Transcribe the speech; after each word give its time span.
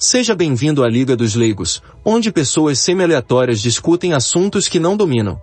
Seja 0.00 0.32
bem-vindo 0.32 0.84
à 0.84 0.88
Liga 0.88 1.16
dos 1.16 1.34
Leigos, 1.34 1.82
onde 2.04 2.30
pessoas 2.30 2.78
semi-aleatórias 2.78 3.60
discutem 3.60 4.12
assuntos 4.12 4.68
que 4.68 4.78
não 4.78 4.96
dominam. 4.96 5.42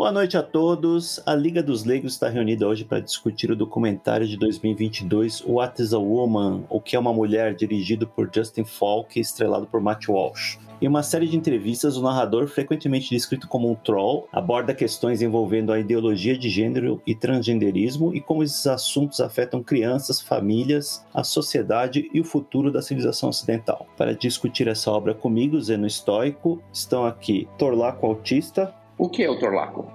Boa 0.00 0.12
noite 0.12 0.34
a 0.34 0.42
todos. 0.42 1.20
A 1.26 1.34
Liga 1.34 1.62
dos 1.62 1.84
Leigos 1.84 2.14
está 2.14 2.26
reunida 2.30 2.66
hoje 2.66 2.86
para 2.86 3.00
discutir 3.00 3.50
o 3.50 3.54
documentário 3.54 4.26
de 4.26 4.34
2022 4.38 5.44
What 5.46 5.82
is 5.82 5.92
a 5.92 5.98
Woman? 5.98 6.64
O 6.70 6.80
que 6.80 6.96
é 6.96 6.98
uma 6.98 7.12
mulher, 7.12 7.54
dirigido 7.54 8.06
por 8.06 8.30
Justin 8.34 8.64
Falk 8.64 9.18
e 9.18 9.20
estrelado 9.20 9.66
por 9.66 9.78
Matt 9.78 10.08
Walsh. 10.08 10.58
Em 10.80 10.88
uma 10.88 11.02
série 11.02 11.28
de 11.28 11.36
entrevistas, 11.36 11.98
o 11.98 12.02
narrador, 12.02 12.48
frequentemente 12.48 13.10
descrito 13.10 13.46
como 13.46 13.70
um 13.70 13.74
troll, 13.74 14.26
aborda 14.32 14.74
questões 14.74 15.20
envolvendo 15.20 15.70
a 15.70 15.78
ideologia 15.78 16.38
de 16.38 16.48
gênero 16.48 17.02
e 17.06 17.14
transgenderismo 17.14 18.14
e 18.14 18.22
como 18.22 18.42
esses 18.42 18.66
assuntos 18.66 19.20
afetam 19.20 19.62
crianças, 19.62 20.18
famílias, 20.18 21.04
a 21.12 21.22
sociedade 21.22 22.08
e 22.14 22.18
o 22.22 22.24
futuro 22.24 22.72
da 22.72 22.80
civilização 22.80 23.28
ocidental. 23.28 23.86
Para 23.98 24.14
discutir 24.14 24.66
essa 24.66 24.90
obra 24.90 25.12
comigo, 25.12 25.60
Zeno 25.60 25.86
Estoico, 25.86 26.62
estão 26.72 27.04
aqui 27.04 27.46
Torlaco 27.58 28.06
Autista. 28.06 28.79
O 29.00 29.08
que 29.08 29.24
é 29.24 29.30
o 29.30 29.38
Torlaco? 29.38 29.90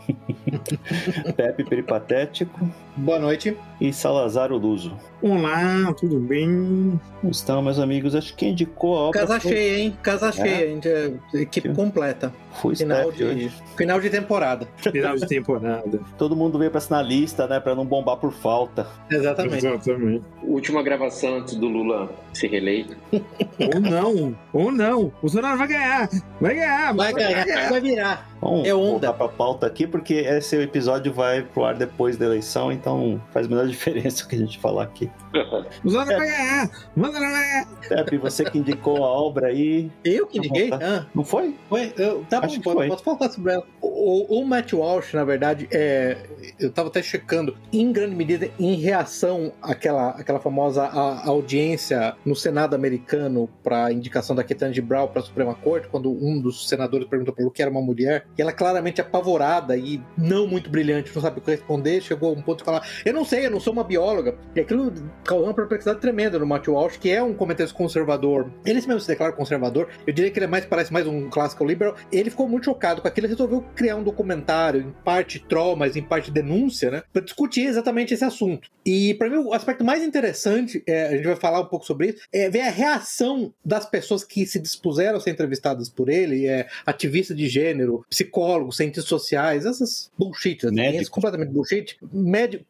Pepe 1.38 1.64
Peripatético. 1.64 2.68
Boa 2.98 3.20
noite. 3.20 3.58
E 3.82 3.92
Salazar 3.92 4.54
Luso. 4.54 4.96
Olá, 5.22 5.94
tudo 6.00 6.18
bem? 6.18 7.00
Como 7.20 7.32
estão, 7.32 7.62
meus 7.62 7.78
amigos? 7.78 8.16
Acho 8.16 8.34
que 8.34 8.46
indicou 8.46 8.96
a 8.96 9.00
obra. 9.08 9.20
Casa 9.20 9.40
foi... 9.40 9.52
cheia, 9.52 9.80
hein? 9.80 9.98
Casa 10.02 10.30
é? 10.30 10.32
cheia, 10.32 10.68
gente. 10.68 10.88
É 10.88 11.14
equipe 11.34 11.68
que... 11.68 11.76
completa. 11.76 12.32
Fui 12.54 12.74
final 12.74 13.12
de, 13.12 13.52
final 13.76 14.00
de 14.00 14.10
temporada. 14.10 14.66
Final 14.78 15.18
de 15.18 15.28
temporada. 15.28 16.00
Todo 16.18 16.38
mundo 16.38 16.58
veio 16.58 16.72
pra 16.72 16.78
assinar 16.78 17.04
lista, 17.04 17.46
né? 17.48 17.60
Pra 17.60 17.76
não 17.76 17.86
bombar 17.86 18.16
por 18.16 18.32
falta. 18.32 18.88
Exatamente. 19.12 19.66
Exatamente. 19.66 20.24
Última 20.42 20.82
gravação 20.82 21.40
antes 21.40 21.56
do 21.56 21.68
Lula 21.68 22.10
ser 22.34 22.48
reeleito. 22.48 22.96
ou 23.12 23.82
não, 23.82 24.36
ou 24.54 24.72
não. 24.72 25.08
O 25.08 25.14
Bolsonaro 25.22 25.58
vai 25.58 25.68
ganhar. 25.68 26.10
Vai 26.40 26.56
ganhar. 26.56 26.94
Vai, 26.94 27.12
vai 27.12 27.24
ganhar, 27.24 27.46
ganhar, 27.46 27.70
vai 27.70 27.82
virar. 27.82 28.36
Vamos 28.42 28.68
é 28.68 28.76
onda. 28.76 28.92
voltar 28.92 29.14
pra 29.14 29.28
pauta 29.28 29.66
aqui, 29.66 29.88
porque 29.88 30.14
esse 30.14 30.56
episódio 30.58 31.12
vai 31.12 31.42
pro 31.42 31.66
ar 31.66 31.76
depois 31.76 32.16
da 32.16 32.26
eleição, 32.26 32.72
então 32.72 32.85
faz 33.32 33.46
a 33.46 33.50
menor 33.50 33.68
diferença 33.68 34.24
o 34.24 34.28
que 34.28 34.36
a 34.36 34.40
gente 34.40 34.60
falar 34.60 34.84
aqui. 34.84 35.10
É. 35.34 35.44
vai 35.90 36.06
ganhar! 36.06 36.70
Bolsonaro 36.96 37.32
vai 37.32 37.44
ganhar! 37.44 37.68
Pepe, 37.88 38.18
você 38.18 38.44
que 38.46 38.58
indicou 38.58 39.04
a 39.04 39.10
obra 39.10 39.48
aí. 39.48 39.92
Eu 40.04 40.28
que 40.28 40.38
indiquei? 40.38 40.72
Ah. 40.72 41.06
Não 41.14 41.24
foi? 41.24 41.56
Foi. 41.70 41.94
Eu, 41.98 42.26
tá 42.30 42.40
Acho 42.40 42.60
bom, 42.62 42.88
posso 42.88 43.04
falar 43.04 43.30
sobre 43.30 43.54
ela. 43.54 43.64
O, 43.82 44.40
o, 44.40 44.46
Matt 44.46 44.74
Walsh, 44.74 45.14
na 45.14 45.24
verdade, 45.24 45.68
é, 45.72 46.18
eu 46.60 46.72
tava 46.72 46.90
até 46.90 47.02
checando, 47.02 47.58
em 47.72 47.92
grande 47.92 48.16
medida, 48.16 48.50
em 48.60 48.76
reação 48.76 49.52
àquela, 49.62 50.10
àquela 50.10 50.40
famosa 50.40 50.84
a, 50.84 51.28
audiência 51.28 52.16
no 52.26 52.36
Senado 52.36 52.76
americano 52.76 53.50
para 53.64 53.92
indicação 53.92 54.36
da 54.36 54.44
Ketanji 54.44 54.82
Brown 54.82 55.08
para 55.08 55.22
a 55.22 55.24
Suprema 55.24 55.56
Corte, 55.56 55.88
quando 55.88 56.12
um 56.12 56.40
dos 56.40 56.68
senadores 56.68 57.08
perguntou 57.08 57.34
pelo 57.34 57.52
que 57.52 57.62
era 57.62 57.72
uma 57.72 57.82
mulher, 57.82 58.28
e 58.38 58.42
ela 58.42 58.52
claramente 58.52 59.02
apavorada 59.02 59.78
e 59.78 60.02
não 60.18 60.48
muito 60.48 60.70
brilhante, 60.70 61.12
não 61.14 61.22
sabe 61.22 61.40
o 61.40 61.42
que 61.42 61.52
responder, 61.52 62.02
chegou 62.02 62.30
a 62.30 62.34
um 62.34 62.42
ponto 62.42 62.60
de 62.60 62.64
falar: 62.80 62.88
Eu 63.06 63.14
não 63.14 63.26
sei, 63.26 63.46
eu 63.46 63.52
não 63.52 63.60
sou 63.60 63.74
uma 63.74 63.84
bióloga. 63.84 64.38
E 64.56 64.60
aquilo 64.60 64.92
causou 65.24 65.48
uma 65.48 65.54
perplexidade 65.54 66.00
tremenda 66.00 66.40
no 66.40 66.46
Matt 66.46 66.68
Walsh, 66.68 66.98
que 66.98 67.10
é 67.10 67.22
um 67.22 67.34
comentarista 67.34 67.76
conservador. 67.78 68.52
Ele 68.66 68.82
mesmo 68.86 69.00
se 69.00 69.08
declara 69.08 69.34
conservador, 69.34 69.88
eu 70.06 70.14
diria 70.14 70.32
que 70.32 70.40
ele 70.40 70.46
é 70.46 70.50
mais, 70.50 70.66
parece 70.66 70.92
mais 70.92 71.08
um 71.08 71.30
clássico 71.30 71.66
liberal. 71.66 71.96
Ele 72.12 72.30
ficou 72.30 72.48
muito 72.48 72.66
chocado 72.66 73.02
com 73.02 73.08
aquilo 73.08 73.28
e 73.28 73.30
resolveu 73.30 73.64
criar 73.76 73.96
um 73.96 74.04
documentário, 74.04 74.82
em 74.82 74.92
parte 75.04 75.40
troll, 75.40 75.76
mas 75.76 75.96
em 75.96 76.02
parte 76.02 76.32
denúncia, 76.32 76.92
né, 76.92 77.04
para 77.12 77.22
discutir 77.22 77.66
exatamente 77.66 78.14
esse 78.14 78.24
assunto. 78.24 78.70
E 78.86 79.14
para 79.16 79.30
mim 79.30 79.38
o 79.38 79.54
aspecto 79.54 79.84
mais 79.84 80.04
interessante, 80.04 80.84
é, 80.88 81.08
a 81.08 81.12
gente 81.12 81.26
vai 81.26 81.36
falar 81.36 81.62
um 81.62 81.66
pouco 81.66 81.86
sobre 81.86 82.10
isso, 82.10 82.20
é 82.32 82.50
ver 82.50 82.62
a 82.62 82.70
reação 82.70 83.54
das 83.64 83.86
pessoas 83.86 84.24
que 84.24 84.46
se 84.46 84.60
dispuseram 84.60 85.18
a 85.18 85.20
ser 85.22 85.32
entrevistadas 85.32 85.90
por 85.90 86.10
ele, 86.10 86.48
é, 86.48 86.68
ativistas 86.86 87.36
de 87.36 87.48
gênero, 87.48 88.06
psicólogos, 88.10 88.78
cientistas 88.78 89.06
sociais, 89.06 89.66
essas 89.66 90.12
bullshit, 90.18 90.66
assim, 90.66 91.06
completamente 91.10 91.52
bullshit, 91.52 91.98
médio, 92.12 92.65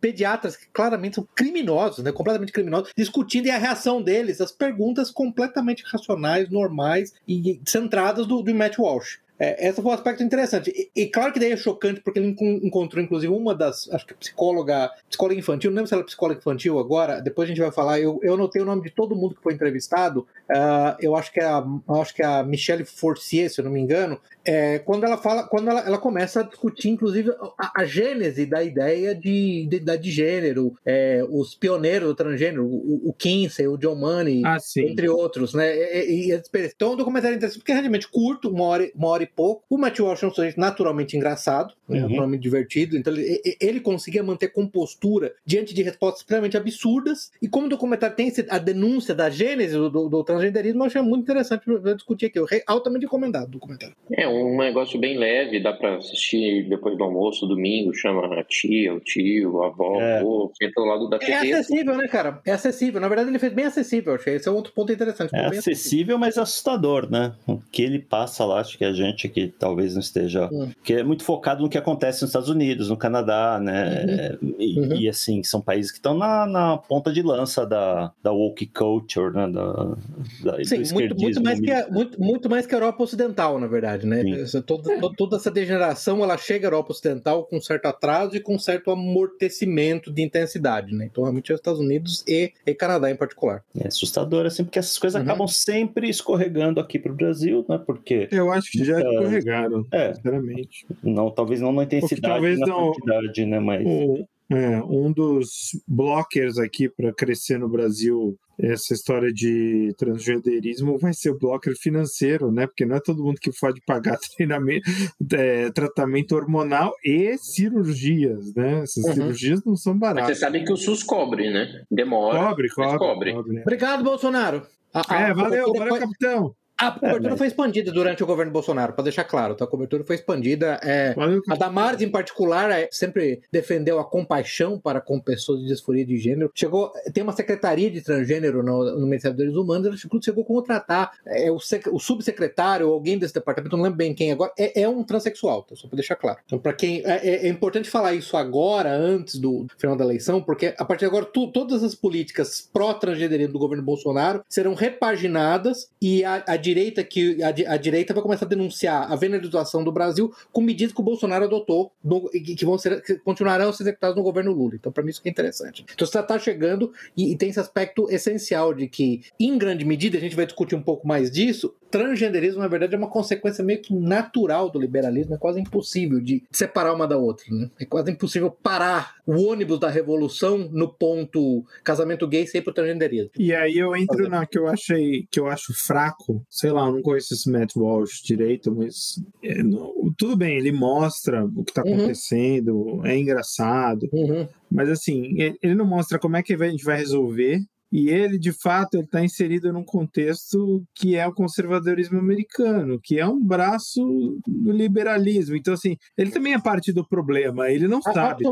pediatras 0.00 0.56
que 0.56 0.66
claramente 0.72 1.16
são 1.16 1.28
criminosos, 1.34 2.04
né, 2.04 2.12
completamente 2.12 2.52
criminosos, 2.52 2.90
discutindo 2.96 3.46
e 3.46 3.50
a 3.50 3.58
reação 3.58 4.02
deles, 4.02 4.40
as 4.40 4.52
perguntas 4.52 5.10
completamente 5.10 5.84
racionais, 5.86 6.48
normais 6.50 7.12
e 7.26 7.60
centradas 7.64 8.26
do, 8.26 8.42
do 8.42 8.54
Matt 8.54 8.78
Walsh. 8.78 9.18
É, 9.38 9.68
esse 9.68 9.82
foi 9.82 9.90
um 9.90 9.94
aspecto 9.94 10.22
interessante. 10.22 10.72
E, 10.74 11.02
e, 11.02 11.06
claro 11.06 11.32
que 11.32 11.38
daí 11.38 11.52
é 11.52 11.56
chocante, 11.56 12.00
porque 12.00 12.18
ele 12.18 12.34
encontrou, 12.62 13.02
inclusive, 13.02 13.32
uma 13.32 13.54
das, 13.54 13.88
acho 13.92 14.06
que 14.06 14.14
psicóloga, 14.14 14.90
psicóloga 15.08 15.38
infantil, 15.38 15.70
não 15.70 15.76
lembro 15.76 15.88
se 15.88 15.94
ela 15.94 16.02
é 16.02 16.06
psicóloga 16.06 16.40
infantil 16.40 16.78
agora, 16.78 17.20
depois 17.20 17.46
a 17.46 17.50
gente 17.50 17.60
vai 17.60 17.70
falar, 17.70 18.00
eu, 18.00 18.18
eu 18.22 18.34
anotei 18.34 18.62
o 18.62 18.64
nome 18.64 18.82
de 18.82 18.90
todo 18.90 19.14
mundo 19.14 19.34
que 19.34 19.42
foi 19.42 19.52
entrevistado, 19.52 20.26
uh, 20.50 20.96
eu 21.00 21.14
acho 21.14 21.30
que 21.32 21.40
é 21.40 21.44
a, 21.44 21.62
acho 22.00 22.14
que 22.14 22.22
é 22.22 22.26
a 22.26 22.42
Michelle 22.42 22.84
Forcier, 22.84 23.50
se 23.50 23.60
eu 23.60 23.64
não 23.64 23.72
me 23.72 23.80
engano, 23.80 24.18
é, 24.46 24.78
quando 24.78 25.04
ela 25.04 25.16
fala, 25.16 25.42
quando 25.42 25.68
ela, 25.68 25.80
ela 25.80 25.98
começa 25.98 26.40
a 26.40 26.42
discutir, 26.44 26.88
inclusive, 26.88 27.32
a, 27.58 27.82
a 27.82 27.84
gênese 27.84 28.46
da 28.46 28.62
ideia 28.62 29.12
de 29.12 29.64
identidade 29.64 30.02
de 30.02 30.10
gênero, 30.10 30.74
é, 30.84 31.26
os 31.28 31.54
pioneiros 31.54 32.08
do 32.08 32.14
transgênero, 32.14 32.64
o, 32.64 33.08
o 33.08 33.12
Kinsey, 33.12 33.66
o 33.66 33.76
John 33.76 33.96
Money, 33.96 34.42
ah, 34.44 34.58
entre 34.78 35.08
outros, 35.08 35.52
né? 35.52 35.74
E, 35.76 36.30
e, 36.30 36.42
então, 36.54 36.90
é 36.90 36.94
um 36.94 36.96
documentário 36.96 37.36
interessante, 37.36 37.58
porque 37.58 37.72
é 37.72 37.74
realmente 37.74 38.08
curto, 38.08 38.48
uma 38.48 38.64
hora, 38.64 38.90
uma 38.94 39.08
hora 39.08 39.24
e 39.24 39.26
pouco. 39.26 39.64
O 39.68 39.76
Matt 39.76 39.98
Walsh 39.98 40.22
é 40.22 40.26
um 40.28 40.32
sujeito 40.32 40.60
naturalmente 40.60 41.16
engraçado, 41.16 41.74
né? 41.88 42.02
uhum. 42.02 42.08
naturalmente 42.08 42.42
divertido, 42.42 42.96
então 42.96 43.12
ele, 43.12 43.40
ele 43.60 43.80
conseguia 43.80 44.22
manter 44.22 44.48
compostura 44.48 45.34
diante 45.44 45.74
de 45.74 45.82
respostas 45.82 46.20
extremamente 46.20 46.56
absurdas. 46.56 47.32
E 47.42 47.48
como 47.48 47.66
o 47.66 47.70
documentário 47.70 48.14
tem 48.14 48.32
a 48.48 48.58
denúncia 48.58 49.14
da 49.14 49.28
gênese 49.28 49.74
do, 49.74 49.90
do, 49.90 50.08
do 50.08 50.24
transgenderismo, 50.24 50.82
eu 50.82 50.86
achei 50.86 51.02
muito 51.02 51.22
interessante 51.22 51.64
discutir 51.94 52.26
aqui. 52.26 52.38
Altamente 52.66 53.04
recomendado 53.06 53.48
o 53.48 53.52
documentário. 53.52 53.96
É, 54.12 54.35
um 54.44 54.56
negócio 54.56 54.98
bem 54.98 55.16
leve, 55.16 55.60
dá 55.60 55.72
pra 55.72 55.96
assistir 55.96 56.68
depois 56.68 56.96
do 56.96 57.04
almoço, 57.04 57.46
domingo, 57.46 57.94
chama 57.94 58.26
a 58.26 58.44
tia, 58.44 58.94
o 58.94 59.00
tio, 59.00 59.62
a 59.62 59.66
avó, 59.66 60.00
é. 60.00 60.22
o 60.22 60.50
senta 60.56 60.80
do 60.80 60.86
lado 60.86 61.08
da 61.08 61.18
TV. 61.18 61.32
É 61.32 61.52
acessível, 61.52 61.96
né, 61.96 62.08
cara? 62.08 62.40
É 62.44 62.52
acessível. 62.52 63.00
Na 63.00 63.08
verdade, 63.08 63.30
ele 63.30 63.38
fez 63.38 63.52
bem 63.52 63.64
acessível, 63.64 64.14
achei. 64.14 64.36
Esse 64.36 64.48
é 64.48 64.50
outro 64.50 64.72
ponto 64.72 64.92
interessante. 64.92 65.34
É 65.34 65.40
acessível, 65.40 65.58
acessível, 65.58 66.18
mas 66.18 66.38
assustador, 66.38 67.10
né? 67.10 67.34
O 67.46 67.58
que 67.58 67.82
ele 67.82 67.98
passa 67.98 68.44
lá, 68.44 68.60
acho 68.60 68.76
que 68.78 68.84
a 68.84 68.92
gente 68.92 69.28
que 69.28 69.48
talvez 69.48 69.94
não 69.94 70.00
esteja. 70.00 70.48
Hum. 70.52 70.70
Que 70.82 70.94
é 70.94 71.02
muito 71.02 71.24
focado 71.24 71.62
no 71.62 71.68
que 71.68 71.78
acontece 71.78 72.22
nos 72.22 72.30
Estados 72.30 72.48
Unidos, 72.48 72.88
no 72.90 72.96
Canadá, 72.96 73.58
né? 73.60 74.36
Uhum. 74.40 74.54
E, 74.58 74.80
uhum. 74.80 74.96
e, 74.96 75.08
assim, 75.08 75.42
são 75.42 75.60
países 75.60 75.90
que 75.90 75.98
estão 75.98 76.14
na, 76.14 76.46
na 76.46 76.78
ponta 76.78 77.12
de 77.12 77.22
lança 77.22 77.66
da, 77.66 78.12
da 78.22 78.32
woke 78.32 78.66
culture, 78.66 79.34
né? 79.34 79.48
Da, 79.48 79.96
da 80.42 80.64
Sim, 80.64 80.82
muito, 80.92 81.16
muito, 81.16 81.42
mais 81.42 81.60
que 81.60 81.70
a, 81.70 81.88
muito, 81.88 82.20
muito 82.20 82.50
mais 82.50 82.66
que 82.66 82.74
a 82.74 82.78
Europa 82.78 83.02
Ocidental, 83.02 83.58
na 83.58 83.66
verdade, 83.66 84.06
né? 84.06 84.22
Toda, 84.62 85.00
toda, 85.00 85.16
toda, 85.16 85.36
essa 85.36 85.50
degeneração 85.50 86.22
ela 86.22 86.36
chega 86.36 86.66
à 86.66 86.68
Europa 86.68 86.92
Ocidental 86.92 87.44
com 87.44 87.60
certo 87.60 87.86
atraso 87.86 88.36
e 88.36 88.40
com 88.40 88.58
certo 88.58 88.90
amortecimento 88.90 90.12
de 90.12 90.22
intensidade, 90.22 90.94
né? 90.94 91.06
Então, 91.06 91.24
realmente, 91.24 91.50
é 91.50 91.54
os 91.54 91.60
Estados 91.60 91.80
Unidos 91.80 92.24
e, 92.26 92.52
e 92.66 92.74
Canadá 92.74 93.10
em 93.10 93.16
particular. 93.16 93.62
É 93.78 93.88
assustador, 93.88 94.46
assim, 94.46 94.64
porque 94.64 94.78
essas 94.78 94.98
coisas 94.98 95.20
uhum. 95.20 95.26
acabam 95.26 95.48
sempre 95.48 96.08
escorregando 96.08 96.80
aqui 96.80 96.98
para 96.98 97.12
o 97.12 97.14
Brasil, 97.14 97.64
né? 97.68 97.78
Porque. 97.84 98.28
Eu 98.30 98.52
acho 98.52 98.70
que 98.70 98.84
já 98.84 99.00
escorregaram, 99.00 99.86
é, 99.92 100.14
sinceramente. 100.14 100.86
Não, 101.02 101.30
talvez 101.30 101.60
não 101.60 101.72
na 101.72 101.84
intensidade, 101.84 102.34
talvez 102.34 102.58
na 102.58 102.66
não, 102.66 102.92
quantidade, 102.92 103.46
né? 103.46 103.60
Mas. 103.60 103.86
O, 103.86 104.26
é, 104.48 104.80
um 104.84 105.10
dos 105.10 105.80
blockers 105.88 106.56
aqui 106.56 106.88
para 106.88 107.12
crescer 107.12 107.58
no 107.58 107.68
Brasil 107.68 108.38
essa 108.58 108.94
história 108.94 109.32
de 109.32 109.94
transgenderismo 109.98 110.98
vai 110.98 111.12
ser 111.12 111.30
o 111.30 111.38
blocker 111.38 111.74
financeiro, 111.76 112.50
né? 112.50 112.66
Porque 112.66 112.86
não 112.86 112.96
é 112.96 113.00
todo 113.00 113.22
mundo 113.22 113.38
que 113.40 113.50
pode 113.58 113.80
pagar 113.82 114.18
treinamento, 114.36 114.90
é, 115.34 115.70
tratamento 115.70 116.34
hormonal 116.34 116.92
e 117.04 117.36
cirurgias, 117.38 118.54
né? 118.54 118.82
Essas 118.82 119.04
uhum. 119.04 119.12
cirurgias 119.12 119.64
não 119.64 119.76
são 119.76 119.98
baratas. 119.98 120.28
Mas 120.28 120.38
você 120.38 120.44
sabe 120.44 120.64
que 120.64 120.72
o 120.72 120.76
SUS 120.76 121.02
cobre, 121.02 121.50
né? 121.50 121.84
Demora. 121.90 122.48
Cobre, 122.48 122.68
cobre. 122.70 122.98
cobre. 122.98 123.32
cobre 123.32 123.52
né? 123.54 123.62
Obrigado, 123.62 124.02
Bolsonaro. 124.02 124.66
A, 124.92 125.14
a, 125.14 125.20
é, 125.28 125.34
valeu, 125.34 125.72
valeu, 125.74 125.98
capitão. 125.98 126.54
A 126.78 126.90
cobertura 126.90 127.28
é, 127.28 127.30
mas... 127.30 127.38
foi 127.38 127.46
expandida 127.46 127.90
durante 127.90 128.22
o 128.22 128.26
governo 128.26 128.52
Bolsonaro, 128.52 128.92
para 128.92 129.04
deixar 129.04 129.24
claro, 129.24 129.54
tá? 129.54 129.64
a 129.64 129.68
cobertura 129.68 130.04
foi 130.04 130.16
expandida. 130.16 130.78
É, 130.82 131.14
a 131.48 131.54
Damares, 131.54 132.02
em 132.02 132.10
particular, 132.10 132.70
é, 132.70 132.88
sempre 132.90 133.40
defendeu 133.50 133.98
a 133.98 134.04
compaixão 134.04 134.78
para 134.78 135.00
com 135.00 135.18
pessoas 135.18 135.60
de 135.60 135.66
disforia 135.66 136.04
de 136.04 136.18
gênero. 136.18 136.50
Chegou, 136.54 136.92
tem 137.14 137.22
uma 137.22 137.32
secretaria 137.32 137.90
de 137.90 138.02
transgênero 138.02 138.62
no, 138.62 138.98
no 138.98 139.06
Ministério 139.06 139.36
dos 139.36 139.56
Humanos, 139.56 139.86
ela 139.86 139.96
inclusive 139.96 140.24
chegou 140.26 140.44
a 140.44 140.46
contratar 140.46 141.12
é, 141.24 141.50
o, 141.50 141.58
sec, 141.58 141.86
o 141.90 141.98
subsecretário, 141.98 142.88
alguém 142.88 143.18
desse 143.18 143.32
departamento, 143.32 143.74
não 143.74 143.84
lembro 143.84 143.96
bem 143.96 144.14
quem 144.14 144.32
agora, 144.32 144.52
é, 144.58 144.82
é 144.82 144.88
um 144.88 145.02
transexual, 145.02 145.62
tá? 145.62 145.74
só 145.74 145.88
para 145.88 145.96
deixar 145.96 146.16
claro. 146.16 146.38
Então, 146.44 146.58
para 146.58 146.74
quem. 146.74 147.02
É, 147.06 147.26
é, 147.26 147.46
é, 147.46 147.48
importante 147.48 147.88
falar 147.88 148.12
isso 148.12 148.36
agora, 148.36 148.90
antes 148.92 149.38
do 149.38 149.66
final 149.78 149.96
da 149.96 150.04
eleição, 150.04 150.42
porque 150.42 150.74
a 150.76 150.84
partir 150.84 151.00
de 151.00 151.06
agora, 151.06 151.24
tu, 151.24 151.50
todas 151.50 151.82
as 151.82 151.94
políticas 151.94 152.68
pró-transgenderismo 152.70 153.54
do 153.54 153.58
governo 153.58 153.82
Bolsonaro 153.82 154.44
serão 154.48 154.74
repaginadas 154.74 155.88
e 156.00 156.22
a, 156.24 156.44
a 156.46 156.56
direita 156.66 157.04
que 157.04 157.38
a, 157.42 157.48
a, 157.74 157.76
direita 157.76 158.12
vai 158.12 158.22
começar 158.22 158.44
a 158.44 158.48
denunciar 158.48 159.10
a 159.10 159.14
venezuelação 159.14 159.84
do 159.84 159.92
Brasil 159.92 160.32
com 160.52 160.60
medidas 160.60 160.92
que 160.92 161.00
o 161.00 161.04
Bolsonaro 161.04 161.44
adotou 161.44 161.92
no, 162.02 162.28
que, 162.30 162.64
vão 162.64 162.76
ser, 162.76 163.00
que 163.02 163.14
continuarão 163.16 163.68
a 163.68 163.72
ser 163.72 163.84
executadas 163.84 164.16
no 164.16 164.22
governo 164.22 164.52
Lula. 164.52 164.74
Então, 164.74 164.90
para 164.90 165.02
mim, 165.02 165.10
isso 165.10 165.22
que 165.22 165.28
é 165.28 165.32
interessante. 165.32 165.84
Então, 165.92 166.06
você 166.06 166.18
está 166.18 166.38
chegando 166.38 166.92
e, 167.16 167.32
e 167.32 167.36
tem 167.36 167.50
esse 167.50 167.60
aspecto 167.60 168.10
essencial 168.10 168.74
de 168.74 168.88
que, 168.88 169.22
em 169.38 169.56
grande 169.56 169.84
medida, 169.84 170.18
a 170.18 170.20
gente 170.20 170.34
vai 170.34 170.46
discutir 170.46 170.74
um 170.74 170.82
pouco 170.82 171.06
mais 171.06 171.30
disso, 171.30 171.74
transgenderismo, 171.90 172.60
na 172.60 172.68
verdade, 172.68 172.94
é 172.94 172.98
uma 172.98 173.10
consequência 173.10 173.64
meio 173.64 173.80
que 173.80 173.94
natural 173.94 174.70
do 174.70 174.78
liberalismo, 174.78 175.34
é 175.34 175.38
quase 175.38 175.60
impossível 175.60 176.20
de 176.20 176.42
separar 176.50 176.94
uma 176.94 177.06
da 177.06 177.16
outra. 177.16 177.44
Né? 177.50 177.70
É 177.80 177.84
quase 177.84 178.10
impossível 178.10 178.50
parar 178.50 179.16
o 179.26 179.42
ônibus 179.42 179.80
da 179.80 179.90
revolução 179.90 180.68
no 180.72 180.88
ponto 180.88 181.64
casamento 181.82 182.26
gay 182.26 182.46
sem 182.46 182.62
pro 182.62 182.72
transgenderismo. 182.72 183.30
E 183.38 183.54
aí 183.54 183.76
eu 183.76 183.94
entro 183.96 184.28
na 184.28 184.46
que 184.46 184.58
eu 184.58 184.66
achei 184.66 185.26
que 185.30 185.40
eu 185.40 185.46
acho 185.48 185.74
fraco, 185.74 186.44
sei 186.48 186.70
lá, 186.70 186.86
eu 186.86 186.92
não 186.92 187.02
conheço 187.02 187.34
esse 187.34 187.50
Matt 187.50 187.74
Walsh 187.76 188.22
direito, 188.22 188.74
mas 188.74 189.20
é, 189.42 189.62
não, 189.62 189.92
tudo 190.16 190.36
bem, 190.36 190.56
ele 190.56 190.72
mostra 190.72 191.44
o 191.44 191.64
que 191.64 191.72
tá 191.72 191.82
uhum. 191.84 191.94
acontecendo, 191.94 193.00
é 193.04 193.16
engraçado, 193.16 194.08
uhum. 194.12 194.46
mas 194.70 194.88
assim, 194.88 195.34
ele 195.62 195.74
não 195.74 195.86
mostra 195.86 196.18
como 196.18 196.36
é 196.36 196.42
que 196.42 196.54
a 196.54 196.68
gente 196.68 196.84
vai 196.84 196.98
resolver 196.98 197.60
e 197.96 198.10
ele, 198.10 198.38
de 198.38 198.52
fato, 198.52 199.00
está 199.00 199.24
inserido 199.24 199.72
num 199.72 199.82
contexto 199.82 200.84
que 200.94 201.16
é 201.16 201.26
o 201.26 201.32
conservadorismo 201.32 202.18
americano, 202.18 203.00
que 203.02 203.18
é 203.18 203.26
um 203.26 203.42
braço 203.42 204.38
do 204.46 204.70
liberalismo. 204.70 205.56
Então, 205.56 205.72
assim, 205.72 205.96
ele 206.14 206.30
também 206.30 206.52
é 206.52 206.60
parte 206.60 206.92
do 206.92 207.08
problema, 207.08 207.70
ele 207.70 207.88
não 207.88 208.02
sabe. 208.02 208.44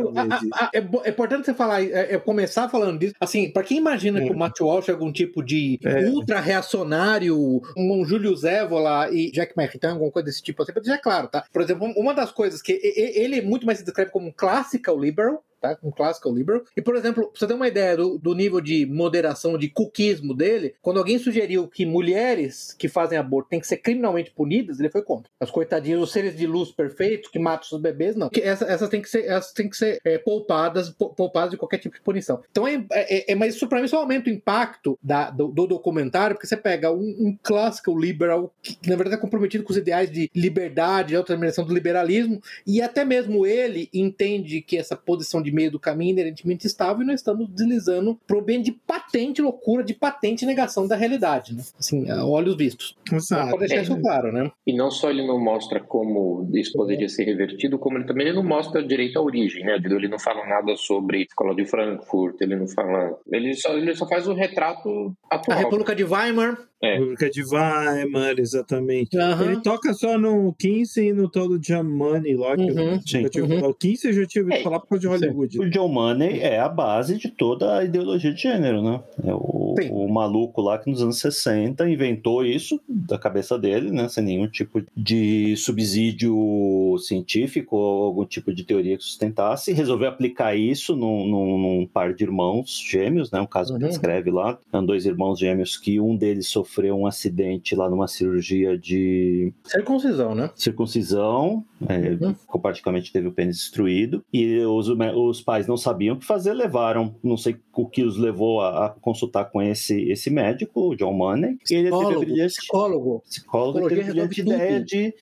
é, 0.72 0.78
é, 0.78 1.10
importante 1.10 1.44
você 1.44 1.52
falar, 1.52 1.82
é, 1.82 2.14
é, 2.14 2.18
começar 2.18 2.70
falando 2.70 2.98
disso. 2.98 3.12
Assim, 3.20 3.52
para 3.52 3.64
quem 3.64 3.76
imagina 3.76 4.22
que 4.22 4.32
o 4.32 4.38
Matt 4.38 4.58
Walsh 4.62 4.88
é 4.88 4.92
algum 4.92 5.12
tipo 5.12 5.44
de 5.44 5.78
é. 5.84 6.08
ultra-reacionário, 6.08 7.36
um 7.76 8.02
Júlio 8.06 8.34
Zévola 8.34 9.10
e 9.12 9.30
Jack 9.30 9.52
McTan, 9.58 9.92
alguma 9.92 10.10
coisa 10.10 10.24
desse 10.24 10.42
tipo, 10.42 10.62
assim, 10.62 10.72
deixar 10.72 10.96
claro, 10.96 11.28
tá? 11.28 11.44
Por 11.52 11.60
exemplo, 11.60 11.92
uma 11.98 12.14
das 12.14 12.32
coisas 12.32 12.62
que 12.62 12.80
ele 12.82 13.42
muito 13.42 13.66
mais 13.66 13.78
se 13.78 13.84
descreve 13.84 14.10
como 14.10 14.28
um 14.28 14.32
classical 14.34 14.98
liberal, 14.98 15.44
tá? 15.64 15.78
Um 15.82 15.90
classical 15.90 16.34
liberal. 16.34 16.62
E, 16.76 16.82
por 16.82 16.94
exemplo, 16.94 17.28
pra 17.28 17.38
você 17.38 17.46
ter 17.46 17.54
uma 17.54 17.68
ideia 17.68 17.96
do, 17.96 18.18
do 18.18 18.34
nível 18.34 18.60
de 18.60 18.84
moderação, 18.84 19.56
de 19.56 19.68
cookiismo 19.68 20.34
dele, 20.34 20.74
quando 20.82 20.98
alguém 20.98 21.18
sugeriu 21.18 21.66
que 21.66 21.86
mulheres 21.86 22.74
que 22.78 22.86
fazem 22.86 23.16
aborto 23.16 23.48
têm 23.48 23.60
que 23.60 23.66
ser 23.66 23.78
criminalmente 23.78 24.30
punidas, 24.30 24.78
ele 24.78 24.90
foi 24.90 25.02
contra. 25.02 25.30
As 25.40 25.50
coitadinhas, 25.50 26.02
os 26.02 26.12
seres 26.12 26.36
de 26.36 26.46
luz 26.46 26.70
perfeitos 26.70 27.30
que 27.30 27.38
matam 27.38 27.68
seus 27.68 27.80
bebês, 27.80 28.14
não. 28.14 28.28
Essas, 28.34 28.68
essas 28.68 28.88
têm 28.90 29.00
que 29.00 29.08
ser, 29.08 29.24
essas 29.24 29.52
têm 29.52 29.68
que 29.70 29.76
ser 29.76 29.98
é, 30.04 30.18
poupadas, 30.18 30.90
poupadas 30.90 31.52
de 31.52 31.56
qualquer 31.56 31.78
tipo 31.78 31.94
de 31.94 32.02
punição. 32.02 32.42
Então, 32.50 32.68
é, 32.68 32.84
é, 32.92 33.32
é 33.32 33.34
mas 33.34 33.54
isso 33.54 33.66
pra 33.66 33.80
mim 33.80 33.88
só 33.88 33.98
aumenta 33.98 34.28
o 34.28 34.32
impacto 34.32 34.98
da, 35.02 35.30
do, 35.30 35.48
do, 35.48 35.66
documentário, 35.66 36.36
porque 36.36 36.46
você 36.46 36.56
pega 36.56 36.92
um, 36.92 37.16
um 37.18 37.38
clássico 37.42 37.98
liberal 37.98 38.52
que, 38.62 38.76
na 38.88 38.96
verdade, 38.96 39.16
é 39.16 39.20
comprometido 39.20 39.64
com 39.64 39.72
os 39.72 39.78
ideais 39.78 40.10
de 40.10 40.30
liberdade, 40.34 41.08
de 41.08 41.16
autodeterminação 41.16 41.64
do 41.64 41.72
liberalismo, 41.72 42.42
e 42.66 42.82
até 42.82 43.04
mesmo 43.04 43.46
ele 43.46 43.88
entende 43.94 44.60
que 44.60 44.76
essa 44.76 44.96
posição 44.96 45.40
de 45.40 45.53
meio 45.54 45.70
do 45.70 45.78
caminho 45.78 46.10
inerentemente 46.10 46.66
estável 46.66 47.02
e 47.02 47.06
nós 47.06 47.20
estamos 47.20 47.48
deslizando 47.48 48.18
pro 48.26 48.42
bem 48.42 48.60
de 48.60 48.72
patente 48.72 49.40
loucura, 49.40 49.84
de 49.84 49.94
patente 49.94 50.44
negação 50.44 50.86
da 50.86 50.96
realidade, 50.96 51.54
né? 51.54 51.62
Assim, 51.78 52.10
a 52.10 52.24
olhos 52.24 52.56
vistos. 52.56 52.96
Exato. 53.10 53.50
Pode 53.50 53.66
deixar 53.66 53.82
isso 53.82 54.00
claro, 54.00 54.32
né? 54.32 54.50
E 54.66 54.76
não 54.76 54.90
só 54.90 55.10
ele 55.10 55.26
não 55.26 55.38
mostra 55.38 55.80
como 55.80 56.48
isso 56.54 56.72
poderia 56.72 57.08
ser 57.08 57.24
revertido, 57.24 57.78
como 57.78 57.98
ele 57.98 58.06
também 58.06 58.26
ele 58.26 58.36
não 58.36 58.44
mostra 58.44 58.82
direito 58.82 59.18
à 59.18 59.22
origem, 59.22 59.64
né? 59.64 59.76
Ele 59.76 60.08
não 60.08 60.18
fala 60.18 60.44
nada 60.46 60.74
sobre 60.76 61.18
a 61.18 61.22
escola 61.22 61.54
de 61.54 61.64
Frankfurt, 61.64 62.40
ele 62.40 62.56
não 62.56 62.66
fala... 62.66 63.16
Ele 63.30 63.54
só, 63.54 63.76
ele 63.76 63.94
só 63.94 64.08
faz 64.08 64.26
o 64.26 64.34
retrato 64.34 65.14
atual. 65.30 65.56
A 65.56 65.60
República 65.60 65.94
de 65.94 66.04
Weimar. 66.04 66.58
É. 66.84 66.94
República 66.94 67.30
de 67.30 67.42
Weimar, 67.44 68.34
exatamente. 68.38 69.16
Uhum. 69.16 69.42
Ele 69.42 69.60
toca 69.60 69.92
só 69.94 70.18
no 70.18 70.54
15 70.58 71.08
e 71.08 71.12
no 71.12 71.28
todo 71.28 71.58
de 71.58 71.74
Money 71.82 72.36
lá. 72.36 72.54
Uhum. 72.54 73.00
Eu, 73.14 73.30
eu, 73.34 73.44
uhum. 73.46 73.68
O 73.68 73.74
15 73.74 74.08
eu 74.08 74.12
já 74.12 74.26
ouvido 74.40 74.52
é. 74.52 74.62
falar 74.62 74.80
por 74.80 74.88
causa 74.88 75.00
de 75.00 75.06
Hollywood. 75.08 75.60
O 75.60 75.70
John 75.70 75.88
Money 75.88 76.40
é 76.40 76.58
a 76.58 76.68
base 76.68 77.16
de 77.16 77.28
toda 77.28 77.78
a 77.78 77.84
ideologia 77.84 78.32
de 78.32 78.40
gênero, 78.40 78.82
né? 78.82 79.00
É 79.24 79.34
o, 79.34 79.74
o, 79.90 80.12
maluco 80.12 80.60
lá 80.60 80.78
que 80.78 80.90
nos 80.90 81.02
anos 81.02 81.18
60 81.18 81.88
inventou 81.88 82.44
isso 82.44 82.80
da 82.88 83.18
cabeça 83.18 83.58
dele, 83.58 83.90
né? 83.90 84.08
Sem 84.08 84.24
nenhum 84.24 84.48
tipo 84.48 84.82
de 84.96 85.56
subsídio 85.56 86.96
científico 86.98 87.76
ou 87.76 88.04
algum 88.04 88.24
tipo 88.24 88.52
de 88.54 88.64
teoria 88.64 88.96
que 88.96 89.04
sustentasse. 89.04 89.72
Resolveu 89.72 90.08
aplicar 90.08 90.56
isso 90.56 90.94
num, 90.94 91.26
num, 91.26 91.58
num 91.58 91.86
par 91.86 92.14
de 92.14 92.24
irmãos 92.24 92.82
gêmeos, 92.88 93.30
né? 93.30 93.40
Um 93.40 93.46
caso 93.46 93.72
uhum. 93.72 93.78
que 93.78 93.84
ele 93.84 93.92
escreve 93.92 94.30
lá. 94.30 94.58
São 94.70 94.84
dois 94.84 95.06
irmãos 95.06 95.38
gêmeos 95.38 95.76
que 95.76 96.00
um 96.00 96.16
deles 96.16 96.48
sofreu 96.48 96.73
um 96.82 97.06
acidente 97.06 97.74
lá 97.74 97.88
numa 97.88 98.08
cirurgia 98.08 98.76
de... 98.76 99.52
Circuncisão, 99.64 100.34
né? 100.34 100.50
Circuncisão. 100.56 101.64
É, 101.88 102.24
uhum. 102.24 102.34
Praticamente 102.60 103.12
teve 103.12 103.28
o 103.28 103.32
pênis 103.32 103.58
destruído. 103.58 104.24
E 104.32 104.58
os, 104.60 104.88
os 104.88 105.40
pais 105.40 105.66
não 105.66 105.76
sabiam 105.76 106.16
o 106.16 106.18
que 106.18 106.24
fazer, 106.24 106.52
levaram, 106.52 107.14
não 107.22 107.36
sei 107.36 107.56
o 107.74 107.86
que 107.86 108.02
os 108.02 108.16
levou 108.16 108.60
a, 108.60 108.86
a 108.86 108.88
consultar 108.90 109.46
com 109.46 109.60
esse, 109.60 110.10
esse 110.10 110.30
médico, 110.30 110.90
o 110.90 110.96
John 110.96 111.12
Money. 111.12 111.58
E 111.70 111.74
ele 111.74 111.90
teve 111.90 112.14
a 112.14 112.18
brilhante, 112.18 112.54
psicólogo. 112.54 113.22
Psicólogo 113.28 113.88
teve 113.88 114.02
a 114.02 114.04
brilhante 114.04 114.40
ideia 114.40 114.80
de, 114.80 115.14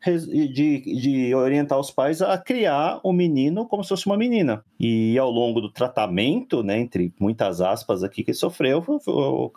de, 0.53 0.81
de 0.81 1.35
orientar 1.35 1.79
os 1.79 1.91
pais 1.91 2.23
a 2.23 2.39
criar 2.39 3.01
o 3.03 3.11
um 3.11 3.13
menino 3.13 3.67
como 3.67 3.83
se 3.83 3.91
fosse 3.91 4.07
uma 4.07 4.17
menina. 4.17 4.65
E 4.79 5.17
ao 5.19 5.31
longo 5.31 5.61
do 5.61 5.71
tratamento, 5.71 6.63
né, 6.63 6.79
entre 6.79 7.13
muitas 7.19 7.61
aspas 7.61 8.03
aqui 8.03 8.23
que 8.23 8.31
ele 8.31 8.39
sofreu, 8.39 8.85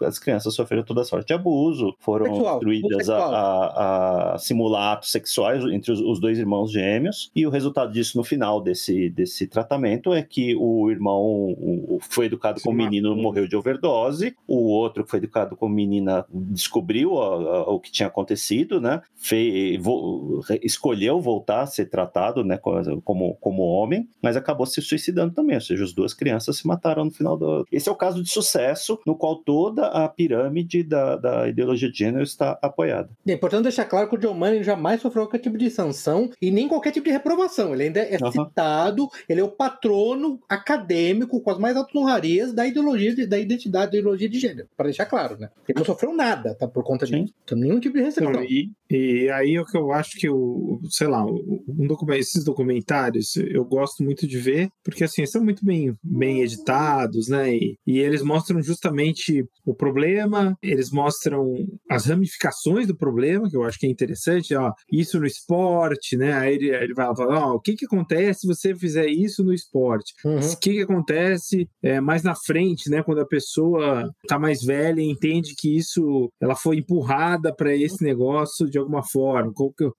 as 0.01 0.19
crianças 0.19 0.53
sofreram 0.53 0.83
toda 0.83 1.03
sorte 1.03 1.27
de 1.27 1.33
abuso, 1.33 1.84
foram 1.99 2.25
sexual, 2.25 2.55
instruídas 2.55 3.09
a, 3.09 3.17
a, 3.17 4.33
a, 4.35 4.37
simular 4.37 4.93
atos 4.93 5.11
sexuais 5.11 5.63
entre 5.65 5.91
os, 5.91 5.99
os 5.99 6.19
dois 6.19 6.37
irmãos 6.37 6.71
gêmeos. 6.71 7.31
E 7.35 7.45
o 7.45 7.49
resultado 7.49 7.91
disso 7.91 8.17
no 8.17 8.23
final 8.23 8.61
desse, 8.61 9.09
desse 9.09 9.47
tratamento 9.47 10.13
é 10.13 10.21
que 10.21 10.55
o 10.55 10.89
irmão 10.89 11.21
o, 11.57 11.99
foi 12.01 12.25
educado 12.25 12.61
como 12.61 12.77
menino 12.77 13.15
morreu 13.15 13.47
de 13.47 13.55
overdose, 13.55 14.35
o 14.47 14.69
outro 14.69 15.03
que 15.03 15.09
foi 15.09 15.19
educado 15.19 15.55
como 15.55 15.73
menina 15.73 16.25
descobriu 16.29 17.17
a, 17.21 17.69
o 17.69 17.79
que 17.79 17.91
tinha 17.91 18.07
acontecido, 18.07 18.79
né? 18.79 19.01
Fe, 19.15 19.77
vo, 19.77 20.41
escolheu 20.61 21.19
voltar 21.19 21.61
a 21.61 21.67
ser 21.67 21.89
tratado, 21.89 22.43
né, 22.43 22.57
como, 23.03 23.35
como 23.35 23.63
homem, 23.63 24.07
mas 24.21 24.35
acabou 24.35 24.65
se 24.65 24.81
suicidando 24.81 25.33
também, 25.33 25.55
ou 25.55 25.61
seja, 25.61 25.83
as 25.83 25.93
duas 25.93 26.13
crianças 26.13 26.57
se 26.57 26.67
mataram 26.67 27.05
no 27.05 27.11
final 27.11 27.37
do. 27.37 27.65
Esse 27.71 27.89
é 27.89 27.91
o 27.91 27.95
caso 27.95 28.21
de 28.21 28.29
sucesso 28.29 28.99
no 29.05 29.15
qual 29.15 29.37
toda 29.37 29.87
a 29.87 30.07
pirâmide 30.07 30.83
da, 30.83 31.15
da 31.15 31.47
ideologia 31.65 31.91
de 31.91 31.97
gênero 31.97 32.23
está 32.23 32.57
apoiada. 32.61 33.09
É 33.27 33.33
importante 33.33 33.63
deixar 33.63 33.85
claro 33.85 34.07
que 34.07 34.15
o 34.15 34.19
John 34.19 34.33
Money 34.33 34.63
jamais 34.63 35.01
sofreu 35.01 35.23
qualquer 35.23 35.39
tipo 35.39 35.57
de 35.57 35.69
sanção 35.69 36.29
e 36.41 36.51
nem 36.51 36.67
qualquer 36.67 36.91
tipo 36.91 37.05
de 37.05 37.11
reprovação. 37.11 37.73
Ele 37.73 37.83
ainda 37.83 37.99
é 37.99 38.17
uhum. 38.21 38.31
citado, 38.31 39.07
ele 39.27 39.41
é 39.41 39.43
o 39.43 39.51
patrono 39.51 40.39
acadêmico 40.47 41.41
com 41.41 41.49
as 41.49 41.57
mais 41.57 41.75
altas 41.75 41.95
honrarias 41.95 42.53
da 42.53 42.65
ideologia, 42.65 43.27
da 43.27 43.39
identidade, 43.39 43.91
da 43.91 43.97
ideologia 43.97 44.29
de 44.29 44.39
gênero, 44.39 44.67
para 44.77 44.85
deixar 44.85 45.05
claro, 45.05 45.37
né? 45.37 45.49
Ele 45.67 45.79
não 45.79 45.85
sofreu 45.85 46.13
nada, 46.13 46.55
tá? 46.55 46.67
Por 46.67 46.83
conta 46.83 47.05
disso. 47.05 47.33
Então, 47.43 47.57
nenhum 47.57 47.79
tipo 47.79 47.97
de 47.97 48.03
restrição. 48.03 48.43
E, 48.43 48.71
e 48.89 49.29
aí 49.29 49.55
é 49.55 49.61
o 49.61 49.65
que 49.65 49.77
eu 49.77 49.91
acho 49.91 50.17
que 50.17 50.29
o, 50.29 50.79
sei 50.89 51.07
lá, 51.07 51.25
um 51.25 51.87
documento, 51.87 52.19
esses 52.19 52.43
documentários 52.43 53.35
eu 53.37 53.65
gosto 53.65 54.03
muito 54.03 54.27
de 54.27 54.37
ver, 54.37 54.69
porque 54.83 55.03
assim, 55.03 55.25
são 55.25 55.43
muito 55.43 55.65
bem, 55.65 55.95
bem 56.03 56.41
editados, 56.41 57.27
né? 57.27 57.53
E, 57.55 57.77
e 57.85 57.99
eles 57.99 58.21
mostram 58.21 58.61
justamente 58.61 59.45
o 59.65 59.73
problema, 59.73 60.57
eles 60.61 60.91
mostram 60.91 61.54
as 61.89 62.05
ramificações 62.05 62.87
do 62.87 62.95
problema, 62.95 63.49
que 63.49 63.57
eu 63.57 63.63
acho 63.63 63.79
que 63.79 63.85
é 63.85 63.89
interessante, 63.89 64.55
ó, 64.55 64.71
isso 64.91 65.19
no 65.19 65.25
esporte, 65.25 66.17
né? 66.17 66.33
Aí 66.33 66.55
ele, 66.55 66.69
ele 66.69 66.93
vai 66.93 67.05
falar, 67.15 67.47
ó, 67.47 67.55
o 67.55 67.59
que 67.59 67.75
que 67.75 67.85
acontece 67.85 68.41
se 68.41 68.47
você 68.47 68.75
fizer 68.75 69.07
isso 69.07 69.43
no 69.43 69.53
esporte? 69.53 70.13
Uhum. 70.23 70.39
O 70.39 70.59
que 70.59 70.73
que 70.73 70.81
acontece 70.81 71.67
é, 71.83 71.99
mais 71.99 72.23
na 72.23 72.35
frente, 72.35 72.89
né? 72.89 73.03
Quando 73.03 73.21
a 73.21 73.27
pessoa 73.27 74.09
tá 74.27 74.37
mais 74.39 74.63
velha 74.63 75.01
e 75.01 75.09
entende 75.09 75.53
que 75.57 75.75
isso, 75.75 76.31
ela 76.41 76.55
foi 76.55 76.77
empurrada 76.77 77.53
para 77.53 77.75
esse 77.75 78.03
negócio 78.03 78.69
de 78.69 78.77
alguma 78.77 79.03
forma, 79.03 79.51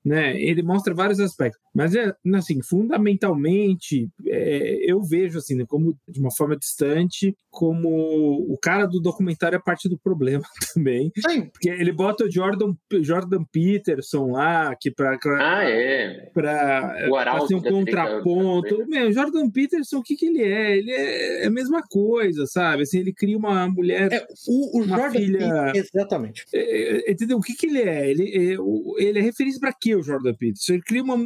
né? 0.05 0.41
Ele 0.41 0.63
mostra 0.63 0.95
vários 0.95 1.21
aspectos, 1.21 1.61
mas 1.75 1.95
é 1.95 2.13
assim, 2.35 2.61
fundamentalmente, 2.63 4.09
é, 4.27 4.91
eu 4.91 5.03
vejo 5.03 5.39
assim, 5.39 5.55
né, 5.55 5.65
como 5.67 5.97
de 6.09 6.21
uma 6.21 6.35
forma 6.35 6.57
distante, 6.57 7.35
como 7.51 7.89
o 7.89 8.59
cara 8.61 8.87
do 8.87 9.01
documentário 9.01 9.57
é 9.57 9.61
parte 9.61 9.89
do 9.89 9.99
problema 9.99 10.45
também, 10.75 11.11
Sim. 11.29 11.46
Porque 11.47 11.69
ele 11.69 11.93
bota 11.93 12.25
o 12.25 12.31
Jordan 12.31 12.75
Jordan 13.01 13.45
Peterson 13.51 14.33
lá 14.33 14.75
que 14.77 14.91
para 14.91 15.19
ah 15.41 15.65
é 15.65 16.31
para 16.33 17.09
fazer 17.39 17.55
um 17.55 17.63
contraponto, 17.63 18.87
meu, 18.87 19.13
Jordan 19.13 19.51
Peterson, 19.51 19.99
o 19.99 20.03
que 20.03 20.17
que 20.17 20.27
ele 20.27 20.43
é? 20.43 20.77
Ele 20.77 20.91
é, 20.91 21.45
é 21.45 21.47
a 21.47 21.51
mesma 21.51 21.83
coisa, 21.83 22.47
sabe? 22.47 22.83
Assim, 22.83 22.99
ele 22.99 23.13
cria 23.13 23.37
uma 23.37 23.69
mulher, 23.69 24.13
é, 24.13 24.27
o, 24.47 24.79
o 24.79 24.85
uma 24.85 24.97
Jordan 24.97 25.19
filha, 25.19 25.73
exatamente. 25.75 26.45
É, 26.53 27.09
é, 27.09 27.13
entendeu? 27.13 27.39
O 27.39 27.41
que 27.43 27.55
que 27.55 27.67
ele 27.67 27.83
é? 27.83 28.11
Ele 28.11 28.23
é, 28.25 28.57
ele 28.99 29.19
é 29.19 29.23
referência 29.23 29.61
para 29.61 29.73
quê, 29.73 29.95
o 29.95 30.03
Jordan 30.03 30.35
Peterson? 30.35 30.75
Ele 30.75 30.83
cria 30.83 31.03
uma, 31.03 31.17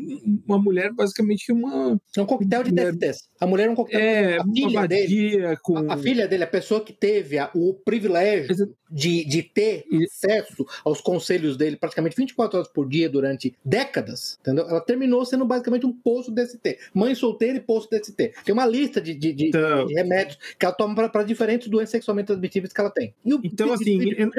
uma 0.47 0.59
mulher, 0.59 0.93
basicamente 0.93 1.53
uma... 1.53 2.01
É 2.17 2.21
um 2.21 2.27
coquetel 2.27 2.65
de 2.65 2.71
mulher, 2.71 2.95
A 3.41 3.47
mulher 3.47 3.69
é 3.69 3.71
um 3.71 3.75
coquetel. 3.75 4.01
É, 4.01 4.37
a 4.39 4.45
filha 4.45 4.89
dele, 4.89 5.57
com... 5.63 5.91
a, 5.91 5.95
a, 5.95 5.97
filha 5.97 6.29
dele, 6.29 6.45
a 6.45 6.49
pessoa 6.49 6.85
que 6.85 6.93
teve 6.93 7.39
a, 7.39 7.51
o 7.55 7.75
privilégio 7.75 8.75
de, 8.91 9.25
de 9.25 9.43
ter 9.43 9.85
acesso 10.05 10.67
aos 10.85 11.01
conselhos 11.01 11.57
dele 11.57 11.77
praticamente 11.77 12.17
24 12.17 12.59
horas 12.59 12.71
por 12.71 12.89
dia 12.89 13.09
durante 13.09 13.55
décadas, 13.65 14.39
entendeu? 14.41 14.69
Ela 14.69 14.81
terminou 14.81 15.25
sendo 15.25 15.45
basicamente 15.45 15.87
um 15.87 15.93
poço 15.93 16.33
DST. 16.33 16.79
Mãe 16.95 17.15
solteira 17.15 17.59
e 17.59 17.61
poço 17.61 17.89
DST. 17.91 18.33
Tem 18.45 18.53
uma 18.53 18.67
lista 18.67 19.01
de, 19.01 19.15
de, 19.15 19.33
de, 19.33 19.49
então... 19.49 19.87
de 19.87 19.95
remédios 19.95 20.39
que 20.59 20.65
ela 20.65 20.75
toma 20.75 21.09
para 21.09 21.23
diferentes 21.23 21.69
doenças 21.69 21.91
sexualmente 21.91 22.27
transmissíveis 22.29 22.73
que 22.73 22.81
ela 22.81 22.91
tem. 22.91 23.15
O, 23.25 23.41
então, 23.45 23.73
assim. 23.73 23.99
O, 23.99 24.13
eu, 24.13 24.31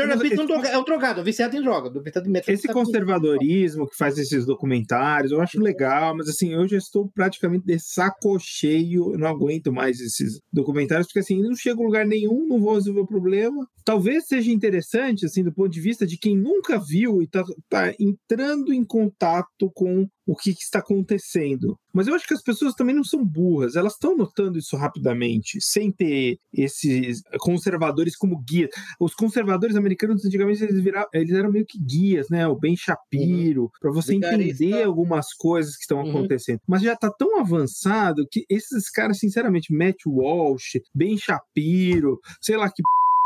é 0.66 0.78
um 0.78 0.84
drogado, 0.84 1.24
viciado 1.24 1.56
em 1.56 1.62
droga. 1.62 1.92
Esse 2.48 2.68
conservadorismo 2.68 3.88
que 3.88 3.96
faz 3.96 4.18
esses 4.18 4.46
documentários, 4.46 5.32
eu 5.32 5.42
acho 5.42 5.60
legal, 5.60 6.16
mas 6.16 6.28
assim, 6.28 6.54
eu 6.54 6.68
já 6.68 6.78
estou 6.78 7.10
praticamente 7.14 7.66
de 7.66 7.80
saco 7.80 8.38
cheio, 8.40 9.14
eu 9.14 9.18
não 9.18 9.28
aguento 9.28 9.72
mais 9.72 10.00
esses 10.00 10.40
documentários, 10.52 11.08
porque 11.08 11.20
assim, 11.20 11.42
não 11.42 11.56
chego 11.56 11.84
a 11.84 11.86
lugar 11.86 12.06
nenhum, 12.06 12.48
não 12.48 12.60
vou 12.60 12.76
resolver 12.76 13.02
o 13.02 13.08
problema. 13.08 13.68
Talvez 13.84 14.28
seja 14.28 14.41
interessante, 14.50 15.26
assim, 15.26 15.44
do 15.44 15.54
ponto 15.54 15.70
de 15.70 15.82
vista 15.82 16.08
de 16.08 16.18
quem 16.18 16.38
nunca 16.38 16.80
viu 16.80 17.22
e 17.22 17.26
está 17.26 17.44
tá 17.70 17.94
entrando 18.00 18.74
em 18.74 18.84
contato 18.84 19.70
com 19.76 20.08
o 20.26 20.36
que, 20.36 20.54
que, 20.54 20.62
está 20.62 20.80
acontecendo. 20.80 21.78
Mas 21.94 22.08
eu 22.08 22.16
acho 22.16 22.26
que 22.26 22.34
as 22.34 22.42
pessoas 22.42 22.74
também 22.74 22.96
não 22.96 23.04
são 23.04 23.26
burras, 23.26 23.76
elas 23.76 23.94
estão 23.94 24.16
notando 24.16 24.58
isso 24.58 24.78
rapidamente, 24.78 25.60
sem 25.62 25.92
ter 25.92 26.38
esses 26.54 27.22
conservadores 27.40 28.16
como 28.16 28.42
guias. 28.42 28.70
Os 29.00 29.14
conservadores 29.14 29.76
americanos, 29.76 30.24
antigamente, 30.24 30.64
eles, 30.64 30.82
viraram, 30.82 31.08
eles 31.14 31.32
eram 31.32 31.52
meio 31.52 31.66
que 31.66 31.78
guias, 31.78 32.30
né? 32.30 32.48
O 32.48 32.58
Ben 32.58 32.78
Shapiro, 32.78 33.64
uhum. 33.64 33.70
para 33.82 33.92
você 33.92 34.16
entender 34.16 34.84
algumas 34.84 35.34
coisas 35.34 35.76
que 35.76 35.82
estão 35.82 36.02
uhum. 36.02 36.10
acontecendo. 36.10 36.60
Mas 36.68 36.82
já 36.82 36.94
está 36.94 37.12
tão 37.12 37.40
avançado 37.40 38.26
que 38.32 38.46
esses 38.50 38.90
caras, 38.90 39.20
sinceramente, 39.20 39.74
Matt 39.74 40.06
Walsh, 40.06 40.80
Ben 40.96 41.18
Shapiro, 41.18 42.20
sei 42.40 42.56
lá 42.56 42.70
que 42.70 42.82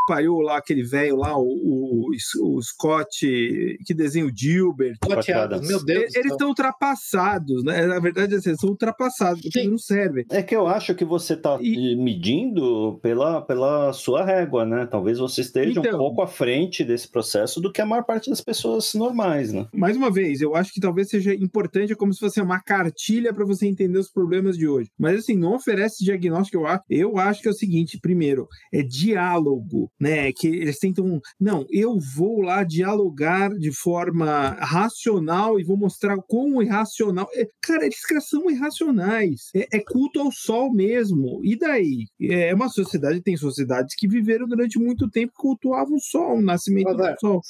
pariu 0.05 0.39
lá 0.39 0.57
aquele 0.57 0.83
velho 0.83 1.17
lá, 1.17 1.37
o, 1.37 1.43
o, 1.43 2.09
o, 2.41 2.61
Scott, 2.61 3.09
que 3.85 3.93
desenha 3.93 4.25
o 4.25 4.31
Gilbert. 4.35 4.95
Scott 5.03 5.31
Adams, 5.31 5.67
meu 5.67 5.83
Deus. 5.83 6.15
Eles 6.15 6.31
estão 6.31 6.49
ultrapassados, 6.49 7.63
né? 7.63 7.85
Na 7.85 7.99
verdade, 7.99 8.35
assim, 8.35 8.55
são 8.55 8.69
ultrapassados, 8.69 9.41
porque 9.41 9.63
não 9.63 9.77
servem. 9.77 10.25
É 10.31 10.41
que 10.41 10.55
eu 10.55 10.67
acho 10.67 10.95
que 10.95 11.05
você 11.05 11.33
está 11.33 11.57
e... 11.61 11.95
medindo 11.95 12.99
pela, 13.01 13.41
pela 13.41 13.93
sua 13.93 14.23
régua, 14.23 14.65
né? 14.65 14.85
Talvez 14.85 15.19
você 15.19 15.41
esteja 15.41 15.79
então, 15.79 15.95
um 15.95 15.97
pouco 15.97 16.21
à 16.21 16.27
frente 16.27 16.83
desse 16.83 17.09
processo 17.09 17.59
do 17.59 17.71
que 17.71 17.81
a 17.81 17.85
maior 17.85 18.03
parte 18.03 18.29
das 18.29 18.41
pessoas 18.41 18.93
normais, 18.93 19.51
né? 19.51 19.67
Mais 19.73 19.97
uma 19.97 20.11
vez, 20.11 20.41
eu 20.41 20.55
acho 20.55 20.73
que 20.73 20.79
talvez 20.79 21.09
seja 21.09 21.33
importante, 21.33 21.93
é 21.93 21.95
como 21.95 22.13
se 22.13 22.19
fosse 22.19 22.41
uma 22.41 22.59
cartilha 22.59 23.33
para 23.33 23.45
você 23.45 23.67
entender 23.67 23.97
os 23.97 24.11
problemas 24.11 24.57
de 24.57 24.67
hoje. 24.67 24.89
Mas 24.97 25.19
assim, 25.19 25.35
não 25.35 25.55
oferece 25.55 26.03
diagnóstico, 26.03 26.57
eu 26.57 26.67
acho. 26.67 26.83
Eu 26.89 27.17
acho 27.17 27.41
que 27.41 27.47
é 27.47 27.51
o 27.51 27.55
seguinte, 27.55 27.99
primeiro, 28.01 28.47
é 28.73 28.81
diálogo 28.81 29.89
né? 29.99 30.31
Que 30.31 30.47
eles 30.47 30.79
tentam, 30.79 31.19
não, 31.39 31.65
eu 31.69 31.97
vou 32.15 32.41
lá 32.41 32.63
dialogar 32.63 33.49
de 33.49 33.71
forma 33.71 34.51
racional 34.59 35.59
e 35.59 35.63
vou 35.63 35.77
mostrar 35.77 36.17
como 36.27 36.61
irracional. 36.61 37.27
É, 37.33 37.47
cara, 37.61 37.85
eles 37.85 37.97
são 38.27 38.49
irracionais. 38.49 39.49
É, 39.55 39.77
é, 39.77 39.79
culto 39.79 40.19
ao 40.19 40.31
sol 40.31 40.71
mesmo. 40.73 41.41
E 41.43 41.57
daí? 41.57 42.05
É 42.21 42.53
uma 42.53 42.69
sociedade, 42.69 43.21
tem 43.21 43.37
sociedades 43.37 43.95
que 43.95 44.07
viveram 44.07 44.47
durante 44.47 44.79
muito 44.79 45.09
tempo 45.09 45.33
e 45.35 45.41
cultuavam 45.41 45.95
o 45.95 45.99
sol, 45.99 46.37
o 46.37 46.41
nascimento 46.41 46.93
do 46.93 47.05
é, 47.05 47.15
sol. 47.19 47.41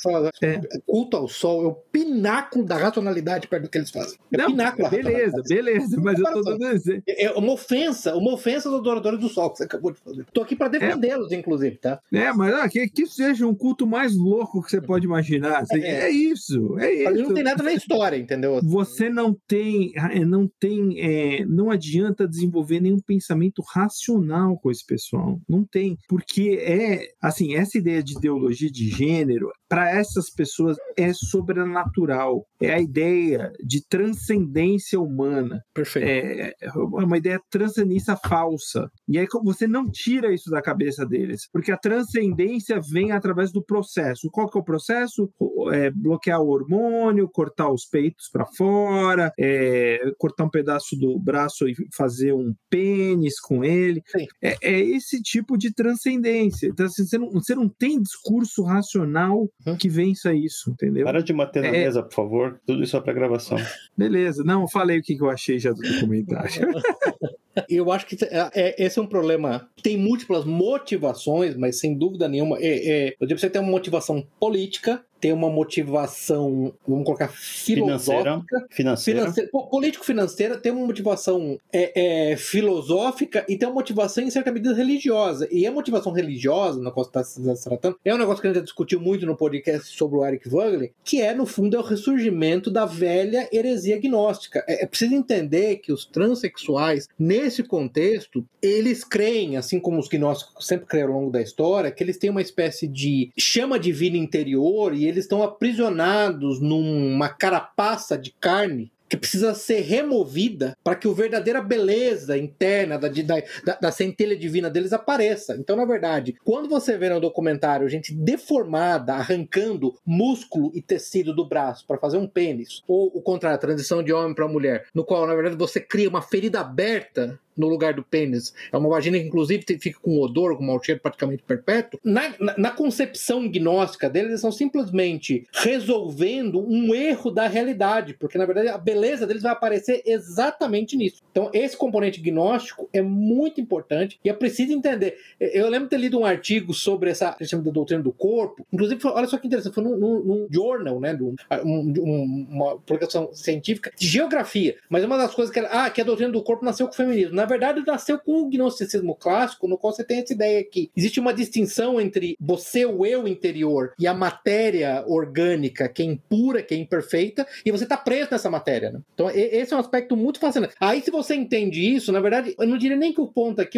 É. 0.42 0.62
Culto 0.86 1.18
ao 1.18 1.28
sol 1.28 1.64
é 1.64 1.68
o 1.68 1.74
pináculo 1.74 2.66
da 2.66 2.78
racionalidade 2.78 3.48
perto 3.48 3.64
do 3.64 3.70
que 3.70 3.78
eles 3.78 3.92
fazem. 3.92 4.18
É 4.32 4.38
não, 4.38 4.48
pináculo 4.48 4.90
beleza, 4.90 5.42
beleza, 5.48 6.00
mas 6.02 6.20
eu 6.20 6.26
tô 6.26 6.42
dando 6.42 6.66
exemplo. 6.68 7.04
É 7.08 7.32
uma 7.32 7.54
ofensa, 7.54 8.16
uma 8.16 8.34
ofensa 8.34 8.70
aos 8.70 8.80
adoradores 8.80 9.20
do 9.20 9.30
sol 9.30 9.52
que 9.52 9.58
você 9.58 9.64
acabou 9.64 9.92
de 9.92 10.00
fazer. 10.00 10.26
Tô 10.34 10.42
aqui 10.42 10.56
para 10.56 10.68
defendê-los, 10.68 11.32
inclusive, 11.32 11.78
tá? 11.78 12.00
É, 12.14 12.32
mas 12.36 12.54
ah, 12.54 12.70
que, 12.70 12.88
que 12.88 13.06
seja 13.08 13.48
um 13.48 13.56
culto 13.56 13.88
mais 13.88 14.16
louco 14.16 14.62
que 14.62 14.70
você 14.70 14.82
pode 14.82 15.06
imaginar. 15.06 15.62
Assim, 15.62 15.80
é, 15.80 16.08
é, 16.08 16.10
isso, 16.10 16.78
é 16.80 16.94
isso. 16.94 17.24
Não 17.24 17.34
tem 17.34 17.44
nada 17.44 17.64
na 17.64 17.74
história, 17.74 18.18
entendeu? 18.18 18.60
Você 18.64 19.10
não 19.10 19.36
tem, 19.48 19.92
é, 19.96 20.24
não 20.26 20.50
tem, 20.60 21.00
é, 21.00 21.46
não 21.46 21.70
adianta 21.70 22.28
desenvolver 22.28 22.80
nenhum 22.80 23.00
pensamento 23.00 23.62
racional 23.74 24.58
com 24.60 24.72
esse 24.72 24.86
pessoal. 24.86 25.40
Não 25.48 25.64
tem, 25.64 25.98
porque 26.08 26.60
é, 26.62 27.08
assim, 27.22 27.56
essa 27.56 27.78
ideia 27.78 28.04
de 28.04 28.18
ideologia 28.18 28.70
de 28.70 28.90
gênero 28.90 29.52
para 29.68 29.90
essas 29.90 30.30
pessoas 30.30 30.78
é 30.98 31.12
sobrenatural. 31.14 32.46
É 32.62 32.74
a 32.74 32.80
ideia 32.80 33.52
de 33.64 33.86
transcendência 33.88 35.00
humana. 35.00 35.62
Perfeito. 35.74 36.08
É, 36.08 36.54
é 36.62 36.72
uma 36.74 37.18
ideia 37.18 37.40
transcendência 37.50 38.16
falsa. 38.16 38.90
E 39.08 39.18
aí 39.18 39.28
você 39.44 39.68
não 39.68 39.90
tira 39.90 40.34
isso 40.34 40.50
da 40.50 40.62
cabeça 40.62 41.06
deles, 41.06 41.48
porque 41.52 41.72
a 41.72 41.78
transcendência 41.78 42.80
vem 42.92 43.12
através 43.12 43.52
do 43.52 43.64
processo. 43.64 44.30
Qual 44.32 44.50
que 44.50 44.58
é 44.58 44.62
o 44.62 44.66
processo? 44.66 45.30
É 45.72 45.92
bloquear 45.92 46.42
o 46.42 46.50
hormônio, 46.50 47.30
cortar 47.32 47.72
os 47.72 47.86
peitos 47.86 48.30
para 48.32 48.46
fora, 48.46 49.32
é, 49.40 50.00
cortar 50.18 50.46
um 50.46 50.50
pedaço 50.50 50.96
do 50.96 51.20
braço 51.20 51.68
e 51.68 51.76
fazer 51.96 52.34
um 52.34 52.54
pênis 52.70 53.40
com 53.40 53.64
ele. 53.64 54.02
É, 54.42 54.56
é, 54.62 54.80
esse 54.80 55.22
tipo 55.22 55.58
de 55.58 55.74
transcendência. 55.74 56.68
Então, 56.68 56.86
assim, 56.86 57.06
você, 57.06 57.18
não, 57.18 57.30
você 57.32 57.56
não 57.56 57.70
tem 57.70 58.02
discurso 58.02 58.64
racional 58.64 59.50
que 59.80 59.90
vença 59.90 60.34
isso, 60.34 60.70
entendeu? 60.70 61.06
Para 61.06 61.24
de 61.24 61.34
bater 61.34 61.64
na 61.64 61.70
é... 61.70 61.72
mesa, 61.72 62.04
por 62.04 62.14
favor. 62.14 62.60
Tudo 62.66 62.84
isso 62.84 62.96
é 62.96 63.02
para 63.02 63.14
gravação. 63.14 63.58
Beleza. 63.98 64.44
Não, 64.44 64.68
falei 64.68 65.00
o 65.00 65.02
que 65.02 65.18
eu 65.20 65.30
achei 65.30 65.58
já 65.58 65.72
do 65.72 65.82
documentário. 65.82 66.52
Eu 67.70 67.92
acho 67.92 68.06
que 68.06 68.18
é, 68.26 68.50
é, 68.54 68.86
esse 68.86 69.00
é 69.00 69.02
um 69.02 69.08
problema. 69.08 69.70
Tem 69.82 69.98
múltiplas 69.98 70.44
motivações, 70.44 71.56
mas 71.56 71.80
sem 71.80 71.98
dúvida 71.98 72.28
nenhuma, 72.28 72.58
é, 72.60 72.66
é, 72.66 73.16
eu 73.20 73.26
digo 73.26 73.36
que 73.36 73.42
você 73.42 73.50
tem 73.50 73.62
uma 73.62 73.72
motivação 73.72 74.28
política, 74.40 75.04
tem 75.20 75.34
uma 75.34 75.50
motivação, 75.50 76.74
vamos 76.88 77.06
colocar, 77.06 77.30
filosófica. 77.30 78.66
Financeira. 78.70 79.22
financeira. 79.32 79.50
Político-financeira 79.52 80.58
tem 80.58 80.72
uma 80.72 80.86
motivação 80.86 81.58
é, 81.72 82.32
é, 82.32 82.38
filosófica 82.38 83.46
e 83.48 83.58
tem 83.58 83.68
uma 83.68 83.76
motivação, 83.76 84.24
em 84.24 84.30
certa 84.30 84.52
medida, 84.52 84.76
religiosa. 84.76 85.48
E 85.52 85.66
a 85.66 85.72
motivação 85.72 86.12
religiosa, 86.12 86.82
na 86.82 86.92
qual 86.92 87.06
está 87.06 87.24
se 87.24 87.42
tratando, 87.64 87.98
é 88.04 88.14
um 88.14 88.18
negócio 88.18 88.42
que 88.42 88.48
a 88.48 88.50
gente 88.50 88.60
já 88.60 88.64
discutiu 88.64 89.00
muito 89.00 89.26
no 89.26 89.36
podcast 89.36 89.96
sobre 89.96 90.18
o 90.18 90.26
Eric 90.26 90.50
Wagner, 90.50 90.92
que 91.04 91.22
é, 91.22 91.34
no 91.34 91.46
fundo, 91.46 91.76
é 91.76 91.80
o 91.80 91.84
ressurgimento 91.84 92.70
da 92.70 92.86
velha 92.86 93.48
heresia 93.52 94.00
gnóstica. 94.00 94.64
É, 94.68 94.84
é 94.84 94.88
preciso 94.88 95.16
entender 95.16 95.78
que 95.78 95.92
os 95.92 96.06
transexuais, 96.06 97.08
nesse 97.18 97.64
contexto, 97.64 98.46
eles 98.62 99.04
creem, 99.04 99.58
assim 99.58 99.80
como 99.80 100.00
os 100.00 100.08
gnósticos 100.08 100.68
sempre 100.68 100.86
creram 100.86 101.14
ao 101.14 101.20
longo 101.20 101.32
da 101.32 101.42
história, 101.42 101.92
que 101.92 102.04
eles 102.04 102.18
têm 102.18 102.30
uma 102.30 102.42
espécie 102.42 102.88
de 102.88 103.32
chama 103.38 103.80
divina 103.80 104.18
interior 104.18 104.94
e 104.94 105.06
eles 105.06 105.15
eles 105.16 105.26
estão 105.26 105.42
aprisionados 105.42 106.60
numa 106.60 107.30
carapaça 107.30 108.18
de 108.18 108.32
carne 108.40 108.92
que 109.08 109.16
precisa 109.16 109.54
ser 109.54 109.82
removida 109.82 110.76
para 110.84 110.96
que 110.96 111.08
a 111.08 111.12
verdadeira 111.12 111.62
beleza 111.62 112.38
interna 112.38 112.98
da, 112.98 113.08
da, 113.08 113.76
da, 113.80 113.92
centelha 113.92 114.36
divina 114.36 114.70
deles 114.70 114.94
apareça. 114.94 115.56
Então, 115.60 115.76
na 115.76 115.86
verdade, 115.86 116.36
quando 116.44 116.68
você 116.68 116.98
vê 116.98 117.10
no 117.10 117.22
documentário 117.22 117.88
gente 117.88 118.14
deformada 118.14 119.14
arrancando 119.14 119.96
músculo 120.06 120.72
e 120.74 120.82
tecido 120.82 121.36
do 121.36 121.48
braço 121.48 121.86
para 121.86 122.00
fazer 122.00 122.18
um 122.18 122.28
pênis, 122.28 122.82
ou 122.88 123.12
o 123.14 123.22
contrário, 123.22 123.56
a 123.56 123.62
transição 123.62 124.02
de 124.02 124.12
homem 124.12 124.34
para 124.34 124.48
mulher, 124.48 124.86
no 124.94 125.06
qual, 125.06 125.28
na 125.28 125.36
verdade, 125.36 125.56
você 125.56 125.80
cria 125.80 126.10
uma 126.10 126.22
ferida 126.22 126.60
aberta 126.60 127.40
no 127.56 127.68
lugar 127.68 127.94
do 127.94 128.04
pênis. 128.04 128.54
É 128.72 128.78
uma 128.78 128.90
vagina 128.90 129.18
que, 129.18 129.26
inclusive, 129.26 129.64
fica 129.80 130.00
com 130.00 130.20
odor, 130.20 130.58
com 130.58 130.64
mau 130.64 130.82
cheiro 130.84 131.02
praticamente 131.02 131.44
perpétuo. 131.44 132.00
Na, 132.04 132.34
na, 132.40 132.58
na, 132.58 132.72
concepção 132.72 133.48
gnóstica 133.50 134.10
deles, 134.10 134.30
eles 134.30 134.40
estão 134.40 134.52
simplesmente 134.52 135.48
resolvendo 135.54 136.60
um 136.60 136.94
erro 136.94 137.32
da 137.32 137.48
realidade, 137.48 138.14
porque, 138.14 138.38
na 138.38 138.46
verdade, 138.46 138.68
a 138.68 138.78
beleza 138.78 139.26
deles 139.26 139.44
vai 139.44 139.52
aparecer 139.52 140.02
exatamente 140.06 140.98
nisso. 140.98 141.22
Então, 141.32 141.50
esse 141.54 141.78
componente 141.78 142.22
gnóstico 142.22 142.90
é 142.92 143.02
muito 143.02 143.62
importante 143.62 144.20
e 144.24 144.30
é 144.30 144.34
preciso 144.34 144.74
entender. 144.74 145.18
Eu 145.40 145.70
lembro 145.70 145.86
de 145.86 145.92
ter 145.92 145.98
lido 145.98 146.20
um 146.20 146.26
artigo 146.26 146.74
sobre 146.74 147.10
essa 147.10 147.34
questão 147.34 147.62
da 147.62 147.72
doutrina 147.72 148.04
do 148.04 148.12
corpo, 148.12 148.66
inclusive, 148.72 149.00
foi, 149.00 149.12
olha 149.12 149.28
só 149.28 149.38
que 149.38 149.48
interessante, 149.48 149.74
foi 149.74 149.84
num, 149.84 149.98
num, 149.98 150.20
num 150.20 150.48
journal, 150.52 151.00
né, 151.00 151.18
um, 151.64 151.94
um, 152.00 152.48
uma 152.50 152.78
publicação 152.80 153.34
científica 153.34 153.92
de 153.98 154.08
geografia, 154.08 154.76
mas 154.90 155.04
uma 155.04 155.18
das 155.18 155.34
coisas 155.34 155.54
que, 155.54 155.60
ah, 155.60 155.90
que 155.90 156.02
a 156.02 156.04
doutrina 156.04 156.32
do 156.32 156.44
corpo 156.44 156.66
nasceu 156.66 156.88
com 156.88 156.94
o 156.94 156.96
feminismo. 156.96 157.36
Na 157.36 157.45
na 157.46 157.50
verdade, 157.50 157.84
nasceu 157.86 158.18
com 158.18 158.42
o 158.42 158.50
gnosticismo 158.50 159.14
clássico, 159.14 159.68
no 159.68 159.78
qual 159.78 159.94
você 159.94 160.04
tem 160.04 160.18
essa 160.18 160.34
ideia 160.34 160.64
que 160.64 160.90
existe 160.98 161.20
uma 161.20 161.32
distinção 161.32 162.02
entre 162.02 162.36
você, 162.42 162.88
o 162.88 163.06
eu 163.06 163.28
interior, 163.28 163.94
e 164.00 164.08
a 164.08 164.16
matéria 164.16 165.04
orgânica, 165.08 165.88
que 165.88 166.02
é 166.02 166.06
impura, 166.06 166.64
que 166.64 166.74
é 166.74 166.78
imperfeita, 166.78 167.46
e 167.64 167.72
você 167.72 167.84
está 167.84 167.96
preso 167.96 168.30
nessa 168.32 168.50
matéria. 168.50 168.92
Né? 168.92 169.00
Então, 169.14 169.30
esse 169.30 169.74
é 169.74 169.78
um 169.78 169.80
aspecto 169.80 170.18
muito 170.18 170.40
fascinante. 170.40 170.74
Aí, 170.80 171.04
se 171.04 171.12
você 171.12 171.36
entende 171.36 171.80
isso, 171.82 172.12
na 172.12 172.20
verdade, 172.20 172.56
eu 172.58 172.68
não 172.68 172.80
diria 172.80 172.98
nem 172.98 173.14
que 173.14 173.22
o 173.22 173.28
ponto 173.28 173.62
aqui 173.62 173.78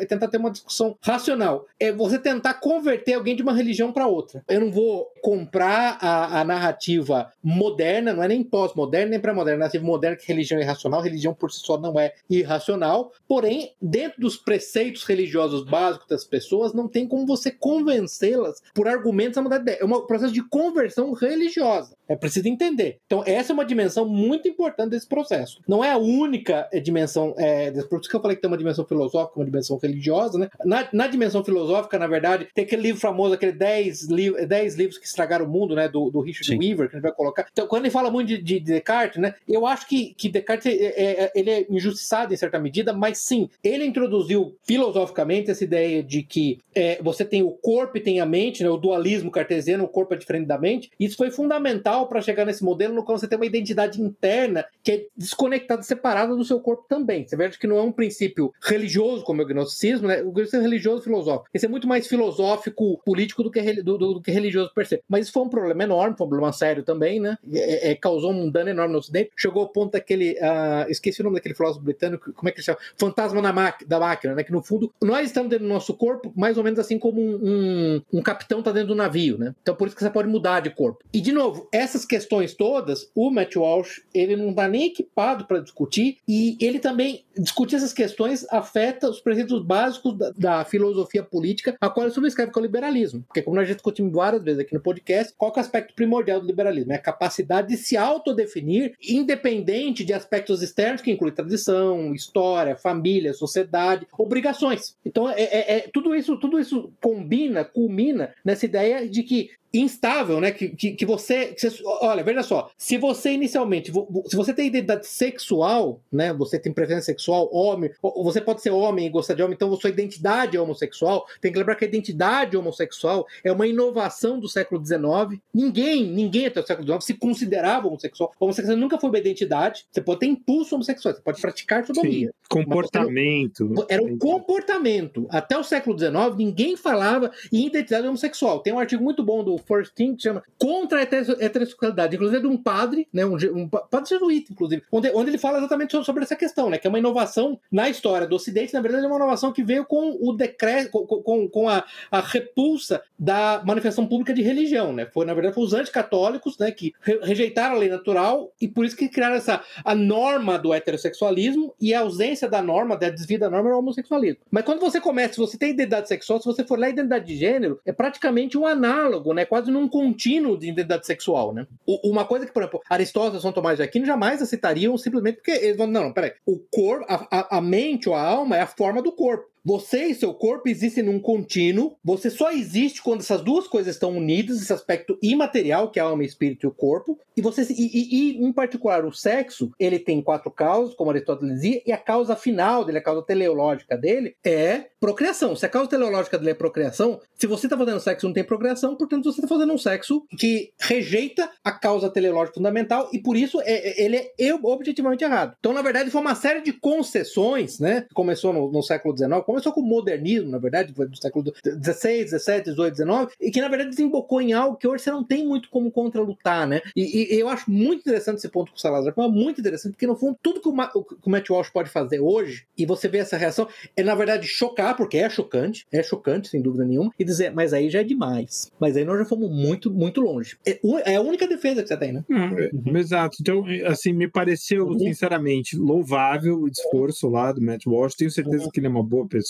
é 0.00 0.06
tentar 0.06 0.28
ter 0.28 0.38
uma 0.38 0.50
discussão 0.50 0.96
racional. 1.02 1.66
É 1.78 1.92
você 1.92 2.18
tentar 2.18 2.54
converter 2.54 3.12
alguém 3.12 3.36
de 3.36 3.42
uma 3.42 3.52
religião 3.52 3.92
para 3.92 4.06
outra. 4.06 4.42
Eu 4.48 4.62
não 4.62 4.72
vou 4.72 5.12
comprar 5.20 5.98
a, 6.00 6.40
a 6.40 6.44
narrativa 6.44 7.30
moderna, 7.42 8.14
não 8.14 8.22
é 8.22 8.28
nem 8.28 8.42
pós-moderna, 8.42 9.10
nem 9.10 9.20
pré-moderna, 9.20 9.58
narrativa 9.58 9.84
moderna 9.84 10.16
que 10.16 10.26
religião 10.26 10.58
é 10.58 10.62
irracional. 10.62 11.02
Religião 11.02 11.34
por 11.34 11.52
si 11.52 11.60
só 11.60 11.78
não 11.78 12.00
é 12.00 12.14
irracional 12.30 12.93
fundamental, 12.94 13.12
porém, 13.26 13.74
dentro 13.80 14.20
dos 14.20 14.36
preceitos 14.36 15.04
religiosos 15.04 15.64
básicos 15.64 16.06
das 16.06 16.24
pessoas, 16.24 16.72
não 16.72 16.88
tem 16.88 17.06
como 17.06 17.26
você 17.26 17.50
convencê-las 17.50 18.62
por 18.74 18.86
argumentos 18.86 19.36
a 19.36 19.42
mudar 19.42 19.58
de 19.58 19.62
ideia. 19.62 19.78
É 19.80 19.84
um 19.84 20.06
processo 20.06 20.32
de 20.32 20.46
conversão 20.48 21.12
religiosa. 21.12 21.96
É 22.08 22.16
preciso 22.16 22.48
entender. 22.48 22.98
Então, 23.06 23.22
essa 23.26 23.52
é 23.52 23.54
uma 23.54 23.64
dimensão 23.64 24.06
muito 24.06 24.46
importante 24.46 24.90
desse 24.90 25.06
processo. 25.06 25.60
Não 25.66 25.82
é 25.82 25.90
a 25.90 25.96
única 25.96 26.68
eh, 26.72 26.80
dimensão, 26.80 27.34
é, 27.38 27.70
por 27.84 28.00
isso 28.00 28.10
que 28.10 28.16
eu 28.16 28.20
falei 28.20 28.36
que 28.36 28.42
tem 28.42 28.50
uma 28.50 28.58
dimensão 28.58 28.84
filosófica, 28.84 29.38
uma 29.38 29.44
dimensão 29.44 29.78
religiosa, 29.78 30.38
né? 30.38 30.48
Na, 30.64 30.86
na 30.92 31.06
dimensão 31.06 31.42
filosófica, 31.44 31.98
na 31.98 32.06
verdade, 32.06 32.48
tem 32.54 32.64
aquele 32.64 32.82
livro 32.82 33.00
famoso, 33.00 33.34
aquele 33.34 33.52
10 33.52 34.08
li 34.08 34.30
livros 34.76 34.98
que 34.98 35.06
estragaram 35.06 35.46
o 35.46 35.48
mundo, 35.48 35.74
né? 35.74 35.88
Do, 35.88 36.10
do 36.10 36.20
Richard 36.20 36.46
Sim. 36.46 36.58
Weaver, 36.58 36.88
que 36.88 36.96
a 36.96 36.98
gente 36.98 37.02
vai 37.02 37.12
colocar. 37.12 37.46
Então, 37.50 37.66
quando 37.66 37.84
ele 37.84 37.90
fala 37.90 38.10
muito 38.10 38.28
de, 38.28 38.38
de 38.38 38.60
Descartes, 38.60 39.20
né? 39.20 39.34
Eu 39.48 39.66
acho 39.66 39.86
que, 39.86 40.14
que 40.14 40.28
Descartes 40.28 40.66
é, 40.66 40.70
é, 40.74 41.24
é, 41.24 41.32
ele 41.34 41.50
é 41.50 41.66
injustiçado 41.70 42.34
em 42.34 42.36
certa 42.36 42.58
medida, 42.58 42.92
mas 42.92 43.18
sim, 43.18 43.48
ele 43.62 43.84
introduziu 43.84 44.56
filosoficamente 44.64 45.50
essa 45.50 45.64
ideia 45.64 46.02
de 46.02 46.22
que 46.22 46.58
é, 46.74 47.00
você 47.02 47.24
tem 47.24 47.42
o 47.42 47.50
corpo 47.50 47.96
e 47.96 48.00
tem 48.00 48.20
a 48.20 48.26
mente, 48.26 48.62
né? 48.62 48.68
O 48.68 48.76
dualismo 48.76 49.30
cartesiano, 49.30 49.84
o 49.84 49.88
corpo 49.88 50.14
é 50.14 50.16
diferente 50.16 50.46
da 50.46 50.58
mente. 50.58 50.90
Isso 50.98 51.16
foi 51.16 51.30
fundamental 51.30 51.93
para 52.02 52.20
chegar 52.20 52.44
nesse 52.44 52.64
modelo 52.64 52.94
no 52.94 53.04
qual 53.04 53.18
você 53.18 53.28
tem 53.28 53.38
uma 53.38 53.46
identidade 53.46 54.00
interna 54.00 54.64
que 54.82 54.92
é 54.92 55.06
desconectada, 55.16 55.82
separada 55.82 56.34
do 56.36 56.44
seu 56.44 56.60
corpo 56.60 56.84
também. 56.88 57.26
Você 57.26 57.36
veja 57.36 57.58
que 57.58 57.66
não 57.66 57.78
é 57.78 57.82
um 57.82 57.92
princípio 57.92 58.52
religioso 58.62 59.24
como 59.24 59.42
o 59.42 59.46
gnosticismo, 59.46 60.08
né? 60.08 60.22
O 60.22 60.30
gnosticismo 60.30 60.60
é 60.60 60.68
religioso 60.68 61.02
filosófico. 61.02 61.48
Esse 61.54 61.66
é 61.66 61.68
muito 61.68 61.86
mais 61.86 62.06
filosófico, 62.06 63.00
político 63.04 63.42
do 63.42 63.50
que, 63.50 63.82
do, 63.82 63.98
do, 63.98 64.14
do 64.14 64.22
que 64.22 64.30
religioso 64.30 64.72
per 64.74 64.86
se. 64.86 65.02
Mas 65.08 65.24
isso 65.24 65.32
foi 65.32 65.42
um 65.42 65.48
problema 65.48 65.84
enorme, 65.84 66.16
foi 66.16 66.26
um 66.26 66.30
problema 66.30 66.52
sério 66.52 66.82
também, 66.82 67.20
né? 67.20 67.38
É, 67.52 67.90
é, 67.90 67.94
causou 67.94 68.32
um 68.32 68.50
dano 68.50 68.70
enorme 68.70 68.92
no 68.92 68.98
Ocidente. 68.98 69.30
Chegou 69.36 69.62
ao 69.62 69.68
ponto 69.68 69.92
daquele. 69.92 70.32
Uh, 70.32 70.90
esqueci 70.90 71.20
o 71.20 71.24
nome 71.24 71.36
daquele 71.36 71.54
filósofo 71.54 71.84
britânico, 71.84 72.32
como 72.32 72.48
é 72.48 72.52
que 72.52 72.58
ele 72.58 72.64
chama? 72.64 72.78
Fantasma 72.98 73.40
da 73.86 74.00
máquina, 74.00 74.34
né? 74.34 74.42
Que 74.42 74.52
no 74.52 74.62
fundo, 74.62 74.92
nós 75.02 75.26
estamos 75.26 75.50
dentro 75.50 75.66
do 75.66 75.72
nosso 75.72 75.94
corpo, 75.94 76.32
mais 76.36 76.56
ou 76.58 76.64
menos 76.64 76.78
assim 76.78 76.98
como 76.98 77.20
um, 77.20 77.38
um, 77.42 78.02
um 78.18 78.22
capitão 78.22 78.60
está 78.60 78.72
dentro 78.72 78.88
do 78.88 78.94
navio, 78.94 79.38
né? 79.38 79.54
Então 79.62 79.74
por 79.74 79.86
isso 79.86 79.96
que 79.96 80.02
você 80.02 80.10
pode 80.10 80.28
mudar 80.28 80.60
de 80.60 80.70
corpo. 80.70 81.04
E 81.12 81.20
de 81.20 81.32
novo, 81.32 81.68
essas 81.84 82.04
questões 82.04 82.54
todas, 82.54 83.10
o 83.14 83.30
Matt 83.30 83.56
Walsh, 83.56 84.02
ele 84.12 84.36
não 84.36 84.50
está 84.50 84.68
nem 84.68 84.86
equipado 84.86 85.46
para 85.46 85.60
discutir, 85.60 86.18
e 86.26 86.56
ele 86.60 86.78
também 86.78 87.24
discutir 87.36 87.76
essas 87.76 87.92
questões 87.92 88.46
afeta 88.50 89.08
os 89.08 89.20
preceitos 89.20 89.62
básicos 89.64 90.16
da, 90.16 90.30
da 90.36 90.64
filosofia 90.64 91.22
política, 91.22 91.76
a 91.80 91.88
qual 91.88 92.06
ele 92.06 92.14
subscreve, 92.14 92.52
que 92.52 92.58
é 92.58 92.60
o 92.60 92.64
liberalismo. 92.64 93.22
Porque, 93.26 93.42
como 93.42 93.56
nós 93.56 93.68
já 93.68 93.74
discutimos 93.74 94.12
várias 94.12 94.42
vezes 94.42 94.60
aqui 94.60 94.74
no 94.74 94.80
podcast, 94.80 95.34
qual 95.36 95.52
é 95.54 95.58
o 95.58 95.60
aspecto 95.60 95.94
primordial 95.94 96.40
do 96.40 96.46
liberalismo? 96.46 96.92
É 96.92 96.96
a 96.96 97.02
capacidade 97.02 97.68
de 97.68 97.76
se 97.76 97.96
autodefinir, 97.96 98.94
independente 99.02 100.04
de 100.04 100.12
aspectos 100.12 100.62
externos, 100.62 101.02
que 101.02 101.10
inclui 101.10 101.32
tradição, 101.32 102.14
história, 102.14 102.76
família, 102.76 103.32
sociedade, 103.32 104.06
obrigações. 104.18 104.96
Então, 105.04 105.28
é, 105.28 105.42
é, 105.42 105.76
é 105.76 105.90
tudo 105.92 106.14
isso, 106.14 106.36
tudo 106.36 106.58
isso 106.58 106.92
combina, 107.00 107.64
culmina 107.64 108.34
nessa 108.44 108.64
ideia 108.66 109.08
de 109.08 109.22
que 109.22 109.50
instável, 109.74 110.40
né? 110.40 110.52
Que, 110.52 110.68
que, 110.68 110.92
que, 110.92 111.04
você, 111.04 111.46
que, 111.46 111.60
você, 111.60 111.82
Olha, 111.84 112.22
veja 112.22 112.42
só. 112.42 112.70
Se 112.76 112.96
você 112.96 113.32
inicialmente. 113.32 113.92
Se 114.26 114.36
você 114.36 114.54
tem 114.54 114.68
identidade 114.68 115.06
sexual, 115.06 116.00
né? 116.10 116.32
Você 116.34 116.58
tem 116.58 116.72
preferência 116.72 117.06
sexual, 117.06 117.48
homem. 117.52 117.90
Você 118.22 118.40
pode 118.40 118.62
ser 118.62 118.70
homem 118.70 119.06
e 119.06 119.10
gostar 119.10 119.34
de 119.34 119.42
homem, 119.42 119.54
então 119.54 119.74
sua 119.76 119.90
identidade 119.90 120.56
é 120.56 120.60
homossexual. 120.60 121.26
Tem 121.40 121.52
que 121.52 121.58
lembrar 121.58 121.74
que 121.74 121.84
a 121.84 121.88
identidade 121.88 122.56
homossexual 122.56 123.26
é 123.42 123.50
uma 123.50 123.66
inovação 123.66 124.38
do 124.38 124.48
século 124.48 124.84
XIX. 124.84 125.40
Ninguém, 125.52 126.06
ninguém 126.06 126.46
até 126.46 126.60
o 126.60 126.66
século 126.66 126.86
XIX 126.86 127.04
se 127.04 127.14
considerava 127.14 127.88
homossexual. 127.88 128.32
Homossexual 128.38 128.76
nunca 128.76 128.98
foi 128.98 129.10
uma 129.10 129.18
identidade. 129.18 129.86
Você 129.90 130.00
pode 130.00 130.20
ter 130.20 130.26
impulso 130.26 130.74
homossexual, 130.74 131.14
você 131.14 131.20
pode 131.20 131.40
praticar 131.40 131.84
sodomia. 131.84 132.32
Comportamento. 132.48 133.64
Não, 133.64 133.86
era 133.88 134.02
um 134.02 134.16
comportamento. 134.18 135.26
Até 135.30 135.58
o 135.58 135.64
século 135.64 135.98
XIX, 135.98 136.14
ninguém 136.36 136.76
falava 136.76 137.32
em 137.52 137.66
identidade 137.66 138.06
homossexual. 138.06 138.60
Tem 138.60 138.72
um 138.72 138.78
artigo 138.78 139.02
muito 139.02 139.22
bom 139.22 139.42
do 139.42 139.58
First 139.66 139.92
Thing 139.94 140.16
que 140.16 140.22
chama 140.22 140.42
Contra 140.58 140.98
a 140.98 141.02
Heterossexualidade, 141.02 142.14
inclusive 142.14 142.38
é 142.38 142.40
de 142.40 142.46
um 142.46 142.56
padre, 142.56 143.08
né, 143.12 143.24
um, 143.24 143.36
um 143.54 143.68
padre 143.68 144.08
jesuíta, 144.08 144.52
inclusive, 144.52 144.82
onde, 144.90 145.10
onde 145.14 145.30
ele 145.30 145.38
fala 145.38 145.58
exatamente 145.58 146.02
sobre 146.04 146.24
essa 146.24 146.36
questão, 146.36 146.70
né, 146.70 146.78
que 146.78 146.86
é 146.86 146.90
uma 146.90 146.98
inovação 146.98 147.58
na 147.70 147.88
história 147.88 148.26
do 148.26 148.36
Ocidente, 148.36 148.72
na 148.72 148.80
verdade 148.80 149.04
é 149.04 149.08
uma 149.08 149.16
inovação 149.16 149.52
que 149.52 149.62
veio 149.62 149.84
com 149.84 150.16
o 150.20 150.32
decreto, 150.32 150.90
com, 150.90 151.06
com, 151.06 151.48
com 151.48 151.68
a, 151.68 151.84
a, 152.10 152.20
repulsa 152.20 153.02
da 153.18 153.62
manifestação 153.64 154.06
pública 154.06 154.32
de 154.32 154.42
religião, 154.42 154.92
né, 154.92 155.06
foi, 155.12 155.26
na 155.26 155.34
verdade, 155.34 155.54
foi 155.54 155.64
os 155.64 155.74
anticatólicos, 155.74 156.58
né, 156.58 156.70
que 156.70 156.94
re, 157.00 157.18
rejeitaram 157.22 157.76
a 157.76 157.78
lei 157.78 157.88
natural 157.88 158.52
e 158.60 158.68
por 158.68 158.84
isso 158.84 158.96
que 158.96 159.08
criaram 159.08 159.36
essa, 159.36 159.62
a 159.84 159.94
norma 159.94 160.58
do 160.58 160.72
heterossexualismo 160.72 161.74
e 161.80 161.92
a 161.94 162.00
ausência 162.00 162.48
da 162.48 162.62
norma, 162.62 162.96
da 162.96 163.10
desvio 163.10 163.38
da 163.38 163.50
norma 163.50 163.70
é 163.70 163.74
o 163.74 163.78
homossexualismo. 163.78 164.40
Mas 164.50 164.64
quando 164.64 164.80
você 164.80 165.00
começa, 165.00 165.34
se 165.34 165.40
você 165.40 165.58
tem 165.58 165.70
identidade 165.70 166.08
sexual, 166.08 166.40
se 166.40 166.46
você 166.46 166.64
for 166.64 166.78
lá 166.78 166.88
identidade 166.88 167.26
de 167.26 167.36
gênero, 167.36 167.80
é 167.84 167.92
praticamente 167.92 168.56
um 168.58 168.66
análogo, 168.66 169.32
né, 169.32 169.44
quase 169.54 169.70
num 169.70 169.86
contínuo 169.86 170.58
de 170.58 170.68
identidade 170.68 171.06
sexual, 171.06 171.54
né? 171.54 171.64
Uma 172.02 172.24
coisa 172.24 172.44
que, 172.44 172.50
por 172.50 172.60
exemplo, 172.60 172.80
Aristóteles 172.90 173.40
São 173.40 173.52
Tomás 173.52 173.76
de 173.76 173.84
Aquino 173.84 174.04
jamais 174.04 174.42
aceitariam 174.42 174.98
simplesmente 174.98 175.36
porque 175.36 175.52
eles 175.52 175.76
vão, 175.76 175.86
não, 175.86 176.02
não, 176.02 176.12
peraí, 176.12 176.32
o 176.44 176.58
corpo, 176.58 177.06
a, 177.08 177.28
a, 177.30 177.58
a 177.58 177.60
mente 177.60 178.08
ou 178.08 178.16
a 178.16 178.20
alma 178.20 178.56
é 178.56 178.62
a 178.62 178.66
forma 178.66 179.00
do 179.00 179.12
corpo. 179.12 179.46
Você 179.64 180.06
e 180.06 180.14
seu 180.14 180.34
corpo 180.34 180.68
existem 180.68 181.02
num 181.02 181.18
contínuo. 181.18 181.96
Você 182.04 182.28
só 182.28 182.52
existe 182.52 183.02
quando 183.02 183.20
essas 183.20 183.40
duas 183.40 183.66
coisas 183.66 183.94
estão 183.94 184.10
unidas, 184.10 184.60
esse 184.60 184.72
aspecto 184.72 185.18
imaterial, 185.22 185.90
que 185.90 185.98
é 185.98 186.02
a 186.02 186.06
alma, 186.06 186.22
espírito 186.22 186.66
e 186.66 186.68
o 186.68 186.72
corpo. 186.72 187.18
E 187.36 187.40
você 187.40 187.62
e, 187.62 187.72
e, 187.72 188.36
e, 188.36 188.44
em 188.44 188.52
particular, 188.52 189.04
o 189.04 189.12
sexo, 189.12 189.72
ele 189.78 189.98
tem 189.98 190.20
quatro 190.22 190.50
causas, 190.50 190.94
como 190.94 191.10
Aristóteles 191.10 191.54
dizia, 191.54 191.82
e 191.86 191.92
a 191.92 191.96
causa 191.96 192.36
final 192.36 192.84
dele, 192.84 192.98
a 192.98 193.02
causa 193.02 193.22
teleológica 193.22 193.96
dele, 193.96 194.36
é 194.44 194.84
procriação. 195.00 195.56
Se 195.56 195.66
a 195.66 195.68
causa 195.68 195.88
teleológica 195.88 196.38
dele 196.38 196.52
é 196.52 196.54
procriação, 196.54 197.20
se 197.34 197.46
você 197.46 197.66
está 197.66 197.76
fazendo 197.76 198.00
sexo 198.00 198.26
não 198.26 198.32
tem 198.32 198.44
procriação, 198.44 198.96
portanto 198.96 199.24
você 199.24 199.40
está 199.40 199.48
fazendo 199.48 199.72
um 199.72 199.78
sexo 199.78 200.24
que 200.38 200.72
rejeita 200.78 201.50
a 201.62 201.72
causa 201.72 202.08
teleológica 202.08 202.54
fundamental 202.54 203.08
e 203.12 203.18
por 203.18 203.36
isso 203.36 203.60
é, 203.62 203.64
é 203.66 204.04
ele 204.04 204.16
é 204.16 204.54
objetivamente 204.62 205.24
errado. 205.24 205.54
Então, 205.58 205.72
na 205.72 205.82
verdade, 205.82 206.10
foi 206.10 206.20
uma 206.20 206.34
série 206.34 206.62
de 206.62 206.72
concessões, 206.72 207.78
né? 207.78 208.02
Que 208.08 208.14
começou 208.14 208.52
no, 208.52 208.70
no 208.70 208.82
século 208.82 209.16
XIX, 209.16 209.42
começou 209.54 209.72
com 209.72 209.80
o 209.80 209.86
modernismo, 209.86 210.50
na 210.50 210.58
verdade, 210.58 210.92
do 210.92 211.16
século 211.16 211.44
XVI, 211.64 212.26
XVII, 212.26 212.64
XVIII, 212.74 212.94
XIX, 212.94 213.36
e 213.40 213.50
que 213.52 213.60
na 213.60 213.68
verdade 213.68 213.90
desembocou 213.90 214.40
em 214.40 214.52
algo 214.52 214.76
que 214.76 214.88
hoje 214.88 215.04
você 215.04 215.10
não 215.12 215.22
tem 215.22 215.46
muito 215.46 215.70
como 215.70 215.92
contra-lutar, 215.92 216.66
né? 216.66 216.80
E, 216.96 217.34
e, 217.34 217.38
eu 217.38 217.48
acho 217.48 217.70
muito 217.70 218.00
interessante 218.00 218.38
esse 218.38 218.48
ponto 218.48 218.72
com 218.72 218.76
o 218.76 218.80
Salazar, 218.80 219.14
é 219.16 219.28
muito 219.28 219.60
interessante, 219.60 219.92
porque 219.92 220.06
no 220.06 220.16
fundo 220.16 220.36
tudo 220.42 220.60
que 220.60 220.68
o, 220.68 220.72
Ma, 220.72 220.88
que 220.88 220.98
o 220.98 221.30
Matt 221.30 221.48
Walsh 221.48 221.70
pode 221.70 221.88
fazer 221.88 222.18
hoje, 222.18 222.66
e 222.76 222.84
você 222.84 223.08
vê 223.08 223.18
essa 223.18 223.36
reação, 223.36 223.68
é 223.96 224.02
na 224.02 224.14
verdade 224.14 224.46
chocar, 224.46 224.96
porque 224.96 225.18
é 225.18 225.30
chocante, 225.30 225.86
é 225.92 226.02
chocante, 226.02 226.48
sem 226.48 226.60
dúvida 226.60 226.84
nenhuma, 226.84 227.12
e 227.18 227.24
dizer, 227.24 227.52
mas 227.52 227.72
aí 227.72 227.88
já 227.88 228.00
é 228.00 228.04
demais. 228.04 228.70
Mas 228.80 228.96
aí 228.96 229.04
nós 229.04 229.18
já 229.18 229.24
fomos 229.24 229.50
muito, 229.50 229.90
muito 229.90 230.20
longe. 230.20 230.56
É, 230.66 230.80
é 231.06 231.16
a 231.16 231.20
única 231.20 231.46
defesa 231.46 231.82
que 231.82 231.88
você 231.88 231.96
tem, 231.96 232.12
né? 232.12 232.24
Uhum. 232.28 232.96
Exato. 232.96 233.36
Então, 233.40 233.64
assim, 233.86 234.12
me 234.12 234.28
pareceu, 234.28 234.86
uhum. 234.86 234.98
sinceramente, 234.98 235.76
louvável 235.76 236.60
o 236.60 236.68
esforço 236.68 237.28
lá 237.28 237.52
do 237.52 237.62
Matt 237.62 237.86
Walsh. 237.86 238.14
Tenho 238.14 238.30
certeza 238.30 238.64
uhum. 238.64 238.70
que 238.70 238.80
ele 238.80 238.86
é 238.86 238.90
uma 238.90 239.02
boa 239.02 239.26
pessoa. 239.26 239.43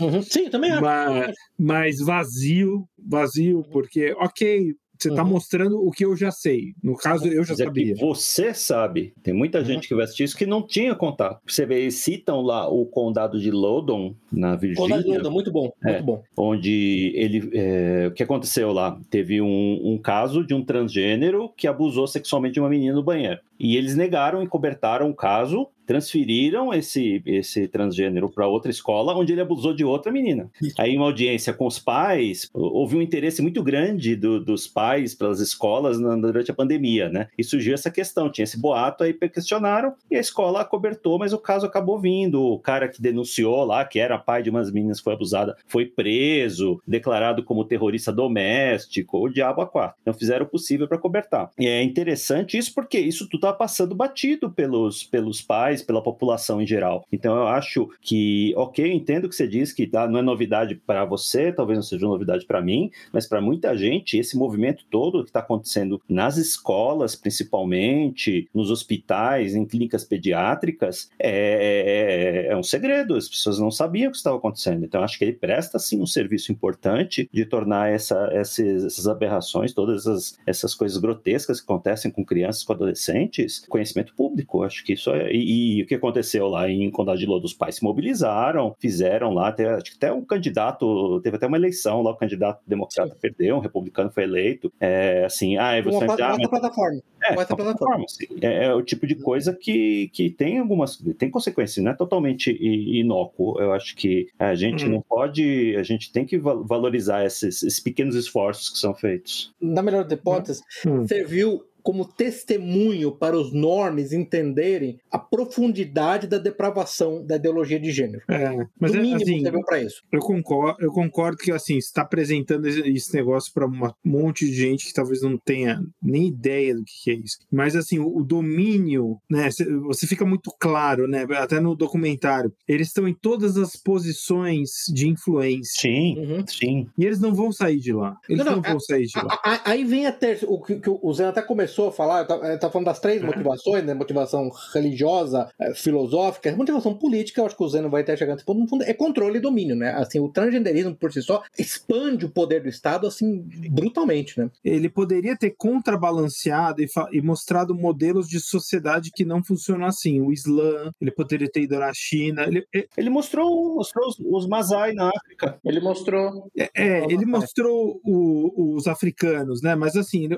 Uhum. 0.00 0.22
Sim, 0.22 0.48
também 0.48 0.70
acho. 0.70 0.82
Mas, 0.82 1.34
mas 1.58 1.98
vazio, 1.98 2.84
vazio, 2.98 3.64
porque, 3.70 4.12
ok, 4.18 4.74
você 5.02 5.08
está 5.08 5.24
uhum. 5.24 5.30
mostrando 5.30 5.84
o 5.84 5.90
que 5.90 6.04
eu 6.04 6.16
já 6.16 6.30
sei. 6.30 6.74
No 6.82 6.96
caso, 6.96 7.26
eu 7.26 7.42
já 7.42 7.56
sabia. 7.56 7.94
você 7.96 8.54
sabe. 8.54 9.12
Tem 9.22 9.34
muita 9.34 9.58
uhum. 9.58 9.64
gente 9.64 9.88
que 9.88 9.94
vai 9.94 10.04
assistir 10.04 10.24
isso 10.24 10.36
que 10.36 10.46
não 10.46 10.64
tinha 10.64 10.94
contato. 10.94 11.40
Você 11.46 11.66
vê, 11.66 11.80
eles 11.80 11.96
citam 11.96 12.40
lá 12.40 12.68
o 12.68 12.86
condado 12.86 13.40
de 13.40 13.50
Lodon, 13.50 14.14
na 14.30 14.54
Virgínia. 14.54 14.88
Condado 14.88 15.02
de 15.02 15.18
Lodon, 15.18 15.30
muito 15.30 15.50
bom, 15.50 15.72
é, 15.84 15.92
muito 15.92 16.04
bom. 16.04 16.22
Onde 16.36 17.12
ele... 17.16 17.50
É, 17.52 18.06
o 18.08 18.14
que 18.14 18.22
aconteceu 18.22 18.72
lá? 18.72 18.98
Teve 19.10 19.40
um, 19.40 19.80
um 19.82 19.98
caso 19.98 20.46
de 20.46 20.54
um 20.54 20.64
transgênero 20.64 21.52
que 21.56 21.66
abusou 21.66 22.06
sexualmente 22.06 22.54
de 22.54 22.60
uma 22.60 22.68
menina 22.68 22.94
no 22.94 23.02
banheiro. 23.02 23.40
E 23.62 23.76
eles 23.76 23.94
negaram 23.94 24.42
e 24.42 24.48
cobertaram 24.48 25.08
o 25.08 25.14
caso, 25.14 25.68
transferiram 25.86 26.72
esse, 26.72 27.22
esse 27.24 27.68
transgênero 27.68 28.28
para 28.28 28.48
outra 28.48 28.70
escola, 28.70 29.14
onde 29.14 29.32
ele 29.32 29.40
abusou 29.40 29.74
de 29.74 29.84
outra 29.84 30.10
menina. 30.10 30.50
Aí, 30.78 30.92
em 30.92 30.96
uma 30.96 31.06
audiência 31.06 31.52
com 31.52 31.66
os 31.66 31.78
pais, 31.78 32.48
houve 32.52 32.96
um 32.96 33.02
interesse 33.02 33.40
muito 33.40 33.62
grande 33.62 34.16
do, 34.16 34.42
dos 34.42 34.66
pais 34.66 35.14
pelas 35.14 35.40
escolas 35.40 36.00
na, 36.00 36.16
durante 36.16 36.50
a 36.50 36.54
pandemia, 36.54 37.08
né? 37.08 37.28
E 37.38 37.44
surgiu 37.44 37.74
essa 37.74 37.90
questão, 37.90 38.30
tinha 38.30 38.44
esse 38.44 38.58
boato, 38.58 39.04
aí 39.04 39.12
questionaram, 39.12 39.94
e 40.10 40.16
a 40.16 40.20
escola 40.20 40.64
cobertou, 40.64 41.18
mas 41.18 41.32
o 41.32 41.38
caso 41.38 41.66
acabou 41.66 42.00
vindo. 42.00 42.42
O 42.42 42.58
cara 42.58 42.88
que 42.88 43.00
denunciou 43.00 43.64
lá, 43.64 43.84
que 43.84 44.00
era 44.00 44.18
pai 44.18 44.42
de 44.42 44.50
umas 44.50 44.72
meninas 44.72 44.98
que 44.98 45.04
foi 45.04 45.14
abusada, 45.14 45.56
foi 45.68 45.86
preso, 45.86 46.80
declarado 46.86 47.44
como 47.44 47.64
terrorista 47.64 48.12
doméstico, 48.12 49.18
o 49.18 49.28
diabo 49.28 49.60
a 49.60 49.66
quatro. 49.66 49.96
Então 50.02 50.14
fizeram 50.14 50.46
o 50.46 50.48
possível 50.48 50.88
para 50.88 50.98
cobertar. 50.98 51.50
E 51.58 51.66
é 51.66 51.82
interessante 51.82 52.58
isso 52.58 52.74
porque 52.74 52.98
isso 52.98 53.28
tudo 53.28 53.51
estava 53.52 53.56
passando 53.56 53.94
batido 53.94 54.50
pelos, 54.50 55.04
pelos 55.04 55.40
pais, 55.40 55.82
pela 55.82 56.02
população 56.02 56.60
em 56.60 56.66
geral. 56.66 57.06
Então 57.12 57.36
eu 57.36 57.46
acho 57.46 57.88
que, 58.00 58.52
ok, 58.56 58.84
eu 58.84 58.92
entendo 58.92 59.28
que 59.28 59.36
você 59.36 59.46
diz 59.46 59.72
que 59.72 59.86
tá, 59.86 60.08
não 60.08 60.18
é 60.18 60.22
novidade 60.22 60.74
para 60.74 61.04
você, 61.04 61.52
talvez 61.52 61.78
não 61.78 61.82
seja 61.82 62.06
novidade 62.06 62.46
para 62.46 62.60
mim, 62.60 62.90
mas 63.12 63.26
para 63.26 63.40
muita 63.40 63.76
gente, 63.76 64.18
esse 64.18 64.36
movimento 64.36 64.84
todo 64.90 65.22
que 65.22 65.30
está 65.30 65.40
acontecendo 65.40 66.00
nas 66.08 66.36
escolas, 66.36 67.14
principalmente, 67.14 68.48
nos 68.54 68.70
hospitais, 68.70 69.54
em 69.54 69.64
clínicas 69.64 70.04
pediátricas, 70.04 71.10
é, 71.18 72.46
é, 72.48 72.52
é 72.52 72.56
um 72.56 72.62
segredo, 72.62 73.14
as 73.14 73.28
pessoas 73.28 73.58
não 73.58 73.70
sabiam 73.70 74.08
o 74.08 74.12
que 74.12 74.16
estava 74.16 74.36
acontecendo. 74.36 74.84
Então 74.84 75.02
acho 75.02 75.18
que 75.18 75.24
ele 75.24 75.32
presta, 75.32 75.78
sim, 75.78 76.00
um 76.00 76.06
serviço 76.06 76.50
importante 76.50 77.28
de 77.32 77.44
tornar 77.44 77.92
essa, 77.92 78.28
essas, 78.32 78.84
essas 78.84 79.06
aberrações, 79.06 79.72
todas 79.72 80.02
essas, 80.02 80.38
essas 80.46 80.74
coisas 80.74 80.98
grotescas 80.98 81.60
que 81.60 81.64
acontecem 81.64 82.10
com 82.10 82.24
crianças, 82.24 82.64
com 82.64 82.72
adolescentes, 82.72 83.41
conhecimento 83.68 84.14
público. 84.14 84.62
Acho 84.62 84.84
que 84.84 84.92
isso 84.92 85.10
é. 85.10 85.32
E, 85.32 85.78
e 85.78 85.82
o 85.82 85.86
que 85.86 85.94
aconteceu 85.94 86.48
lá 86.48 86.68
em 86.68 86.90
Condado 86.90 87.18
de 87.18 87.26
Lodo? 87.26 87.46
Os 87.46 87.54
pais 87.54 87.76
se 87.76 87.84
mobilizaram, 87.84 88.74
fizeram 88.78 89.32
lá, 89.32 89.48
até, 89.48 89.68
acho 89.68 89.90
que 89.90 89.96
até 89.96 90.12
um 90.12 90.24
candidato, 90.24 91.20
teve 91.22 91.36
até 91.36 91.46
uma 91.46 91.56
eleição 91.56 92.02
lá, 92.02 92.10
o 92.10 92.16
candidato 92.16 92.60
democrata 92.66 93.14
Sim. 93.14 93.20
perdeu, 93.20 93.56
um 93.56 93.60
republicano 93.60 94.10
foi 94.10 94.24
eleito. 94.24 94.72
É, 94.80 95.24
assim, 95.24 95.56
ah, 95.56 95.80
você. 95.82 96.04
Uma, 96.04 96.16
ah, 96.20 96.36
uma 96.36 96.48
plataforma. 96.48 97.02
É, 97.22 97.32
uma 97.32 97.46
plataforma. 97.46 98.04
Assim, 98.04 98.26
é, 98.40 98.64
é, 98.66 98.74
o 98.74 98.82
tipo 98.82 99.06
de 99.06 99.14
coisa 99.16 99.54
que, 99.54 100.10
que 100.12 100.30
tem 100.30 100.58
algumas. 100.58 100.96
tem 101.18 101.30
consequências, 101.30 101.82
não 101.84 101.92
é 101.92 101.94
totalmente 101.94 102.50
inócuo. 102.50 103.60
Eu 103.60 103.72
acho 103.72 103.94
que 103.94 104.28
a 104.38 104.54
gente 104.54 104.86
hum. 104.86 104.90
não 104.90 105.00
pode. 105.00 105.76
A 105.76 105.82
gente 105.82 106.12
tem 106.12 106.24
que 106.24 106.38
valorizar 106.38 107.24
esses, 107.24 107.62
esses 107.62 107.80
pequenos 107.80 108.14
esforços 108.14 108.70
que 108.70 108.78
são 108.78 108.94
feitos. 108.94 109.52
Na 109.60 109.82
melhor 109.82 110.04
das 110.04 110.12
hipóteses, 110.12 110.62
hum. 110.86 111.06
serviu 111.06 111.64
como 111.82 112.04
testemunho 112.04 113.12
para 113.12 113.36
os 113.36 113.52
normes 113.52 114.12
entenderem 114.12 114.98
a 115.10 115.18
profundidade 115.18 116.26
da 116.26 116.38
depravação 116.38 117.24
da 117.24 117.36
ideologia 117.36 117.78
de 117.78 117.90
gênero. 117.90 118.22
É, 118.28 118.66
mas 118.78 118.92
no 118.92 118.98
é, 118.98 119.02
mínimo 119.02 119.22
assim, 119.22 119.64
para 119.64 119.82
isso. 119.82 120.02
Eu 120.12 120.20
concordo, 120.20 120.76
eu 120.80 120.92
concordo 120.92 121.36
que 121.36 121.50
assim 121.50 121.76
está 121.76 122.02
apresentando 122.02 122.66
esse 122.66 123.14
negócio 123.14 123.52
para 123.52 123.66
um 123.66 123.90
monte 124.04 124.46
de 124.46 124.54
gente 124.54 124.86
que 124.86 124.94
talvez 124.94 125.22
não 125.22 125.36
tenha 125.36 125.82
nem 126.02 126.28
ideia 126.28 126.74
do 126.74 126.84
que 126.84 127.10
é 127.10 127.14
isso. 127.14 127.38
Mas 127.50 127.74
assim, 127.76 127.98
o, 127.98 128.18
o 128.18 128.24
domínio, 128.24 129.18
né? 129.30 129.48
Você 129.86 130.06
fica 130.06 130.24
muito 130.24 130.52
claro, 130.58 131.08
né? 131.08 131.26
Até 131.36 131.60
no 131.60 131.74
documentário, 131.74 132.52
eles 132.68 132.88
estão 132.88 133.08
em 133.08 133.14
todas 133.14 133.56
as 133.56 133.76
posições 133.76 134.70
de 134.92 135.08
influência. 135.08 135.82
Sim, 135.82 136.18
uhum. 136.18 136.46
sim. 136.46 136.86
E 136.96 137.04
eles 137.04 137.20
não 137.20 137.34
vão 137.34 137.52
sair 137.52 137.78
de 137.78 137.92
lá. 137.92 138.16
Eles 138.28 138.44
não, 138.44 138.52
não, 138.52 138.62
não 138.62 138.70
vão 138.70 138.80
sair 138.80 139.06
de 139.06 139.16
lá. 139.16 139.38
Aí 139.64 139.84
vem 139.84 140.06
até 140.06 140.38
o 140.44 140.60
que 140.60 140.80
o 140.86 141.12
Zé 141.12 141.26
até 141.26 141.42
começou 141.42 141.71
começou 141.72 141.88
a 141.88 141.92
falar, 141.92 142.24
tá, 142.24 142.58
tá 142.58 142.70
falando 142.70 142.86
das 142.86 143.00
três 143.00 143.22
é. 143.22 143.26
motivações, 143.26 143.84
né? 143.84 143.94
Motivação 143.94 144.50
religiosa, 144.74 145.48
é, 145.58 145.74
filosófica, 145.74 146.54
motivação 146.54 146.94
política, 146.94 147.40
eu 147.40 147.46
acho 147.46 147.56
que 147.56 147.64
o 147.64 147.68
Zeno 147.68 147.88
vai 147.88 148.02
até 148.02 148.16
chegar 148.16 148.34
nesse 148.34 148.44
ponto, 148.44 148.60
no 148.60 148.68
fundo, 148.68 148.84
é 148.84 148.92
controle 148.92 149.38
e 149.38 149.40
domínio, 149.40 149.74
né? 149.74 149.90
Assim, 149.94 150.20
o 150.20 150.28
transgenderismo 150.28 150.94
por 150.94 151.12
si 151.12 151.22
só 151.22 151.42
expande 151.58 152.26
o 152.26 152.30
poder 152.30 152.62
do 152.62 152.68
Estado, 152.68 153.06
assim, 153.06 153.44
brutalmente, 153.70 154.38
né? 154.38 154.50
Ele 154.62 154.88
poderia 154.88 155.36
ter 155.36 155.50
contrabalanceado 155.56 156.82
e, 156.82 156.88
e 157.12 157.22
mostrado 157.22 157.74
modelos 157.74 158.28
de 158.28 158.38
sociedade 158.38 159.10
que 159.14 159.24
não 159.24 159.42
funcionam 159.42 159.86
assim. 159.86 160.20
O 160.20 160.32
Islã, 160.32 160.92
ele 161.00 161.10
poderia 161.10 161.50
ter 161.50 161.62
ido 161.62 161.78
na 161.78 161.92
China. 161.94 162.44
Ele, 162.44 162.66
ele 162.96 163.10
mostrou, 163.10 163.76
mostrou 163.76 164.08
os, 164.08 164.18
os 164.18 164.46
Masai 164.46 164.92
na 164.92 165.08
África. 165.08 165.58
Ele 165.64 165.80
mostrou. 165.80 166.50
É, 166.56 166.70
é 166.74 167.04
ele 167.04 167.24
mostrou 167.24 168.00
o, 168.04 168.74
os 168.76 168.86
africanos, 168.86 169.62
né? 169.62 169.74
Mas 169.74 169.96
assim, 169.96 170.28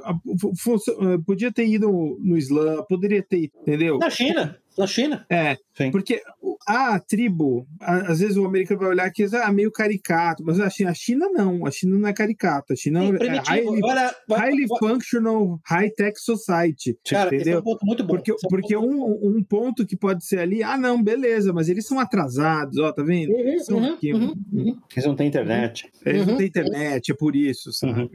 podia 1.25 1.53
ter 1.53 1.67
ido 1.67 2.19
no 2.21 2.37
Islã, 2.37 2.83
poderia 2.89 3.23
ter, 3.23 3.51
entendeu? 3.63 3.99
Na 3.99 4.11
China. 4.11 4.57
Na 4.77 4.87
China? 4.87 5.25
É, 5.31 5.57
Sim. 5.77 5.91
porque 5.91 6.21
a 6.67 6.99
tribo, 6.99 7.67
às 7.81 8.21
vezes 8.21 8.37
o 8.37 8.45
americano 8.45 8.81
vai 8.81 8.91
olhar 8.91 9.11
que 9.11 9.25
é 9.25 9.53
meio 9.53 9.71
caricato, 9.71 10.43
mas 10.45 10.59
a 10.59 10.71
China, 10.71 10.91
a 10.91 10.95
China 10.95 11.29
não, 11.31 11.67
a 11.67 11.71
China 11.71 11.99
não 11.99 12.09
é 12.09 12.13
caricata, 12.13 12.73
a 12.73 12.77
China 12.77 13.01
Sim, 13.01 13.17
é 13.21 13.39
highly, 13.39 13.81
Olha, 13.83 14.15
highly 14.31 14.67
functional 14.79 15.61
high-tech 15.65 16.19
society, 16.19 16.99
Cara, 17.09 17.35
entendeu? 17.35 17.59
é 17.59 17.61
um 17.61 17.63
ponto 17.63 17.87
muito 17.87 18.05
bom. 18.05 18.15
Porque, 18.15 18.31
é 18.31 18.35
um, 18.35 18.49
porque 18.49 18.75
ponto... 18.75 18.89
Um, 18.89 19.37
um, 19.37 19.45
ponto 19.45 19.87
que 19.87 19.97
pode 19.97 20.25
ser 20.25 20.39
ali, 20.39 20.63
ah 20.63 20.79
não, 20.79 21.03
beleza, 21.03 21.53
mas 21.53 21.69
eles 21.69 21.87
são 21.87 21.99
atrasados, 21.99 22.79
ó, 22.79 22.93
tá 22.93 23.03
vendo? 23.03 23.33
Uhum, 23.33 23.39
eles, 23.41 23.69
uhum, 23.69 23.93
aqui, 23.93 24.13
uhum, 24.13 24.35
uhum. 24.53 24.79
eles 24.93 25.07
não 25.07 25.17
têm 25.17 25.29
internet. 25.29 25.91
Eles 26.05 26.27
não 26.27 26.37
têm 26.37 26.47
internet, 26.47 27.13
é 27.13 27.15
por 27.15 27.37
isso, 27.37 27.73
sabe? 27.73 28.01
Uhum. 28.01 28.11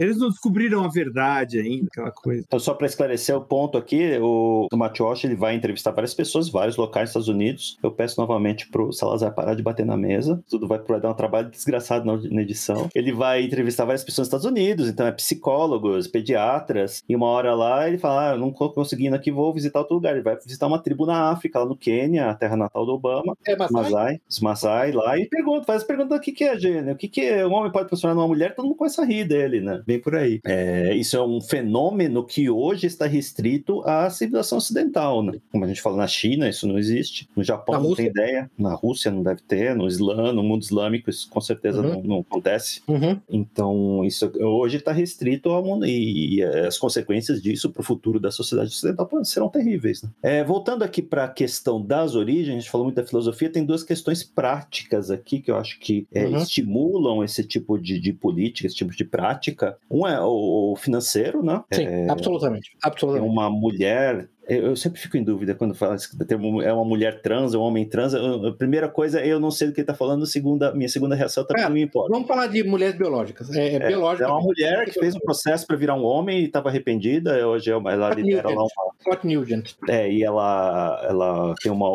Eles 0.00 0.18
não 0.18 0.28
descobriram 0.28 0.84
a 0.84 0.88
verdade 0.88 1.58
ainda, 1.58 1.86
aquela 1.90 2.12
coisa. 2.12 2.44
Então, 2.46 2.60
só 2.60 2.74
para 2.74 2.86
esclarecer 2.86 3.36
o 3.36 3.40
ponto 3.40 3.76
aqui, 3.76 4.18
o, 4.20 4.68
o 4.72 4.76
Matt 4.76 5.00
Walsh, 5.00 5.24
ele 5.24 5.34
vai 5.34 5.54
entrevistar 5.54 5.81
entrevistar 5.82 5.90
várias 5.90 6.14
pessoas, 6.14 6.48
vários 6.48 6.76
locais 6.76 7.08
nos 7.08 7.10
Estados 7.10 7.28
Unidos. 7.28 7.78
Eu 7.82 7.90
peço 7.90 8.20
novamente 8.20 8.68
pro 8.68 8.92
Salazar 8.92 9.34
parar 9.34 9.54
de 9.54 9.62
bater 9.62 9.84
na 9.84 9.96
mesa. 9.96 10.42
Tudo 10.48 10.66
vai, 10.66 10.78
vai 10.78 11.00
dar 11.00 11.10
um 11.10 11.14
trabalho 11.14 11.50
desgraçado 11.50 12.04
na, 12.04 12.42
edição. 12.42 12.88
Ele 12.94 13.12
vai 13.12 13.42
entrevistar 13.42 13.84
várias 13.84 14.04
pessoas 14.04 14.28
nos 14.28 14.28
Estados 14.28 14.46
Unidos, 14.46 14.88
então 14.88 15.06
é 15.06 15.12
psicólogos, 15.12 16.06
pediatras. 16.06 17.02
E 17.08 17.16
uma 17.16 17.26
hora 17.26 17.54
lá 17.54 17.88
ele 17.88 17.98
fala: 17.98 18.30
Ah, 18.30 18.34
eu 18.34 18.38
não 18.38 18.52
tô 18.52 18.70
conseguindo 18.70 19.16
aqui, 19.16 19.30
vou 19.30 19.52
visitar 19.52 19.80
outro 19.80 19.94
lugar. 19.94 20.14
Ele 20.14 20.22
vai 20.22 20.36
visitar 20.36 20.66
uma 20.66 20.78
tribo 20.78 21.06
na 21.06 21.30
África, 21.30 21.58
lá 21.58 21.66
no 21.66 21.76
Quênia, 21.76 22.30
a 22.30 22.34
terra 22.34 22.56
natal 22.56 22.86
do 22.86 22.92
Obama. 22.92 23.36
É 23.46 23.56
Masai? 23.56 24.20
Os 24.28 24.40
Masai 24.40 24.92
lá. 24.92 25.18
E 25.18 25.26
pergunta, 25.26 25.64
faz 25.64 25.82
pergunta: 25.82 26.14
o 26.14 26.20
que, 26.20 26.32
que 26.32 26.44
é 26.44 26.58
gênero? 26.58 26.92
O 26.92 26.96
que, 26.96 27.08
que 27.08 27.20
é? 27.22 27.46
um 27.46 27.52
homem 27.52 27.72
pode 27.72 27.88
transformar 27.88 28.14
numa 28.14 28.28
mulher? 28.28 28.54
Todo 28.54 28.66
mundo 28.66 28.76
começa 28.76 29.02
a 29.02 29.04
rir 29.04 29.24
dele, 29.24 29.60
né? 29.60 29.82
Bem 29.86 30.00
por 30.00 30.14
aí. 30.14 30.40
É, 30.44 30.94
isso 30.94 31.16
é 31.16 31.24
um 31.24 31.40
fenômeno 31.40 32.24
que 32.24 32.48
hoje 32.48 32.86
está 32.86 33.06
restrito 33.06 33.82
à 33.82 34.08
civilização 34.10 34.58
ocidental, 34.58 35.22
né? 35.22 35.38
Como 35.50 35.64
a 35.64 35.68
gente 35.68 35.71
fala 35.80 35.96
na 35.96 36.06
China, 36.06 36.48
isso 36.48 36.66
não 36.66 36.78
existe. 36.78 37.28
No 37.36 37.42
Japão 37.42 37.80
não 37.80 37.94
tem 37.94 38.06
ideia. 38.06 38.50
Na 38.58 38.74
Rússia 38.74 39.10
não 39.10 39.22
deve 39.22 39.42
ter. 39.42 39.74
No 39.74 39.86
Islã, 39.86 40.32
no 40.32 40.42
mundo 40.42 40.62
islâmico, 40.62 41.08
isso 41.08 41.28
com 41.30 41.40
certeza 41.40 41.80
uhum. 41.80 41.94
não, 41.94 42.02
não, 42.02 42.18
acontece. 42.20 42.82
Uhum. 42.88 43.18
Então, 43.30 44.04
isso 44.04 44.30
hoje 44.40 44.78
está 44.78 44.92
restrito 44.92 45.50
ao 45.50 45.64
mundo. 45.64 45.86
E, 45.86 46.36
e, 46.36 46.42
as 46.42 46.78
consequências 46.78 47.40
disso 47.40 47.70
para 47.70 47.80
o 47.80 47.84
futuro 47.84 48.18
da 48.18 48.30
sociedade 48.30 48.70
ocidental 48.70 49.08
serão 49.24 49.48
terríveis. 49.48 50.02
Né? 50.02 50.10
É, 50.22 50.44
voltando 50.44 50.82
aqui 50.82 51.00
para 51.00 51.24
a 51.24 51.28
questão 51.28 51.80
das 51.80 52.14
origens, 52.14 52.48
a 52.48 52.60
gente 52.60 52.70
falou 52.70 52.86
muito 52.86 52.96
da 52.96 53.06
filosofia, 53.06 53.50
tem 53.50 53.64
duas 53.64 53.82
questões 53.82 54.22
práticas 54.22 55.10
aqui 55.10 55.40
que 55.40 55.50
eu 55.50 55.56
acho 55.56 55.78
que 55.78 56.06
é, 56.12 56.26
uhum. 56.26 56.38
estimulam 56.38 57.24
esse 57.24 57.44
tipo 57.44 57.78
de, 57.78 57.98
de, 57.98 58.12
política, 58.12 58.66
esse 58.66 58.76
tipo 58.76 58.94
de 58.94 59.04
prática. 59.04 59.76
Um 59.90 60.06
é 60.06 60.20
o, 60.20 60.72
o 60.72 60.76
financeiro, 60.76 61.42
né? 61.42 61.62
Sim, 61.72 61.84
é, 61.84 62.10
absolutamente. 62.10 62.76
absolutamente. 62.82 63.30
Uma 63.30 63.50
mulher 63.50 64.28
eu 64.48 64.74
sempre 64.74 65.00
fico 65.00 65.16
em 65.16 65.22
dúvida 65.22 65.54
quando 65.54 65.74
fala 65.74 65.96
que 65.96 66.34
é 66.64 66.72
uma 66.72 66.84
mulher 66.84 67.22
trans 67.22 67.54
ou 67.54 67.62
um 67.62 67.66
homem 67.66 67.88
trans. 67.88 68.14
a 68.14 68.52
primeira 68.52 68.88
coisa, 68.88 69.24
eu 69.24 69.38
não 69.38 69.50
sei 69.50 69.68
do 69.68 69.72
que 69.72 69.80
ele 69.80 69.84
está 69.84 69.94
falando. 69.94 70.26
Segunda, 70.26 70.74
minha 70.74 70.88
segunda 70.88 71.14
reação 71.14 71.44
também 71.44 71.62
é, 71.62 71.66
não 71.66 71.74
me 71.74 71.82
importa. 71.82 72.12
Vamos 72.12 72.26
falar 72.26 72.48
de 72.48 72.64
mulheres 72.64 72.96
biológicas. 72.96 73.50
É, 73.54 73.68
é, 73.68 73.74
é 73.76 73.88
biológica. 73.88 74.24
É 74.24 74.28
uma 74.28 74.40
mulher 74.40 74.84
que 74.86 74.98
fez 74.98 75.14
um 75.14 75.20
processo 75.20 75.66
para 75.66 75.76
virar 75.76 75.94
um 75.94 76.04
homem 76.04 76.40
e 76.40 76.44
estava 76.46 76.68
arrependida. 76.68 77.46
Hoje 77.46 77.70
ela 77.70 78.14
lidera 78.14 78.48
lá 78.48 78.62
uma. 78.62 78.92
Scott 79.00 79.26
Nugent. 79.26 79.74
É, 79.88 80.10
e 80.10 80.22
ela, 80.22 81.00
ela 81.08 81.54
tem 81.60 81.70
uma, 81.70 81.88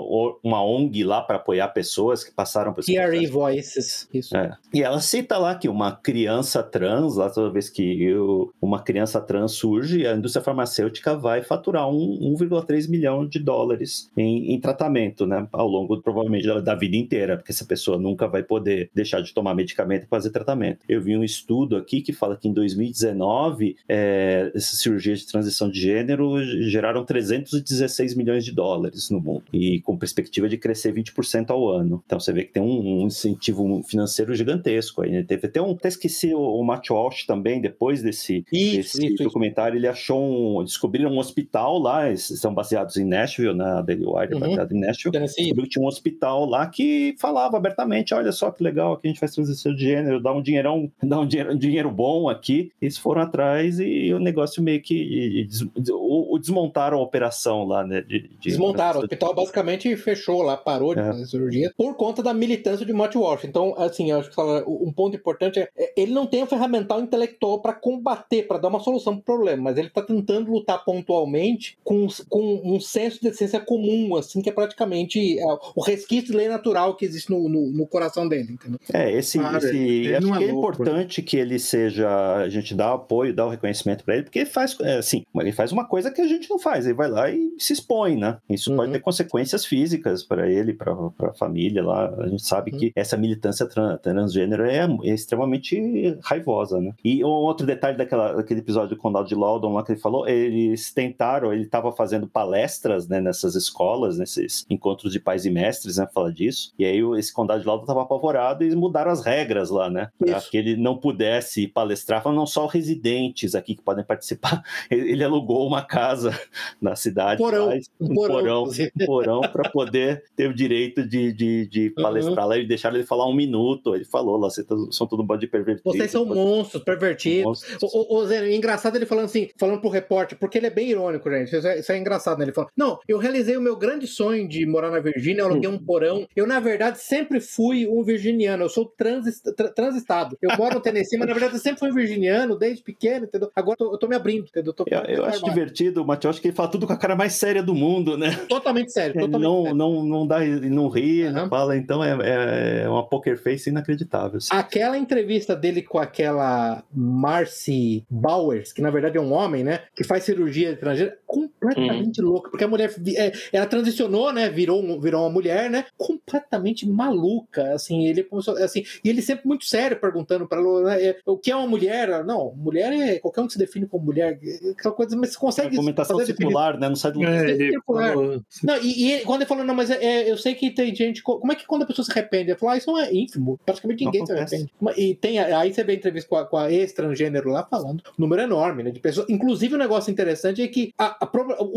uma 0.44 0.64
ONG 0.64 1.04
lá 1.04 1.22
para 1.22 1.38
apoiar 1.38 1.70
pessoas 1.70 2.24
que 2.24 2.32
passaram 2.32 2.74
por 2.74 2.82
esse 2.82 3.28
Voices. 3.28 4.08
Isso. 4.14 4.36
É. 4.36 4.56
E 4.74 4.84
ela 4.84 5.00
cita 5.00 5.38
lá 5.38 5.56
que 5.56 5.68
uma 5.68 5.92
criança 5.92 6.64
trans, 6.64 7.16
lá 7.16 7.30
toda 7.30 7.52
vez 7.52 7.70
que 7.70 8.04
eu, 8.04 8.54
uma 8.62 8.82
criança 8.82 9.20
trans 9.20 9.54
surge, 9.54 10.06
a 10.06 10.14
indústria 10.14 10.44
farmacêutica 10.44 11.16
vai 11.16 11.42
faturar 11.42 11.88
um, 11.90 12.18
um 12.22 12.37
1,3 12.38 12.90
milhão 12.90 13.26
de 13.28 13.40
dólares 13.40 14.10
em, 14.16 14.54
em, 14.54 14.60
tratamento, 14.60 15.26
né? 15.26 15.48
Ao 15.52 15.68
longo, 15.68 16.02
provavelmente, 16.02 16.46
da, 16.46 16.60
da, 16.60 16.76
vida 16.76 16.96
inteira, 16.96 17.38
porque 17.38 17.52
essa 17.52 17.66
pessoa 17.66 17.98
nunca 17.98 18.28
vai 18.28 18.44
poder 18.44 18.90
deixar 18.94 19.22
de 19.22 19.34
tomar 19.34 19.56
medicamento 19.56 20.04
e 20.04 20.08
fazer 20.08 20.30
tratamento. 20.30 20.80
Eu 20.88 21.02
vi 21.02 21.18
um 21.18 21.24
estudo 21.24 21.76
aqui 21.76 22.02
que 22.02 22.14
fala 22.14 22.36
que 22.36 22.48
em 22.48 22.54
2019, 22.54 23.76
é, 23.88 24.52
essas 24.54 24.80
cirurgias 24.80 25.20
de 25.20 25.28
transição 25.28 25.70
de 25.70 25.80
gênero 25.80 26.42
geraram 26.70 27.04
316 27.04 28.16
milhões 28.16 28.46
de 28.46 28.52
dólares 28.52 29.10
no 29.10 29.20
mundo, 29.20 29.44
e 29.52 29.82
com 29.82 29.98
perspectiva 29.98 30.48
de 30.48 30.58
crescer 30.58 30.94
20% 30.94 31.50
ao 31.50 31.70
ano. 31.70 32.04
Então 32.06 32.20
você 32.20 32.32
vê 32.34 32.44
que 32.44 32.54
tem 32.54 32.64
um, 32.64 33.04
um 33.04 33.08
incentivo 33.08 33.82
financeiro 33.84 34.34
gigantesco 34.34 35.02
aí. 35.02 35.12
Né? 35.12 35.24
Teve 35.24 35.48
até 35.48 35.62
um, 35.62 35.72
até 35.72 35.88
esqueci 35.88 36.34
o, 36.34 36.40
o 36.40 36.64
Matt 36.64 36.90
Walsh 36.90 37.26
também, 37.26 37.62
depois 37.62 38.02
desse, 38.02 38.46
isso, 38.52 38.98
desse 38.98 39.14
isso, 39.14 39.24
documentário, 39.24 39.76
isso. 39.76 39.80
ele 39.80 39.88
achou 39.88 40.60
um, 40.60 40.64
descobriram 40.64 41.12
um 41.12 41.20
hospital 41.20 41.80
lá, 41.80 42.10
são 42.36 42.54
baseados 42.54 42.98
em 42.98 43.06
Nashville, 43.06 43.56
né? 43.56 43.66
A 43.66 43.82
Daily 43.82 44.06
Wire 44.06 44.32
é 44.32 44.36
uhum. 44.36 44.40
baseado 44.40 44.72
em 44.74 44.80
Nashville. 44.80 45.20
Descobriu 45.20 45.68
tinha 45.68 45.84
um 45.84 45.88
hospital 45.88 46.46
lá 46.46 46.68
que 46.68 47.16
falava 47.20 47.58
abertamente: 47.58 48.14
olha 48.14 48.32
só 48.32 48.52
que 48.52 48.64
legal, 48.64 48.94
aqui 48.94 49.08
a 49.08 49.10
gente 49.10 49.20
faz 49.20 49.34
transição 49.34 49.74
de 49.74 49.82
gênero, 49.82 50.22
dá 50.22 50.34
um 50.34 50.42
dinheirão, 50.42 50.92
dá 51.02 51.20
um 51.20 51.28
dinheiro, 51.28 51.54
um 51.54 51.58
dinheiro 51.58 51.92
bom 51.92 52.30
aqui. 52.30 52.72
Eles 52.82 52.98
foram 52.98 53.22
atrás 53.22 53.80
e 53.80 54.14
o 54.14 54.20
negócio 54.20 54.62
meio 54.62 54.82
que 54.82 55.46
des, 55.46 55.66
o, 55.92 56.38
desmontaram 56.40 57.00
a 57.00 57.02
operação 57.02 57.66
lá, 57.66 57.86
né? 57.86 58.02
De, 58.02 58.28
de 58.28 58.50
desmontaram, 58.50 59.00
o 59.00 59.04
hospital 59.04 59.34
basicamente 59.34 59.96
fechou 59.96 60.42
lá, 60.42 60.58
parou 60.58 60.94
de 60.94 61.02
é. 61.02 61.06
fazer 61.06 61.26
cirurgia 61.26 61.72
por 61.78 61.96
conta 61.96 62.24
da 62.24 62.34
militância 62.34 62.86
de 62.86 62.94
Matt 62.94 63.16
Walsh. 63.16 63.46
Então, 63.46 63.76
assim, 63.78 64.12
eu 64.12 64.20
acho 64.20 64.30
que 64.30 64.42
um 64.68 64.92
ponto 64.92 65.16
importante 65.16 65.60
é, 65.60 65.70
é 65.78 65.94
ele 65.96 66.12
não 66.14 66.26
tem 66.26 66.44
um 66.44 66.48
ferramental 66.48 67.02
intelectual 67.02 67.62
para 67.62 67.74
combater, 67.74 68.44
para 68.44 68.58
dar 68.58 68.68
uma 68.68 68.80
solução 68.80 69.14
para 69.14 69.22
o 69.22 69.38
problema, 69.38 69.64
mas 69.64 69.78
ele 69.78 69.88
está 69.88 70.02
tentando 70.02 70.52
lutar 70.52 70.84
pontualmente 70.84 71.78
com 71.84 72.08
com 72.30 72.62
um 72.64 72.80
senso 72.80 73.22
de 73.22 73.30
decência 73.30 73.60
comum, 73.60 74.16
assim, 74.16 74.42
que 74.42 74.50
é 74.50 74.52
praticamente 74.54 75.40
é, 75.40 75.44
o 75.76 75.82
resquício 75.82 76.32
de 76.32 76.38
lei 76.38 76.48
natural 76.48 76.96
que 76.96 77.06
existe 77.06 77.30
no, 77.30 77.48
no, 77.50 77.72
no 77.72 77.88
coração 77.88 78.28
dele, 78.28 78.54
entendeu? 78.54 78.80
É, 78.94 79.12
esse, 79.12 79.38
Cara, 79.40 79.58
esse 79.58 79.76
ele 79.78 80.16
acho 80.16 80.28
não 80.28 80.38
que 80.38 80.44
é 80.44 80.48
é 80.48 80.52
importante 80.52 81.22
que 81.22 81.38
ele 81.38 81.60
seja, 81.60 82.08
a 82.38 82.50
gente 82.50 82.74
dá 82.76 82.94
apoio, 82.94 83.34
dá 83.34 83.46
o 83.46 83.50
reconhecimento 83.50 84.04
para 84.04 84.16
ele, 84.16 84.24
porque 84.24 84.40
ele 84.40 84.50
faz, 84.50 84.78
é, 84.82 84.98
assim, 84.98 85.24
ele 85.36 85.52
faz 85.52 85.72
uma 85.72 85.86
coisa 85.88 86.12
que 86.12 86.22
a 86.22 86.28
gente 86.28 86.50
não 86.50 86.60
faz, 86.60 86.86
ele 86.86 86.94
vai 86.96 87.10
lá 87.10 87.30
e 87.30 87.52
se 87.58 87.74
expõe, 87.74 88.16
né? 88.18 88.38
Isso 88.50 88.74
pode 88.76 88.88
Uhum. 88.88 88.94
ter 88.94 89.00
consequências 89.02 89.66
físicas 89.66 90.24
para 90.24 90.50
ele, 90.50 90.74
para 90.74 90.94
a 91.24 91.34
família 91.34 91.84
lá. 91.84 92.14
A 92.20 92.28
gente 92.28 92.46
sabe 92.46 92.72
Uhum. 92.72 92.78
que 92.80 92.92
essa 92.96 93.18
militância 93.18 93.66
tran- 93.68 93.98
transgênero 93.98 94.64
é, 94.66 94.88
é 95.04 95.14
extremamente 95.14 96.18
raivosa, 96.22 96.80
né? 96.80 96.92
E 97.04 97.24
um 97.24 97.28
outro 97.28 97.66
detalhe 97.66 97.98
daquela, 97.98 98.34
daquele 98.34 98.60
episódio 98.62 98.96
do 98.96 99.02
Condado 99.02 99.28
de 99.28 99.36
Loudoun 99.36 99.74
lá 99.74 99.84
que 99.84 99.92
ele 99.92 100.00
falou, 100.00 100.28
eles 100.28 100.94
tentaram, 100.94 101.54
ele 101.54 101.64
estava 101.64 101.92
fazendo 101.92 102.07
palestras, 102.32 103.08
né, 103.08 103.20
nessas 103.20 103.56
escolas, 103.56 104.18
nesses 104.18 104.66
encontros 104.70 105.12
de 105.12 105.20
pais 105.20 105.46
e 105.46 105.50
mestres, 105.50 105.98
né, 105.98 106.08
falar 106.14 106.32
disso. 106.32 106.72
E 106.78 106.86
aí 106.86 107.00
esse 107.18 107.34
Condado 107.34 107.60
de 107.60 107.68
Loudoun 107.68 107.84
estava 107.84 108.04
apavorado 108.04 108.64
e 108.64 108.76
mudaram 108.76 109.12
as 109.12 109.24
regras 109.24 109.70
lá, 109.70 109.90
né? 109.90 110.10
Para 110.18 110.40
que 110.42 110.58
ele 110.58 110.76
não 110.76 110.98
pudesse 110.98 111.68
palestrar, 111.68 112.24
falando 112.24 112.38
não 112.38 112.46
só 112.46 112.66
residentes 112.66 113.56
aqui 113.56 113.76
que 113.76 113.82
podem 113.82 114.04
participar. 114.04 114.64
Ele, 114.90 115.24
alugou 115.24 115.68
uma 115.68 115.82
casa 115.82 116.32
na 116.82 116.96
cidade, 116.96 117.38
Porão, 117.38 117.70
lá, 117.70 117.76
um 118.00 118.14
porão, 118.14 118.66
porão, 119.06 119.42
para 119.42 119.70
poder 119.70 120.24
ter 120.36 120.50
o 120.50 120.54
direito 120.54 121.06
de, 121.08 121.34
de, 121.34 121.68
de 121.68 121.94
Uhum. 121.98 122.04
palestrar 122.04 122.48
lá 122.48 122.58
e 122.58 122.66
deixaram 122.66 122.96
ele 122.96 123.06
falar 123.06 123.28
um 123.28 123.34
minuto. 123.34 123.96
Ele 123.96 124.06
falou 124.06 124.38
lá, 124.38 124.50
vocês 124.50 124.66
são 124.92 125.08
todo 125.08 125.24
um 125.24 125.26
bando 125.26 125.42
de 125.42 125.48
pervertidos. 125.48 125.94
Vocês 125.94 126.12
são 126.12 126.26
monstros, 126.26 126.84
pervertidos. 126.84 127.44
monstros. 127.44 127.84
O, 127.84 128.16
o, 128.16 128.18
o 128.20 128.26
Zé, 128.26 128.54
engraçado 128.54 128.96
ele 128.96 129.06
falando 129.06 129.26
assim, 129.26 129.50
falando 129.58 129.82
pro 129.82 129.90
repórter, 129.90 130.38
porque 130.38 130.58
ele 130.58 130.68
é 130.68 130.72
bem 130.72 130.90
irônico, 130.90 131.30
gente. 131.30 131.56
Isso 131.56 131.68
é, 131.68 131.80
isso 131.80 131.92
é 131.92 131.97
engraçado, 131.98 132.38
né? 132.40 132.46
Ele 132.46 132.54
fala: 132.54 132.68
Não, 132.76 133.00
eu 133.08 133.18
realizei 133.18 133.58
o 133.58 133.62
meu 133.62 133.76
grande 133.76 134.08
sonho 134.08 134.48
de 134.48 134.66
morar 134.66 134.90
na 134.92 135.00
Virgínia, 135.00 135.42
eu 135.42 135.46
aluguei 135.48 135.70
um 135.70 135.78
porão. 135.78 136.28
Eu, 136.36 136.46
na 136.48 136.60
verdade, 136.60 137.00
sempre 137.00 137.40
fui 137.40 137.88
um 137.88 138.04
virginiano. 138.04 138.64
Eu 138.64 138.70
sou 138.70 138.86
transis, 138.86 139.42
tra- 139.42 139.70
transistado. 139.70 140.38
Eu 140.42 140.56
moro 140.58 140.76
no 140.76 140.82
Tennessee, 140.82 141.18
mas 141.18 141.28
na 141.28 141.34
verdade 141.34 141.56
eu 141.56 141.60
sempre 141.60 141.80
fui 141.80 141.90
um 141.92 141.94
virginiano, 141.94 142.58
desde 142.58 142.84
pequeno, 142.84 143.26
entendeu? 143.26 143.50
Agora 143.56 143.78
eu 143.80 143.88
tô, 143.88 143.94
eu 143.94 143.98
tô 144.00 144.08
me 144.08 144.16
abrindo, 144.16 144.46
entendeu? 144.48 144.72
Eu, 144.72 144.74
tô, 144.74 144.86
Eu, 144.88 145.00
eu 145.18 145.26
acho 145.26 145.44
divertido, 145.44 146.06
Matheus, 146.06 146.36
acho 146.36 146.42
que 146.42 146.48
ele 146.50 146.56
fala 146.56 146.70
tudo 146.70 146.86
com 146.88 146.94
a 146.94 146.98
cara 146.98 147.16
mais 147.16 147.34
séria 147.34 147.62
do 147.64 147.74
mundo, 147.74 148.18
né? 148.18 148.32
Totalmente 148.50 148.92
sério, 148.92 149.12
Ele 149.16 149.26
totalmente 149.26 149.48
não, 149.48 149.62
sério. 149.64 149.78
não, 149.78 150.04
não 150.06 150.28
dá, 150.28 150.40
não 150.46 150.88
ri, 150.90 151.24
Aham. 151.24 151.32
não 151.42 151.50
fala, 151.50 151.76
então 151.78 152.04
é, 152.04 152.84
é 152.84 152.90
uma 152.90 153.06
poker 153.08 153.38
face 153.38 153.70
inacreditável. 153.70 154.38
assim. 154.38 154.50
Aquela 154.52 154.98
entrevista 154.98 155.56
dele 155.56 155.82
com 155.82 155.98
aquela 156.00 156.84
Marcy 156.94 158.06
Bowers, 158.10 158.72
que 158.72 158.82
na 158.82 158.90
verdade 158.90 159.18
é 159.18 159.22
um 159.22 159.34
homem, 159.34 159.64
né? 159.64 159.82
Que 159.96 160.04
faz 160.04 160.24
cirurgia 160.24 160.72
estrangeira, 160.72 161.18
completamente 161.26 161.87
louca. 162.22 162.50
Porque 162.50 162.64
a 162.64 162.68
mulher, 162.68 162.94
é, 163.16 163.32
ela 163.52 163.66
transicionou, 163.66 164.32
né? 164.32 164.50
Virou, 164.50 165.00
virou 165.00 165.22
uma 165.24 165.30
mulher, 165.30 165.70
né? 165.70 165.86
Completamente 165.98 166.88
maluca, 166.88 167.74
assim. 167.74 168.06
Ele 168.08 168.24
começou, 168.24 168.56
assim, 168.58 168.84
e 169.04 169.10
ele 169.10 169.22
sempre 169.22 169.48
muito 169.48 169.66
sério 169.66 170.00
perguntando 170.00 170.48
para 170.48 170.60
ela 170.60 170.82
né, 170.84 171.04
é, 171.04 171.18
o 171.26 171.38
que 171.38 171.52
é 171.52 171.56
uma 171.56 171.68
mulher. 171.68 172.24
Não, 172.26 172.54
mulher 172.56 172.92
é 172.94 173.20
qualquer 173.20 173.42
um 173.42 173.48
que 173.48 173.54
se 173.54 173.60
define 173.60 173.86
como 173.88 174.06
mulher. 174.06 174.40
Aquela 174.72 174.94
coisa, 174.94 175.16
mas 175.16 175.32
você 175.32 175.38
consegue 175.40 175.76
a 175.78 176.26
definição? 176.26 176.46
circular, 176.48 176.80
né? 176.80 176.90
Não 176.90 176.96
sai 176.96 177.12
do 177.12 177.24
É, 177.24 177.50
ele 177.52 177.72
circular. 177.72 178.16
Não, 178.16 178.78
e, 178.82 179.04
e 179.06 179.12
ele- 179.14 179.26
quando 179.26 179.42
ele 179.42 179.48
falou, 179.50 179.64
não, 179.64 179.76
mas 179.76 179.90
é- 179.90 180.04
é, 180.04 180.32
eu 180.32 180.38
sei 180.38 180.56
que 180.56 180.72
tem 180.72 180.94
gente. 180.96 181.22
co- 181.24 181.40
Como 181.40 181.52
é 181.52 181.56
que 181.56 181.66
quando 181.66 181.84
a 181.84 181.86
pessoa 181.86 182.06
se 182.06 182.12
arrepende? 182.12 182.52
Ele 182.52 182.60
falou, 182.60 182.74
ah, 182.74 182.78
isso 182.78 182.92
não 182.92 183.00
é 183.00 183.14
ínfimo. 183.14 183.60
Praticamente 183.66 184.04
ninguém 184.06 184.26
se 184.26 184.32
arrepende. 184.32 184.72
E 184.98 185.16
tem, 185.16 185.40
aí 185.40 185.74
você 185.74 185.84
vê 185.84 185.94
a 185.94 185.96
entrevista 185.96 186.30
com 186.30 186.36
a, 186.38 186.46
com 186.46 186.58
a 186.58 186.72
ex-transgênero 186.72 187.50
lá 187.50 187.64
falando. 187.70 188.02
Um 188.18 188.22
número 188.22 188.42
enorme, 188.42 188.84
né? 188.84 188.92
De 188.92 189.00
pessoas. 189.00 189.30
Inclusive, 189.30 189.76
um 189.76 189.78
negócio 189.78 190.12
interessante 190.12 190.62
é 190.62 190.68
que 190.68 190.94
a, 190.98 191.24
a 191.24 191.28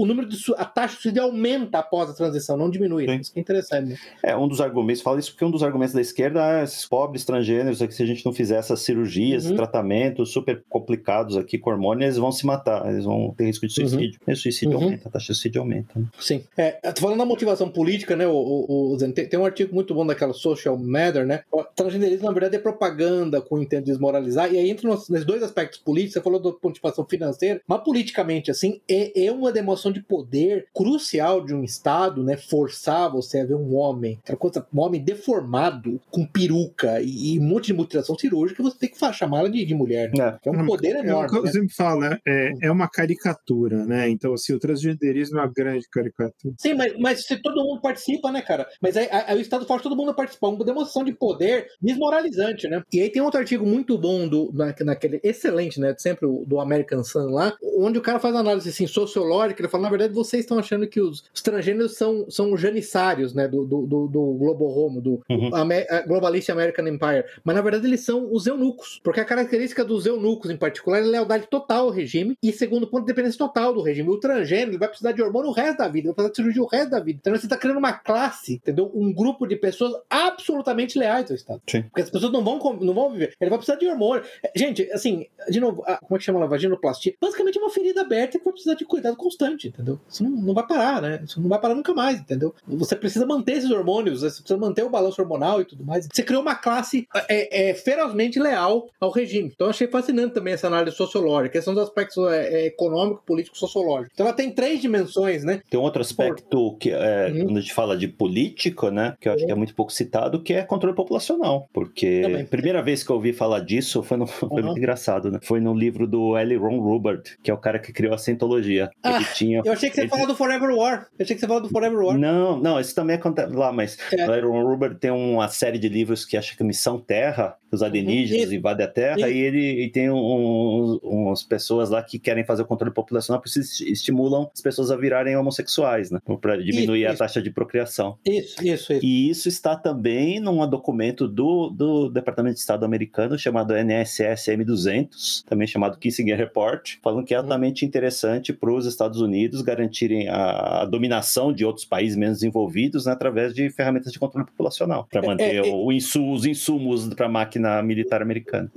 o 0.03 0.07
número 0.07 0.29
de 0.29 0.37
a 0.57 0.65
taxa 0.65 0.97
de 0.97 1.03
suicídio 1.03 1.23
aumenta 1.23 1.79
após 1.79 2.11
a 2.11 2.15
transição, 2.15 2.57
não 2.57 2.71
diminui. 2.71 3.07
Sim. 3.07 3.17
Isso 3.17 3.33
que 3.33 3.39
é 3.39 3.43
interessante. 3.43 3.91
Né? 3.91 3.97
É, 4.23 4.37
um 4.37 4.49
dos 4.49 4.61
argumentos, 4.61 5.03
fala 5.03 5.19
isso 5.19 5.31
porque 5.33 5.45
um 5.45 5.51
dos 5.51 5.63
argumentos 5.63 5.95
da 5.95 6.01
esquerda 6.01 6.61
é 6.61 6.65
esses 6.65 6.87
pobres 6.87 7.25
transgêneros, 7.25 7.79
que 7.79 7.93
se 7.95 8.03
a 8.03 8.07
gente 8.07 8.25
não 8.25 8.33
fizer 8.33 8.57
essas 8.57 8.81
cirurgias, 8.81 9.47
Uhum. 9.47 9.57
tratamentos 9.57 10.31
super 10.33 10.63
complicados 10.69 11.37
aqui 11.37 11.59
com 11.59 11.71
hormônio, 11.71 12.05
eles 12.05 12.17
vão 12.17 12.31
se 12.33 12.45
matar, 12.47 12.89
eles 12.91 13.05
vão 13.05 13.35
ter 13.37 13.45
risco 13.47 13.67
de 13.67 13.73
suicídio. 13.73 14.21
E 14.27 14.33
o 14.33 14.37
suicídio 14.37 14.77
Uhum. 14.77 14.85
aumenta, 14.85 15.09
a 15.09 15.11
taxa 15.13 15.33
de 15.33 15.35
suicídio 15.39 15.61
aumenta. 15.61 15.99
né? 15.99 16.07
Sim. 16.19 16.45
É, 16.57 16.79
falando 16.99 17.19
da 17.19 17.25
motivação 17.25 17.69
política, 17.69 18.15
né, 18.17 18.27
o, 18.27 18.33
o, 18.33 18.95
o 18.95 18.97
tem, 18.99 19.13
tem 19.29 19.39
um 19.39 19.45
artigo 19.45 19.75
muito 19.75 19.95
bom 19.95 20.07
daquela 20.07 20.33
Social 20.33 20.77
Matter, 20.79 21.27
né? 21.27 21.43
O 21.51 21.63
transgenderismo, 21.65 22.27
na 22.27 22.33
verdade, 22.33 22.57
é 22.57 22.59
propaganda 22.59 23.41
com 23.41 23.57
o 23.57 23.63
intento 23.63 23.85
de 23.85 23.91
desmoralizar, 23.91 24.53
e 24.53 24.59
aí 24.59 24.71
entra 24.71 24.89
nos, 24.89 25.09
nos 25.09 25.25
dois 25.25 25.43
aspectos 25.43 25.79
políticos, 25.79 26.15
você 26.15 26.21
falou 26.21 26.39
da 26.41 26.51
motivação 26.63 27.05
financeira, 27.05 27.61
mas 27.67 27.83
politicamente, 27.83 28.51
assim, 28.51 28.81
é, 28.89 29.27
é 29.27 29.33
uma 29.33 29.51
demonstração 29.51 29.80
de 29.93 30.03
poder 30.03 30.67
crucial 30.75 31.45
de 31.45 31.55
um 31.55 31.63
Estado, 31.63 32.25
né, 32.25 32.37
forçar 32.37 33.11
você 33.11 33.41
a 33.41 33.45
ver 33.47 33.55
um 33.55 33.77
homem, 33.77 34.19
aquela 34.23 34.37
coisa, 34.39 34.67
um 34.75 34.81
homem 34.81 35.01
deformado, 35.01 36.01
com 36.11 36.27
peruca 36.27 37.01
e, 37.01 37.35
e 37.35 37.39
um 37.39 37.43
monte 37.45 37.67
de 37.67 37.75
mutilação 37.75 38.19
cirúrgica, 38.19 38.63
você 38.63 38.77
tem 38.79 38.89
que 38.89 38.99
fa- 38.99 39.13
chamá-la 39.13 39.49
de, 39.49 39.65
de 39.65 39.75
mulher, 39.75 40.11
né? 40.13 40.39
É. 40.45 40.49
É 40.49 40.51
um 40.51 40.57
Não, 40.57 40.67
poder 40.67 40.97
É 40.97 41.01
o 41.01 41.05
enorme, 41.05 41.29
que 41.31 41.37
eu 41.39 41.43
né? 41.45 41.53
sempre 41.53 41.73
falo, 41.75 42.01
né? 42.01 42.19
É, 42.27 42.53
é 42.63 42.71
uma 42.73 42.89
caricatura, 42.89 43.85
né? 43.87 44.09
Então, 44.09 44.33
assim, 44.35 44.53
o 44.53 44.59
transgenderismo 44.59 45.39
é 45.39 45.43
uma 45.43 45.53
grande 45.55 45.87
caricatura. 45.89 46.55
Sim, 46.59 46.75
mas, 46.75 46.93
mas 46.99 47.25
se 47.27 47.41
todo 47.41 47.63
mundo 47.65 47.81
participa, 47.81 48.33
né, 48.33 48.43
cara? 48.43 48.67
Mas 48.83 48.97
aí, 48.97 49.09
aí 49.11 49.39
o 49.39 49.41
Estado 49.41 49.67
faz 49.67 49.83
todo 49.83 49.97
mundo 49.97 50.15
participar, 50.15 50.49
uma 50.49 50.65
demonstração 50.65 51.05
de 51.05 51.13
poder 51.13 51.67
desmoralizante, 51.81 52.69
né? 52.69 52.83
E 52.93 53.01
aí 53.01 53.11
tem 53.11 53.23
outro 53.23 53.39
artigo 53.39 53.65
muito 53.67 53.97
bom 53.99 54.27
do, 54.29 54.51
na, 54.53 54.75
naquele 54.81 55.21
excelente, 55.23 55.79
né? 55.79 55.95
Sempre 55.99 56.27
o- 56.27 56.45
do 56.47 56.59
American 56.61 57.05
Sun 57.05 57.31
lá, 57.31 57.55
onde 57.79 57.99
o 57.99 58.03
cara 58.03 58.19
faz 58.19 58.35
uma 58.35 58.41
análise 58.41 58.69
assim, 58.69 58.87
sociológica, 58.87 59.61
ele 59.61 59.69
fala, 59.71 59.85
na 59.85 59.91
verdade, 59.91 60.13
vocês 60.13 60.41
estão 60.45 60.59
achando 60.59 60.87
que 60.87 61.01
os, 61.01 61.25
os 61.35 61.43
transgêneros 61.43 61.97
são, 61.97 62.29
são 62.31 62.53
os 62.53 62.61
janissários, 62.61 63.35
né? 63.35 63.49
Do, 63.49 63.65
do, 63.65 63.87
do, 63.87 64.07
do 64.09 64.33
Globo 64.35 64.67
Homo, 64.67 65.01
do 65.01 65.21
Uhum. 65.31 65.51
A 65.55 66.01
Globalist 66.07 66.49
American 66.51 66.87
Empire. 66.89 67.25
Mas 67.45 67.55
na 67.57 67.63
verdade 67.63 67.87
eles 67.87 68.01
são 68.01 68.29
os 68.33 68.47
eunucos. 68.47 69.01
Porque 69.05 69.21
a 69.21 69.25
característica 69.25 69.85
dos 69.85 70.07
eunucos, 70.07 70.51
em 70.51 70.57
particular, 70.57 70.99
é 70.99 71.03
lealdade 71.03 71.47
total 71.49 71.87
ao 71.87 71.91
regime 71.91 72.37
e, 72.43 72.53
segundo 72.53 72.87
ponto, 72.87 73.05
dependência 73.05 73.39
total 73.39 73.73
do 73.73 73.81
regime. 73.83 74.09
O 74.09 74.19
transgênero 74.19 74.71
ele 74.71 74.79
vai 74.79 74.89
precisar 74.89 75.13
de 75.13 75.23
hormônio 75.23 75.51
o 75.51 75.53
resto 75.53 75.79
da 75.79 75.89
vida, 75.89 76.09
vai 76.09 76.15
precisar 76.15 76.31
de 76.31 76.37
cirurgia 76.37 76.63
o 76.63 76.67
resto 76.67 76.91
da 76.91 77.01
vida. 77.01 77.19
Então 77.21 77.35
você 77.35 77.47
está 77.47 77.57
criando 77.57 77.79
uma 77.79 77.93
classe, 77.93 78.55
entendeu? 78.55 78.91
Um 78.95 79.13
grupo 79.13 79.47
de 79.47 79.57
pessoas 79.57 79.93
absolutamente 80.09 80.99
leais 80.99 81.31
ao 81.31 81.37
Estado. 81.37 81.61
Sim. 81.69 81.83
Porque 81.83 82.03
as 82.03 82.11
pessoas 82.11 82.33
não 82.33 82.43
vão, 82.45 82.59
não 82.81 82.95
vão 82.95 83.11
viver. 83.13 83.35
Ele 83.41 83.51
vai 83.51 83.59
precisar 83.59 83.79
de 83.79 83.87
hormônio. 83.87 84.25
Gente, 84.55 84.91
assim, 84.93 85.27
de 85.49 85.61
novo, 85.61 85.83
a- 85.87 85.99
como 85.99 86.17
é 86.17 86.19
que 86.19 86.25
chama 86.25 86.43
a 86.43 86.47
vaginoplastia? 86.47 87.15
Basicamente 87.21 87.59
é 87.59 87.61
uma 87.61 87.71
ferida 87.71 88.01
aberta 88.03 88.39
que 88.39 88.45
vai 88.45 88.53
precisar 88.53 88.75
de 88.75 88.85
cuidado 88.85 89.17
constante, 89.17 89.60
entendeu? 89.69 89.99
Isso 90.09 90.23
não, 90.23 90.31
não 90.31 90.55
vai 90.55 90.67
parar, 90.67 91.01
né? 91.03 91.21
Isso 91.25 91.41
não 91.41 91.49
vai 91.49 91.61
parar 91.61 91.75
nunca 91.75 91.93
mais, 91.95 92.19
entendeu? 92.21 92.55
Você 92.67 92.97
precisa 92.97 93.27
manter 93.27 93.53
esses 93.59 93.71
hormônios, 93.71 94.21
você 94.23 94.41
precisa 94.41 94.59
manter 94.59 94.83
o 94.85 94.91
balanço 94.91 95.21
hormonal 95.21 95.61
e 95.61 95.65
tudo 95.65 95.85
mais. 95.85 96.09
Você 96.13 96.23
criou 96.23 96.43
uma 96.43 96.55
classe 96.55 97.07
é, 97.29 97.71
é, 97.71 97.75
ferozmente 97.75 98.39
leal 98.39 98.89
ao 99.01 99.11
regime. 99.11 99.51
Então 99.55 99.67
eu 99.67 99.71
achei 99.71 99.87
fascinante 99.87 100.35
também 100.35 100.55
essa 100.55 100.67
análise 100.67 100.97
sociológica. 100.97 101.57
Esses 101.59 101.65
são 101.65 101.75
os 101.75 101.81
aspectos 101.81 102.19
é, 102.33 102.63
é, 102.63 102.67
econômico, 102.67 103.23
político, 103.27 103.57
sociológico. 103.59 104.11
Então 104.15 104.27
ela 104.27 104.35
tem 104.35 104.51
três 104.51 104.81
dimensões, 104.81 105.45
né? 105.45 105.61
Tem 105.71 105.79
um 105.79 105.83
outro 105.83 106.01
aspecto 106.01 106.77
que 106.79 106.91
é, 106.91 107.31
Uhum. 107.31 107.45
quando 107.47 107.59
a 107.59 107.61
gente 107.61 107.75
fala 107.75 107.97
de 107.97 108.09
político, 108.09 108.91
né, 108.91 109.15
que 109.21 109.29
eu 109.29 109.33
acho 109.35 109.45
que 109.45 109.53
é 109.53 109.55
muito 109.55 109.75
pouco 109.75 109.93
citado, 109.93 110.43
que 110.43 110.53
é 110.55 110.63
controle 110.63 110.95
populacional, 110.97 111.69
porque 111.73 112.21
Também. 112.23 112.43
a 112.43 112.47
primeira 112.47 112.83
vez 112.83 113.03
que 113.03 113.11
eu 113.11 113.17
ouvi 113.17 113.33
falar 113.33 113.61
disso 113.61 114.03
foi, 114.03 114.17
no, 114.17 114.27
foi 114.27 114.49
Uhum. 114.51 114.63
muito 114.67 114.79
engraçado, 114.79 115.31
né? 115.31 115.39
Foi 115.43 115.61
no 115.61 115.75
livro 115.75 116.07
do 116.07 116.37
L. 116.37 116.57
Ron 116.57 116.79
Hubbard, 116.79 117.23
que 117.43 117.51
é 117.51 117.55
o 117.55 117.59
cara 117.59 117.79
que 117.79 117.93
criou 117.93 118.15
a 118.15 118.19
Scientologia. 118.19 118.91
Ah, 119.03 119.17
Ele 119.17 119.25
tinha 119.35 119.50
Eu 119.65 119.73
achei 119.73 119.89
que 119.91 119.95
você 119.97 120.03
Ele- 120.03 120.09
falar 120.11 120.27
do 120.27 120.35
Forever 120.35 120.71
War. 120.75 121.07
Eu 121.19 121.23
achei 121.25 121.35
que 121.37 121.41
você 121.41 121.47
falar 121.47 121.61
do 121.61 121.69
Forever 121.69 121.99
War. 121.99 122.19
Não, 122.19 122.59
não, 122.59 122.81
isso 122.81 122.95
também 122.95 123.17
acontece 123.17 123.53
lá, 123.55 123.73
mas 123.73 123.99
É. 124.13 124.27
o 124.27 124.33
Aaron 124.33 124.63
Ruber 124.63 124.95
tem 124.95 125.11
uma 125.11 125.49
série 125.49 125.79
de 125.79 125.89
livros 125.89 126.25
que 126.25 126.37
acha 126.37 126.57
que 126.57 126.63
Missão 126.65 126.99
Terra, 126.99 127.57
os 127.73 127.83
alienígenas 127.83 128.45
Isso. 128.45 128.55
invadem 128.55 128.85
a 128.85 128.89
Terra, 128.89 129.19
Isso. 129.21 129.29
e 129.29 129.39
ele 129.39 129.83
e 129.85 129.89
tem 129.91 130.11
um- 130.11 130.99
umas 131.03 131.43
pessoas 131.43 131.91
lá 131.91 132.03
que 132.03 132.19
querem 132.19 132.45
fazer 132.45 132.63
o 132.63 132.67
controle 132.67 132.93
populacional, 132.93 133.41
por 133.41 133.49
isso 133.49 133.61
esti- 133.61 133.91
estimulam 133.91 134.51
as 134.53 134.61
pessoas 134.61 134.91
a 134.91 134.97
virarem 134.97 135.37
homossexuais, 135.37 136.11
né? 136.11 136.19
Para 136.41 136.57
diminuir 136.57 137.01
Isso, 137.01 137.09
a 137.09 137.11
isso. 137.13 137.19
taxa 137.19 137.43
de 137.43 137.51
procriação. 137.51 138.17
Isso, 138.27 138.57
isso, 138.65 138.93
isso. 138.93 139.05
E 139.05 139.31
isso 139.31 139.49
está 139.49 139.77
também 139.77 140.41
num 140.41 140.67
documento 140.69 141.27
do, 141.29 141.69
do 141.71 142.09
Departamento 142.11 142.55
de 142.55 142.61
Estado 142.61 142.85
americano 142.85 143.39
chamado 143.39 143.75
NSS 143.75 144.51
M200, 144.51 145.45
também 145.49 145.67
chamado 145.67 145.99
Kissinger 145.99 146.37
Report, 146.37 146.97
falando 147.03 147.25
que 147.25 147.35
é 147.35 147.37
altamente 147.37 147.85
interessante 147.85 148.53
para 148.53 148.73
os 148.73 148.87
Estados 148.87 149.21
Unidos 149.21 149.40
garantirem 149.63 150.29
a, 150.29 150.85
dominação 150.85 151.53
de 151.53 151.65
outros 151.65 151.85
países 151.85 152.17
menos 152.17 152.39
desenvolvidos 152.39 153.07
né, 153.07 153.13
através 153.13 153.55
de 153.55 153.71
ferramentas 153.71 154.13
de 154.13 154.19
controle 154.19 154.47
populacional, 154.47 155.07
para 155.11 155.23
manter 155.23 155.65
é, 155.65 155.69
é. 155.69 155.73
o 155.75 155.91
insu- 155.93 156.31
os 156.31 156.45
insumos 156.45 157.07
para 157.15 157.27
a 157.27 157.29
máquina 157.29 157.83
militar 157.83 158.23
americana. 158.23 158.71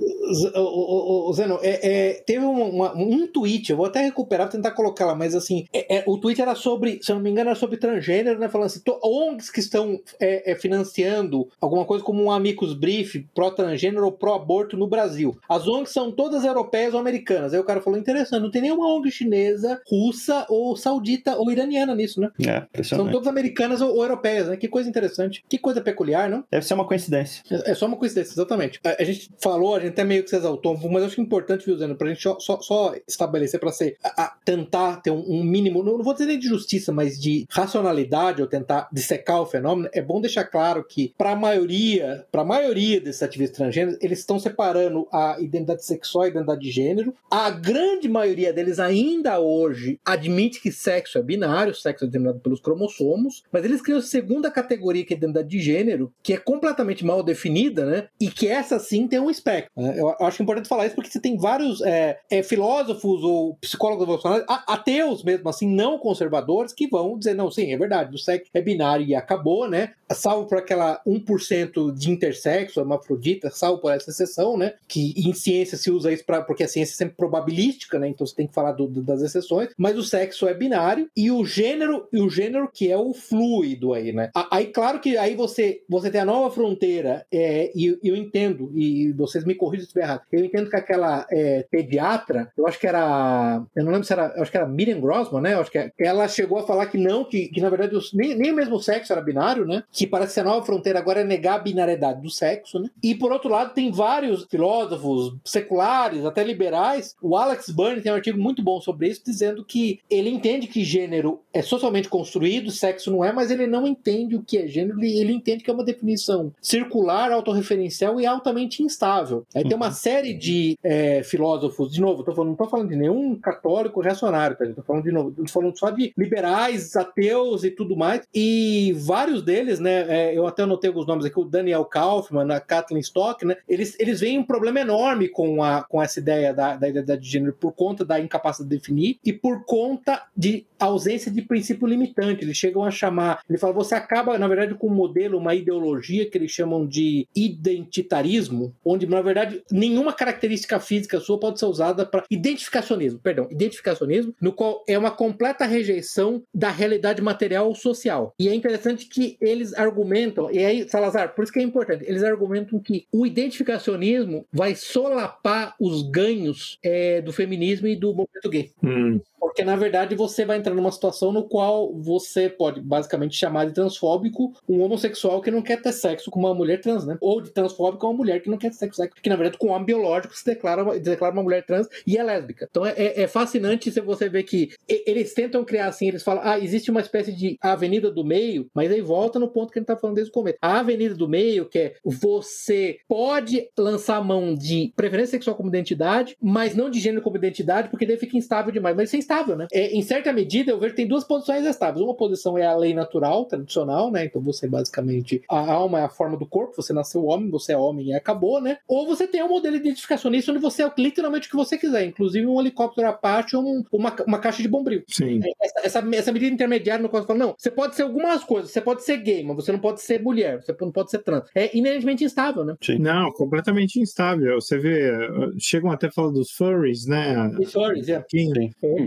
O- 0.54 0.58
o- 0.60 1.30
o- 1.30 1.32
Zeno, 1.34 1.58
é, 1.62 2.10
é, 2.10 2.12
teve 2.14 2.44
um, 2.44 2.68
uma- 2.70 2.94
um 2.96 3.26
tweet, 3.26 3.70
eu 3.70 3.76
vou 3.76 3.86
até 3.86 4.00
recuperar, 4.02 4.48
tentar 4.48 4.70
colocar 4.72 5.04
lá, 5.06 5.14
mas 5.14 5.34
assim, 5.34 5.66
é- 5.72 5.96
é, 5.98 6.04
o 6.06 6.16
tweet 6.18 6.40
era 6.40 6.54
sobre, 6.54 6.98
se 7.02 7.10
eu 7.12 7.16
não 7.16 7.22
me 7.22 7.30
engano, 7.30 7.50
era 7.50 7.58
sobre 7.58 7.76
transgênero, 7.76 8.38
né? 8.38 8.48
Falando 8.48 8.66
assim, 8.66 8.80
to- 8.80 8.98
ONGs 9.02 9.50
que 9.50 9.60
estão 9.60 10.00
é, 10.20 10.52
é, 10.52 10.54
financiando 10.54 11.48
alguma 11.60 11.84
coisa 11.84 12.02
como 12.04 12.22
um 12.22 12.30
Amicus 12.30 12.74
Brief 12.74 13.26
pró-transgênero 13.34 14.04
ou 14.04 14.12
pró-aborto 14.12 14.76
no 14.76 14.86
Brasil. 14.86 15.36
As 15.48 15.66
ONGs 15.66 15.92
são 15.92 16.10
todas 16.10 16.44
europeias 16.44 16.94
ou 16.94 17.00
americanas. 17.00 17.52
Aí 17.52 17.60
o 17.60 17.64
cara 17.64 17.80
falou, 17.80 17.98
interessante, 17.98 18.42
não 18.42 18.50
tem 18.50 18.62
nenhuma 18.62 18.86
ONG 18.94 19.10
chinesa, 19.10 19.80
russa 19.90 20.46
ou 20.54 20.76
saudita 20.76 21.36
ou 21.36 21.50
iraniana 21.50 21.94
nisso, 21.94 22.20
né? 22.20 22.30
É, 22.46 22.82
São 22.82 23.10
todas 23.10 23.28
americanas 23.28 23.80
ou, 23.80 23.94
ou, 23.94 24.02
europeias, 24.02 24.48
né? 24.48 24.56
Que 24.56 24.68
coisa 24.68 24.88
interessante. 24.88 25.44
Que 25.48 25.58
coisa 25.58 25.80
peculiar, 25.80 26.28
não? 26.28 26.44
Deve 26.50 26.66
ser 26.66 26.74
uma 26.74 26.86
coincidência. 26.86 27.42
É, 27.50 27.72
é 27.72 27.74
só 27.74 27.86
uma 27.86 27.96
coincidência, 27.96 28.32
exatamente. 28.32 28.80
A, 28.84 29.02
a, 29.02 29.04
gente 29.04 29.30
falou, 29.40 29.74
a 29.74 29.80
gente 29.80 29.90
até 29.90 30.04
meio 30.04 30.22
que 30.22 30.30
se 30.30 30.36
exaltou, 30.36 30.76
mas 30.76 31.00
eu 31.00 31.06
acho 31.06 31.14
que 31.14 31.20
é 31.20 31.24
importante, 31.24 31.66
viu, 31.66 31.76
Zeno, 31.76 31.96
pra 31.96 32.08
gente 32.08 32.22
só, 32.22 32.38
só, 32.38 32.60
só 32.60 32.94
estabelecer, 33.06 33.60
pra 33.60 33.72
ser, 33.72 33.96
a, 34.02 34.24
a 34.24 34.36
tentar 34.44 35.00
ter 35.02 35.10
um, 35.10 35.24
um 35.26 35.44
mínimo, 35.44 35.82
não, 35.82 35.96
não, 35.96 36.04
vou 36.04 36.12
dizer 36.12 36.26
nem 36.26 36.38
de 36.38 36.48
justiça, 36.48 36.92
mas 36.92 37.20
de 37.20 37.46
racionalidade, 37.50 38.42
ou 38.42 38.48
tentar 38.48 38.88
dissecar 38.92 39.40
o 39.40 39.46
fenômeno, 39.46 39.88
é 39.92 40.02
bom 40.02 40.20
deixar 40.20 40.44
claro 40.44 40.84
que, 40.84 41.12
pra 41.16 41.34
maioria, 41.34 42.26
pra 42.30 42.44
maioria 42.44 43.00
desses 43.00 43.22
ativistas 43.22 43.56
transgêneros, 43.56 43.98
eles 44.00 44.20
estão 44.20 44.38
separando 44.38 45.06
a 45.12 45.36
identidade 45.40 45.84
sexual 45.84 46.24
e 46.24 46.26
a 46.28 46.30
identidade 46.30 46.60
de 46.60 46.70
gênero. 46.70 47.14
A 47.30 47.50
grande 47.50 48.08
maioria 48.08 48.52
deles 48.52 48.78
ainda 48.78 49.38
hoje 49.38 49.98
admite 50.04 50.43
que 50.50 50.72
sexo 50.72 51.18
é 51.18 51.22
binário, 51.22 51.74
sexo 51.74 52.04
é 52.04 52.06
determinado 52.06 52.40
pelos 52.40 52.60
cromossomos, 52.60 53.42
mas 53.52 53.64
eles 53.64 53.82
criam 53.82 53.98
a 53.98 54.02
segunda 54.02 54.50
categoria, 54.50 55.04
que 55.04 55.12
é 55.12 55.16
a 55.16 55.18
identidade 55.18 55.48
de 55.48 55.60
gênero, 55.60 56.12
que 56.22 56.32
é 56.32 56.36
completamente 56.36 57.04
mal 57.04 57.22
definida, 57.22 57.84
né? 57.84 58.08
E 58.20 58.28
que 58.28 58.48
essa 58.48 58.78
sim 58.78 59.06
tem 59.06 59.18
um 59.18 59.30
espectro. 59.30 59.70
Né? 59.76 59.98
Eu 59.98 60.14
acho 60.20 60.42
importante 60.42 60.68
falar 60.68 60.86
isso 60.86 60.94
porque 60.94 61.10
você 61.10 61.20
tem 61.20 61.36
vários 61.36 61.80
é, 61.82 62.18
é, 62.30 62.42
filósofos 62.42 63.22
ou 63.22 63.56
psicólogos 63.56 64.04
evolucionários, 64.04 64.46
ateus 64.66 65.22
mesmo 65.22 65.48
assim, 65.48 65.68
não 65.68 65.98
conservadores, 65.98 66.72
que 66.72 66.88
vão 66.88 67.18
dizer, 67.18 67.34
não, 67.34 67.50
sim, 67.50 67.72
é 67.72 67.76
verdade, 67.76 68.14
o 68.14 68.18
sexo 68.18 68.50
é 68.54 68.60
binário 68.60 69.06
e 69.06 69.14
acabou, 69.14 69.68
né? 69.68 69.92
Salvo 70.12 70.46
por 70.46 70.58
aquela 70.58 71.00
1% 71.06 71.92
de 71.94 72.10
intersexo, 72.10 72.80
hermafrodita, 72.80 73.50
salvo 73.50 73.80
por 73.80 73.92
essa 73.92 74.10
exceção, 74.10 74.56
né? 74.56 74.74
Que 74.86 75.14
em 75.16 75.32
ciência 75.32 75.76
se 75.76 75.90
usa 75.90 76.12
isso 76.12 76.24
pra, 76.24 76.42
porque 76.42 76.64
a 76.64 76.68
ciência 76.68 76.94
é 76.94 76.96
sempre 76.96 77.16
probabilística, 77.16 77.98
né? 77.98 78.08
Então 78.08 78.26
você 78.26 78.34
tem 78.34 78.46
que 78.46 78.54
falar 78.54 78.72
do, 78.72 78.86
do, 78.86 79.02
das 79.02 79.22
exceções, 79.22 79.70
mas 79.76 79.96
o 79.96 80.02
sexo 80.02 80.33
é 80.42 80.54
binário 80.54 81.08
e 81.16 81.30
o 81.30 81.44
gênero, 81.44 82.08
e 82.12 82.20
o 82.20 82.28
gênero 82.28 82.70
que 82.72 82.90
é 82.90 82.96
o 82.96 83.12
fluido 83.12 83.92
aí, 83.92 84.12
né? 84.12 84.30
Aí, 84.50 84.66
claro 84.66 85.00
que 85.00 85.16
aí 85.16 85.34
você, 85.34 85.82
você 85.88 86.10
tem 86.10 86.20
a 86.20 86.24
nova 86.24 86.54
fronteira, 86.54 87.26
é, 87.32 87.70
e 87.74 87.98
eu 88.02 88.16
entendo, 88.16 88.70
e 88.74 89.12
vocês 89.12 89.44
me 89.44 89.54
corrijam 89.54 89.84
se 89.84 89.88
estiver 89.88 90.04
errado, 90.04 90.22
eu 90.32 90.44
entendo 90.44 90.70
que 90.70 90.76
aquela 90.76 91.26
é, 91.30 91.66
pediatra, 91.70 92.50
eu 92.56 92.66
acho 92.66 92.78
que 92.78 92.86
era, 92.86 93.62
eu 93.74 93.84
não 93.84 93.92
lembro 93.92 94.06
se 94.06 94.12
era, 94.12 94.32
eu 94.36 94.42
acho 94.42 94.50
que 94.50 94.56
era 94.56 94.66
Miriam 94.66 95.00
Grossman, 95.00 95.40
né? 95.40 95.54
Eu 95.54 95.60
acho 95.60 95.70
que 95.70 95.92
ela 95.98 96.26
chegou 96.28 96.58
a 96.58 96.66
falar 96.66 96.86
que 96.86 96.98
não, 96.98 97.24
que, 97.24 97.48
que 97.48 97.60
na 97.60 97.70
verdade 97.70 97.94
os, 97.94 98.12
nem, 98.12 98.34
nem 98.34 98.52
mesmo 98.52 98.80
sexo 98.80 99.12
era 99.12 99.22
binário, 99.22 99.64
né? 99.64 99.82
Que 99.92 100.06
parece 100.06 100.34
que 100.34 100.40
a 100.40 100.44
nova 100.44 100.64
fronteira 100.64 100.98
agora 100.98 101.20
é 101.20 101.24
negar 101.24 101.56
a 101.56 101.62
binariedade 101.62 102.20
do 102.20 102.30
sexo, 102.30 102.78
né? 102.78 102.88
E 103.02 103.14
por 103.14 103.32
outro 103.32 103.50
lado, 103.50 103.74
tem 103.74 103.90
vários 103.90 104.46
filósofos 104.50 105.36
seculares, 105.44 106.24
até 106.24 106.42
liberais. 106.42 107.14
O 107.20 107.36
Alex 107.36 107.70
Byrne 107.70 108.00
tem 108.00 108.12
um 108.12 108.16
artigo 108.16 108.38
muito 108.38 108.62
bom 108.62 108.80
sobre 108.80 109.08
isso, 109.08 109.22
dizendo 109.24 109.64
que 109.64 110.00
ele 110.10 110.23
entende 110.30 110.66
que 110.66 110.84
gênero 110.84 111.40
é 111.52 111.62
socialmente 111.62 112.08
construído, 112.08 112.70
sexo 112.70 113.10
não 113.10 113.24
é, 113.24 113.32
mas 113.32 113.50
ele 113.50 113.66
não 113.66 113.86
entende 113.86 114.36
o 114.36 114.42
que 114.42 114.58
é 114.58 114.66
gênero, 114.66 115.02
ele 115.02 115.32
entende 115.32 115.62
que 115.62 115.70
é 115.70 115.74
uma 115.74 115.84
definição 115.84 116.52
circular, 116.60 117.32
autorreferencial 117.32 118.20
e 118.20 118.26
altamente 118.26 118.82
instável. 118.82 119.44
Aí 119.54 119.64
tem 119.64 119.76
uma 119.76 119.86
uhum. 119.86 119.92
série 119.92 120.34
de 120.34 120.76
é, 120.82 121.22
filósofos, 121.22 121.92
de 121.92 122.00
novo, 122.00 122.22
tô 122.22 122.32
falando, 122.32 122.48
não 122.48 122.54
estou 122.54 122.68
falando 122.68 122.88
de 122.88 122.96
nenhum 122.96 123.34
católico 123.36 124.00
reacionário, 124.00 124.56
tá? 124.56 124.64
Estou 124.64 124.84
falando 124.84 125.04
de 125.04 125.12
novo, 125.12 125.30
tô 125.32 125.46
falando 125.48 125.78
só 125.78 125.90
de 125.90 126.12
liberais, 126.16 126.96
ateus 126.96 127.64
e 127.64 127.70
tudo 127.70 127.96
mais, 127.96 128.22
e 128.34 128.94
vários 128.98 129.42
deles, 129.42 129.78
né, 129.78 130.06
é, 130.08 130.36
eu 130.36 130.46
até 130.46 130.62
anotei 130.62 130.88
alguns 130.88 131.06
nomes 131.06 131.24
aqui, 131.24 131.38
o 131.38 131.44
Daniel 131.44 131.84
Kaufman, 131.84 132.52
a 132.52 132.60
Kathleen 132.60 133.00
Stock, 133.00 133.44
né, 133.44 133.56
eles, 133.68 133.96
eles 133.98 134.20
veem 134.20 134.38
um 134.38 134.44
problema 134.44 134.80
enorme 134.80 135.28
com, 135.28 135.62
a, 135.62 135.82
com 135.82 136.02
essa 136.02 136.18
ideia 136.18 136.52
da, 136.52 136.76
da 136.76 136.88
identidade 136.88 137.22
de 137.22 137.28
gênero 137.28 137.52
por 137.52 137.72
conta 137.72 138.04
da 138.04 138.20
incapacidade 138.20 138.68
de 138.68 138.76
definir 138.76 139.18
e 139.24 139.32
por 139.32 139.64
conta 139.64 140.03
de 140.36 140.66
ausência 140.78 141.30
de 141.30 141.42
princípio 141.42 141.86
limitante. 141.86 142.44
Eles 142.44 142.56
chegam 142.56 142.84
a 142.84 142.90
chamar, 142.90 143.40
ele 143.48 143.58
fala, 143.58 143.72
você 143.72 143.94
acaba, 143.94 144.38
na 144.38 144.48
verdade, 144.48 144.74
com 144.74 144.88
um 144.88 144.94
modelo, 144.94 145.38
uma 145.38 145.54
ideologia 145.54 146.28
que 146.28 146.36
eles 146.36 146.50
chamam 146.50 146.86
de 146.86 147.26
identitarismo, 147.34 148.74
onde, 148.84 149.06
na 149.06 149.22
verdade, 149.22 149.62
nenhuma 149.70 150.12
característica 150.12 150.78
física 150.78 151.20
sua 151.20 151.38
pode 151.38 151.58
ser 151.58 151.66
usada 151.66 152.04
para 152.04 152.24
identificacionismo, 152.30 153.18
perdão, 153.18 153.48
identificacionismo, 153.50 154.34
no 154.40 154.52
qual 154.52 154.84
é 154.88 154.98
uma 154.98 155.10
completa 155.10 155.64
rejeição 155.64 156.42
da 156.54 156.70
realidade 156.70 157.22
material 157.22 157.68
ou 157.68 157.74
social. 157.74 158.34
E 158.38 158.48
é 158.48 158.54
interessante 158.54 159.06
que 159.06 159.36
eles 159.40 159.74
argumentam, 159.74 160.50
e 160.50 160.58
aí, 160.58 160.88
Salazar, 160.88 161.34
por 161.34 161.44
isso 161.44 161.52
que 161.52 161.60
é 161.60 161.62
importante, 161.62 162.04
eles 162.06 162.22
argumentam 162.22 162.78
que 162.78 163.06
o 163.12 163.26
identificacionismo 163.26 164.46
vai 164.52 164.74
solapar 164.74 165.74
os 165.80 166.02
ganhos 166.02 166.78
é, 166.82 167.20
do 167.20 167.32
feminismo 167.32 167.86
e 167.86 167.96
do 167.96 168.08
movimento 168.14 168.50
gay. 168.50 168.70
Hum. 168.82 169.20
Porque, 169.44 169.62
na 169.62 169.76
verdade, 169.76 170.14
você 170.14 170.42
vai 170.42 170.56
entrar 170.56 170.74
numa 170.74 170.90
situação 170.90 171.30
no 171.30 171.46
qual 171.46 171.92
você 171.92 172.48
pode 172.48 172.80
basicamente 172.80 173.36
chamar 173.36 173.66
de 173.66 173.74
transfóbico 173.74 174.54
um 174.66 174.80
homossexual 174.80 175.42
que 175.42 175.50
não 175.50 175.60
quer 175.60 175.82
ter 175.82 175.92
sexo 175.92 176.30
com 176.30 176.40
uma 176.40 176.54
mulher 176.54 176.80
trans, 176.80 177.04
né? 177.04 177.18
Ou 177.20 177.42
de 177.42 177.50
transfóbico 177.50 178.06
uma 178.06 178.14
mulher 178.14 178.40
que 178.40 178.48
não 178.48 178.56
quer 178.56 178.70
ter 178.70 178.76
sexo, 178.76 179.02
que 179.22 179.28
na 179.28 179.36
verdade 179.36 179.58
com 179.58 179.66
um 179.68 179.72
homem 179.72 179.84
biológico 179.84 180.34
se 180.34 180.46
declara, 180.46 180.98
declara 180.98 181.34
uma 181.34 181.42
mulher 181.42 181.62
trans 181.66 181.86
e 182.06 182.16
é 182.16 182.22
lésbica. 182.22 182.66
Então 182.70 182.86
é, 182.86 182.94
é, 182.96 183.22
é 183.22 183.28
fascinante 183.28 183.92
se 183.92 184.00
você 184.00 184.30
ver 184.30 184.44
que 184.44 184.70
eles 184.88 185.34
tentam 185.34 185.62
criar 185.62 185.88
assim, 185.88 186.08
eles 186.08 186.22
falam, 186.22 186.42
ah, 186.42 186.58
existe 186.58 186.90
uma 186.90 187.02
espécie 187.02 187.32
de 187.32 187.58
avenida 187.60 188.10
do 188.10 188.24
meio, 188.24 188.66
mas 188.72 188.90
aí 188.90 189.02
volta 189.02 189.38
no 189.38 189.48
ponto 189.48 189.70
que 189.70 189.78
a 189.78 189.80
gente 189.80 189.88
tá 189.88 189.96
falando 189.96 190.16
desde 190.16 190.30
o 190.30 190.34
começo. 190.34 190.56
A 190.62 190.80
avenida 190.80 191.14
do 191.14 191.28
meio, 191.28 191.68
que 191.68 191.78
é 191.78 191.94
você 192.02 192.96
pode 193.06 193.68
lançar 193.76 194.16
a 194.16 194.24
mão 194.24 194.54
de 194.54 194.90
preferência 194.96 195.32
sexual 195.32 195.54
como 195.54 195.68
identidade, 195.68 196.34
mas 196.40 196.74
não 196.74 196.88
de 196.88 196.98
gênero 196.98 197.22
como 197.22 197.36
identidade, 197.36 197.90
porque 197.90 198.06
daí 198.06 198.16
fica 198.16 198.38
instável 198.38 198.72
demais. 198.72 198.96
Mas 198.96 199.08
isso 199.10 199.16
é 199.16 199.18
instável, 199.34 199.56
né? 199.56 199.66
É, 199.72 199.90
em 199.92 200.02
certa 200.02 200.32
medida, 200.32 200.70
eu 200.70 200.78
vejo 200.78 200.92
que 200.92 200.96
tem 200.96 201.08
duas 201.08 201.24
posições 201.24 201.66
estáveis. 201.66 202.04
Uma 202.04 202.14
posição 202.14 202.56
é 202.56 202.66
a 202.66 202.76
lei 202.76 202.94
natural, 202.94 203.44
tradicional, 203.44 204.10
né? 204.10 204.24
Então 204.24 204.40
você 204.40 204.68
basicamente. 204.68 205.42
A 205.48 205.72
alma 205.72 206.00
é 206.00 206.04
a 206.04 206.08
forma 206.08 206.36
do 206.36 206.46
corpo, 206.46 206.76
você 206.76 206.92
nasceu 206.92 207.24
homem, 207.24 207.50
você 207.50 207.72
é 207.72 207.76
homem 207.76 208.08
e 208.08 208.14
acabou, 208.14 208.60
né? 208.60 208.78
Ou 208.86 209.06
você 209.06 209.26
tem 209.26 209.42
um 209.42 209.48
modelo 209.48 209.74
de 209.76 209.82
identificacionista 209.82 210.52
onde 210.52 210.60
você 210.60 210.82
é 210.82 210.92
literalmente 210.96 211.48
o 211.48 211.50
que 211.50 211.56
você 211.56 211.76
quiser, 211.76 212.04
inclusive 212.04 212.46
um 212.46 212.60
helicóptero 212.60 213.08
Apache 213.08 213.56
ou 213.56 213.64
um, 213.64 213.84
uma, 213.92 214.14
uma 214.26 214.38
caixa 214.38 214.62
de 214.62 214.68
bombril. 214.68 215.02
Sim. 215.08 215.40
É, 215.42 215.50
essa, 215.60 215.98
essa, 215.98 216.16
essa, 216.16 216.32
medida 216.32 216.54
intermediária 216.54 217.02
no 217.02 217.08
qual 217.08 217.22
você 217.22 217.26
fala, 217.26 217.38
não, 217.38 217.54
você 217.56 217.70
pode 217.70 217.96
ser 217.96 218.02
algumas 218.02 218.44
coisas, 218.44 218.70
você 218.70 218.80
pode 218.80 219.04
ser 219.04 219.18
gay, 219.18 219.42
mas 219.42 219.56
você 219.56 219.72
não 219.72 219.78
pode 219.78 220.00
ser 220.00 220.22
mulher, 220.22 220.62
você 220.62 220.74
não 220.80 220.92
pode 220.92 221.10
ser 221.10 221.18
trans. 221.18 221.44
É 221.54 221.76
inerentemente 221.76 222.24
instável, 222.24 222.64
né? 222.64 222.76
Sim. 222.80 222.98
Não, 222.98 223.30
completamente 223.32 224.00
instável. 224.00 224.60
Você 224.60 224.78
vê, 224.78 225.12
chegam 225.58 225.90
até 225.90 226.06
a 226.06 226.10
falar 226.10 226.30
dos 226.30 226.50
furries, 226.50 227.06
né? 227.06 227.48
Os 227.58 227.72
furries, 227.72 228.08
é. 228.08 228.24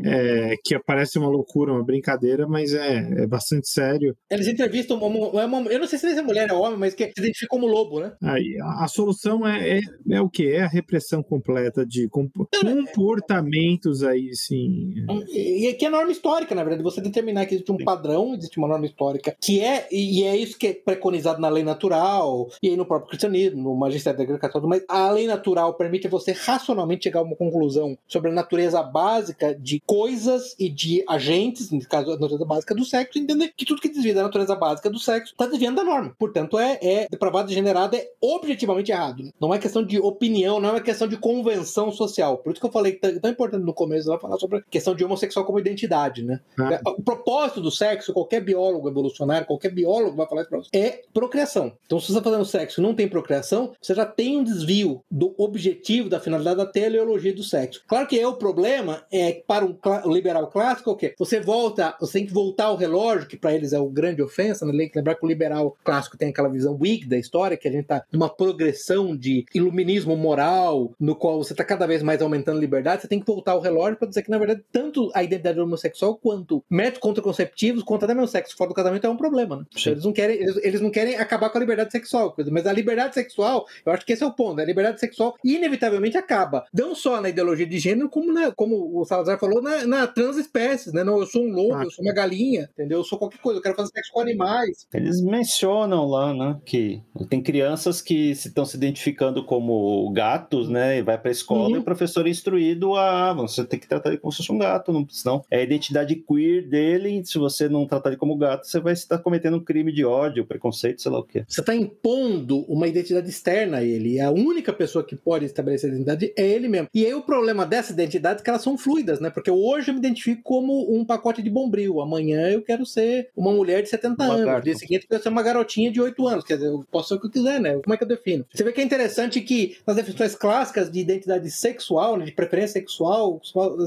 é. 0.06 0.17
Que 0.64 0.80
parece 0.80 1.18
uma 1.18 1.30
loucura, 1.30 1.72
uma 1.72 1.84
brincadeira, 1.84 2.48
mas 2.48 2.74
é, 2.74 3.24
é 3.24 3.28
bastante 3.28 3.70
sério. 3.70 4.16
Eles 4.30 4.48
entrevistam 4.48 4.98
uma, 4.98 5.46
uma, 5.46 5.72
eu 5.72 5.80
não 5.80 5.88
sei 5.88 6.00
se 6.00 6.08
é 6.08 6.22
mulher 6.22 6.52
ou 6.52 6.62
homem, 6.62 6.80
mas 6.80 6.94
que 6.94 7.06
se 7.06 7.14
identifica 7.18 7.48
como 7.48 7.68
lobo, 7.68 8.00
né? 8.00 8.14
Aí, 8.24 8.58
a, 8.62 8.86
a 8.86 8.88
solução 8.88 9.48
é, 9.48 9.78
é, 9.78 9.82
é, 10.12 10.22
o 10.22 10.30
que? 10.30 10.48
É 10.48 10.64
a 10.64 10.68
repressão 10.68 11.22
completa 11.22 11.86
de 11.86 12.08
comportamentos 12.10 14.04
aí, 14.04 14.34
sim. 14.34 14.94
E, 15.30 15.68
e 15.68 15.74
que 15.74 15.86
é 15.86 15.90
norma 15.90 16.12
histórica, 16.12 16.56
na 16.56 16.64
verdade, 16.64 16.84
você 16.84 17.02
determinar 17.02 17.46
que 17.46 17.56
existe 17.56 17.72
um 17.72 17.78
padrão, 17.78 18.34
existe 18.34 18.58
uma 18.58 18.68
norma 18.68 18.86
histórica, 18.86 19.36
que 19.42 19.62
é, 19.62 19.88
e 19.92 20.24
é 20.24 20.36
isso 20.36 20.58
que 20.58 20.68
é 20.68 20.74
preconizado 20.74 21.42
na 21.42 21.50
lei 21.50 21.64
natural, 21.64 22.48
e 22.62 22.70
aí 22.70 22.78
no 22.78 22.86
próprio 22.86 23.10
cristianismo, 23.10 23.62
no 23.62 23.76
magistério 23.76 24.18
da 24.18 24.24
igreja 24.24 24.40
católica, 24.40 24.68
mas 24.68 24.84
a 24.88 25.12
lei 25.12 25.28
natural 25.28 25.74
permite 25.76 26.08
você 26.08 26.32
racionalmente 26.32 27.04
chegar 27.04 27.20
a 27.20 27.24
uma 27.24 27.36
conclusão 27.36 27.98
sobre 28.08 28.32
a 28.32 28.34
natureza 28.34 28.82
básica 28.82 29.56
de 29.56 29.82
coisas 29.98 30.56
e 30.60 30.70
de 30.70 31.04
agentes, 31.10 31.72
no 31.72 31.80
caso, 31.88 32.12
a 32.12 32.14
natureza 32.14 32.46
básica 32.46 32.76
do 32.76 32.86
sexo, 32.86 33.18
entender 33.18 33.52
que 33.58 33.66
tudo 33.66 33.82
que 33.82 33.90
desvia 33.90 34.14
da 34.14 34.22
natureza 34.22 34.56
básica 34.56 34.92
do 34.92 35.00
sexo 35.00 35.32
está 35.32 35.48
desviando 35.48 35.78
da 35.78 35.84
norma. 35.84 36.16
Portanto, 36.20 36.60
é, 36.60 36.78
é 36.80 37.08
depravado 37.10 37.48
degenerado, 37.48 37.96
é 37.96 38.08
objetivamente 38.22 38.92
errado. 38.92 39.24
Não 39.42 39.52
é 39.52 39.58
questão 39.58 39.84
de 39.84 39.98
opinião, 40.00 40.60
não 40.60 40.76
é 40.76 40.82
questão 40.82 41.08
de 41.08 41.18
convenção 41.18 41.92
social. 41.92 42.38
Por 42.38 42.52
isso 42.52 42.62
que 42.62 42.68
eu 42.68 42.72
falei 42.72 42.92
que 42.92 43.08
é 43.08 43.20
tão 43.20 43.32
importante 43.32 43.66
no 43.66 43.74
começo 43.74 44.08
ela 44.08 44.20
falar 44.20 44.38
sobre 44.38 44.60
a 44.60 44.62
questão 44.70 44.94
de 44.94 45.04
homossexual 45.04 45.44
como 45.44 45.60
identidade, 45.60 46.22
né? 46.22 46.42
Ah. 46.60 46.80
O 46.86 47.02
propósito 47.02 47.60
do 47.60 47.72
sexo, 47.72 48.14
qualquer 48.14 48.42
biólogo 48.42 48.88
evolucionário, 48.88 49.48
qualquer 49.48 49.72
biólogo 49.72 50.16
vai 50.16 50.28
falar 50.28 50.42
isso 50.42 50.50
pra 50.52 50.60
você, 50.60 50.70
é 50.78 51.02
procriação. 51.12 51.74
Então, 51.88 52.00
se 52.00 52.06
você 52.06 52.20
está 52.20 52.30
fazendo 52.30 52.46
sexo 52.46 52.80
e 52.80 52.84
não 52.84 52.94
tem 52.94 53.08
procriação, 53.08 53.74
você 53.82 53.96
já 53.96 54.06
tem 54.06 54.38
um 54.38 54.44
desvio 54.44 55.02
do 55.10 55.34
objetivo, 55.40 56.08
da 56.08 56.20
finalidade 56.20 56.58
da 56.58 56.68
teleologia 56.68 57.34
do 57.34 57.44
sexo. 57.44 57.82
Claro 57.88 58.06
que 58.06 58.20
é 58.20 58.28
o 58.28 58.36
problema 58.36 59.04
é 59.12 59.42
para 59.48 59.66
um, 59.66 59.74
o 59.90 60.14
liberal 60.14 60.48
clássico, 60.48 60.92
o 60.92 60.96
quê? 60.96 61.14
Você 61.18 61.40
volta, 61.40 61.96
você 62.00 62.20
tem 62.20 62.26
que 62.26 62.34
voltar 62.34 62.66
ao 62.66 62.76
relógio, 62.76 63.28
que 63.28 63.38
para 63.38 63.54
eles 63.54 63.74
é 63.74 63.80
o 63.80 63.90
grande 63.90 64.22
ofensa, 64.22 64.66
né? 64.66 64.90
Lembrar 64.94 65.16
que 65.16 65.26
o 65.26 65.28
liberal 65.28 65.76
clássico 65.84 66.18
tem 66.18 66.30
aquela 66.30 66.50
visão 66.50 66.78
weak 66.80 67.08
da 67.08 67.18
história, 67.18 67.58
que 67.58 67.68
a 67.68 67.72
gente 67.72 67.84
está 67.84 68.04
numa 68.12 68.30
progressão 68.30 69.16
de 69.16 69.46
iluminismo 69.54 70.16
moral, 70.16 70.92
no 71.00 71.16
qual 71.16 71.44
você 71.44 71.54
está 71.54 71.64
cada 71.64 71.88
vez 71.88 72.04
mais 72.04 72.22
aumentando 72.22 72.58
a 72.58 72.62
liberdade, 72.62 73.02
você 73.02 73.08
tem 73.08 73.20
que 73.20 73.26
voltar 73.26 73.54
ao 73.54 73.62
relógio 73.62 73.98
para 73.98 74.08
dizer 74.08 74.24
que, 74.24 74.32
na 74.32 74.38
verdade, 74.38 74.64
tanto 74.72 75.10
a 75.14 75.24
identidade 75.24 75.60
homossexual 75.60 76.18
quanto 76.18 76.64
métodos 76.70 77.00
contraconceptivos, 77.00 77.84
quanto 77.84 78.06
até 78.06 78.14
mesmo 78.14 78.28
sexo 78.28 78.56
fora 78.56 78.70
do 78.70 78.74
casamento 78.74 79.06
é 79.06 79.10
um 79.10 79.18
problema, 79.18 79.58
né? 79.58 79.64
Então, 79.70 79.94
eles 79.94 80.04
não 80.04 80.14
querem, 80.14 80.36
eles, 80.38 80.58
eles, 80.64 80.82
não 80.82 80.90
querem 80.90 81.16
acabar 81.16 81.50
com 81.50 81.58
a 81.58 81.62
liberdade 81.62 81.92
sexual, 81.92 82.36
mas 82.52 82.66
a 82.66 82.74
liberdade 82.74 83.14
sexual, 83.14 83.66
eu 83.86 83.92
acho 83.92 84.06
que 84.06 84.14
esse 84.14 84.24
é 84.24 84.26
o 84.26 84.34
ponto, 84.34 84.56
né? 84.56 84.64
a 84.64 84.66
liberdade 84.66 85.00
sexual 85.00 85.36
inevitavelmente 85.44 86.18
acaba, 86.18 86.66
não 86.74 86.94
só 86.96 87.22
na 87.22 87.30
ideologia 87.30 87.66
de 87.66 87.80
gênero, 87.80 88.10
como, 88.10 88.32
na, 88.32 88.52
como 88.52 89.00
o 89.00 89.06
Salazar 89.06 89.40
falou, 89.40 89.62
na, 89.62 89.77
na 89.86 89.98
na 89.98 90.08
transespécies, 90.08 90.94
né? 90.94 91.04
Não, 91.04 91.20
eu 91.20 91.26
sou 91.26 91.44
um 91.44 91.52
lobo, 91.52 91.76
ah. 91.76 91.84
eu 91.84 91.92
sou 91.92 92.06
uma 92.06 92.14
galinha, 92.14 92.70
entendeu? 92.74 93.00
Eu 93.00 93.04
sou 93.04 93.18
qualquer 93.18 93.40
coisa, 93.40 93.60
eu 93.60 93.64
quero 93.64 93.76
fazer 93.76 93.92
sexo 93.92 94.12
com 94.14 94.22
animais. 94.22 94.88
Eles 94.94 95.22
mencionam 95.22 96.06
lá, 96.06 96.34
né, 96.34 96.60
que 96.66 97.02
tem 97.30 97.42
crianças 97.42 98.02
que 98.02 98.36
se 98.36 98.50
estão 98.50 98.66
se 98.66 98.78
identificando 98.78 99.44
como 99.44 100.10
gatos, 100.12 100.70
né, 100.70 101.00
e 101.00 101.02
vai 101.02 101.18
pra 101.18 101.32
escola 101.32 101.70
uhum. 101.70 101.76
e 101.76 101.80
o 101.80 101.84
professor 101.84 102.28
é 102.28 102.30
instruído 102.30 102.96
a, 102.96 103.34
você 103.34 103.66
tem 103.66 103.80
que 103.80 103.88
tratar 103.88 104.10
ele 104.10 104.20
como 104.20 104.32
se 104.32 104.38
fosse 104.38 104.52
um 104.52 104.58
gato, 104.58 104.94
não, 104.94 105.08
senão 105.10 105.44
é 105.50 105.60
a 105.60 105.64
identidade 105.64 106.16
queer 106.16 106.68
dele, 106.68 107.24
se 107.26 107.38
você 107.38 107.68
não 107.68 107.86
tratar 107.88 108.10
ele 108.10 108.18
como 108.18 108.38
gato, 108.38 108.68
você 108.68 108.80
vai 108.80 108.94
estar 108.94 109.18
cometendo 109.20 109.58
um 109.58 109.64
crime 109.64 109.92
de 109.92 110.06
ódio, 110.06 110.46
preconceito, 110.46 111.02
sei 111.02 111.12
lá 111.12 111.20
o 111.20 111.24
quê. 111.24 111.44
Você 111.48 111.62
está 111.62 111.76
impondo 111.76 112.60
uma 112.68 112.88
identidade 112.88 113.30
externa 113.30 113.78
a 113.78 113.84
ele, 113.84 114.16
e 114.16 114.20
a 114.20 114.32
única 114.32 114.72
pessoa 114.72 115.04
que 115.04 115.16
pode 115.16 115.46
estabelecer 115.46 115.90
a 115.90 115.94
identidade 115.94 116.34
é 116.38 116.48
ele 116.48 116.68
mesmo. 116.68 116.88
E 116.94 117.06
aí 117.06 117.14
o 117.14 117.22
problema 117.22 117.66
dessa 117.66 117.92
identidade 117.92 118.42
é 118.42 118.44
que 118.44 118.50
elas 118.50 118.62
são 118.62 118.78
fluidas, 118.78 119.20
né, 119.20 119.30
porque 119.30 119.52
hoje 119.70 119.90
eu 119.90 119.94
me 119.94 120.00
identifico 120.00 120.42
como 120.44 120.94
um 120.94 121.06
pacote 121.06 121.42
de 121.42 121.50
bombril, 121.50 122.02
amanhã 122.02 122.50
eu 122.50 122.62
quero 122.62 122.86
ser 122.86 123.30
uma 123.36 123.52
mulher 123.52 123.84
de 123.84 123.90
70 123.90 124.24
uma 124.24 124.34
anos, 124.34 124.56
no 124.56 124.62
dia 124.62 124.76
seguinte 124.76 125.04
eu 125.04 125.10
quero 125.10 125.24
ser 125.24 125.30
uma 125.30 125.44
garotinha 125.44 125.92
de 125.92 126.02
8 126.02 126.28
anos, 126.28 126.44
quer 126.44 126.56
dizer, 126.56 126.68
eu 126.68 126.86
posso 126.92 127.10
ser 127.10 127.16
o 127.16 127.20
que 127.20 127.28
eu 127.28 127.32
quiser, 127.32 127.60
né, 127.60 127.80
como 127.84 127.94
é 127.94 127.98
que 127.98 128.04
eu 128.04 128.08
defino? 128.08 128.46
Você 128.54 128.64
vê 128.64 128.72
que 128.72 128.82
é 128.82 128.84
interessante 128.84 129.42
que 129.42 129.78
nas 129.86 129.96
definições 129.96 130.36
clássicas 130.36 130.92
de 130.92 131.00
identidade 131.00 131.50
sexual, 131.52 132.18
né, 132.18 132.26
de 132.26 132.32
preferência 132.32 132.74
sexual, 132.80 133.40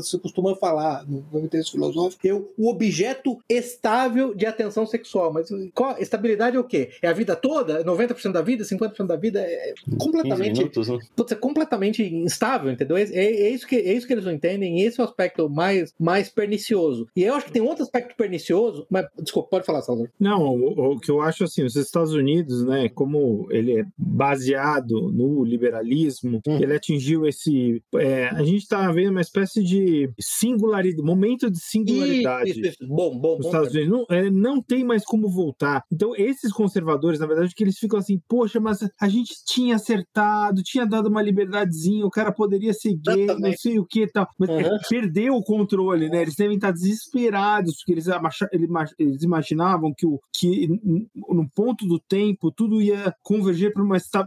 se 0.02 0.18
costuma 0.18 0.54
falar 0.56 1.04
no 1.06 1.48
texto 1.48 1.72
filosófico, 1.72 2.26
é 2.26 2.34
o 2.34 2.68
objeto 2.68 3.38
estável 3.48 4.34
de 4.34 4.46
atenção 4.46 4.86
sexual. 4.86 5.32
Mas 5.32 5.48
qual, 5.74 5.96
estabilidade 5.98 6.56
é 6.56 6.60
o 6.60 6.64
quê? 6.64 6.90
É 7.02 7.08
a 7.08 7.12
vida 7.12 7.36
toda? 7.36 7.84
90% 7.84 8.32
da 8.32 8.42
vida? 8.42 8.64
50% 8.64 9.06
da 9.06 9.16
vida? 9.16 9.40
É 9.40 9.74
completamente. 9.98 10.58
Minutos, 10.58 10.88
né? 10.88 10.98
Putz, 11.14 11.32
é 11.32 11.34
completamente 11.34 12.02
instável, 12.02 12.70
entendeu? 12.70 12.96
É, 12.96 13.02
é, 13.02 13.42
é, 13.42 13.50
isso 13.50 13.66
que, 13.66 13.76
é 13.76 13.92
isso 13.92 14.06
que 14.06 14.12
eles 14.12 14.24
não 14.24 14.32
entendem, 14.32 14.82
esse 14.82 15.00
é 15.00 15.04
o 15.04 15.06
aspecto 15.06 15.48
mais, 15.48 15.69
mais 15.98 16.28
pernicioso. 16.28 17.06
E 17.16 17.22
eu 17.22 17.34
acho 17.34 17.46
que 17.46 17.52
tem 17.52 17.62
outro 17.62 17.82
aspecto 17.82 18.16
pernicioso, 18.16 18.86
mas 18.90 19.06
desculpa, 19.18 19.50
pode 19.50 19.66
falar, 19.66 19.82
Salvador. 19.82 20.10
Não, 20.18 20.42
o, 20.42 20.92
o 20.92 21.00
que 21.00 21.10
eu 21.10 21.20
acho 21.20 21.44
assim, 21.44 21.64
os 21.64 21.76
Estados 21.76 22.12
Unidos, 22.12 22.64
né, 22.64 22.88
como 22.88 23.46
ele 23.50 23.80
é 23.80 23.84
baseado 23.96 25.10
no 25.12 25.44
liberalismo, 25.44 26.40
hum. 26.46 26.58
ele 26.60 26.74
atingiu 26.74 27.26
esse. 27.26 27.82
É, 27.96 28.26
a 28.28 28.42
gente 28.42 28.62
está 28.62 28.90
vendo 28.92 29.10
uma 29.10 29.20
espécie 29.20 29.62
de 29.62 30.10
singularidade, 30.18 31.02
momento 31.02 31.50
de 31.50 31.60
singularidade. 31.60 32.50
Isso, 32.50 32.60
isso, 32.60 32.68
isso. 32.82 32.88
Bom, 32.88 33.18
bom, 33.18 33.38
bom. 33.38 33.40
Estados 33.40 33.74
Unidos. 33.74 33.90
Não, 33.90 34.16
é, 34.16 34.30
não 34.30 34.62
tem 34.62 34.84
mais 34.84 35.04
como 35.04 35.28
voltar. 35.30 35.84
Então, 35.92 36.14
esses 36.16 36.52
conservadores, 36.52 37.20
na 37.20 37.26
verdade, 37.26 37.54
que 37.54 37.64
eles 37.64 37.78
ficam 37.78 37.98
assim, 37.98 38.20
poxa, 38.28 38.60
mas 38.60 38.80
a 39.00 39.08
gente 39.08 39.34
tinha 39.46 39.76
acertado, 39.76 40.62
tinha 40.62 40.86
dado 40.86 41.08
uma 41.08 41.22
liberdadezinha, 41.22 42.06
o 42.06 42.10
cara 42.10 42.32
poderia 42.32 42.72
ser 42.72 42.96
gay, 42.96 43.26
não 43.26 43.52
sei 43.52 43.78
o 43.78 43.86
que 43.86 44.02
e 44.02 44.10
tal. 44.10 44.26
Mas 44.38 44.48
uhum. 44.50 44.78
perdeu 44.88 45.34
o 45.34 45.44
controle, 45.60 46.08
né? 46.08 46.22
Eles 46.22 46.34
devem 46.34 46.56
estar 46.56 46.70
desesperados, 46.70 47.76
porque 47.76 47.92
eles, 47.92 48.06
eles 48.98 49.22
imaginavam 49.22 49.92
que, 49.96 50.06
o, 50.06 50.20
que 50.32 50.68
no 51.28 51.48
ponto 51.54 51.86
do 51.86 51.98
tempo 51.98 52.50
tudo 52.50 52.80
ia 52.80 53.14
converger 53.22 53.72
para 53.72 53.82
uma, 53.82 53.96
esta, 53.96 54.26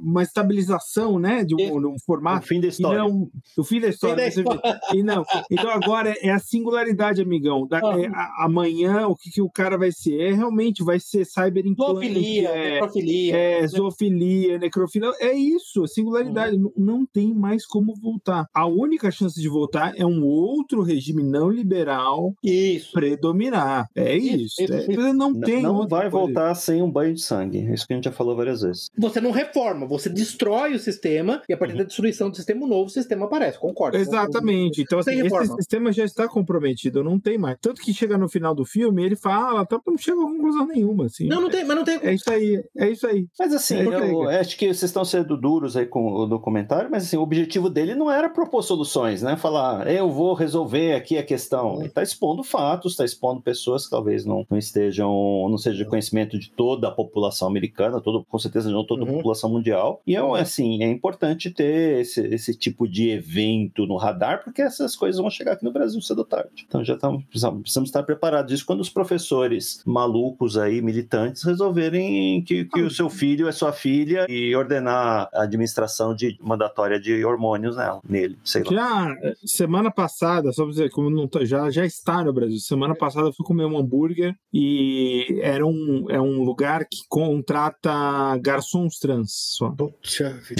uma 0.00 0.22
estabilização, 0.22 1.18
né? 1.18 1.44
De 1.44 1.54
um, 1.54 1.94
um 1.94 1.96
formato. 2.04 2.44
O 2.44 2.48
fim 2.48 2.60
da 2.60 2.68
história. 2.68 2.98
E 2.98 3.02
não, 3.02 3.30
o 3.56 3.64
fim 3.64 3.80
da 3.80 3.88
história. 3.88 4.30
Fim 4.30 4.42
da 4.44 4.52
história. 4.52 4.80
E 4.92 5.02
não. 5.02 5.24
Então 5.50 5.70
agora 5.70 6.14
é 6.20 6.30
a 6.30 6.38
singularidade, 6.38 7.22
amigão. 7.22 7.66
Da, 7.66 7.80
uhum. 7.80 8.04
é, 8.04 8.08
a, 8.08 8.44
amanhã 8.44 9.06
o 9.06 9.16
que, 9.16 9.30
que 9.30 9.42
o 9.42 9.50
cara 9.50 9.78
vai 9.78 9.90
ser? 9.92 10.20
É 10.20 10.32
realmente 10.32 10.84
vai 10.84 11.00
ser 11.00 11.24
cyberimplante. 11.24 11.92
Zoofilia, 11.92 12.48
é, 12.50 12.74
necrofilia. 12.74 13.36
É, 13.36 13.60
né? 13.60 13.66
zoofilia, 13.68 14.58
necrofilia. 14.58 15.12
É 15.20 15.32
isso, 15.32 15.86
singularidade. 15.86 16.58
Não, 16.58 16.72
não 16.76 17.06
tem 17.06 17.32
mais 17.34 17.66
como 17.66 17.94
voltar. 18.00 18.46
A 18.54 18.66
única 18.66 19.10
chance 19.10 19.40
de 19.40 19.48
voltar 19.48 19.94
é 19.96 20.04
um 20.04 20.24
outro 20.24 20.73
regime 20.82 21.22
não 21.22 21.50
liberal 21.50 22.34
isso. 22.42 22.92
predominar. 22.92 23.88
É 23.94 24.16
isso. 24.16 24.62
isso, 24.62 24.74
isso. 24.74 25.00
É, 25.00 25.12
não 25.12 25.38
tem. 25.38 25.62
Não, 25.62 25.80
não 25.80 25.88
vai 25.88 26.10
coisa. 26.10 26.26
voltar 26.26 26.54
sem 26.54 26.82
um 26.82 26.90
banho 26.90 27.14
de 27.14 27.22
sangue. 27.22 27.58
É 27.58 27.74
isso 27.74 27.86
que 27.86 27.92
a 27.92 27.96
gente 27.96 28.04
já 28.04 28.12
falou 28.12 28.36
várias 28.36 28.62
vezes. 28.62 28.90
Você 28.96 29.20
não 29.20 29.30
reforma, 29.30 29.86
você 29.86 30.08
destrói 30.08 30.74
o 30.74 30.78
sistema 30.78 31.42
e 31.48 31.52
a 31.52 31.56
partir 31.56 31.72
uhum. 31.72 31.78
da 31.78 31.84
destruição 31.84 32.30
do 32.30 32.36
sistema, 32.36 32.64
um 32.64 32.68
novo 32.68 32.90
sistema 32.90 33.26
aparece. 33.26 33.58
Concordo. 33.58 33.96
Exatamente. 33.96 34.82
Então, 34.82 34.98
assim, 34.98 35.20
esse 35.20 35.54
sistema 35.56 35.92
já 35.92 36.04
está 36.04 36.28
comprometido, 36.28 37.04
não 37.04 37.18
tem 37.18 37.38
mais. 37.38 37.56
Tanto 37.60 37.80
que 37.80 37.92
chega 37.92 38.18
no 38.18 38.28
final 38.28 38.54
do 38.54 38.64
filme, 38.64 39.04
ele 39.04 39.16
fala, 39.16 39.64
tá, 39.64 39.80
não 39.86 39.96
chega 39.96 40.20
a 40.20 40.24
conclusão 40.26 40.66
nenhuma, 40.66 41.06
assim. 41.06 41.26
Não, 41.26 41.40
não 41.40 41.50
tem, 41.50 41.64
mas 41.64 41.76
não 41.76 41.84
tem. 41.84 41.98
É 42.02 42.14
isso 42.14 42.30
aí, 42.30 42.62
é 42.76 42.90
isso 42.90 43.06
aí. 43.06 43.26
Mas 43.38 43.52
assim, 43.52 43.76
é 43.76 44.10
eu, 44.10 44.28
acho 44.28 44.56
que 44.56 44.66
vocês 44.66 44.84
estão 44.84 45.04
sendo 45.04 45.36
duros 45.36 45.76
aí 45.76 45.86
com 45.86 46.06
o 46.06 46.26
documentário, 46.26 46.90
mas 46.90 47.04
assim, 47.04 47.16
o 47.16 47.22
objetivo 47.22 47.70
dele 47.70 47.94
não 47.94 48.10
era 48.10 48.28
propor 48.28 48.62
soluções, 48.62 49.22
né? 49.22 49.36
Falar, 49.36 49.90
eu 49.90 50.10
vou 50.10 50.34
resolver 50.34 50.63
aqui 50.94 51.18
a 51.18 51.22
questão. 51.22 51.76
Ele 51.76 51.86
está 51.86 52.02
expondo 52.02 52.42
fatos, 52.42 52.92
está 52.92 53.04
expondo 53.04 53.40
pessoas 53.40 53.84
que 53.84 53.90
talvez 53.90 54.24
não, 54.24 54.46
não 54.48 54.58
estejam, 54.58 55.10
não 55.48 55.58
seja 55.58 55.78
de 55.78 55.88
conhecimento 55.88 56.38
de 56.38 56.50
toda 56.50 56.88
a 56.88 56.90
população 56.90 57.48
americana, 57.48 58.00
todo, 58.00 58.24
com 58.24 58.38
certeza 58.38 58.70
não 58.70 58.84
toda 58.84 59.02
a 59.02 59.06
uhum. 59.06 59.16
população 59.16 59.50
mundial. 59.50 60.00
E 60.06 60.16
é 60.16 60.20
assim, 60.40 60.82
é 60.82 60.88
importante 60.88 61.50
ter 61.50 62.00
esse, 62.00 62.20
esse 62.20 62.54
tipo 62.54 62.88
de 62.88 63.10
evento 63.10 63.86
no 63.86 63.96
radar, 63.96 64.42
porque 64.42 64.62
essas 64.62 64.96
coisas 64.96 65.20
vão 65.20 65.30
chegar 65.30 65.52
aqui 65.52 65.64
no 65.64 65.72
Brasil 65.72 66.00
cedo 66.00 66.20
ou 66.20 66.24
tarde. 66.24 66.64
Então 66.66 66.84
já 66.84 66.94
estamos, 66.94 67.24
precisamos 67.24 67.88
estar 67.88 68.02
preparados. 68.02 68.52
Isso 68.52 68.66
quando 68.66 68.80
os 68.80 68.90
professores 68.90 69.82
malucos 69.86 70.56
aí, 70.56 70.80
militantes, 70.80 71.42
resolverem 71.42 72.42
que, 72.42 72.64
que 72.64 72.82
o 72.82 72.90
seu 72.90 73.10
filho 73.10 73.48
é 73.48 73.52
sua 73.52 73.72
filha 73.72 74.26
e 74.28 74.54
ordenar 74.54 75.28
a 75.32 75.42
administração 75.42 76.14
de 76.14 76.36
mandatória 76.40 76.98
de 76.98 77.24
hormônios 77.24 77.76
nela, 77.76 78.00
nele, 78.08 78.38
sei 78.44 78.62
lá. 78.64 78.72
Já 78.72 79.16
semana 79.44 79.90
passada, 79.90 80.52
só 80.54 80.62
pra 80.62 80.70
dizer, 80.70 80.90
como 80.90 81.10
não 81.10 81.28
tá, 81.28 81.44
já, 81.44 81.70
já 81.70 81.84
está 81.84 82.22
no 82.24 82.32
Brasil, 82.32 82.58
semana 82.58 82.94
passada 82.94 83.28
eu 83.28 83.32
fui 83.32 83.44
comer 83.44 83.66
um 83.66 83.78
hambúrguer 83.78 84.34
e 84.52 85.40
era 85.42 85.66
um, 85.66 86.06
é 86.08 86.20
um 86.20 86.42
lugar 86.42 86.86
que 86.90 86.98
contrata 87.08 88.36
garçons 88.38 88.98
trans 88.98 89.30
só. 89.56 89.74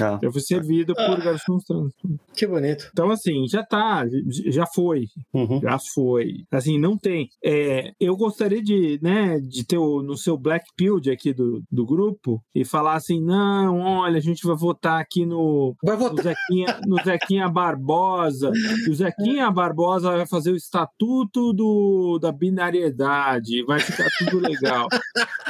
Ah. 0.03 0.19
Eu 0.23 0.33
fui 0.33 0.41
servido 0.41 0.95
por 0.95 1.23
garçons 1.23 1.65
trans. 1.65 1.93
Que 2.35 2.47
bonito. 2.47 2.89
Então, 2.93 3.11
assim, 3.11 3.47
já 3.49 3.65
tá, 3.65 4.05
já 4.47 4.67
foi. 4.67 5.07
Uhum. 5.33 5.61
Já 5.61 5.79
foi. 5.79 6.45
Assim, 6.51 6.79
não 6.79 6.99
tem. 6.99 7.29
É, 7.45 7.93
eu 8.01 8.17
gostaria 8.17 8.63
de, 8.63 8.99
né, 9.03 9.39
de 9.41 9.65
ter 9.65 9.79
o, 9.79 10.03
no 10.03 10.17
seu 10.17 10.37
Black 10.37 10.65
Build 10.77 11.11
aqui 11.11 11.33
do, 11.33 11.63
do 11.71 11.87
grupo 11.87 12.43
e 12.55 12.65
falar 12.65 12.95
assim: 12.95 13.21
não, 13.21 13.81
olha, 13.81 14.19
a 14.19 14.23
gente 14.23 14.47
vai 14.47 14.57
votar 14.57 15.01
aqui 15.01 15.25
no, 15.25 15.75
vai 15.83 15.97
votar. 15.97 16.17
no, 16.17 16.23
Zequinha, 16.23 16.81
no 16.87 16.97
Zequinha 17.03 17.49
Barbosa. 17.49 18.51
E 18.87 18.91
o 18.91 18.95
Zequinha 18.95 19.51
Barbosa 19.51 19.74
vai 19.75 20.27
fazer 20.27 20.53
o 20.53 20.57
estatuto 20.57 21.53
do, 21.53 22.19
da 22.21 22.33
binariedade. 22.33 23.65
Vai 23.65 23.81
ficar 23.81 24.09
tudo 24.19 24.39
legal. 24.39 24.89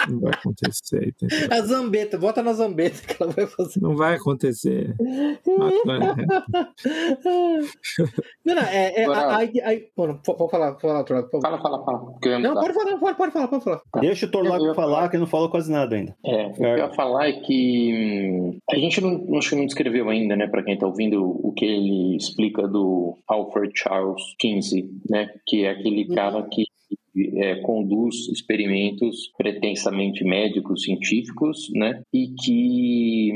não 0.08 0.20
vai 0.20 0.32
acontecer. 0.32 1.08
Entendeu? 1.08 1.48
A 1.50 1.60
Zambeta, 1.62 2.18
vota 2.18 2.42
na 2.42 2.52
Zambeta 2.52 3.00
que 3.06 3.22
ela 3.22 3.32
vai 3.32 3.46
fazer. 3.46 3.80
Não 3.80 3.96
vai 3.96 4.16
acontecer. 4.16 4.94
não, 8.44 8.54
não, 8.54 8.62
é, 8.62 9.02
é, 9.02 9.06
a, 9.06 9.36
a, 9.36 9.42
a, 9.42 9.48
pode 9.94 10.50
falar, 10.50 10.72
pode 10.72 10.80
falar, 10.80 11.04
Fala, 11.42 11.60
fala, 11.60 11.84
fala. 11.84 12.14
Não, 12.40 12.54
pode 12.54 12.74
falar, 12.74 12.98
pode, 12.98 13.16
pode 13.16 13.32
falar, 13.32 13.48
pode 13.48 13.64
falar. 13.64 13.80
Tá. 13.92 14.00
Deixa 14.00 14.26
o 14.26 14.30
Torlaco 14.30 14.74
falar, 14.74 15.08
que 15.08 15.18
não 15.18 15.26
falou 15.26 15.48
quase 15.48 15.70
nada 15.70 15.96
ainda. 15.96 16.14
É, 16.24 16.46
o 16.46 16.52
que 16.52 16.62
eu 16.64 16.76
ia 16.78 16.90
falar 16.90 17.28
é 17.28 17.32
que 17.32 17.92
hum, 17.94 18.58
a 18.70 18.76
gente 18.76 19.00
não, 19.00 19.36
acho 19.36 19.50
que 19.50 19.56
não 19.56 19.66
descreveu 19.66 20.08
ainda, 20.08 20.36
né, 20.36 20.46
para 20.46 20.62
quem 20.62 20.78
tá 20.78 20.86
ouvindo, 20.86 21.22
o 21.22 21.52
que 21.52 21.64
ele 21.64 22.16
explica 22.16 22.66
do 22.66 23.16
Alfred 23.28 23.72
Charles 23.74 24.13
Kinsey, 24.38 24.90
né, 25.08 25.34
que 25.46 25.64
é 25.64 25.70
aquele 25.70 26.08
uhum. 26.08 26.14
cara 26.14 26.42
que 26.48 26.64
é, 27.36 27.56
conduz 27.56 28.28
experimentos 28.28 29.32
pretensamente 29.36 30.24
médicos, 30.24 30.82
científicos, 30.82 31.70
né, 31.74 32.02
e 32.12 32.28
que 32.42 33.30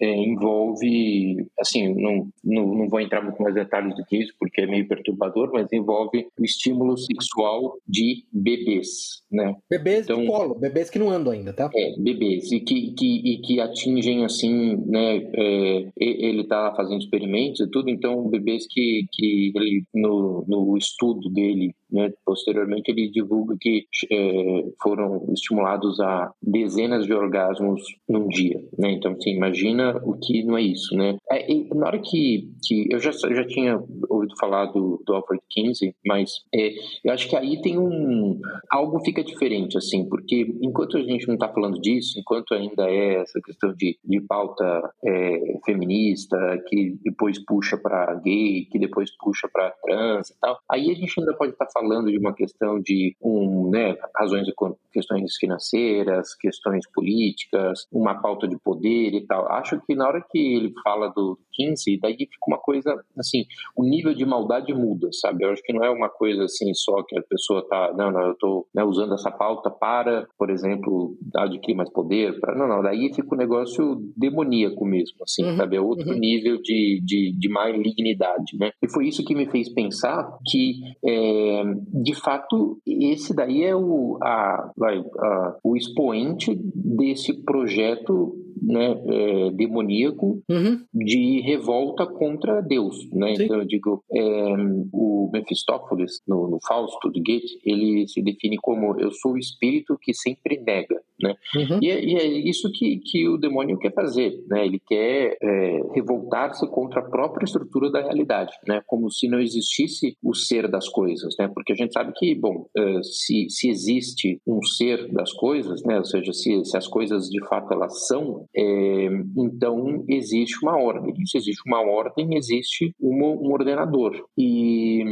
é, 0.00 0.14
envolve, 0.14 1.46
assim, 1.58 1.94
não, 1.94 2.28
não, 2.44 2.74
não 2.74 2.88
vou 2.88 3.00
entrar 3.00 3.22
muito 3.22 3.42
mais 3.42 3.54
detalhes 3.54 3.94
do 3.96 4.04
que 4.04 4.18
isso, 4.18 4.32
porque 4.38 4.62
é 4.62 4.66
meio 4.66 4.86
perturbador, 4.86 5.50
mas 5.52 5.72
envolve 5.72 6.26
o 6.38 6.44
estímulo 6.44 6.96
sexual 6.96 7.76
de 7.86 8.24
bebês, 8.32 9.22
né. 9.30 9.54
Bebês 9.68 10.04
então, 10.04 10.20
de 10.20 10.26
colo, 10.26 10.54
bebês 10.54 10.90
que 10.90 10.98
não 10.98 11.10
andam 11.10 11.32
ainda, 11.32 11.52
tá? 11.52 11.70
É, 11.74 12.00
bebês, 12.00 12.50
e 12.52 12.60
que, 12.60 12.94
que, 12.94 13.34
e 13.34 13.40
que 13.40 13.60
atingem, 13.60 14.24
assim, 14.24 14.76
né, 14.86 15.16
é, 15.16 15.90
ele 15.98 16.42
está 16.42 16.72
fazendo 16.76 17.00
experimentos 17.00 17.60
e 17.60 17.70
tudo, 17.70 17.90
então 17.90 18.28
bebês 18.28 18.66
que, 18.68 19.06
que 19.12 19.52
ele, 19.54 19.84
no, 19.94 20.44
no 20.46 20.76
estudo 20.76 21.28
dele 21.30 21.74
né? 21.94 22.12
Posteriormente 22.26 22.90
ele 22.90 23.08
divulga 23.08 23.56
que 23.60 23.86
é, 24.10 24.64
foram 24.82 25.24
estimulados 25.32 26.00
a 26.00 26.32
dezenas 26.42 27.06
de 27.06 27.14
orgasmos 27.14 27.80
num 28.08 28.26
dia, 28.26 28.60
né? 28.76 28.90
Então 28.90 29.14
você 29.14 29.30
imagina 29.30 29.96
o 30.04 30.14
que 30.14 30.42
não 30.42 30.58
é 30.58 30.62
isso, 30.62 30.94
né? 30.96 31.16
É, 31.30 31.46
na 31.72 31.86
hora 31.86 31.98
que, 32.00 32.50
que 32.66 32.88
eu 32.90 32.98
já, 32.98 33.12
já 33.12 33.46
tinha 33.46 33.80
ouvido 34.10 34.34
falar 34.38 34.66
do, 34.66 35.00
do 35.06 35.14
Alfred 35.14 35.42
Kinsey, 35.48 35.94
mas 36.04 36.32
é, 36.52 36.74
eu 37.04 37.12
acho 37.12 37.28
que 37.28 37.36
aí 37.36 37.62
tem 37.62 37.78
um 37.78 38.40
algo 38.70 38.98
fica 39.04 39.22
diferente 39.22 39.78
assim, 39.78 40.08
porque 40.08 40.52
enquanto 40.60 40.96
a 40.96 41.02
gente 41.02 41.28
não 41.28 41.34
está 41.34 41.48
falando 41.48 41.80
disso, 41.80 42.18
enquanto 42.18 42.54
ainda 42.54 42.90
é 42.90 43.22
essa 43.22 43.40
questão 43.40 43.72
de, 43.72 43.96
de 44.04 44.20
pauta 44.22 44.90
é, 45.04 45.58
feminista 45.64 46.36
que 46.66 46.98
depois 47.04 47.38
puxa 47.44 47.76
para 47.76 48.14
gay, 48.16 48.64
que 48.64 48.78
depois 48.80 49.10
puxa 49.18 49.48
para 49.52 49.70
trans 49.82 50.30
e 50.30 50.40
tal, 50.40 50.58
aí 50.68 50.90
a 50.90 50.94
gente 50.94 51.20
ainda 51.20 51.34
pode 51.34 51.52
estar 51.52 51.66
tá 51.66 51.70
falando 51.72 51.83
de 52.10 52.18
uma 52.18 52.34
questão 52.34 52.80
de 52.80 53.16
um, 53.20 53.70
né, 53.70 53.96
razões 54.16 54.46
questões 54.92 55.36
financeiras, 55.36 56.34
questões 56.34 56.88
políticas, 56.92 57.86
uma 57.92 58.20
pauta 58.20 58.46
de 58.46 58.58
poder 58.58 59.14
e 59.14 59.26
tal. 59.26 59.50
Acho 59.50 59.80
que 59.86 59.94
na 59.94 60.06
hora 60.06 60.24
que 60.30 60.38
ele 60.38 60.72
fala 60.82 61.08
do 61.08 61.38
15, 61.54 61.98
daí 62.00 62.16
fica 62.16 62.46
uma 62.46 62.58
coisa 62.58 62.94
assim, 63.18 63.44
o 63.76 63.84
nível 63.84 64.14
de 64.14 64.24
maldade 64.24 64.72
muda, 64.74 65.08
sabe? 65.12 65.44
Eu 65.44 65.50
acho 65.50 65.62
que 65.62 65.72
não 65.72 65.84
é 65.84 65.90
uma 65.90 66.08
coisa 66.08 66.44
assim 66.44 66.72
só 66.74 67.02
que 67.02 67.18
a 67.18 67.22
pessoa 67.22 67.66
tá, 67.68 67.92
não, 67.96 68.10
não, 68.10 68.28
eu 68.28 68.34
tô 68.36 68.66
né, 68.74 68.84
usando 68.84 69.14
essa 69.14 69.30
pauta 69.30 69.70
para, 69.70 70.26
por 70.38 70.50
exemplo, 70.50 71.16
adquirir 71.36 71.76
mais 71.76 71.90
poder, 71.90 72.38
para, 72.40 72.56
não, 72.56 72.68
não, 72.68 72.82
daí 72.82 73.12
fica 73.14 73.34
um 73.34 73.38
negócio 73.38 74.02
demoníaco 74.16 74.84
mesmo, 74.84 75.16
assim, 75.22 75.44
uhum, 75.44 75.56
sabe? 75.56 75.76
É 75.76 75.80
outro 75.80 76.10
uhum. 76.10 76.18
nível 76.18 76.60
de, 76.60 77.00
de, 77.04 77.34
de 77.38 77.48
malignidade, 77.48 78.56
né? 78.58 78.72
E 78.82 78.90
foi 78.90 79.08
isso 79.08 79.24
que 79.24 79.34
me 79.34 79.46
fez 79.46 79.72
pensar 79.72 80.38
que, 80.46 80.80
é, 81.04 81.62
de 82.02 82.14
fato, 82.14 82.78
esse 82.86 83.34
daí 83.34 83.64
é 83.64 83.74
o, 83.74 84.18
a, 84.22 84.70
a, 84.82 85.56
o 85.62 85.76
expoente 85.76 86.58
desse 86.74 87.44
projeto 87.44 88.34
né, 88.66 89.00
é, 89.06 89.50
demoníaco 89.50 90.42
uhum. 90.48 90.84
de 90.92 91.40
revolta 91.42 92.06
contra 92.06 92.60
Deus. 92.60 92.96
Né? 93.12 93.34
Então 93.34 93.58
eu 93.58 93.64
digo, 93.64 94.02
é, 94.12 94.54
o 94.92 95.30
Mephistófeles, 95.32 96.20
no, 96.26 96.48
no 96.48 96.58
Fausto 96.66 97.10
de 97.10 97.20
Goethe, 97.20 97.58
ele 97.64 98.06
se 98.08 98.22
define 98.22 98.56
como 98.56 98.98
eu 98.98 99.10
sou 99.10 99.32
o 99.32 99.38
espírito 99.38 99.98
que 100.00 100.14
sempre 100.14 100.58
nega. 100.58 101.00
Né? 101.24 101.34
Uhum. 101.56 101.78
E, 101.80 101.90
é, 101.90 102.04
e, 102.04 102.16
é, 102.16 102.26
isso 102.26 102.70
que, 102.70 102.98
que 102.98 103.26
o 103.26 103.38
demônio 103.38 103.78
quer 103.78 103.94
fazer, 103.94 104.44
né? 104.46 104.66
Ele 104.66 104.78
quer 104.78 105.38
é, 105.40 105.80
revoltar-se 105.94 106.68
contra 106.68 107.00
a 107.00 107.04
própria 107.04 107.46
estrutura 107.46 107.90
da 107.90 108.02
realidade, 108.02 108.52
né? 108.68 108.82
Como 108.86 109.10
se 109.10 109.26
não 109.26 109.40
existisse 109.40 110.18
o 110.22 110.34
ser 110.34 110.68
das 110.68 110.86
coisas, 110.86 111.34
né? 111.38 111.48
Porque 111.48 111.72
a 111.72 111.76
gente 111.76 111.94
sabe 111.94 112.12
que, 112.14 112.34
bom, 112.34 112.66
é, 112.76 113.02
se, 113.02 113.48
se 113.48 113.70
existe 113.70 114.38
um 114.46 114.62
ser 114.62 115.10
das 115.10 115.32
coisas, 115.32 115.82
né? 115.82 115.96
Ou 115.96 116.04
seja, 116.04 116.30
se, 116.34 116.62
se 116.62 116.76
as 116.76 116.86
coisas 116.86 117.30
de 117.30 117.42
fato 117.46 117.72
elas 117.72 118.06
são, 118.06 118.44
é, 118.54 119.08
então 119.38 120.04
existe 120.06 120.58
uma 120.62 120.76
ordem. 120.76 121.14
Se 121.24 121.38
existe 121.38 121.62
uma 121.66 121.80
ordem, 121.80 122.36
existe 122.36 122.94
uma, 123.00 123.28
um 123.28 123.50
ordenador. 123.50 124.12
E, 124.36 125.02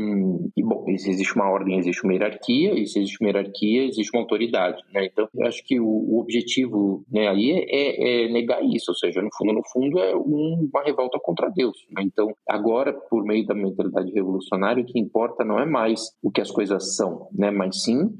e, 0.54 0.62
bom, 0.62 0.84
se 0.98 1.08
existe 1.08 1.34
uma 1.34 1.48
ordem, 1.48 1.78
existe 1.78 2.04
uma 2.04 2.12
hierarquia, 2.12 2.78
e 2.78 2.86
se 2.86 2.98
existe 2.98 3.18
uma 3.18 3.30
hierarquia, 3.30 3.86
existe 3.86 4.10
uma 4.14 4.22
autoridade, 4.22 4.82
né? 4.92 5.06
Então, 5.06 5.26
eu 5.34 5.46
acho 5.46 5.64
que 5.64 5.80
o 5.80 6.01
o, 6.08 6.20
objetivo 6.20 7.04
né, 7.10 7.28
aí 7.28 7.50
é, 7.50 7.64
é, 7.68 8.24
é, 8.24 8.32
negar 8.32 8.62
isso, 8.64 8.90
ou 8.90 8.94
seja, 8.94 9.20
no 9.20 9.28
fundo, 9.36 9.52
no 9.52 9.62
fundo 9.72 9.98
é 9.98 10.16
um, 10.16 10.68
uma 10.72 10.82
revolta 10.82 11.18
contra 11.20 11.50
Deus. 11.50 11.76
Né? 11.90 12.02
Então, 12.04 12.34
agora, 12.48 12.92
por 12.92 13.24
meio 13.24 13.46
da 13.46 13.54
mentalidade 13.54 14.12
revolucionária, 14.12 14.82
o 14.82 14.86
que 14.86 14.98
importa 14.98 15.44
não 15.44 15.58
é 15.58 15.66
mais 15.66 16.12
o 16.22 16.30
que 16.30 16.40
as 16.40 16.50
coisas 16.50 16.96
são, 16.96 17.28
né, 17.32 17.50
mas 17.50 17.82
sim 17.82 18.12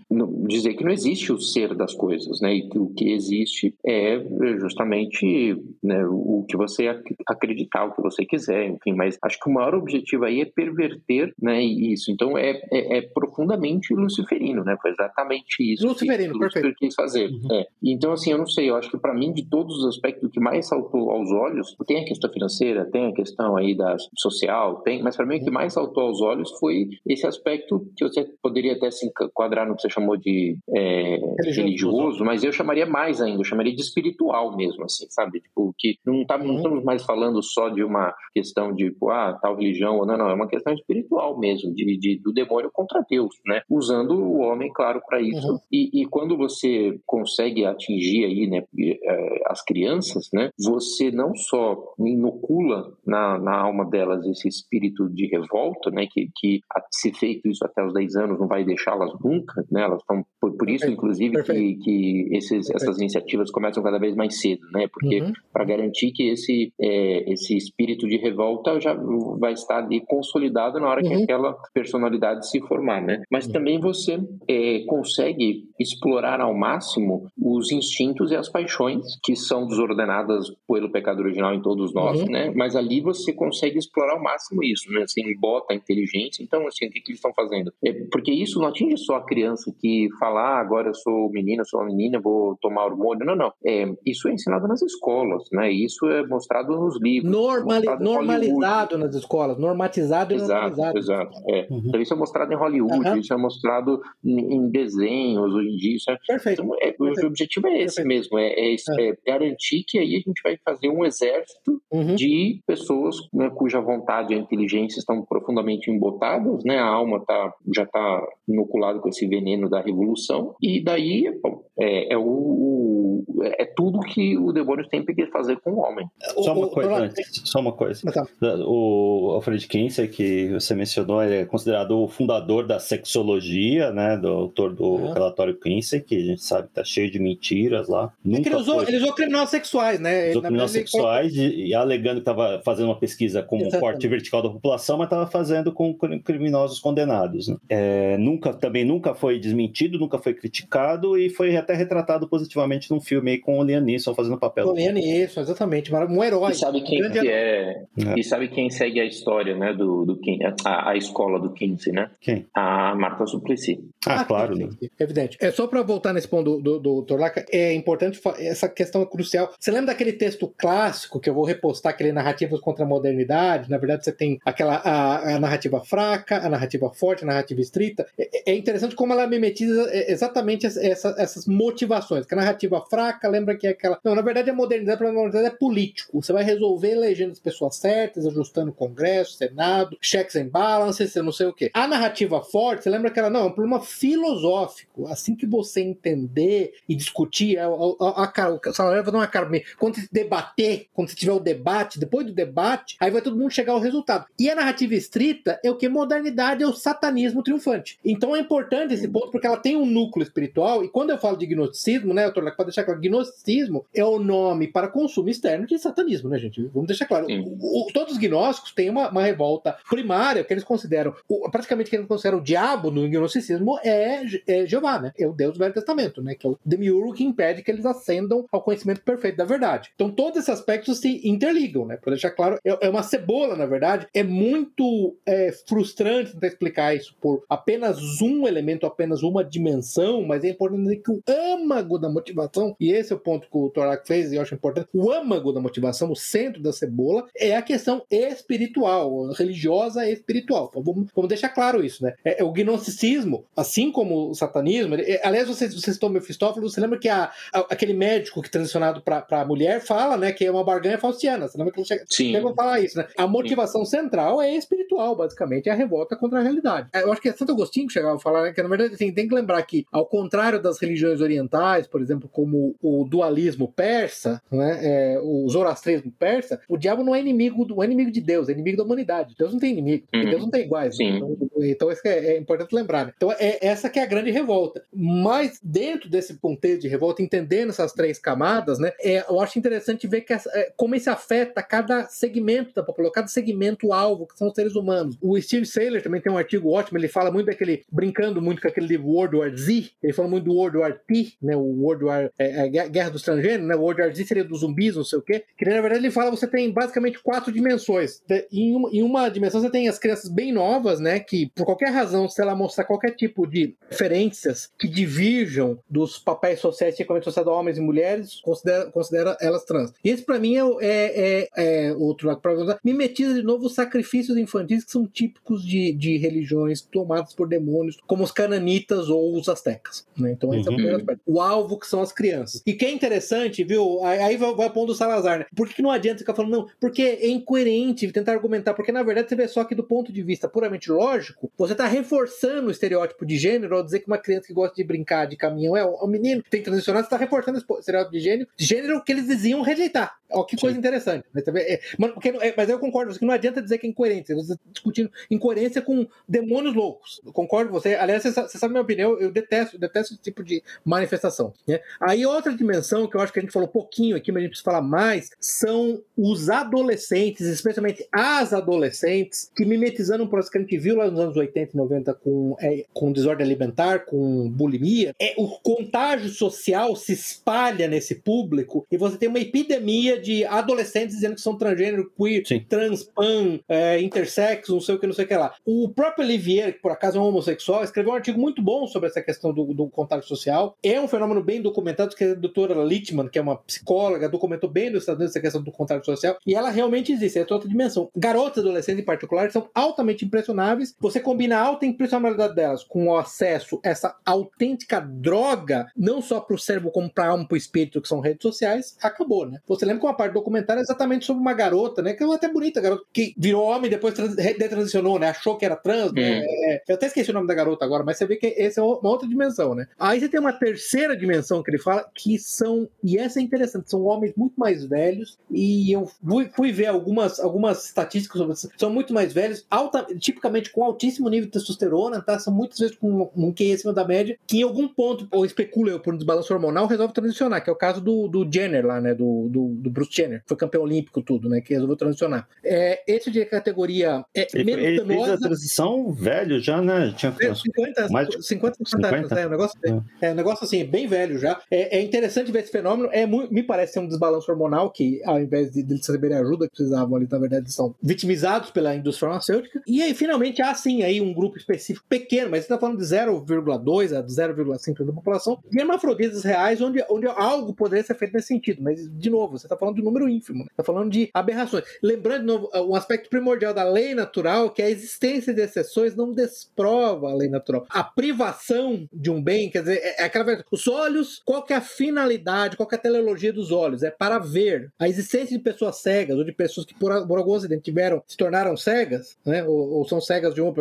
dizer 0.47 0.75
que 0.75 0.85
não 0.85 0.93
existe 0.93 1.33
o 1.33 1.39
ser 1.39 1.75
das 1.75 1.95
coisas, 1.95 2.41
né, 2.41 2.55
e 2.55 2.69
que 2.69 2.79
o 2.79 2.93
que 2.95 3.13
existe 3.13 3.75
é 3.85 4.19
justamente 4.59 5.57
né, 5.83 6.05
o 6.07 6.45
que 6.49 6.57
você 6.57 6.89
acreditar, 7.27 7.85
o 7.85 7.95
que 7.95 8.03
você 8.03 8.25
quiser, 8.25 8.69
enfim. 8.69 8.95
Mas 8.95 9.19
acho 9.23 9.39
que 9.39 9.49
o 9.49 9.53
maior 9.53 9.75
objetivo 9.75 10.25
aí 10.25 10.41
é 10.41 10.45
perverter, 10.45 11.33
né, 11.41 11.63
isso. 11.63 12.11
Então, 12.11 12.37
é, 12.37 12.61
é, 12.71 12.99
é 12.99 13.03
profundamente 13.03 13.95
luciferino, 13.95 14.65
né? 14.65 14.77
Foi 14.81 14.91
exatamente 14.91 15.73
isso 15.73 15.87
luciferino, 15.87 16.33
que 16.33 16.45
Lucifer 16.45 16.75
quis 16.77 16.95
fazer. 16.95 17.31
Uhum. 17.31 17.49
É. 17.53 17.67
Então, 17.83 18.13
assim, 18.13 18.33
eu 18.33 18.39
não 18.39 18.47
sei, 18.47 18.71
eu 18.71 18.77
acho 18.77 18.91
que 18.91 18.99
para 18.99 19.15
mim, 19.15 19.33
de 19.33 19.49
todos 19.49 19.79
os 19.79 19.87
aspectos 19.87 20.31
que 20.31 20.41
mais 20.41 20.69
saltou 20.69 21.11
aos 21.11 21.31
olhos, 21.31 21.75
tem 21.87 22.03
a 22.03 22.05
questão 22.05 22.31
financeira, 22.31 22.89
tem 22.91 23.07
a 23.07 23.13
questão 23.13 23.57
aí 23.57 23.77
da 23.77 23.97
social, 24.17 24.83
tem, 24.83 25.03
mas 25.03 25.17
para 25.17 25.27
mim 25.27 25.37
o 25.37 25.45
que 25.45 25.51
mais 25.51 25.73
saltou 25.73 26.05
aos 26.05 26.21
olhos 26.21 26.51
foi 26.59 26.89
esse 27.07 27.27
aspecto 27.27 27.87
que 27.97 28.05
você 28.05 28.25
poderia 28.43 28.75
até 28.75 28.91
se 28.91 29.07
enquadrar 29.07 29.67
no 29.67 29.75
que 29.75 29.83
você 29.83 29.91
chamou 29.91 30.17
de 30.17 30.57
é, 30.75 31.19
religioso. 31.45 32.25
mas 32.25 32.45
eu 32.45 32.53
chamaria 32.53 32.87
mais 32.87 33.21
ainda, 33.21 33.41
eu 33.41 33.45
chamaria 33.45 33.75
de 33.75 33.83
espiritual 33.83 34.57
mesmo, 34.57 34.85
assim, 34.85 35.07
sabe? 35.11 35.41
Tipo, 35.41 35.75
que 35.79 35.97
não, 36.07 36.25
tá, 36.25 36.39
não 36.39 36.47
uhum. 36.47 36.57
estamos 36.57 36.85
mais 36.85 37.05
falando 37.05 37.43
só 37.43 37.69
de 37.69 37.83
uma 37.83 38.15
questão 38.33 38.73
de, 38.73 38.91
tipo, 38.91 39.11
ah, 39.11 39.39
tal 39.41 39.57
religião, 39.57 40.05
não, 40.05 40.17
não, 40.17 40.31
é 40.31 40.35
uma 40.35 40.49
questão 40.49 40.73
espiritual 40.73 41.39
mesmo, 41.39 41.75
de, 41.75 41.99
de 41.99 42.21
do 42.23 42.33
demônio 42.33 42.71
contra 42.73 43.05
Deus, 43.09 43.35
né? 43.47 43.63
Usando 43.69 44.13
o 44.13 44.41
homem, 44.41 44.71
claro, 44.73 45.01
para 45.07 45.21
isso. 45.21 45.47
Uhum. 45.47 45.59
E, 45.71 46.03
e 46.03 46.07
quando 46.07 46.37
você 46.37 46.99
consegue 47.07 47.52
consegue 47.53 47.65
atingir 47.65 48.25
aí, 48.25 48.47
né, 48.49 48.63
é, 48.81 49.43
as 49.47 49.63
crianças, 49.63 50.29
né, 50.33 50.51
você 50.59 51.11
não 51.11 51.35
só 51.35 51.77
inocula 51.99 52.93
na, 53.07 53.39
na 53.39 53.61
alma 53.61 53.89
delas 53.89 54.25
esse 54.27 54.49
espírito 54.49 55.09
de 55.11 55.27
revolta, 55.27 55.91
né, 55.91 56.07
que, 56.11 56.29
que 56.37 56.61
se 56.91 57.13
feito 57.13 57.49
isso 57.49 57.65
até 57.65 57.85
os 57.85 57.93
10 57.93 58.17
anos 58.17 58.41
não 58.41 58.49
vai 58.49 58.65
deixá-las 58.65 59.13
nunca, 59.23 59.65
né, 59.71 59.83
elas 59.83 60.01
estão, 60.01 60.25
por, 60.41 60.57
por 60.57 60.69
isso, 60.69 60.89
inclusive, 60.89 61.43
que, 61.43 61.75
que 61.77 62.29
esses, 62.33 62.71
essas 62.71 62.99
iniciativas 62.99 63.51
começam 63.51 63.83
cada 63.83 63.99
vez 63.99 64.15
mais 64.15 64.41
cedo, 64.41 64.63
né, 64.73 64.89
porque 64.93 65.21
uhum. 65.21 65.33
para 65.53 65.65
garantir 65.65 66.13
que 66.13 66.31
esse, 66.31 66.73
é, 66.81 67.33
esse 67.33 67.57
espírito 67.57 68.07
de 68.09 68.17
revolta 68.17 68.81
já 68.81 68.95
vai 69.39 69.53
estar 69.53 69.79
ali 69.79 70.01
consolidado 70.07 70.81
na 70.81 70.89
hora 70.89 71.03
uhum. 71.03 71.09
que 71.09 71.23
aquela 71.25 71.55
personalidade 71.75 72.49
se 72.49 72.61
formar, 72.63 73.03
né, 73.03 73.23
mas 73.31 73.47
uhum. 73.47 73.53
também 73.53 73.81
você 73.81 74.19
é, 74.49 74.85
consegue 74.87 75.65
explorar 75.79 76.41
ao 76.41 76.55
máximo 76.55 77.27
os 77.45 77.73
instintos 77.73 78.31
e 78.31 78.37
as 78.37 78.49
paixões 78.49 79.05
que 79.23 79.35
são 79.35 79.67
desordenadas 79.67 80.47
pelo 80.69 80.91
pecado 80.91 81.21
original 81.21 81.55
em 81.55 81.61
todos 81.61 81.93
nós, 81.93 82.21
uhum. 82.21 82.31
né? 82.31 82.53
Mas 82.55 82.77
ali 82.77 83.01
você 83.01 83.33
consegue 83.33 83.79
explorar 83.79 84.15
ao 84.15 84.23
máximo 84.23 84.63
isso, 84.63 84.91
né? 84.93 85.03
Assim, 85.03 85.23
bota 85.39 85.73
a 85.73 85.77
inteligência. 85.77 86.43
Então, 86.43 86.67
assim, 86.67 86.87
o 86.87 86.91
que, 86.91 87.01
que 87.01 87.11
eles 87.11 87.19
estão 87.19 87.33
fazendo? 87.35 87.73
É 87.85 87.93
porque 88.11 88.31
isso 88.31 88.61
não 88.61 88.69
atinge 88.69 88.97
só 88.99 89.17
a 89.17 89.27
criança 89.27 89.73
que 89.79 90.09
fala, 90.19 90.41
ah, 90.41 90.61
agora 90.61 90.89
eu 90.91 90.95
sou 90.95 91.31
menina, 91.31 91.65
sou 91.65 91.81
uma 91.81 91.87
menina, 91.87 92.21
vou 92.21 92.57
tomar 92.61 92.85
hormônio. 92.85 93.27
Não, 93.27 93.37
não. 93.37 93.53
É, 93.65 93.93
isso 94.07 94.29
é 94.29 94.33
ensinado 94.33 94.69
nas 94.69 94.83
escolas, 94.83 95.45
né? 95.53 95.71
Isso 95.71 96.07
é 96.07 96.27
mostrado 96.27 96.77
nos 96.77 97.01
livros. 97.01 97.31
Normali 97.31 97.87
normalizado 98.01 98.99
nas 98.99 99.15
escolas, 99.15 99.59
normatizado 99.59 100.33
e 100.33 100.37
exato, 100.37 100.77
normalizado. 100.77 100.99
Exato, 100.99 101.33
é. 101.49 101.67
Uhum. 101.71 101.83
Então, 101.87 102.01
isso 102.01 102.15
é 102.15 102.17
mostrado 102.17 102.53
em 102.53 102.57
Hollywood, 102.57 103.09
uhum. 103.09 103.17
isso 103.17 103.33
é 103.33 103.37
mostrado 103.37 104.01
em, 104.25 104.55
em 104.55 104.71
desenhos, 104.71 105.53
hoje 105.53 105.69
em 105.69 105.77
dia. 105.77 105.97
Isso 105.97 106.11
é... 106.11 106.19
Perfeito. 106.27 106.63
Então, 106.63 106.77
é, 106.81 106.93
Perfeito 106.93 107.32
objetivo 107.33 107.67
é 107.67 107.83
esse 107.83 108.05
mesmo, 108.05 108.39
é, 108.39 108.49
é, 108.49 108.75
é, 108.75 109.09
é, 109.09 109.17
garantir 109.27 109.85
que 109.87 109.99
aí 109.99 110.17
a 110.17 110.21
gente 110.21 110.41
vai 110.43 110.57
fazer 110.65 110.89
um 110.89 111.05
exército 111.05 111.81
uhum. 111.91 112.15
de 112.15 112.61
pessoas 112.67 113.17
né, 113.33 113.51
cuja 113.51 113.81
vontade 113.81 114.35
e 114.35 114.39
inteligência 114.39 115.01
estão 115.01 115.23
profundamente 115.25 115.91
embotadas, 115.91 116.65
né, 116.65 116.79
a 116.79 116.87
alma 116.87 117.25
tá, 117.25 117.53
já 117.75 117.83
está 117.83 118.27
inoculada 118.49 118.99
com 119.01 119.09
esse 119.09 119.27
veneno 119.27 119.69
da 119.69 119.81
revolução, 119.81 120.55
e 120.63 120.83
daí 120.83 121.25
bom, 121.43 121.63
é, 121.79 122.13
é 122.13 122.19
o, 122.19 122.23
o, 122.23 123.25
é 123.43 123.65
tudo 123.65 124.01
que 124.01 124.37
o 124.37 124.53
demônio 124.53 124.87
sempre 124.89 125.15
quer 125.15 125.31
fazer 125.31 125.59
com 125.61 125.73
o 125.73 125.79
homem. 125.79 126.07
Só 126.43 126.55
uma 126.55 126.69
coisa 126.69 126.95
antes, 126.95 127.43
só 127.45 127.61
uma 127.61 127.73
coisa. 127.73 128.13
Tá. 128.13 128.25
O 128.67 129.33
Alfred 129.35 129.67
Kinsey, 129.67 130.09
que 130.09 130.53
você 130.53 130.75
mencionou, 130.75 131.23
ele 131.23 131.37
é 131.37 131.45
considerado 131.45 131.99
o 131.99 132.09
fundador 132.09 132.67
da 132.67 132.79
sexologia, 132.79 133.91
né, 133.93 134.17
do 134.17 134.29
autor 134.29 134.75
do 134.75 134.85
uhum. 134.85 135.13
relatório 135.13 135.59
Kinsey, 135.59 136.03
que 136.03 136.17
a 136.17 136.21
gente 136.21 136.43
sabe 136.43 136.69
que 136.69 136.75
tá 136.75 136.85
cheio 136.85 137.11
de 137.11 137.19
mentiras 137.23 137.89
lá. 137.89 138.13
É 138.25 138.29
Nunca 138.29 138.49
ele, 138.49 138.57
usou, 138.57 138.75
foi... 138.77 138.89
ele 138.89 138.97
usou 138.99 139.15
criminosos 139.15 139.51
sexuais, 139.51 140.01
né? 140.01 140.31
Usou 140.31 140.43
criminosos 140.43 140.73
sexuais 140.73 141.35
e, 141.35 141.69
e, 141.69 141.75
alegando 141.75 142.17
que 142.17 142.29
estava 142.29 142.61
fazendo 142.65 142.87
uma 142.87 142.99
pesquisa 142.99 143.43
com 143.43 143.59
o 143.59 143.81
corte 143.81 144.07
vertical 144.09 144.43
da 144.43 144.51
população, 144.51 144.99
mas 144.99 145.07
estava 145.07 145.27
fazendo 145.27 145.73
com 145.73 145.95
criminosos 146.25 146.81
condenados. 146.81 147.49
Né? 147.49 147.57
É, 147.69 148.17
nunca, 148.19 148.53
também 148.53 148.85
nunca 148.85 149.15
foi 149.15 149.39
desmentido, 149.39 149.99
nunca 149.99 150.19
foi 150.19 150.35
criticado 150.35 151.19
e 151.19 151.31
foi 151.31 151.57
até 151.57 151.75
retratado 151.75 152.29
positivamente 152.29 152.91
num 152.91 153.01
filme 153.01 153.33
aí 153.33 153.39
com 153.39 153.59
o 153.59 153.65
Liam 153.65 153.81
Neeson 153.81 154.15
fazendo 154.15 154.39
papel. 154.39 154.69
O 154.69 154.75
Liam 154.75 154.93
Neeson, 154.93 155.41
exatamente. 155.41 155.93
Um 155.95 156.23
herói. 156.23 156.53
E 156.53 156.55
sabe 156.55 156.81
quem 156.83 157.01
que 157.11 157.29
é, 157.29 157.85
é, 157.99 158.19
E 158.19 158.25
sabe 158.25 158.49
quem 158.49 158.71
segue 158.71 159.01
a 159.01 159.05
história, 159.05 159.57
né? 159.57 159.73
Do, 159.73 160.05
do 160.05 160.19
a, 160.65 160.91
a 160.91 160.97
escola 160.97 161.39
do 161.39 161.53
Kinsey, 161.53 161.93
né? 161.93 162.11
Quem? 162.21 162.47
A 162.55 162.95
Marta 162.95 163.27
Suplicy. 163.27 163.81
Ah, 164.07 164.21
ah 164.21 164.25
claro. 164.25 164.57
Sim, 164.57 164.71
evidente. 164.99 165.37
É 165.41 165.51
só 165.51 165.67
para 165.67 165.83
voltar 165.83 166.13
nesse 166.13 166.29
ponto 166.29 166.59
do, 166.59 166.79
do, 166.79 166.79
do 166.79 167.03
É 167.51 167.73
importante 167.73 168.21
essa 168.39 168.69
questão 168.69 169.03
é 169.03 169.07
crucial. 169.07 169.53
Você 169.59 169.71
lembra 169.71 169.93
daquele 169.93 170.13
texto 170.13 170.53
clássico 170.57 171.21
que 171.21 171.29
eu 171.29 171.35
vou 171.35 171.45
repostar, 171.45 171.93
aquele 171.93 172.13
narrativas 172.13 172.61
contra 172.61 172.85
a 172.85 172.89
modernidade? 172.89 173.71
Na 173.71 173.79
verdade, 173.79 174.05
você 174.05 174.13
tem 174.13 174.39
aquela 174.45 174.77
a, 174.77 175.37
a 175.37 175.41
narrativa 175.41 175.81
fraca, 175.81 176.39
a 176.39 176.49
narrativa 176.49 176.91
forte, 176.91 177.25
a 177.25 177.27
narrativa 177.27 177.61
estrita. 177.61 178.07
É, 178.19 178.53
é 178.53 178.55
interessante 178.55 178.95
como 178.95 179.13
ela 179.13 179.27
mimetiza 179.27 179.89
é, 179.91 180.13
exatamente 180.13 180.67
essa, 180.67 181.15
essas 181.19 181.47
motivações. 181.47 182.27
Que 182.27 182.35
a 182.35 182.39
narrativa 182.39 182.83
fraca 182.89 183.29
lembra 183.29 183.57
que 183.57 183.67
é 183.67 183.71
aquela. 183.71 183.99
Não, 184.05 184.15
na 184.15 184.23
verdade, 184.23 184.51
a 184.51 184.55
modernidade, 184.55 185.03
a 185.03 185.13
modernidade 185.13 185.55
é 185.55 185.59
político. 185.59 186.23
Você 186.23 186.33
vai 186.33 186.45
resolver 186.45 186.91
elegendo 186.91 187.33
as 187.33 187.41
pessoas 187.41 187.77
certas, 187.77 188.27
ajustando 188.27 188.71
o 188.71 188.75
Congresso, 188.75 189.37
Senado, 189.37 189.97
checks 190.01 190.37
and 190.37 190.49
balances, 190.49 191.15
não 191.17 191.33
sei 191.33 191.47
o 191.47 191.53
quê. 191.53 191.71
A 191.75 191.87
narrativa 191.87 192.41
forte, 192.43 192.85
você 192.85 192.91
lembra 192.91 193.11
que 193.11 193.19
ela 193.19 193.31
não, 193.31 193.41
é 193.41 193.45
um 193.45 193.53
problema 193.53 193.81
filosófico. 193.81 195.07
Assim 195.09 195.35
que 195.35 195.47
você 195.47 195.81
entender 195.81 196.73
e 196.89 196.95
discutir, 197.03 197.59
a, 197.59 197.67
a, 197.67 197.69
a, 197.69 198.25
a 198.25 199.03
vai 199.03 199.05
dar 199.05 199.13
uma 199.13 199.27
cara. 199.27 199.51
Quando 199.79 199.97
você 199.97 200.09
debater, 200.11 200.87
quando 200.93 201.09
você 201.09 201.17
tiver 201.17 201.33
o 201.33 201.41
debate, 201.41 201.99
depois 201.99 202.27
do 202.27 202.33
debate, 202.33 202.97
aí 203.01 203.11
vai 203.11 203.21
todo 203.21 203.37
mundo 203.37 203.51
chegar 203.51 203.73
ao 203.73 203.81
resultado. 203.81 204.27
E 204.39 204.51
a 204.51 204.55
narrativa 204.55 204.95
estrita 204.95 205.61
é 205.65 205.71
o 205.71 205.77
que? 205.77 205.89
Modernidade 205.89 206.63
é 206.63 206.67
o 206.67 206.73
satanismo 206.73 207.43
triunfante. 207.43 207.99
Então 208.05 208.35
é 208.35 208.41
importante 208.41 208.95
esse 208.95 209.09
ponto, 209.09 209.31
porque 209.31 209.47
ela 209.47 209.57
tem 209.57 209.77
um 209.77 209.87
núcleo 209.87 210.23
espiritual, 210.23 210.85
e 210.85 210.89
quando 210.89 211.11
eu 211.11 211.19
falo 211.19 211.37
de 211.37 211.47
gnosticismo, 211.47 212.15
né, 212.15 212.31
tô 212.31 212.41
pode 212.43 212.65
deixar 212.67 212.85
claro, 212.85 213.01
gnosticismo 213.01 213.85
é 213.95 214.05
o 214.05 214.19
nome 214.19 214.69
para 214.69 214.89
consumo 214.89 215.29
externo 215.29 215.67
de 215.67 215.79
satanismo, 215.79 216.29
né, 216.29 216.39
gente? 216.39 216.63
Vamos 216.73 216.87
deixar 216.87 217.07
claro. 217.07 217.27
O, 217.29 217.89
o, 217.89 217.93
todos 217.93 218.13
os 218.13 218.19
gnósticos 218.19 218.73
têm 218.73 218.91
uma, 218.91 219.11
uma 219.11 219.23
revolta 219.23 219.77
primária 219.89 220.45
que 220.45 220.53
eles 220.53 220.65
consideram, 220.65 221.15
o, 221.29 221.51
praticamente 221.51 221.91
que 221.91 221.97
eles 221.97 222.07
consideram 222.07 222.39
o 222.39 222.43
diabo 222.43 222.91
no 222.91 223.09
gnosticismo 223.09 223.79
é, 223.83 224.23
é 224.47 224.67
Jeová, 224.67 224.99
né? 224.99 225.13
É 225.19 225.27
o 225.27 225.33
Deus 225.33 225.55
do 225.55 225.59
Velho 225.59 225.75
Testamento, 225.75 226.23
né? 226.23 226.35
Que 226.35 226.47
é 226.47 226.51
o 226.51 226.59
demiurgo 226.65 226.92
que 227.13 227.25
impede 227.25 227.63
que 227.63 227.71
eles 227.71 227.87
ascendam 227.87 228.47
ao 228.51 228.63
conhecimento 228.63 229.03
perfeito 229.03 229.37
da 229.37 229.45
verdade. 229.45 229.91
Então 229.95 230.11
todos 230.11 230.39
esses 230.39 230.51
aspectos 230.51 230.99
se 231.01 231.21
interligam, 231.29 231.87
né? 231.87 231.97
Para 231.97 232.13
deixar 232.13 232.31
claro, 232.31 232.59
é, 232.65 232.87
é, 232.87 232.89
uma 232.89 233.03
cebola, 233.03 233.57
na 233.57 233.67
verdade. 233.67 234.07
É 234.15 234.23
muito 234.23 235.17
é, 235.27 235.53
frustrante 235.67 236.33
tentar 236.33 236.47
explicar 236.47 236.97
isso 236.97 237.15
por 237.21 237.45
apenas 237.49 238.21
um 238.21 238.47
elemento, 238.47 238.87
apenas 238.87 239.23
uma 239.23 239.45
dimensão, 239.45 240.23
mas 240.25 240.45
é 240.45 240.51
importante 240.51 240.83
dizer 240.83 240.97
que 240.97 241.11
o 241.11 241.23
âmago 241.29 241.99
da 241.99 242.09
motivação, 242.09 242.77
e 242.79 242.93
esse 242.93 243.13
é 243.13 243.17
o 243.17 243.21
ponto 243.21 243.49
que 243.49 243.57
o 243.57 243.71
Torak 243.71 244.07
fez 244.07 244.33
e 244.33 244.37
eu 244.37 244.43
acho 244.43 244.55
importante, 244.55 244.89
o 244.93 245.11
âmago 245.11 245.53
da 245.53 245.61
motivação, 245.61 246.11
o 246.11 246.17
centro 246.17 246.63
da 246.63 246.73
cebola, 246.73 247.27
é 247.37 247.57
a 247.57 247.63
questão 247.63 248.03
espiritual, 248.11 249.31
religiosa 249.33 250.07
e 250.07 250.13
espiritual. 250.13 250.69
Então, 250.71 250.83
vamos, 250.83 251.11
vamos 251.15 251.29
deixar 251.29 251.49
claro 251.49 251.85
isso, 251.85 252.03
né? 252.03 252.15
É, 252.25 252.41
é 252.41 252.45
o 252.45 252.53
gnosticismo, 252.53 253.45
assim 253.57 253.91
como 253.91 254.31
o 254.31 254.35
satanismo, 254.35 254.95
ele, 254.95 255.03
é, 255.03 255.27
aliás, 255.27 255.49
vocês, 255.49 255.75
vocês 255.75 255.97
estão 255.97 256.09
Mefistófeles, 256.09 256.73
lembra 256.83 256.99
que 256.99 257.09
a, 257.09 257.31
a, 257.53 257.61
aquele 257.71 257.95
médico 257.95 258.43
que 258.43 258.51
transicionado 258.51 259.01
para 259.03 259.27
a 259.31 259.45
mulher 259.45 259.81
fala, 259.81 260.17
né, 260.17 260.33
que 260.33 260.45
é 260.45 260.51
uma 260.51 260.65
barganha 260.65 260.99
faustiana. 260.99 261.49
Você 261.49 261.59
lembra 261.59 261.73
que 261.73 261.81
ele 261.81 261.87
chega, 261.87 262.05
Sim. 262.09 262.33
chega 262.33 262.51
a 262.51 262.55
falar 262.55 262.81
isso, 262.81 262.99
né? 262.99 263.07
A 263.17 263.27
motivação 263.27 263.85
Sim. 263.85 263.99
central 263.99 264.41
é 264.41 264.55
espiritual, 264.55 265.17
basicamente, 265.17 265.69
é 265.69 265.73
a 265.73 265.75
revolta 265.75 266.17
contra 266.17 266.41
a 266.41 266.43
realidade. 266.43 266.89
Eu 266.95 267.13
acho 267.13 267.21
que 267.21 267.29
é 267.29 267.33
Santo 267.33 267.53
Agostinho 267.53 267.87
que 267.87 267.93
chegava 267.93 268.17
a 268.17 268.21
falar, 268.21 268.43
né, 268.43 268.53
que 268.53 268.63
na 268.63 268.69
verdade 268.69 268.95
assim, 268.95 269.13
tem 269.13 269.29
que 269.29 269.35
lembrar 269.35 269.63
que, 269.63 269.87
ao 269.91 270.07
contrário 270.07 270.61
das 270.61 270.79
religiões 270.81 271.21
orientais, 271.21 271.87
por 271.87 272.01
exemplo, 272.01 272.29
como 272.31 272.75
o 272.83 273.05
dualismo 273.05 273.73
persa, 273.73 274.43
né, 274.51 274.79
é, 274.83 275.21
o 275.23 275.49
zoroastrismo 275.49 276.13
persa, 276.19 276.61
o 276.69 276.77
diabo 276.77 277.03
não 277.03 277.15
é 277.15 277.21
inimigo, 277.21 277.65
do, 277.65 277.83
é 277.83 277.87
inimigo 277.87 278.11
de 278.11 278.21
Deus, 278.21 278.49
é 278.49 278.53
inimigo 278.53 278.77
da 278.77 278.85
humanidade. 278.85 279.35
Deus 279.39 279.53
não 279.53 279.61
tem 279.61 279.73
inimigo, 279.73 280.07
uhum. 280.15 280.25
Deus 280.25 280.43
não 280.43 280.51
tem 280.51 280.63
iguais. 280.63 280.99
Né? 280.99 281.07
Então, 281.07 281.37
então, 281.61 281.91
isso 281.91 282.03
é, 282.07 282.35
é, 282.35 282.39
importante 282.39 282.75
lembrar. 282.75 283.07
Né? 283.07 283.13
Então, 283.17 283.33
é 283.33 283.59
essa 283.67 283.89
que 283.91 283.99
é 283.99 284.03
a 284.03 284.07
grande 284.07 284.31
revolta. 284.31 284.83
Mas, 284.93 285.59
dentro 285.63 286.09
desse 286.09 286.35
contexto 286.63 286.83
de 286.83 286.89
revolta, 286.89 287.23
entendendo 287.23 287.71
essas 287.71 287.93
três 287.93 288.19
camadas, 288.19 288.79
né, 288.79 288.93
é, 289.01 289.25
eu 289.29 289.41
acho 289.41 289.59
interessante 289.59 290.07
ver 290.07 290.21
que 290.21 290.33
é, 290.33 290.73
como 290.77 290.95
isso 290.95 291.11
afeta 291.11 291.63
cada 291.63 292.07
segmento 292.07 292.73
da 292.75 292.83
população, 292.83 293.13
cada 293.13 293.27
segmento 293.27 293.93
alvo, 293.93 294.27
que 294.27 294.39
são 294.39 294.49
os 294.49 294.55
seres 294.55 294.77
humanos. 294.77 295.19
O 295.21 295.41
Steve 295.41 295.67
Saylor 295.67 296.01
também 296.01 296.21
tem 296.21 296.33
um 296.33 296.39
artigo 296.39 296.71
ótimo, 296.71 296.99
ele 296.99 297.09
fala 297.09 297.31
muito 297.31 297.47
daquele, 297.47 297.85
brincando 297.91 298.41
muito 298.41 298.63
com 298.63 298.69
aquele 298.69 298.87
livro 298.87 299.09
World 299.09 299.37
War 299.37 299.57
Z, 299.57 299.91
ele 300.03 300.13
fala 300.13 300.29
muito 300.29 300.45
do 300.45 300.55
World 300.55 300.79
War 300.79 301.01
T, 301.07 301.33
né, 301.43 301.57
o 301.57 301.83
World 301.83 302.05
War, 302.05 302.31
é, 302.39 302.67
é, 302.67 302.89
Guerra 302.89 303.11
dos 303.11 303.23
Transgêneros, 303.23 303.67
né, 303.67 303.75
o 303.75 303.81
World 303.81 304.01
War 304.01 304.15
Z 304.15 304.25
seria 304.25 304.45
dos 304.45 304.61
zumbis, 304.61 304.95
não 304.95 305.05
sei 305.05 305.19
o 305.19 305.23
quê, 305.23 305.45
que 305.59 305.65
na 305.65 305.81
verdade 305.81 306.01
ele 306.01 306.11
fala 306.11 306.31
você 306.31 306.47
tem 306.47 306.71
basicamente 306.71 307.19
quatro 307.23 307.53
dimensões. 307.53 308.23
Em 308.53 308.75
uma, 308.77 308.91
em 308.91 309.03
uma 309.03 309.29
dimensão 309.29 309.61
você 309.61 309.71
tem 309.71 309.89
as 309.89 309.99
crianças 309.99 310.31
bem 310.31 310.53
novas, 310.53 311.01
né, 311.01 311.19
que 311.19 311.51
por 311.55 311.65
qualquer 311.65 311.91
razão, 311.91 312.29
se 312.29 312.41
ela 312.41 312.55
mostrar 312.55 312.85
qualquer 312.85 313.13
tipo 313.13 313.47
de 313.47 313.75
referências 313.91 314.71
que 314.79 314.89
divirjam 314.89 315.79
dos 315.89 316.19
papéis 316.19 316.52
sociais 316.61 316.95
que 316.95 317.03
associado 317.13 317.51
a 317.51 317.59
homens 317.59 317.79
e 317.79 317.81
mulheres, 317.81 318.41
considera, 318.41 318.87
considera 318.91 319.37
elas 319.41 319.65
trans. 319.65 319.93
E 320.05 320.11
esse, 320.11 320.23
para 320.23 320.39
mim, 320.39 320.57
é, 320.57 320.63
é, 320.81 321.49
é, 321.57 321.87
é 321.89 321.93
outro 321.93 322.29
lado. 322.29 322.41
Mimetiza 322.83 323.35
de 323.35 323.43
novo 323.43 323.67
os 323.67 323.75
sacrifícios 323.75 324.37
infantis 324.37 324.85
que 324.85 324.91
são 324.91 325.07
típicos 325.07 325.65
de, 325.65 325.93
de 325.93 326.17
religiões 326.17 326.81
tomadas 326.81 327.35
por 327.35 327.49
demônios, 327.49 327.99
como 328.07 328.25
os 328.25 328.33
cananitas 328.33 329.09
ou 329.09 329.37
os 329.37 329.49
astecas. 329.49 330.07
Né? 330.17 330.33
Então, 330.33 330.55
esse 330.55 330.69
uhum. 330.69 330.73
é 330.73 330.73
o 330.73 330.77
primeiro 330.77 330.97
uhum. 330.97 331.01
aspecto. 331.01 331.23
O 331.27 331.41
alvo 331.41 331.79
que 331.79 331.87
são 331.87 332.01
as 332.01 332.13
crianças. 332.13 332.63
E 332.67 332.73
que 332.73 332.85
é 332.85 332.91
interessante, 332.91 333.65
viu? 333.65 334.03
Aí 334.05 334.37
vai, 334.37 334.55
vai 334.55 334.71
pondo 334.71 334.91
o 334.91 334.95
Salazar, 334.95 335.41
né? 335.41 335.47
Por 335.55 335.69
que, 335.69 335.75
que 335.75 335.83
não 335.83 335.91
adianta 335.91 336.19
ficar 336.19 336.35
falando, 336.35 336.53
não? 336.53 336.67
Porque 336.81 337.03
é 337.03 337.29
incoerente 337.29 338.11
tentar 338.13 338.33
argumentar, 338.33 338.75
porque 338.75 338.93
na 338.93 339.03
verdade 339.03 339.29
você 339.29 339.35
vê 339.35 339.49
só 339.49 339.65
que 339.65 339.75
do 339.75 339.83
ponto 339.83 340.13
de 340.13 340.23
vista 340.23 340.49
puramente 340.49 340.91
lógico, 340.91 341.51
você 341.57 341.73
está 341.73 341.87
reforçando 341.87 342.69
o 342.69 342.71
estereótipo 342.71 343.27
de 343.27 343.37
gênero 343.37 343.77
ao 343.77 343.83
dizer 343.83 344.01
que 344.01 344.07
uma 344.07 344.19
criança 344.19 344.47
que 344.47 344.53
gosta 344.53 344.77
de 344.77 344.85
brincar 344.85 345.27
de 345.27 345.37
caminhão 345.37 345.77
é 345.77 345.85
um 345.85 346.07
menino 346.07 346.42
que 346.42 346.42
tem 346.51 346.61
que 346.61 346.67
transicionar, 346.67 347.03
você 347.03 347.07
está 347.07 347.17
reforçando 347.17 347.59
esse 347.59 347.67
estereótipo 347.79 348.13
de 348.13 348.21
gênero, 348.21 348.49
de 348.57 348.65
gênero 348.65 349.05
que 349.05 349.13
eles 349.13 349.27
diziam 349.27 349.63
rejeitar. 349.63 350.17
Ó, 350.33 350.45
que 350.45 350.57
coisa 350.57 350.75
Sim. 350.75 350.79
interessante. 350.79 351.27
Né? 351.33 351.43
É, 351.57 351.81
mas, 351.99 352.13
porque, 352.13 352.31
é, 352.31 352.55
mas 352.57 352.69
eu 352.69 352.79
concordo, 352.79 353.17
que 353.19 353.25
não 353.25 353.35
adianta 353.35 353.63
dizer 353.63 353.79
que 353.79 353.87
é 353.87 353.91
incoerência. 353.91 354.35
Você 354.35 354.55
está 354.55 354.65
discutindo 354.73 355.11
incoerência 355.31 355.83
com 355.83 356.07
demônios 356.27 356.75
loucos. 356.75 357.21
Eu 357.25 357.33
concordo 357.33 357.71
com 357.71 357.79
você. 357.79 357.95
Aliás, 357.95 358.23
você, 358.23 358.33
você 358.33 358.59
sabe 358.59 358.71
a 358.71 358.75
minha 358.75 358.83
opinião, 358.83 359.19
eu 359.19 359.31
detesto, 359.31 359.79
detesto 359.79 360.15
esse 360.15 360.23
tipo 360.23 360.43
de 360.43 360.63
manifestação. 360.85 361.53
Né? 361.67 361.81
Aí 362.01 362.25
outra 362.25 362.55
dimensão 362.55 363.07
que 363.07 363.17
eu 363.17 363.21
acho 363.21 363.33
que 363.33 363.39
a 363.39 363.43
gente 363.43 363.53
falou 363.53 363.69
pouquinho 363.69 364.17
aqui, 364.17 364.33
mas 364.33 364.41
a 364.41 364.43
gente 364.43 364.51
precisa 364.51 364.71
falar 364.71 364.83
mais, 364.83 365.31
são 365.39 366.03
os 366.17 366.49
adolescentes, 366.49 367.47
especialmente 367.47 368.07
as 368.11 368.53
adolescentes, 368.53 369.51
que 369.55 369.65
mimetizando 369.65 370.25
um 370.25 370.29
processo 370.29 370.53
que 370.53 370.59
a 370.59 370.61
gente 370.61 370.79
viu 370.79 370.97
lá 370.97 371.11
nos 371.11 371.21
anos 371.21 371.37
80 371.37 371.73
e 371.73 371.77
90 371.77 372.15
com, 372.15 372.57
é, 372.61 372.85
com 372.93 373.13
desordem 373.13 373.47
alimentar, 373.47 374.01
com 374.01 374.49
bulimia, 374.51 375.15
é, 375.21 375.35
o 375.37 375.49
contágio 375.61 376.29
social 376.33 376.97
se 376.97 377.13
espalha 377.13 377.89
nesse 377.89 378.17
público 378.17 378.87
e 378.91 378.97
você 378.97 379.17
tem 379.17 379.29
uma 379.29 379.39
epidemia 379.39 380.21
de 380.21 380.45
adolescentes 380.45 381.17
dizendo 381.17 381.35
que 381.35 381.41
são 381.41 381.57
transgênero, 381.57 382.11
queer, 382.17 382.47
Sim. 382.47 382.65
trans, 382.69 383.03
pan, 383.03 383.61
é, 383.69 384.01
intersexo, 384.01 384.73
não 384.73 384.81
sei 384.81 384.95
o 384.95 384.99
que, 384.99 385.07
não 385.07 385.15
sei 385.15 385.25
o 385.25 385.29
que 385.29 385.37
lá. 385.37 385.55
O 385.65 385.89
próprio 385.89 386.25
Olivier, 386.25 386.75
que 386.75 386.81
por 386.81 386.93
acaso 386.93 387.19
é 387.19 387.21
um 387.21 387.25
homossexual, 387.25 387.85
escreveu 387.85 388.13
um 388.13 388.17
artigo 388.17 388.41
muito 388.41 388.63
bom 388.63 388.87
sobre 388.87 389.09
essa 389.09 389.23
questão 389.23 389.53
do, 389.53 389.73
do 389.73 389.89
contágio 389.89 390.27
social. 390.27 390.77
É 390.83 391.01
um 391.01 391.09
fenômeno 391.09 391.43
bem 391.43 391.61
documentado, 391.61 392.15
que 392.17 392.25
a 392.25 392.35
doutora 392.35 392.75
Littman, 392.85 393.29
que 393.29 393.39
é 393.39 393.43
uma 393.43 393.57
psicóloga, 393.57 394.29
documentou 394.29 394.71
bem 394.71 394.91
nos 394.91 395.03
Estados 395.03 395.21
Unidos 395.21 395.37
essa 395.37 395.43
questão 395.43 395.63
do 395.63 395.71
contágio 395.71 396.05
social, 396.05 396.37
e 396.47 396.55
ela 396.55 396.71
realmente 396.71 397.13
existe, 397.13 397.39
é 397.39 397.43
outra 397.43 397.69
dimensão. 397.69 398.09
Garotas 398.17 398.65
adolescentes 398.65 399.03
em 399.03 399.05
particular 399.05 399.51
são 399.51 399.69
altamente 399.75 400.25
impressionáveis. 400.25 400.95
Você 401.01 401.21
combina 401.21 401.59
a 401.59 401.63
alta 401.63 401.87
impressionabilidade 401.87 402.55
delas 402.55 402.85
com 402.85 403.09
o 403.09 403.17
acesso 403.17 403.81
a 403.85 403.89
essa 403.89 404.17
autêntica 404.25 405.01
droga, 405.01 405.87
não 405.97 406.22
só 406.23 406.41
para 406.41 406.55
o 406.55 406.59
cérebro, 406.59 406.91
como 406.91 407.11
para 407.11 407.25
a 407.25 407.29
alma, 407.29 407.47
para 407.47 407.55
o 407.55 407.59
espírito, 407.59 408.01
que 408.01 408.09
são 408.09 408.21
redes 408.21 408.43
sociais, 408.43 408.97
acabou, 409.03 409.47
né? 409.47 409.61
Você 409.67 409.85
lembra 409.85 410.01
que 410.01 410.07
uma 410.07 410.17
parte 410.17 410.33
do 410.33 410.41
documentário 410.41 410.81
é 410.81 410.83
exatamente 410.83 411.27
sobre 411.27 411.41
uma 411.41 411.53
garota, 411.53 412.03
né? 412.03 412.15
Que 412.15 412.25
é 412.25 412.35
até 412.35 412.49
bonita, 412.49 412.81
garota, 412.81 413.05
que 413.13 413.35
virou 413.37 413.65
homem 413.65 413.91
depois 413.91 414.15
detransicionou, 414.15 415.19
né? 415.19 415.31
Achou 415.31 415.57
que 415.57 415.65
era 415.65 415.77
trans, 415.77 416.13
né? 416.13 416.41
Uhum. 416.41 416.47
É, 416.47 416.83
eu 416.89 416.95
até 416.95 417.07
esqueci 417.07 417.31
o 417.31 417.35
nome 417.35 417.47
da 417.47 417.55
garota 417.55 417.85
agora, 417.85 418.05
mas 418.05 418.17
você 418.17 418.27
vê 418.27 418.37
que 418.37 418.55
essa 418.57 418.81
é 418.81 418.83
uma 418.83 419.11
outra 419.11 419.29
dimensão, 419.29 419.75
né? 419.75 419.87
Aí 419.99 420.21
você 420.21 420.29
tem 420.29 420.41
uma 420.41 420.53
terceira 420.53 421.17
dimensão 421.17 421.63
que 421.63 421.71
ele 421.71 421.79
fala, 421.79 422.09
que 422.15 422.39
são, 422.39 422.89
e 423.03 423.19
essa 423.19 423.41
é 423.41 423.43
interessante, 423.43 423.91
são 423.91 424.05
homens 424.05 424.33
muito 424.37 424.55
mais 424.57 424.85
velhos, 424.85 425.39
e 425.51 425.93
eu 425.93 426.07
fui, 426.07 426.51
fui 426.55 426.73
ver 426.73 426.87
algumas, 426.87 427.41
algumas 427.41 427.85
estatísticas 427.87 428.39
sobre 428.39 428.55
isso, 428.55 428.71
são 428.77 428.91
muito 428.91 429.13
mais 429.13 429.33
velhos, 429.33 429.67
alta, 429.71 430.07
tipicamente 430.19 430.71
com 430.71 430.85
altíssimo 430.85 431.29
nível 431.29 431.47
de 431.47 431.53
testosterona, 431.53 432.21
tá? 432.21 432.39
São 432.39 432.53
muitas 432.53 432.79
vezes 432.79 432.97
com 432.97 433.31
um 433.35 433.53
QI 433.53 433.73
acima 433.73 433.93
da 433.93 434.07
média, 434.07 434.39
que 434.47 434.59
em 434.59 434.63
algum 434.63 434.89
ponto, 434.89 435.27
ou 435.31 435.45
especula 435.45 435.91
eu 435.91 436.01
por 436.01 436.12
um 436.15 436.17
desbalanço 436.17 436.53
hormonal, 436.53 436.87
resolve 436.87 437.13
transicionar, 437.15 437.63
que 437.63 437.71
é 437.71 437.73
o 437.73 437.77
caso 437.77 438.01
do, 438.01 438.29
do 438.29 438.49
Jenner 438.51 438.85
lá, 438.87 439.01
né? 439.01 439.15
Do, 439.15 439.49
do, 439.49 439.69
do 439.75 439.91
Bruce 439.91 440.11
Jenner, 440.13 440.43
foi 440.47 440.57
campeão 440.57 440.83
olímpico, 440.83 441.23
tudo, 441.23 441.49
né? 441.49 441.61
Que 441.61 441.75
resolveu 441.75 441.97
transicionar. 441.97 442.49
É, 442.65 443.03
esse 443.07 443.31
de 443.31 443.45
categoria 443.45 444.25
é 444.35 444.47
Ele, 444.55 444.65
menos 444.65 444.85
ele 444.85 444.97
fez 444.97 445.09
danosa. 445.09 445.35
a 445.35 445.39
transição 445.39 446.13
velho 446.13 446.61
já, 446.61 446.81
né? 446.81 447.13
Tinha 447.17 447.35
É, 447.41 447.55
50, 447.55 448.09
Mais 448.11 448.29
de 448.29 448.43
50, 448.47 448.77
50 448.85 449.09
anos, 449.09 449.23
50? 449.29 449.41
é 449.41 449.47
um 449.47 449.51
negócio, 449.51 449.79
é. 450.21 450.31
um 450.31 450.35
negócio 450.35 450.65
assim, 450.65 450.85
bem 450.85 451.07
velho 451.07 451.39
já. 451.39 451.61
É, 451.71 451.99
é 451.99 452.03
interessante 452.03 452.53
ver 452.53 452.61
esse 452.61 452.73
fenômeno. 452.73 453.09
É 453.13 453.27
muito, 453.27 453.53
me 453.53 453.63
parece 453.63 453.95
ser 453.95 454.01
um 454.01 454.07
desbalanço 454.07 454.51
hormonal 454.51 454.91
que, 454.91 455.21
ao 455.25 455.41
invés 455.41 455.71
de, 455.71 455.83
de 455.83 455.93
eles 455.95 456.07
receberem 456.07 456.37
ajuda 456.39 456.67
que 456.67 456.77
precisavam 456.77 457.17
ali, 457.17 457.29
na 457.31 457.39
verdade, 457.39 457.73
são 457.73 457.95
vitimizados 458.03 458.71
pela 458.71 458.95
indústria 458.95 459.29
farmacêutica. 459.29 459.81
E 459.87 460.03
aí, 460.03 460.15
finalmente, 460.15 460.61
há 460.63 460.75
sim 460.75 461.03
aí 461.03 461.21
um 461.21 461.33
grupo 461.33 461.57
específico 461.59 462.07
pequeno, 462.09 462.51
mas 462.51 462.61
você 462.61 462.65
está 462.73 462.79
falando 462.79 462.99
de 462.99 463.05
0,2 463.05 464.17
a 464.17 464.23
0,5% 464.23 465.05
da 465.07 465.13
população, 465.13 465.59
de 465.71 465.81
hermafroditas 466.03 466.45
reais, 466.45 466.81
onde, 466.81 467.05
onde 467.09 467.27
algo 467.27 467.75
poderia 467.75 468.05
ser 468.05 468.15
feito 468.15 468.35
nesse 468.35 468.49
sentido. 468.49 468.83
Mas, 468.83 469.09
de 469.09 469.31
novo, 469.31 469.59
você 469.59 469.67
está 469.67 469.77
falando 469.77 469.97
de 469.97 470.03
um 470.03 470.05
número 470.05 470.29
ínfimo. 470.29 470.65
Está 470.71 470.83
falando 470.83 471.11
de 471.11 471.31
aberrações. 471.33 471.85
Lembrando, 472.03 472.41
de 472.41 472.47
novo, 472.47 472.71
um 472.75 472.95
aspecto 472.95 473.31
primordial 473.31 473.73
da 473.73 473.85
lei 473.85 474.15
natural, 474.15 474.71
que 474.71 474.83
a 474.83 474.91
existência 474.91 475.55
de 475.55 475.63
exceções 475.63 476.15
não 476.15 476.33
desprova 476.33 477.31
a 477.31 477.35
lei 477.35 477.49
natural. 477.49 477.87
A 477.89 478.03
privação 478.03 479.09
de 479.13 479.31
um 479.31 479.43
bem, 479.43 479.71
quer 479.71 479.81
dizer, 479.81 480.01
é 480.19 480.25
aquela 480.25 480.45
coisa, 480.45 480.65
os 480.71 480.89
olhos, 480.89 481.41
qual 481.45 481.65
é 481.69 481.75
a 481.75 481.81
finalidade, 481.81 482.77
qual 482.77 482.89
é 482.91 482.95
a 482.95 482.99
teleologia 482.99 483.53
dos 483.53 483.71
olhos? 483.71 484.03
É 484.03 484.11
para 484.11 484.39
ver. 484.39 484.93
A 484.99 485.09
existência 485.09 485.57
de 485.57 485.63
pessoas 485.63 485.97
cegas, 485.99 486.37
ou 486.37 486.45
de 486.45 486.53
pessoas 486.53 486.87
que 486.87 486.95
por, 486.95 487.27
por 487.27 487.39
algum 487.39 487.55
acidente 487.55 487.83
tiveram, 487.83 488.23
se 488.27 488.37
tornaram 488.37 488.77
cegas, 488.77 489.37
né? 489.45 489.65
Ou, 489.65 489.99
ou 489.99 490.09
são 490.09 490.21
cegas 490.21 490.55
de 490.55 490.61
um, 490.61 490.73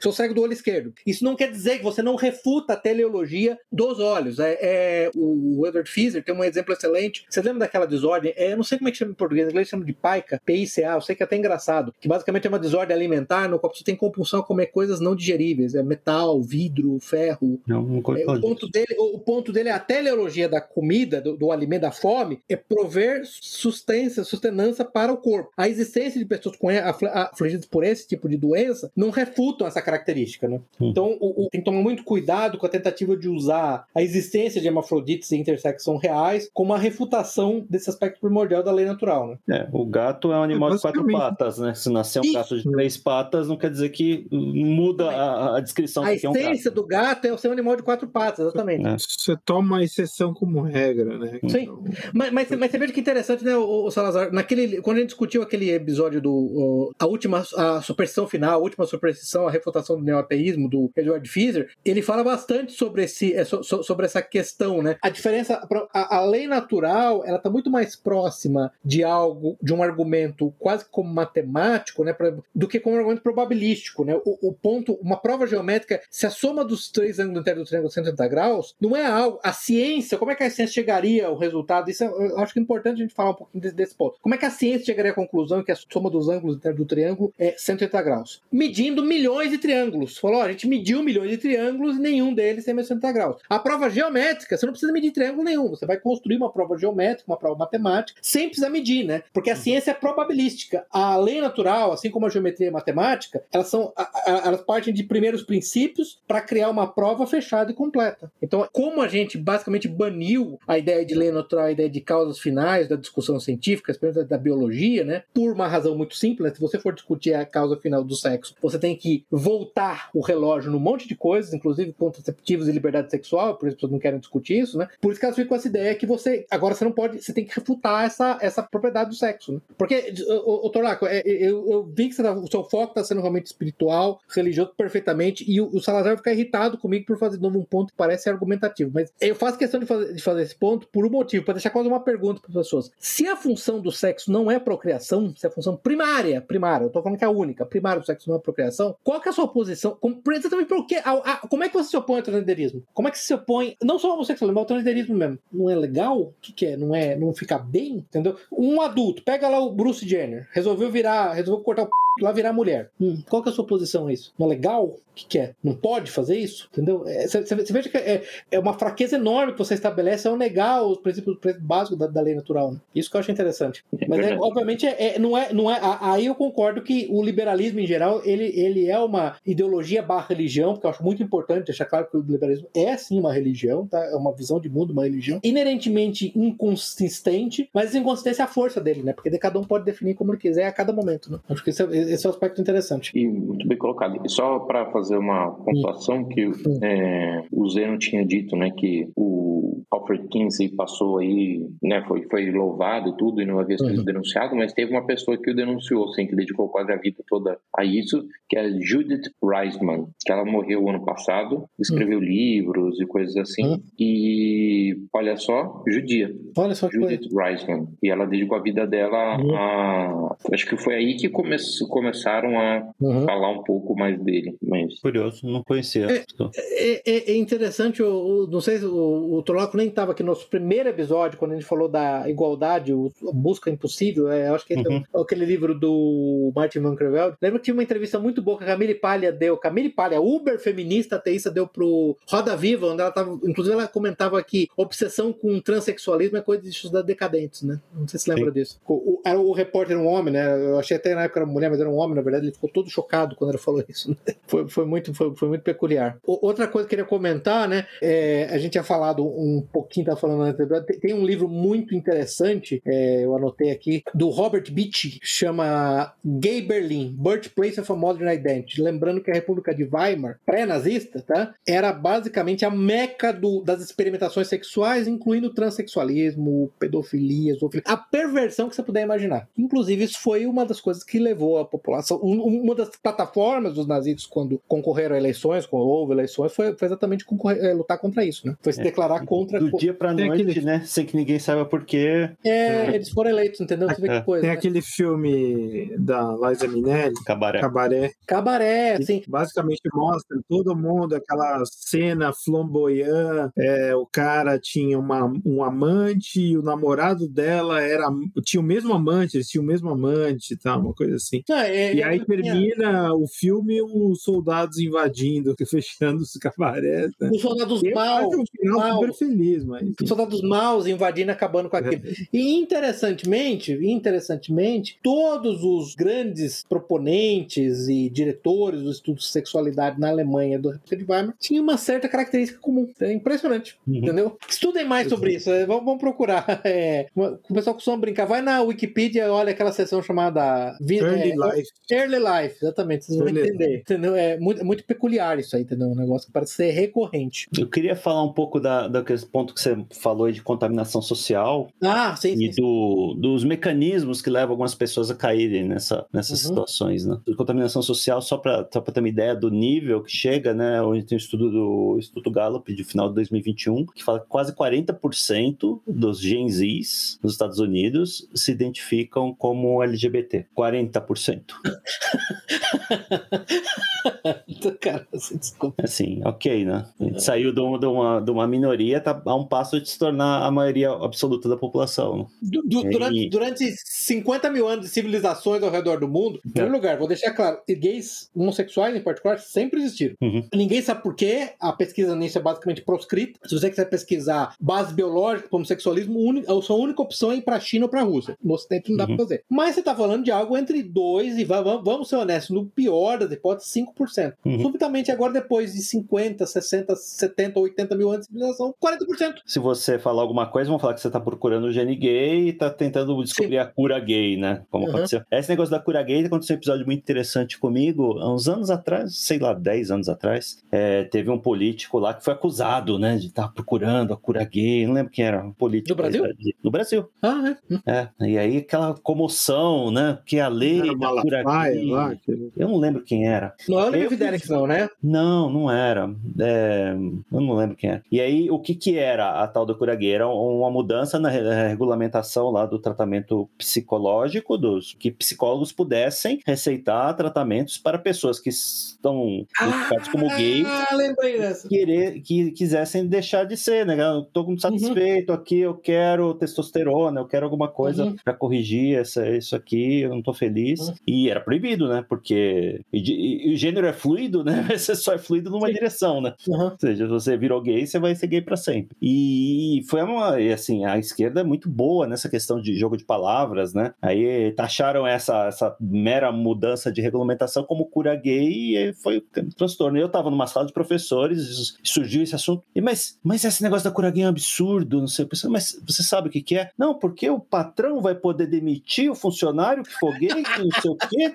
são 0.00 0.12
cegos 0.12 0.34
do 0.34 0.42
olho 0.42 0.52
esquerdo. 0.52 0.92
Isso 1.06 1.24
não 1.24 1.36
quer 1.36 1.50
dizer 1.50 1.78
que 1.78 1.84
você 1.84 2.02
não 2.02 2.16
refuta 2.16 2.74
a 2.74 2.76
teleologia 2.76 3.58
dos 3.70 4.00
olhos. 4.00 4.38
É, 4.38 4.57
é 4.60 5.10
o 5.16 5.66
Edward 5.66 5.90
Feser 5.90 6.22
tem 6.22 6.34
um 6.34 6.44
exemplo 6.44 6.72
excelente. 6.72 7.24
Você 7.28 7.40
lembra 7.40 7.60
daquela 7.60 7.86
desordem? 7.86 8.32
É, 8.36 8.52
eu 8.52 8.56
não 8.56 8.64
sei 8.64 8.78
como 8.78 8.88
é 8.88 8.92
que 8.92 8.98
chama 8.98 9.12
em 9.12 9.14
português, 9.14 9.46
em 9.46 9.50
inglês 9.50 9.68
chama 9.68 9.84
de 9.84 9.92
PICA, 9.92 10.40
PICA, 10.44 10.80
eu 10.82 11.00
sei 11.00 11.14
que 11.14 11.22
é 11.22 11.26
até 11.26 11.36
engraçado, 11.36 11.94
que 12.00 12.08
basicamente 12.08 12.46
é 12.46 12.48
uma 12.48 12.58
desordem 12.58 12.96
alimentar 12.96 13.48
no 13.48 13.58
qual 13.58 13.74
você 13.74 13.84
tem 13.84 13.96
compulsão 13.96 14.40
a 14.40 14.44
comer 14.44 14.66
coisas 14.66 15.00
não 15.00 15.14
digeríveis, 15.14 15.74
é 15.74 15.82
metal, 15.82 16.40
vidro, 16.42 16.98
ferro. 17.00 17.60
Não, 17.66 17.82
não 17.82 17.98
É, 18.16 18.24
o, 18.24 18.40
ponto 18.40 18.68
dele, 18.68 18.94
o 18.98 19.18
ponto 19.18 19.52
dele 19.52 19.68
é 19.68 19.72
a 19.72 19.78
teleologia 19.78 20.48
da 20.48 20.60
comida, 20.60 21.20
do, 21.20 21.36
do 21.36 21.50
alimento, 21.52 21.82
da 21.82 21.90
fome, 21.92 22.40
é 22.48 22.56
prover 22.56 23.22
sustância, 23.24 24.24
sustenância 24.24 24.84
para 24.84 25.12
o 25.12 25.16
corpo. 25.16 25.50
A 25.56 25.68
existência 25.68 26.18
de 26.18 26.24
pessoas 26.24 26.56
com 26.56 26.68
afli- 26.68 27.08
afligidas 27.12 27.66
por 27.66 27.84
esse 27.84 28.06
tipo 28.06 28.28
de 28.28 28.36
doença 28.36 28.90
não 28.96 29.10
refutam 29.10 29.66
essa 29.66 29.80
característica, 29.82 30.46
né? 30.48 30.60
Hum. 30.80 30.90
Então, 30.90 31.16
o, 31.20 31.44
o- 31.46 31.48
tem 31.50 31.60
que 31.60 31.64
tomar 31.64 31.82
muito 31.82 32.04
cuidado 32.04 32.58
com 32.58 32.66
a 32.66 32.68
tentativa 32.68 33.16
de 33.16 33.28
usar 33.28 33.86
a 33.94 34.02
existência 34.02 34.37
de 34.60 34.66
hermafrodites 34.66 35.30
e 35.32 35.36
intersexão 35.36 35.96
reais 35.96 36.48
como 36.52 36.70
uma 36.72 36.78
refutação 36.78 37.64
desse 37.68 37.88
aspecto 37.90 38.20
primordial 38.20 38.62
da 38.62 38.72
lei 38.72 38.84
natural, 38.84 39.28
né? 39.28 39.36
É, 39.50 39.68
o 39.72 39.84
gato 39.86 40.32
é 40.32 40.36
um 40.38 40.42
animal 40.42 40.70
de 40.74 40.80
quatro 40.80 41.06
patas, 41.06 41.58
né? 41.58 41.74
Se 41.74 41.90
nascer 41.90 42.20
um 42.20 42.24
Isso. 42.24 42.32
gato 42.34 42.56
de 42.56 42.70
três 42.70 42.96
patas, 42.96 43.48
não 43.48 43.56
quer 43.56 43.70
dizer 43.70 43.88
que 43.90 44.26
muda 44.30 45.10
a, 45.10 45.56
a 45.56 45.60
descrição 45.60 46.04
A 46.04 46.12
do 46.12 46.18
que 46.18 46.26
é 46.26 46.30
um 46.30 46.32
gato. 46.32 46.44
essência 46.44 46.70
do 46.70 46.86
gato 46.86 47.24
é 47.26 47.36
ser 47.36 47.48
um 47.48 47.52
animal 47.52 47.76
de 47.76 47.82
quatro 47.82 48.08
patas, 48.08 48.40
exatamente. 48.46 48.86
É. 48.86 48.96
Você 48.98 49.36
toma 49.44 49.78
a 49.78 49.82
exceção 49.84 50.32
como 50.34 50.60
regra, 50.62 51.18
né? 51.18 51.38
Sim. 51.48 51.62
Então, 51.62 51.84
Mas, 52.12 52.32
mas, 52.32 52.50
mas 52.50 52.70
você 52.70 52.78
veja 52.78 52.92
que 52.92 53.00
interessante, 53.00 53.44
né, 53.44 53.56
o, 53.56 53.84
o 53.86 53.90
Salazar? 53.90 54.32
Naquele, 54.32 54.80
quando 54.82 54.96
a 54.98 55.00
gente 55.00 55.10
discutiu 55.10 55.42
aquele 55.42 55.70
episódio 55.70 56.20
do. 56.20 56.32
o- 56.32 56.92
a 56.98 57.06
última 57.06 57.44
a 57.56 57.80
superstição 57.82 58.26
final, 58.26 58.54
a 58.54 58.62
última 58.62 58.84
superstição, 58.86 59.46
a 59.46 59.50
refutação 59.50 59.96
do 59.96 60.02
neoateísmo 60.04 60.68
do 60.68 60.90
Edward 60.96 61.28
Feser, 61.28 61.70
ele 61.84 62.02
fala 62.02 62.22
bastante 62.24 62.72
sobre, 62.72 63.04
esse, 63.04 63.32
é, 63.34 63.44
so- 63.44 63.62
so- 63.62 63.82
sobre 63.82 64.06
essa 64.06 64.20
questão, 64.28 64.82
né? 64.82 64.96
A 65.02 65.08
diferença. 65.08 65.60
A, 65.92 66.16
a 66.18 66.24
lei 66.24 66.46
natural, 66.46 67.22
ela 67.24 67.38
tá 67.38 67.50
muito 67.50 67.70
mais 67.70 67.96
próxima 67.96 68.72
de 68.84 69.02
algo, 69.04 69.56
de 69.62 69.72
um 69.72 69.82
argumento 69.82 70.52
quase 70.58 70.84
como 70.90 71.12
matemático, 71.12 72.04
né? 72.04 72.12
pra- 72.12 72.34
do 72.54 72.68
que 72.68 72.80
como 72.80 72.96
um 72.96 72.98
argumento 72.98 73.22
probabilístico, 73.22 74.04
né? 74.04 74.14
O, 74.24 74.48
o 74.48 74.52
ponto, 74.52 74.94
uma 75.02 75.16
prova 75.16 75.46
geométrica, 75.46 76.00
se 76.10 76.26
a 76.26 76.30
soma 76.30 76.64
dos 76.64 76.90
três 76.90 77.18
ângulos 77.18 77.40
inteiros 77.40 77.64
do 77.64 77.68
triângulo 77.68 77.90
é 77.90 77.94
180 77.94 78.28
graus, 78.28 78.74
não 78.80 78.96
é 78.96 79.04
algo. 79.06 79.38
A 79.42 79.52
ciência, 79.52 80.18
como 80.18 80.30
é 80.30 80.34
que 80.34 80.42
a 80.44 80.50
ciência 80.50 80.74
chegaria 80.74 81.26
ao 81.26 81.36
resultado? 81.36 81.90
Isso 81.90 82.04
é, 82.04 82.06
eu 82.06 82.38
acho 82.38 82.52
que 82.52 82.58
é 82.58 82.62
importante 82.62 82.96
a 83.00 83.02
gente 83.02 83.14
falar 83.14 83.30
um 83.30 83.34
pouquinho 83.34 83.62
desse, 83.62 83.74
desse 83.74 83.94
ponto. 83.94 84.18
Como 84.20 84.34
é 84.34 84.38
que 84.38 84.44
a 84.46 84.50
ciência 84.50 84.86
chegaria 84.86 85.12
à 85.12 85.14
conclusão 85.14 85.62
que 85.62 85.72
a 85.72 85.76
soma 85.76 86.10
dos 86.10 86.28
ângulos 86.28 86.56
inteiros 86.56 86.78
do 86.78 86.86
triângulo 86.86 87.32
é 87.38 87.54
180 87.56 88.02
graus? 88.02 88.42
Medindo 88.50 89.04
milhões 89.04 89.50
de 89.50 89.58
triângulos. 89.58 90.18
Falou, 90.18 90.38
ó, 90.40 90.42
a 90.42 90.50
gente 90.50 90.66
mediu 90.68 91.02
milhões 91.02 91.30
de 91.30 91.38
triângulos 91.38 91.96
e 91.96 92.00
nenhum 92.00 92.34
deles 92.34 92.64
tem 92.64 92.74
mais 92.74 92.86
180 92.88 93.12
graus. 93.12 93.42
A 93.48 93.58
prova 93.58 93.88
geométrica, 93.88 94.17
você 94.48 94.66
não 94.66 94.72
precisa 94.72 94.92
medir 94.92 95.12
triângulo 95.12 95.44
nenhum. 95.44 95.68
Você 95.68 95.86
vai 95.86 95.98
construir 95.98 96.36
uma 96.36 96.50
prova 96.50 96.76
geométrica, 96.76 97.30
uma 97.30 97.36
prova 97.36 97.56
matemática, 97.56 98.18
sem 98.22 98.46
precisar 98.46 98.70
medir, 98.70 99.04
né? 99.04 99.22
Porque 99.32 99.50
a 99.50 99.56
ciência 99.56 99.90
é 99.90 99.94
probabilística. 99.94 100.86
A 100.90 101.16
lei 101.16 101.40
natural, 101.40 101.92
assim 101.92 102.10
como 102.10 102.26
a 102.26 102.30
geometria 102.30 102.66
e 102.66 102.70
a 102.70 102.72
matemática, 102.72 103.42
elas 103.52 103.68
são 103.68 103.92
elas 104.26 104.60
partem 104.62 104.92
de 104.92 105.02
primeiros 105.02 105.42
princípios 105.42 106.20
para 106.26 106.40
criar 106.40 106.70
uma 106.70 106.86
prova 106.86 107.26
fechada 107.26 107.70
e 107.70 107.74
completa. 107.74 108.30
Então, 108.40 108.66
como 108.72 109.00
a 109.00 109.08
gente 109.08 109.38
basicamente 109.38 109.88
baniu 109.88 110.58
a 110.66 110.78
ideia 110.78 111.04
de 111.04 111.14
lei 111.14 111.30
natural, 111.30 111.66
a 111.66 111.72
ideia 111.72 111.88
de 111.88 112.00
causas 112.00 112.38
finais 112.38 112.88
da 112.88 112.96
discussão 112.96 113.38
científica, 113.40 113.92
especialmente 113.92 114.28
da 114.28 114.38
biologia, 114.38 115.04
né? 115.04 115.22
Por 115.32 115.52
uma 115.52 115.68
razão 115.68 115.96
muito 115.96 116.14
simples, 116.14 116.52
se 116.54 116.60
você 116.60 116.78
for 116.78 116.92
discutir 116.92 117.34
a 117.34 117.44
causa 117.44 117.76
final 117.76 118.02
do 118.04 118.14
sexo, 118.14 118.54
você 118.60 118.78
tem 118.78 118.96
que 118.96 119.24
voltar 119.30 120.10
o 120.14 120.20
relógio 120.20 120.70
num 120.70 120.78
monte 120.78 121.06
de 121.06 121.14
coisas, 121.14 121.52
inclusive 121.52 121.92
contraceptivos 121.92 122.68
e 122.68 122.72
liberdade 122.72 123.10
sexual, 123.10 123.56
por 123.56 123.68
isso 123.68 123.88
não 123.88 123.98
querem 124.08 124.20
discutir 124.20 124.60
isso, 124.60 124.78
né? 124.78 124.88
Por 125.00 125.10
isso 125.12 125.20
que 125.20 125.26
elas 125.26 125.36
ficam 125.36 125.48
com 125.50 125.54
essa 125.56 125.68
ideia 125.68 125.94
que 125.94 126.06
você 126.06 126.46
agora 126.50 126.74
você 126.74 126.84
não 126.84 126.92
pode, 126.92 127.20
você 127.22 127.32
tem 127.32 127.44
que 127.44 127.54
refutar 127.54 128.04
essa, 128.04 128.38
essa 128.40 128.62
propriedade 128.62 129.10
do 129.10 129.16
sexo, 129.16 129.52
né? 129.52 129.60
Porque, 129.76 130.12
ô, 130.44 130.68
Torlaco, 130.70 131.06
é, 131.06 131.22
eu, 131.24 131.68
eu 131.70 131.84
vi 131.84 132.08
que 132.08 132.16
tá- 132.16 132.32
o 132.32 132.50
seu 132.50 132.64
foco 132.64 132.92
está 132.92 133.04
sendo 133.04 133.20
realmente 133.20 133.46
espiritual, 133.46 134.20
religioso 134.28 134.72
perfeitamente, 134.76 135.44
e 135.50 135.60
o, 135.60 135.68
o 135.68 135.80
Salazar 135.80 136.08
vai 136.10 136.16
ficar 136.16 136.32
irritado 136.32 136.78
comigo 136.78 137.06
por 137.06 137.18
fazer 137.18 137.36
de 137.36 137.42
novo 137.42 137.58
um 137.58 137.64
ponto 137.64 137.90
que 137.92 137.96
parece 137.96 138.28
argumentativo. 138.28 138.90
Mas 138.94 139.12
eu 139.20 139.34
faço 139.34 139.58
questão 139.58 139.78
de 139.80 139.86
fazer, 139.86 140.12
de 140.14 140.22
fazer 140.22 140.42
esse 140.42 140.54
ponto 140.54 140.86
por 140.88 141.04
um 141.06 141.10
motivo, 141.10 141.44
para 141.44 141.54
deixar 141.54 141.70
quase 141.70 141.88
uma 141.88 142.00
pergunta 142.00 142.40
para 142.40 142.48
as 142.50 142.66
pessoas. 142.66 142.90
Se 142.98 143.26
a 143.26 143.36
função 143.36 143.80
do 143.80 143.90
sexo 143.92 144.30
não 144.32 144.50
é 144.50 144.58
procriação, 144.58 145.34
se 145.36 145.46
a 145.46 145.50
função 145.50 145.76
primária, 145.76 146.40
primária, 146.40 146.84
eu 146.84 146.90
tô 146.90 147.02
falando 147.02 147.18
que 147.18 147.24
é 147.24 147.26
a 147.26 147.30
única, 147.30 147.66
primária 147.66 148.00
do 148.00 148.06
sexo 148.06 148.28
não 148.28 148.36
é 148.36 148.40
procriação, 148.40 148.96
qual 149.02 149.20
que 149.20 149.28
é 149.28 149.30
a 149.30 149.34
sua 149.34 149.48
posição? 149.48 149.96
Como, 150.00 150.20
exatamente 150.32 150.68
por 150.68 150.86
quê? 150.86 150.96
A- 151.04 151.32
a- 151.32 151.36
como 151.48 151.64
é 151.64 151.68
que 151.68 151.74
você 151.74 151.90
se 151.90 151.96
opõe 151.96 152.16
ao 152.18 152.22
transgenderismo? 152.22 152.82
Como 152.94 153.08
é 153.08 153.10
que 153.10 153.18
você 153.18 153.24
se 153.24 153.34
opõe, 153.34 153.76
não 153.82 153.97
só 153.98 154.08
ao 154.08 154.14
homossexualismo, 154.14 154.54
mas 154.54 154.62
ao 154.62 154.66
transgenderismo 154.66 155.16
mesmo? 155.16 155.38
Não 155.52 155.70
é 155.70 155.76
legal? 155.76 156.20
O 156.20 156.34
que, 156.40 156.52
que 156.52 156.66
é? 156.66 156.76
Não 156.76 156.94
é? 156.94 157.16
Não 157.16 157.32
fica 157.34 157.58
bem? 157.58 157.96
Entendeu? 157.96 158.36
Um 158.50 158.80
adulto, 158.80 159.22
pega 159.22 159.48
lá 159.48 159.60
o 159.60 159.72
Bruce 159.72 160.08
Jenner, 160.08 160.48
resolveu 160.52 160.90
virar, 160.90 161.32
resolveu 161.32 161.64
cortar 161.64 161.82
o 161.82 161.86
p... 161.86 161.92
lá 162.24 162.32
virar 162.32 162.52
mulher. 162.52 162.90
Hum, 163.00 163.22
qual 163.28 163.42
que 163.42 163.48
é 163.48 163.52
a 163.52 163.54
sua 163.54 163.66
posição 163.66 164.06
a 164.08 164.12
isso? 164.12 164.32
Não 164.38 164.46
é 164.46 164.50
legal? 164.50 164.84
O 164.86 165.00
que, 165.14 165.26
que 165.26 165.38
é? 165.38 165.52
Não 165.64 165.74
pode 165.74 166.10
fazer 166.10 166.36
isso? 166.38 166.68
Entendeu? 166.72 167.04
Você 167.04 167.72
veja 167.72 167.88
que 167.88 167.96
é, 167.96 168.22
é 168.52 168.58
uma 168.58 168.74
fraqueza 168.74 169.16
enorme 169.16 169.52
que 169.52 169.58
você 169.58 169.74
estabelece 169.74 170.28
ao 170.28 170.36
negar 170.36 170.82
os 170.84 170.98
princípios, 170.98 171.34
os 171.34 171.40
princípios 171.40 171.66
básicos 171.66 171.98
da, 171.98 172.06
da 172.06 172.20
lei 172.20 172.34
natural. 172.36 172.72
Né? 172.72 172.78
Isso 172.94 173.10
que 173.10 173.16
eu 173.16 173.20
acho 173.20 173.30
interessante. 173.32 173.84
Mas, 174.06 174.20
é, 174.24 174.36
obviamente, 174.38 174.86
é, 174.86 175.16
é- 175.16 175.18
não 175.18 175.36
é, 175.36 175.52
não 175.52 175.68
é. 175.70 175.78
a- 175.80 176.12
Aí 176.12 176.26
eu 176.26 176.34
concordo 176.36 176.82
que 176.82 177.08
o 177.10 177.22
liberalismo, 177.22 177.80
em 177.80 177.86
geral, 177.86 178.22
ele, 178.24 178.44
ele 178.54 178.88
é 178.88 178.98
uma 178.98 179.36
ideologia 179.44 180.02
barra 180.02 180.26
religião, 180.28 180.72
porque 180.74 180.86
eu 180.86 180.90
acho 180.90 181.02
muito 181.02 181.20
importante 181.22 181.66
deixar 181.66 181.84
claro 181.86 182.06
que 182.08 182.16
o 182.16 182.20
liberalismo 182.20 182.68
é 182.74 182.96
sim 182.96 183.18
uma 183.18 183.32
religião, 183.32 183.86
tá? 183.86 183.98
É 184.04 184.14
uma 184.14 184.32
visão 184.32 184.60
de 184.60 184.68
mundo, 184.68 184.92
uma 184.92 185.02
religião. 185.02 185.40
Inerentemente 185.42 186.32
inconsistente, 186.36 187.68
mas 187.74 187.86
essa 187.88 187.98
inconsistência 187.98 188.42
é 188.42 188.44
a 188.44 188.48
força 188.48 188.80
dele, 188.80 189.02
né? 189.02 189.12
Porque 189.12 189.30
cada 189.38 189.58
um 189.58 189.64
pode 189.64 189.84
definir 189.84 190.14
como 190.14 190.30
ele 190.32 190.38
quiser 190.40 190.66
a 190.66 190.72
cada 190.72 190.92
momento, 190.92 191.30
né? 191.32 191.38
Acho 191.48 191.62
que 191.64 191.70
esse 191.70 191.82
é, 191.82 191.86
esse 192.12 192.26
é 192.26 192.28
um 192.28 192.32
aspecto 192.32 192.60
interessante. 192.60 193.12
E 193.18 193.26
muito 193.28 193.66
bem 193.66 193.76
colocado. 193.78 194.20
E 194.24 194.28
só 194.28 194.58
para 194.60 194.90
fazer 194.90 195.16
uma 195.16 195.50
pontuação 195.52 196.24
que 196.28 196.50
é, 196.82 197.44
o 197.52 197.68
Zeno 197.68 197.98
tinha 197.98 198.24
dito, 198.24 198.56
né, 198.56 198.70
que 198.70 199.08
o 199.16 199.82
Alfred 199.90 200.26
Kinsey 200.28 200.68
passou 200.70 201.18
aí, 201.18 201.66
né, 201.82 202.02
foi, 202.06 202.22
foi 202.28 202.50
louvado 202.50 203.10
e 203.10 203.16
tudo 203.16 203.40
e 203.40 203.46
não 203.46 203.58
havia 203.58 203.78
sido 203.78 203.98
Uhum. 203.98 204.04
denunciado, 204.04 204.54
mas 204.56 204.72
teve 204.72 204.92
uma 204.92 205.04
pessoa 205.06 205.36
que 205.36 205.50
o 205.50 205.54
denunciou, 205.54 206.04
assim, 206.08 206.26
que 206.26 206.36
dedicou 206.36 206.68
quase 206.68 206.92
a 206.92 206.96
vida 206.96 207.22
toda 207.28 207.58
a 207.76 207.84
isso, 207.84 208.24
que 208.48 208.56
é 208.58 208.68
Judith 208.80 209.30
Reisman, 209.42 210.06
que 210.24 210.32
ela 210.32 210.44
morreu 210.44 210.88
ano 210.88 211.04
passado, 211.04 211.64
escreveu 211.78 212.20
livros 212.20 213.00
e 213.00 213.06
coisas 213.06 213.36
assim, 213.36 213.64
Uhum. 213.64 213.80
e 213.98 214.96
olha 215.12 215.36
só, 215.36 215.82
judia. 215.88 216.32
Olha 216.56 216.74
só. 216.74 216.88
Judith 216.90 217.28
Reisman. 217.34 217.88
E 218.02 218.08
ela 218.10 218.26
dedicou 218.26 218.56
a 218.58 218.62
vida 218.62 218.86
dela 218.86 219.38
Uhum. 219.40 219.54
a. 219.56 220.36
Acho 220.52 220.66
que 220.66 220.76
foi 220.76 220.94
aí 220.94 221.16
que 221.16 221.28
começou, 221.28 221.88
começaram 221.98 222.58
a 222.60 222.88
uhum. 223.00 223.24
falar 223.24 223.50
um 223.50 223.64
pouco 223.64 223.96
mais 223.96 224.20
dele. 224.22 224.56
Mas... 224.62 225.00
Curioso, 225.00 225.44
não 225.44 225.64
conhecia. 225.64 226.06
É, 226.06 226.24
é, 226.44 227.02
é, 227.04 227.30
é 227.32 227.36
interessante, 227.36 228.00
eu, 228.00 228.46
não 228.48 228.60
sei 228.60 228.78
se 228.78 228.84
o, 228.84 229.34
o 229.34 229.42
Toloco 229.42 229.76
nem 229.76 229.88
estava 229.88 230.12
aqui 230.12 230.22
no 230.22 230.28
nosso 230.28 230.48
primeiro 230.48 230.88
episódio, 230.88 231.38
quando 231.38 231.52
a 231.52 231.54
gente 231.54 231.66
falou 231.66 231.88
da 231.88 232.28
igualdade, 232.28 232.92
o, 232.92 233.10
a 233.28 233.32
busca 233.32 233.68
impossível, 233.68 234.30
é, 234.30 234.48
eu 234.48 234.54
acho 234.54 234.64
que 234.64 234.74
é 234.74 234.78
uhum. 234.78 235.02
aquele 235.20 235.44
livro 235.44 235.76
do 235.76 236.52
Martin 236.54 236.80
Van 236.80 236.94
Creveld. 236.94 237.36
Lembra 237.42 237.58
que 237.58 237.64
tinha 237.64 237.74
uma 237.74 237.82
entrevista 237.82 238.18
muito 238.18 238.40
boa 238.40 238.58
que 238.58 238.64
a 238.64 238.68
Camille 238.68 238.94
Palha 238.94 239.32
deu, 239.32 239.56
Camille 239.56 239.88
Palha, 239.88 240.20
uber 240.20 240.58
feminista 240.60 241.16
ateísta, 241.16 241.50
deu 241.50 241.66
pro 241.66 242.16
Roda 242.28 242.56
Viva, 242.56 242.86
onde 242.86 243.02
ela 243.02 243.10
tava, 243.10 243.38
inclusive 243.44 243.74
ela 243.74 243.88
comentava 243.88 244.40
que 244.42 244.68
obsessão 244.76 245.32
com 245.32 245.60
transexualismo 245.60 246.36
é 246.36 246.42
coisa 246.42 246.62
de 246.62 246.68
estudar 246.68 247.02
decadentes, 247.02 247.62
né? 247.62 247.80
Não 247.92 248.06
sei 248.06 248.20
se 248.20 248.30
lembra 248.30 248.46
Sim. 248.46 248.52
disso. 248.52 248.80
O, 248.86 248.94
o, 248.94 249.22
era 249.24 249.38
o 249.38 249.52
repórter 249.52 249.98
um 249.98 250.06
homem, 250.06 250.32
né? 250.32 250.56
Eu 250.56 250.78
achei 250.78 250.96
até 250.96 251.14
na 251.14 251.24
época 251.24 251.40
era 251.40 251.46
mulher, 251.46 251.70
mas 251.70 251.80
era 251.88 251.90
um 251.90 251.96
homem, 251.96 252.14
na 252.14 252.22
verdade, 252.22 252.46
ele 252.46 252.52
ficou 252.52 252.70
todo 252.70 252.90
chocado 252.90 253.34
quando 253.34 253.50
ela 253.50 253.58
falou 253.58 253.82
isso. 253.88 254.10
Né? 254.10 254.16
Foi, 254.48 254.66
foi, 254.66 254.86
muito, 254.86 255.12
foi, 255.12 255.36
foi 255.36 255.48
muito 255.48 255.62
peculiar. 255.62 256.16
O, 256.26 256.46
outra 256.46 256.66
coisa 256.66 256.88
que 256.88 256.94
eu 256.94 256.98
queria 256.98 257.04
comentar, 257.04 257.68
né? 257.68 257.86
É, 258.00 258.48
a 258.50 258.56
gente 258.56 258.72
tinha 258.72 258.82
falado 258.82 259.22
um 259.22 259.62
pouquinho, 259.70 260.06
tá 260.06 260.16
falando 260.16 260.40
antes, 260.40 260.66
tem, 260.86 261.00
tem 261.00 261.14
um 261.14 261.22
livro 261.22 261.46
muito 261.46 261.94
interessante, 261.94 262.80
é, 262.86 263.26
eu 263.26 263.36
anotei 263.36 263.70
aqui, 263.70 264.02
do 264.14 264.30
Robert 264.30 264.64
Beatty, 264.72 265.20
chama 265.22 266.14
Gay 266.24 266.62
Berlin, 266.62 267.14
Birthplace 267.18 267.78
of 267.78 267.92
a 267.92 267.94
Modern 267.94 268.30
Identity. 268.30 268.80
Lembrando 268.80 269.20
que 269.20 269.30
a 269.30 269.34
República 269.34 269.74
de 269.74 269.84
Weimar, 269.84 270.40
pré-nazista, 270.46 271.20
tá? 271.20 271.54
Era 271.66 271.92
basicamente 271.92 272.64
a 272.64 272.70
meca 272.70 273.30
do, 273.30 273.60
das 273.62 273.82
experimentações 273.82 274.48
sexuais, 274.48 275.06
incluindo 275.06 275.52
transexualismo, 275.52 276.72
pedofilia, 276.78 277.54
zoofilia, 277.54 277.84
a 277.86 277.98
perversão 277.98 278.68
que 278.68 278.74
você 278.74 278.82
puder 278.82 279.02
imaginar. 279.02 279.46
Inclusive, 279.58 280.04
isso 280.04 280.20
foi 280.20 280.46
uma 280.46 280.64
das 280.64 280.80
coisas 280.80 281.04
que 281.04 281.18
levou 281.18 281.58
a 281.58 281.64
população, 281.68 282.18
uma 282.18 282.74
das 282.74 282.90
plataformas 282.96 283.74
dos 283.74 283.86
nazistas 283.86 284.26
quando 284.26 284.60
concorreram 284.66 285.14
a 285.14 285.18
eleições, 285.18 285.66
quando 285.66 285.86
houve 285.86 286.12
eleições, 286.12 286.52
foi, 286.52 286.76
foi 286.76 286.86
exatamente 286.86 287.24
concorrer, 287.24 287.64
é, 287.64 287.74
lutar 287.74 287.98
contra 287.98 288.24
isso, 288.24 288.46
né? 288.46 288.56
Foi 288.60 288.72
se 288.72 288.80
é, 288.80 288.84
declarar 288.84 289.24
contra... 289.24 289.58
Do 289.58 289.76
dia 289.76 289.94
pra 289.94 290.12
noite, 290.12 290.42
aquele... 290.42 290.60
né? 290.64 290.82
Sem 290.84 291.04
que 291.04 291.16
ninguém 291.16 291.38
saiba 291.38 291.64
por 291.64 291.84
quê. 291.84 292.30
É, 292.44 292.50
é, 292.50 292.94
eles 292.94 293.10
foram 293.10 293.30
eleitos, 293.30 293.60
entendeu? 293.60 293.88
Você 293.88 294.00
vê 294.00 294.08
que 294.08 294.24
coisa. 294.24 294.40
Tem 294.42 294.50
né? 294.50 294.56
aquele 294.56 294.82
filme 294.82 295.96
da 295.98 296.36
Liza 296.36 296.68
Minelli, 296.68 297.14
Cabaré. 297.24 297.60
Cabaré. 297.60 298.10
Cabaré, 298.26 299.02
sim. 299.02 299.22
Basicamente 299.26 299.80
mostra 299.92 300.38
todo 300.48 300.76
mundo, 300.76 301.14
aquela 301.14 301.62
cena 301.66 302.32
flamboyant, 302.32 303.50
é, 303.56 303.94
o 303.94 304.06
cara 304.06 304.58
tinha 304.58 304.98
uma, 304.98 305.30
um 305.44 305.62
amante 305.62 306.40
e 306.40 306.56
o 306.56 306.62
namorado 306.62 307.28
dela 307.28 307.80
era 307.82 308.08
tinha 308.44 308.60
o 308.60 308.64
mesmo 308.64 308.92
amante, 308.92 309.36
eles 309.36 309.48
tinham 309.48 309.64
o 309.64 309.66
mesmo 309.66 309.90
amante 309.90 310.54
e 310.54 310.56
tal, 310.56 310.80
uma 310.80 310.94
coisa 310.94 311.16
assim. 311.16 311.42
É, 311.66 311.94
e 311.94 312.02
aí 312.02 312.24
termina 312.24 313.14
o 313.14 313.26
filme 313.26 313.80
os 313.82 314.22
soldados 314.22 314.78
invadindo, 314.78 315.54
fechando 315.68 316.22
os 316.22 316.32
cabarés. 316.34 317.10
Né? 317.20 317.30
Os 317.32 317.40
soldados 317.40 317.82
maus. 317.94 318.34
Um 318.34 318.44
final 318.46 318.78
mal. 318.78 319.00
super 319.00 319.12
feliz, 319.14 319.64
mas. 319.64 319.88
Os 320.00 320.08
soldados 320.08 320.42
maus 320.42 320.86
invadindo, 320.86 321.32
acabando 321.32 321.68
com 321.68 321.76
aquilo. 321.76 322.02
É. 322.06 322.12
E 322.32 322.54
interessantemente, 322.54 323.72
interessantemente, 323.72 324.98
todos 325.02 325.62
os 325.62 325.94
grandes 325.94 326.64
proponentes 326.68 327.88
e 327.88 328.08
diretores 328.08 328.82
do 328.82 328.90
estudo 328.90 329.18
de 329.18 329.26
sexualidade 329.26 330.00
na 330.00 330.08
Alemanha 330.08 330.58
do 330.58 330.70
República 330.70 330.96
de 330.96 331.04
Weimar 331.04 331.34
tinham 331.38 331.62
uma 331.62 331.76
certa 331.76 332.08
característica 332.08 332.60
comum. 332.60 332.88
É 333.00 333.12
impressionante, 333.12 333.78
uhum. 333.86 333.96
entendeu? 333.96 334.38
Estudem 334.48 334.84
mais 334.84 335.08
sobre 335.08 335.34
isso, 335.34 335.50
é, 335.50 335.66
vamos, 335.66 335.84
vamos 335.84 336.00
procurar. 336.00 336.46
É, 336.68 337.06
o 337.16 337.54
pessoal 337.54 337.74
costuma 337.74 337.96
brincar, 337.96 338.26
vai 338.26 338.42
na 338.42 338.60
Wikipedia, 338.60 339.32
olha 339.32 339.52
aquela 339.52 339.72
seção 339.72 340.02
chamada 340.02 340.76
Early 340.80 341.32
é, 341.32 341.34
Life. 341.56 341.70
Early 341.90 342.18
Life, 342.18 342.56
exatamente, 342.62 343.04
vocês 343.04 343.18
vão 343.18 343.28
entender. 343.28 343.78
Entendeu? 343.80 344.14
É 344.14 344.38
muito, 344.38 344.64
muito 344.64 344.84
peculiar 344.84 345.38
isso 345.38 345.56
aí, 345.56 345.62
entendeu? 345.62 345.88
Um 345.88 345.94
negócio 345.94 346.26
que 346.26 346.32
parece 346.32 346.54
ser 346.54 346.70
recorrente. 346.70 347.48
Eu 347.56 347.68
queria 347.68 347.96
falar 347.96 348.22
um 348.22 348.32
pouco 348.32 348.60
da, 348.60 348.88
daquele 348.88 349.18
ponto 349.26 349.54
que 349.54 349.60
você 349.60 349.76
falou 350.00 350.30
de 350.30 350.42
contaminação 350.42 351.02
social. 351.02 351.68
Ah, 351.82 352.14
sim, 352.16 352.34
E 352.34 352.52
sim, 352.52 352.60
do, 352.60 353.14
dos 353.18 353.44
mecanismos 353.44 354.22
que 354.22 354.30
levam 354.30 354.52
algumas 354.52 354.74
pessoas 354.74 355.10
a 355.10 355.14
caírem 355.14 355.64
nessa, 355.64 356.06
nessas 356.12 356.42
uhum. 356.42 356.48
situações, 356.48 357.04
né? 357.04 357.18
Contaminação 357.36 357.82
social, 357.82 358.20
só 358.20 358.36
para 358.36 358.68
só 358.72 358.80
ter 358.80 359.00
uma 359.00 359.08
ideia 359.08 359.34
do 359.34 359.50
nível 359.50 360.02
que 360.02 360.10
chega, 360.10 360.54
né? 360.54 360.80
Onde 360.82 361.04
tem 361.04 361.16
um 361.16 361.18
estudo 361.18 361.50
do 361.50 361.96
Instituto 361.98 362.30
Gallup 362.30 362.74
de 362.74 362.84
final 362.84 363.08
de 363.08 363.14
2021, 363.16 363.86
que 363.86 364.04
fala 364.04 364.20
que 364.20 364.26
quase 364.26 364.54
40% 364.54 365.80
dos 365.86 366.20
Gen 366.20 366.48
Zs 366.48 367.18
nos 367.22 367.32
Estados 367.32 367.58
Unidos 367.58 368.28
se 368.34 368.52
identificam 368.52 369.34
como 369.34 369.82
LGBT. 369.82 370.46
40%. 370.56 371.37
Cara, 374.80 375.06
desculpa. 375.12 375.82
Assim, 375.82 376.20
ok, 376.24 376.64
né? 376.64 376.86
A 377.00 377.04
gente 377.04 377.22
saiu 377.22 377.52
de 377.52 377.60
uma, 377.60 377.78
de 377.78 377.86
uma, 377.86 378.20
de 378.20 378.30
uma 378.30 378.46
minoria 378.46 379.00
tá 379.00 379.20
a 379.24 379.34
um 379.34 379.46
passo 379.46 379.80
de 379.80 379.88
se 379.88 379.98
tornar 379.98 380.44
a 380.44 380.50
maioria 380.50 380.90
absoluta 380.90 381.48
da 381.48 381.56
população. 381.56 382.18
Né? 382.18 382.26
Du, 382.42 382.62
du, 382.62 382.86
e... 382.86 382.90
durante, 382.90 383.28
durante 383.28 383.74
50 383.84 384.50
mil 384.50 384.68
anos 384.68 384.86
de 384.86 384.92
civilizações 384.92 385.62
ao 385.62 385.70
redor 385.70 386.00
do 386.00 386.08
mundo, 386.08 386.40
em 386.44 386.50
primeiro 386.50 386.74
é. 386.74 386.78
lugar, 386.78 386.98
vou 386.98 387.08
deixar 387.08 387.32
claro, 387.32 387.58
gays 387.68 388.30
homossexuais 388.34 388.96
em 388.96 389.00
particular 389.00 389.38
sempre 389.38 389.80
existiram. 389.80 390.16
Uhum. 390.20 390.46
Ninguém 390.54 390.82
sabe 390.82 391.02
por 391.02 391.14
quê, 391.14 391.52
a 391.60 391.72
pesquisa 391.72 392.14
nisso 392.16 392.38
é 392.38 392.42
basicamente 392.42 392.82
proscrita. 392.82 393.38
Se 393.46 393.58
você 393.58 393.70
quiser 393.70 393.86
pesquisar 393.86 394.54
base 394.60 394.94
biológica 394.94 395.48
para 395.48 395.56
homossexualismo, 395.56 396.18
a 396.46 396.62
sua 396.62 396.76
única 396.76 397.02
opção 397.02 397.32
é 397.32 397.36
ir 397.36 397.42
para 397.42 397.56
a 397.56 397.60
China 397.60 397.86
ou 397.86 397.90
para 397.90 398.00
a 398.00 398.04
Rússia. 398.04 398.36
No 398.42 398.54
Ocidente 398.54 398.90
não 398.90 398.96
dá 398.96 399.04
uhum. 399.04 399.16
para 399.16 399.24
fazer. 399.24 399.44
Mas 399.48 399.74
você 399.74 399.80
está 399.80 399.94
falando 399.94 400.24
de 400.24 400.30
algo 400.30 400.56
entre 400.56 400.82
2 400.82 401.27
e, 401.36 401.44
vamos, 401.44 401.84
vamos 401.84 402.08
ser 402.08 402.16
honestos, 402.16 402.54
no 402.54 402.66
pior 402.66 403.18
das 403.18 403.30
hipóteses, 403.32 403.72
5%. 403.72 404.34
Uhum. 404.44 404.62
Subitamente, 404.62 405.10
agora, 405.10 405.32
depois 405.32 405.72
de 405.72 405.82
50, 405.82 406.46
60, 406.46 406.94
70, 406.94 407.60
80 407.60 407.96
mil 407.96 408.10
anos 408.10 408.26
de 408.26 408.32
civilização, 408.32 408.74
40%. 408.82 409.40
Se 409.44 409.58
você 409.58 409.98
falar 409.98 410.22
alguma 410.22 410.46
coisa, 410.46 410.70
vão 410.70 410.78
falar 410.78 410.94
que 410.94 411.00
você 411.00 411.08
está 411.08 411.20
procurando 411.20 411.64
o 411.64 411.72
gene 411.72 411.96
gay 411.96 412.44
e 412.44 412.48
está 412.50 412.70
tentando 412.70 413.22
descobrir 413.22 413.56
Sim. 413.56 413.58
a 413.58 413.66
cura 413.66 413.98
gay, 413.98 414.36
né? 414.36 414.62
Como 414.70 414.84
uhum. 414.84 414.90
aconteceu. 414.90 415.22
Esse 415.30 415.50
negócio 415.50 415.70
da 415.70 415.80
cura 415.80 416.02
gay 416.02 416.24
aconteceu 416.24 416.56
um 416.56 416.58
episódio 416.58 416.86
muito 416.86 417.00
interessante 417.00 417.58
comigo, 417.58 418.18
há 418.18 418.32
uns 418.32 418.48
anos 418.48 418.70
atrás, 418.70 419.18
sei 419.18 419.38
lá, 419.38 419.52
10 419.52 419.90
anos 419.90 420.08
atrás. 420.08 420.62
É, 420.70 421.04
teve 421.04 421.30
um 421.30 421.38
político 421.38 421.98
lá 421.98 422.14
que 422.14 422.24
foi 422.24 422.34
acusado, 422.34 422.98
né, 422.98 423.16
de 423.16 423.26
estar 423.26 423.44
tá 423.44 423.48
procurando 423.48 424.12
a 424.12 424.16
cura 424.16 424.44
gay. 424.44 424.86
Não 424.86 424.94
lembro 424.94 425.12
quem 425.12 425.24
era, 425.24 425.44
um 425.44 425.52
político. 425.52 425.88
Do 425.88 425.96
Brasil? 425.96 426.24
No 426.62 426.70
Brasil. 426.70 427.08
Ah, 427.22 427.56
é. 427.86 428.08
É. 428.20 428.28
E 428.28 428.38
aí 428.38 428.58
aquela 428.58 428.94
comoção, 428.94 429.90
né? 429.90 430.18
Que 430.24 430.38
a 430.38 430.48
lei 430.48 430.80
da 430.96 431.08
cura 431.08 431.17
gay. 431.22 431.90
Lá, 431.90 432.14
que... 432.14 432.52
Eu 432.56 432.68
não 432.68 432.76
lembro 432.76 433.02
quem 433.02 433.26
era. 433.28 433.54
Não 433.68 433.80
é 433.80 434.06
o 434.06 434.16
Derek, 434.16 434.48
não, 434.48 434.66
né? 434.66 434.88
Não, 435.02 435.50
não 435.50 435.70
era. 435.70 436.10
É... 436.40 436.94
Eu 437.32 437.40
não 437.40 437.54
lembro 437.54 437.76
quem 437.76 437.90
era. 437.90 438.02
E 438.10 438.20
aí, 438.20 438.50
o 438.50 438.58
que 438.58 438.74
que 438.74 438.96
era 438.96 439.42
a 439.42 439.48
tal 439.48 439.66
da 439.66 439.74
cura 439.74 439.94
gay? 439.94 440.12
Era 440.12 440.28
uma 440.28 440.70
mudança 440.70 441.18
na 441.18 441.28
regulamentação 441.28 442.50
lá 442.50 442.66
do 442.66 442.78
tratamento 442.78 443.48
psicológico, 443.56 444.56
dos 444.56 444.94
que 444.98 445.10
psicólogos 445.10 445.72
pudessem 445.72 446.40
receitar 446.46 447.14
tratamentos 447.14 447.78
para 447.78 447.98
pessoas 447.98 448.40
que 448.40 448.48
estão 448.48 449.46
identificadas 449.60 450.08
ah, 450.08 450.12
como 450.12 450.28
gays 450.28 450.66
ah, 450.66 450.94
lembrei 450.94 451.38
dessa. 451.38 451.68
Querer, 451.68 452.20
que 452.20 452.50
quisessem 452.52 453.06
deixar 453.06 453.44
de 453.44 453.56
ser, 453.56 453.86
né? 453.86 453.98
Eu 454.00 454.22
tô 454.22 454.56
satisfeito 454.58 455.30
uhum. 455.30 455.34
aqui, 455.34 455.58
eu 455.60 455.74
quero 455.74 456.34
testosterona, 456.34 457.20
eu 457.20 457.26
quero 457.26 457.44
alguma 457.44 457.68
coisa 457.68 458.04
uhum. 458.04 458.16
para 458.24 458.34
corrigir 458.34 458.98
essa, 458.98 459.28
isso 459.30 459.54
aqui, 459.56 460.00
eu 460.00 460.10
não 460.10 460.22
tô 460.22 460.32
feliz. 460.32 460.80
Uhum. 460.80 460.94
E 461.08 461.30
era 461.30 461.40
proibido, 461.40 461.88
né? 461.88 462.04
Porque 462.06 462.82
e, 462.92 463.48
e, 463.48 463.54
o 463.54 463.56
gênero 463.56 463.86
é 463.86 463.94
fluido, 463.94 464.44
né? 464.44 464.66
Você 464.76 464.94
só 464.94 465.14
é 465.14 465.18
fluido 465.18 465.48
numa 465.48 465.68
Sim. 465.68 465.72
direção, 465.72 466.20
né? 466.20 466.34
Uhum. 466.46 466.64
Ou 466.64 466.76
seja, 466.78 467.06
se 467.06 467.10
você 467.10 467.36
virou 467.36 467.62
gay, 467.62 467.86
você 467.86 467.98
vai 467.98 468.14
ser 468.14 468.26
gay 468.26 468.42
para 468.42 468.56
sempre. 468.56 468.94
E 469.00 469.82
foi 469.88 470.02
uma, 470.02 470.38
e 470.38 470.52
assim, 470.52 470.84
a 470.84 470.98
esquerda 470.98 471.40
é 471.40 471.44
muito 471.44 471.68
boa 471.68 472.06
nessa 472.06 472.28
questão 472.28 472.60
de 472.60 472.76
jogo 472.76 472.96
de 472.96 473.04
palavras, 473.04 473.72
né? 473.72 473.94
Aí 474.02 474.52
taxaram 474.52 475.06
essa, 475.06 475.46
essa 475.46 475.74
mera 475.80 476.30
mudança 476.30 476.92
de 476.92 477.00
regulamentação 477.00 477.64
como 477.64 477.86
cura 477.86 478.14
gay 478.14 478.76
e 478.76 478.92
foi 478.92 479.24
um 479.38 479.50
transtorno. 479.50 479.98
Eu 479.98 480.10
tava 480.10 480.30
numa 480.30 480.46
sala 480.46 480.66
de 480.66 480.72
professores, 480.72 481.74
surgiu 481.82 482.22
esse 482.22 482.34
assunto, 482.34 482.62
e 482.74 482.80
mas, 482.80 483.18
mas 483.22 483.44
esse 483.44 483.62
negócio 483.62 483.88
da 483.88 483.94
cura 483.94 484.10
gay 484.10 484.24
é 484.24 484.26
um 484.26 484.30
absurdo, 484.30 485.00
não 485.00 485.06
sei, 485.06 485.24
pensei, 485.24 485.48
mas 485.48 485.80
você 485.86 486.02
sabe 486.02 486.28
o 486.28 486.30
que 486.30 486.42
que 486.42 486.56
é? 486.56 486.70
Não, 486.76 486.94
porque 486.94 487.30
o 487.30 487.40
patrão 487.40 488.02
vai 488.02 488.14
poder 488.14 488.46
demitir 488.46 489.10
o 489.10 489.14
funcionário 489.14 489.82
que 489.82 489.92
for 489.94 490.14
gay, 490.18 490.28
não 490.28 490.80
sei 490.82 490.90
o 490.90 490.97
quê. 490.98 491.32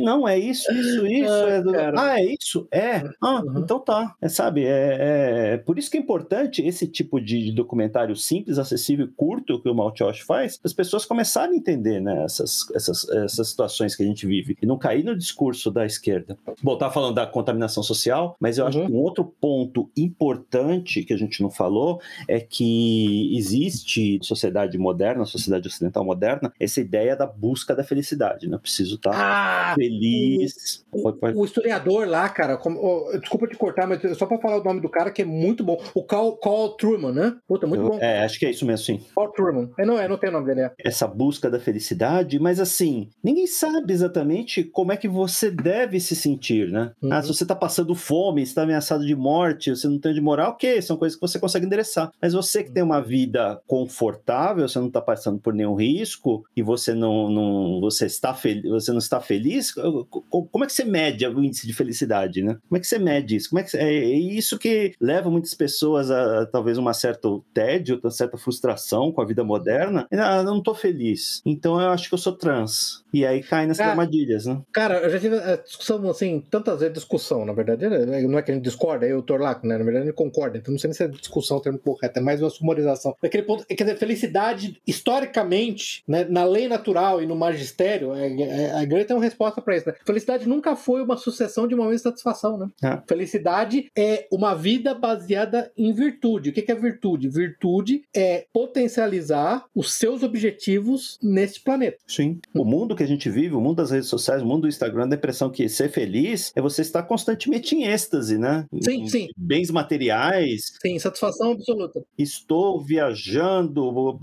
Não, 0.00 0.26
é 0.26 0.38
isso, 0.38 0.70
isso, 0.72 1.06
isso. 1.06 1.32
Ah, 1.32 1.50
é 1.50 1.62
do... 1.62 1.76
ah 1.76 2.20
é 2.20 2.36
isso? 2.40 2.68
É. 2.70 3.02
Ah, 3.20 3.42
uhum. 3.42 3.60
então 3.60 3.78
tá. 3.78 4.14
É, 4.20 4.28
sabe, 4.28 4.64
é, 4.64 5.52
é, 5.52 5.56
por 5.58 5.78
isso 5.78 5.90
que 5.90 5.96
é 5.96 6.00
importante 6.00 6.62
esse 6.62 6.86
tipo 6.86 7.20
de 7.20 7.52
documentário 7.52 8.14
simples, 8.16 8.58
acessível 8.58 9.06
e 9.06 9.08
curto 9.08 9.60
que 9.60 9.68
o 9.68 9.74
Maltiosh 9.74 10.20
faz, 10.20 10.58
as 10.64 10.72
pessoas 10.72 11.04
começarem 11.04 11.54
a 11.54 11.58
entender 11.58 12.00
né, 12.00 12.24
essas, 12.24 12.70
essas, 12.74 13.08
essas 13.08 13.48
situações 13.48 13.94
que 13.94 14.02
a 14.02 14.06
gente 14.06 14.26
vive 14.26 14.56
e 14.60 14.66
não 14.66 14.78
cair 14.78 15.04
no 15.04 15.16
discurso 15.16 15.70
da 15.70 15.86
esquerda. 15.86 16.36
Bom, 16.62 16.76
tá 16.76 16.90
falando 16.90 17.14
da 17.14 17.26
contaminação 17.26 17.82
social, 17.82 18.36
mas 18.40 18.58
eu 18.58 18.64
uhum. 18.64 18.68
acho 18.68 18.86
que 18.86 18.92
um 18.92 18.96
outro 18.96 19.24
ponto 19.40 19.90
importante 19.96 21.02
que 21.04 21.12
a 21.12 21.18
gente 21.18 21.42
não 21.42 21.50
falou 21.50 22.00
é 22.28 22.40
que 22.40 23.36
existe 23.36 24.18
sociedade 24.22 24.76
moderna, 24.78 25.24
sociedade 25.24 25.68
ocidental 25.68 26.04
moderna, 26.04 26.52
essa 26.58 26.80
ideia 26.80 27.16
da 27.16 27.26
busca 27.26 27.74
da 27.74 27.84
felicidade, 27.84 28.48
né? 28.48 28.58
Preciso 28.80 28.96
estar 28.96 29.12
Ah, 29.14 29.74
feliz. 29.74 30.84
o, 30.92 31.02
Pode- 31.02 31.18
pode- 31.18 31.36
o 31.38 31.44
historiador 31.44 32.06
lá, 32.08 32.28
cara, 32.28 32.56
como- 32.56 32.78
oh, 32.80 33.18
desculpa 33.18 33.46
te 33.46 33.56
cortar, 33.56 33.86
mas 33.86 34.00
só 34.16 34.26
pra 34.26 34.38
falar 34.38 34.60
o 34.60 34.64
nome 34.64 34.80
do 34.80 34.88
cara 34.88 35.10
que 35.10 35.22
é 35.22 35.24
muito 35.24 35.62
bom. 35.62 35.80
O 35.94 36.02
Carl, 36.02 36.32
Carl 36.36 36.70
Truman, 36.70 37.12
né? 37.12 37.36
Puta, 37.46 37.66
muito 37.66 37.84
bom. 37.84 37.98
É, 38.00 38.24
acho 38.24 38.38
que 38.38 38.46
é 38.46 38.50
isso 38.50 38.64
mesmo, 38.66 38.84
sim. 38.84 39.00
Carl 39.14 39.30
Truman. 39.32 39.70
É, 39.78 39.84
não, 39.84 39.98
é, 39.98 40.08
não 40.08 40.16
tem 40.16 40.30
o 40.30 40.32
nome 40.32 40.46
dele. 40.46 40.60
É. 40.62 40.70
essa 40.84 41.06
busca 41.06 41.50
da 41.50 41.58
felicidade, 41.60 42.38
mas 42.38 42.58
assim, 42.60 43.08
ninguém 43.22 43.46
sabe 43.46 43.92
exatamente 43.92 44.62
como 44.64 44.92
é 44.92 44.96
que 44.96 45.08
você 45.08 45.50
deve 45.50 46.00
se 46.00 46.14
sentir, 46.16 46.68
né? 46.70 46.92
Uhum. 47.02 47.12
Ah, 47.12 47.22
se 47.22 47.28
você 47.28 47.44
tá 47.46 47.54
passando 47.54 47.94
fome, 47.94 48.42
está 48.42 48.62
ameaçado 48.62 49.04
de 49.06 49.14
morte, 49.14 49.70
você 49.70 49.86
não 49.88 49.98
tem 49.98 50.12
de 50.14 50.20
moral, 50.20 50.52
ok, 50.52 50.80
são 50.82 50.96
coisas 50.96 51.16
que 51.18 51.26
você 51.26 51.38
consegue 51.38 51.66
endereçar. 51.66 52.10
Mas 52.20 52.32
você 52.32 52.62
que 52.64 52.70
tem 52.70 52.82
uma 52.82 53.00
vida 53.00 53.60
confortável, 53.66 54.68
você 54.68 54.78
não 54.78 54.90
tá 54.90 55.00
passando 55.00 55.38
por 55.40 55.52
nenhum 55.54 55.74
risco 55.74 56.44
e 56.56 56.62
você 56.62 56.94
não, 56.94 57.30
não 57.30 57.80
você 57.80 58.06
está 58.06 58.34
feliz, 58.34 58.64
você 58.70 58.90
não 58.90 58.98
está 58.98 59.20
feliz, 59.20 59.72
co- 59.72 60.04
co- 60.06 60.44
como 60.50 60.64
é 60.64 60.66
que 60.66 60.72
você 60.72 60.84
mede 60.84 61.26
o 61.26 61.42
índice 61.44 61.66
de 61.66 61.72
felicidade, 61.72 62.42
né? 62.42 62.56
Como 62.68 62.76
é 62.76 62.80
que 62.80 62.86
você 62.86 62.98
mede 62.98 63.36
isso? 63.36 63.50
Como 63.50 63.60
é 63.60 63.62
que 63.64 63.76
é, 63.76 63.82
é 63.94 64.04
isso 64.18 64.58
que 64.58 64.92
leva 65.00 65.30
muitas 65.30 65.54
pessoas 65.54 66.10
a, 66.10 66.42
a 66.42 66.46
talvez 66.46 66.78
uma 66.78 66.92
certo 66.94 67.44
tédio, 67.54 68.00
uma 68.02 68.10
certa 68.10 68.36
frustração 68.36 69.12
com 69.12 69.20
a 69.20 69.24
vida 69.26 69.42
moderna. 69.44 70.06
Ah, 70.12 70.38
eu 70.38 70.44
não 70.44 70.62
tô 70.62 70.74
feliz. 70.74 71.40
Então 71.44 71.80
eu 71.80 71.88
acho 71.90 72.08
que 72.08 72.14
eu 72.14 72.18
sou 72.18 72.32
trans. 72.32 73.04
E 73.12 73.24
aí 73.26 73.42
cai 73.42 73.66
nessas 73.66 73.86
Ah. 73.86 73.90
armadilhas, 73.90 74.46
né? 74.46 74.60
Cara, 74.72 74.98
eu 75.00 75.10
já 75.10 75.18
tive 75.18 75.36
a 75.36 75.56
discussão, 75.56 76.08
assim, 76.08 76.44
tantas 76.50 76.80
vezes 76.80 76.94
discussão, 76.94 77.44
na 77.44 77.52
verdade. 77.52 77.88
né? 77.88 78.22
Não 78.22 78.38
é 78.38 78.42
que 78.42 78.50
a 78.50 78.54
gente 78.54 78.64
discorda, 78.64 79.06
eu 79.06 79.16
e 79.16 79.18
o 79.18 79.22
Torlaco, 79.22 79.66
né? 79.66 79.76
Na 79.78 79.84
verdade, 79.84 80.04
a 80.04 80.06
gente 80.08 80.16
concorda. 80.16 80.58
Então 80.58 80.72
não 80.72 80.78
sei 80.78 80.88
nem 80.88 80.94
se 80.94 81.04
é 81.04 81.08
discussão 81.08 81.56
o 81.56 81.60
termo 81.60 81.78
correto, 81.78 82.18
é 82.18 82.22
mais 82.22 82.40
uma 82.40 82.50
sumorização. 82.50 83.14
Daquele 83.22 83.42
ponto, 83.44 83.64
quer 83.66 83.74
dizer, 83.84 83.96
felicidade, 83.96 84.80
historicamente, 84.86 86.02
né, 86.06 86.24
na 86.28 86.44
lei 86.44 86.68
natural 86.68 87.22
e 87.22 87.26
no 87.26 87.36
magistério, 87.36 88.14
é, 88.14 88.26
é, 88.28 88.59
a 88.66 88.82
igreja 88.82 89.06
tem 89.06 89.16
uma 89.16 89.22
resposta 89.24 89.60
para 89.60 89.76
isso, 89.76 89.88
né? 89.88 89.94
Felicidade 90.04 90.48
nunca 90.48 90.76
foi 90.76 91.02
uma 91.02 91.16
sucessão 91.16 91.66
de 91.66 91.74
momentos 91.74 91.98
de 91.98 92.08
satisfação, 92.08 92.58
né? 92.58 92.68
É. 92.82 93.00
Felicidade 93.06 93.90
é 93.96 94.26
uma 94.32 94.54
vida 94.54 94.94
baseada 94.94 95.70
em 95.76 95.92
virtude. 95.92 96.50
O 96.50 96.52
que 96.52 96.70
é 96.70 96.74
virtude? 96.74 97.28
Virtude 97.28 98.02
é 98.14 98.46
potencializar 98.52 99.64
os 99.74 99.92
seus 99.92 100.22
objetivos 100.22 101.18
neste 101.22 101.60
planeta. 101.60 101.98
Sim. 102.06 102.38
O 102.54 102.64
mundo 102.64 102.94
que 102.96 103.02
a 103.02 103.06
gente 103.06 103.28
vive, 103.30 103.54
o 103.54 103.60
mundo 103.60 103.76
das 103.76 103.90
redes 103.90 104.08
sociais, 104.08 104.42
o 104.42 104.46
mundo 104.46 104.62
do 104.62 104.68
Instagram, 104.68 105.08
dá 105.08 105.16
a 105.16 105.18
impressão 105.18 105.50
que 105.50 105.68
ser 105.68 105.88
feliz 105.88 106.52
é 106.54 106.60
você 106.60 106.82
estar 106.82 107.02
constantemente 107.02 107.74
em 107.74 107.84
êxtase, 107.86 108.38
né? 108.38 108.66
Sim, 108.82 109.02
Em 109.02 109.08
sim. 109.08 109.28
Bens 109.36 109.70
materiais, 109.70 110.72
Tem 110.80 110.98
satisfação 110.98 111.52
absoluta. 111.52 112.02
estou 112.18 112.80
viajando, 112.80 114.18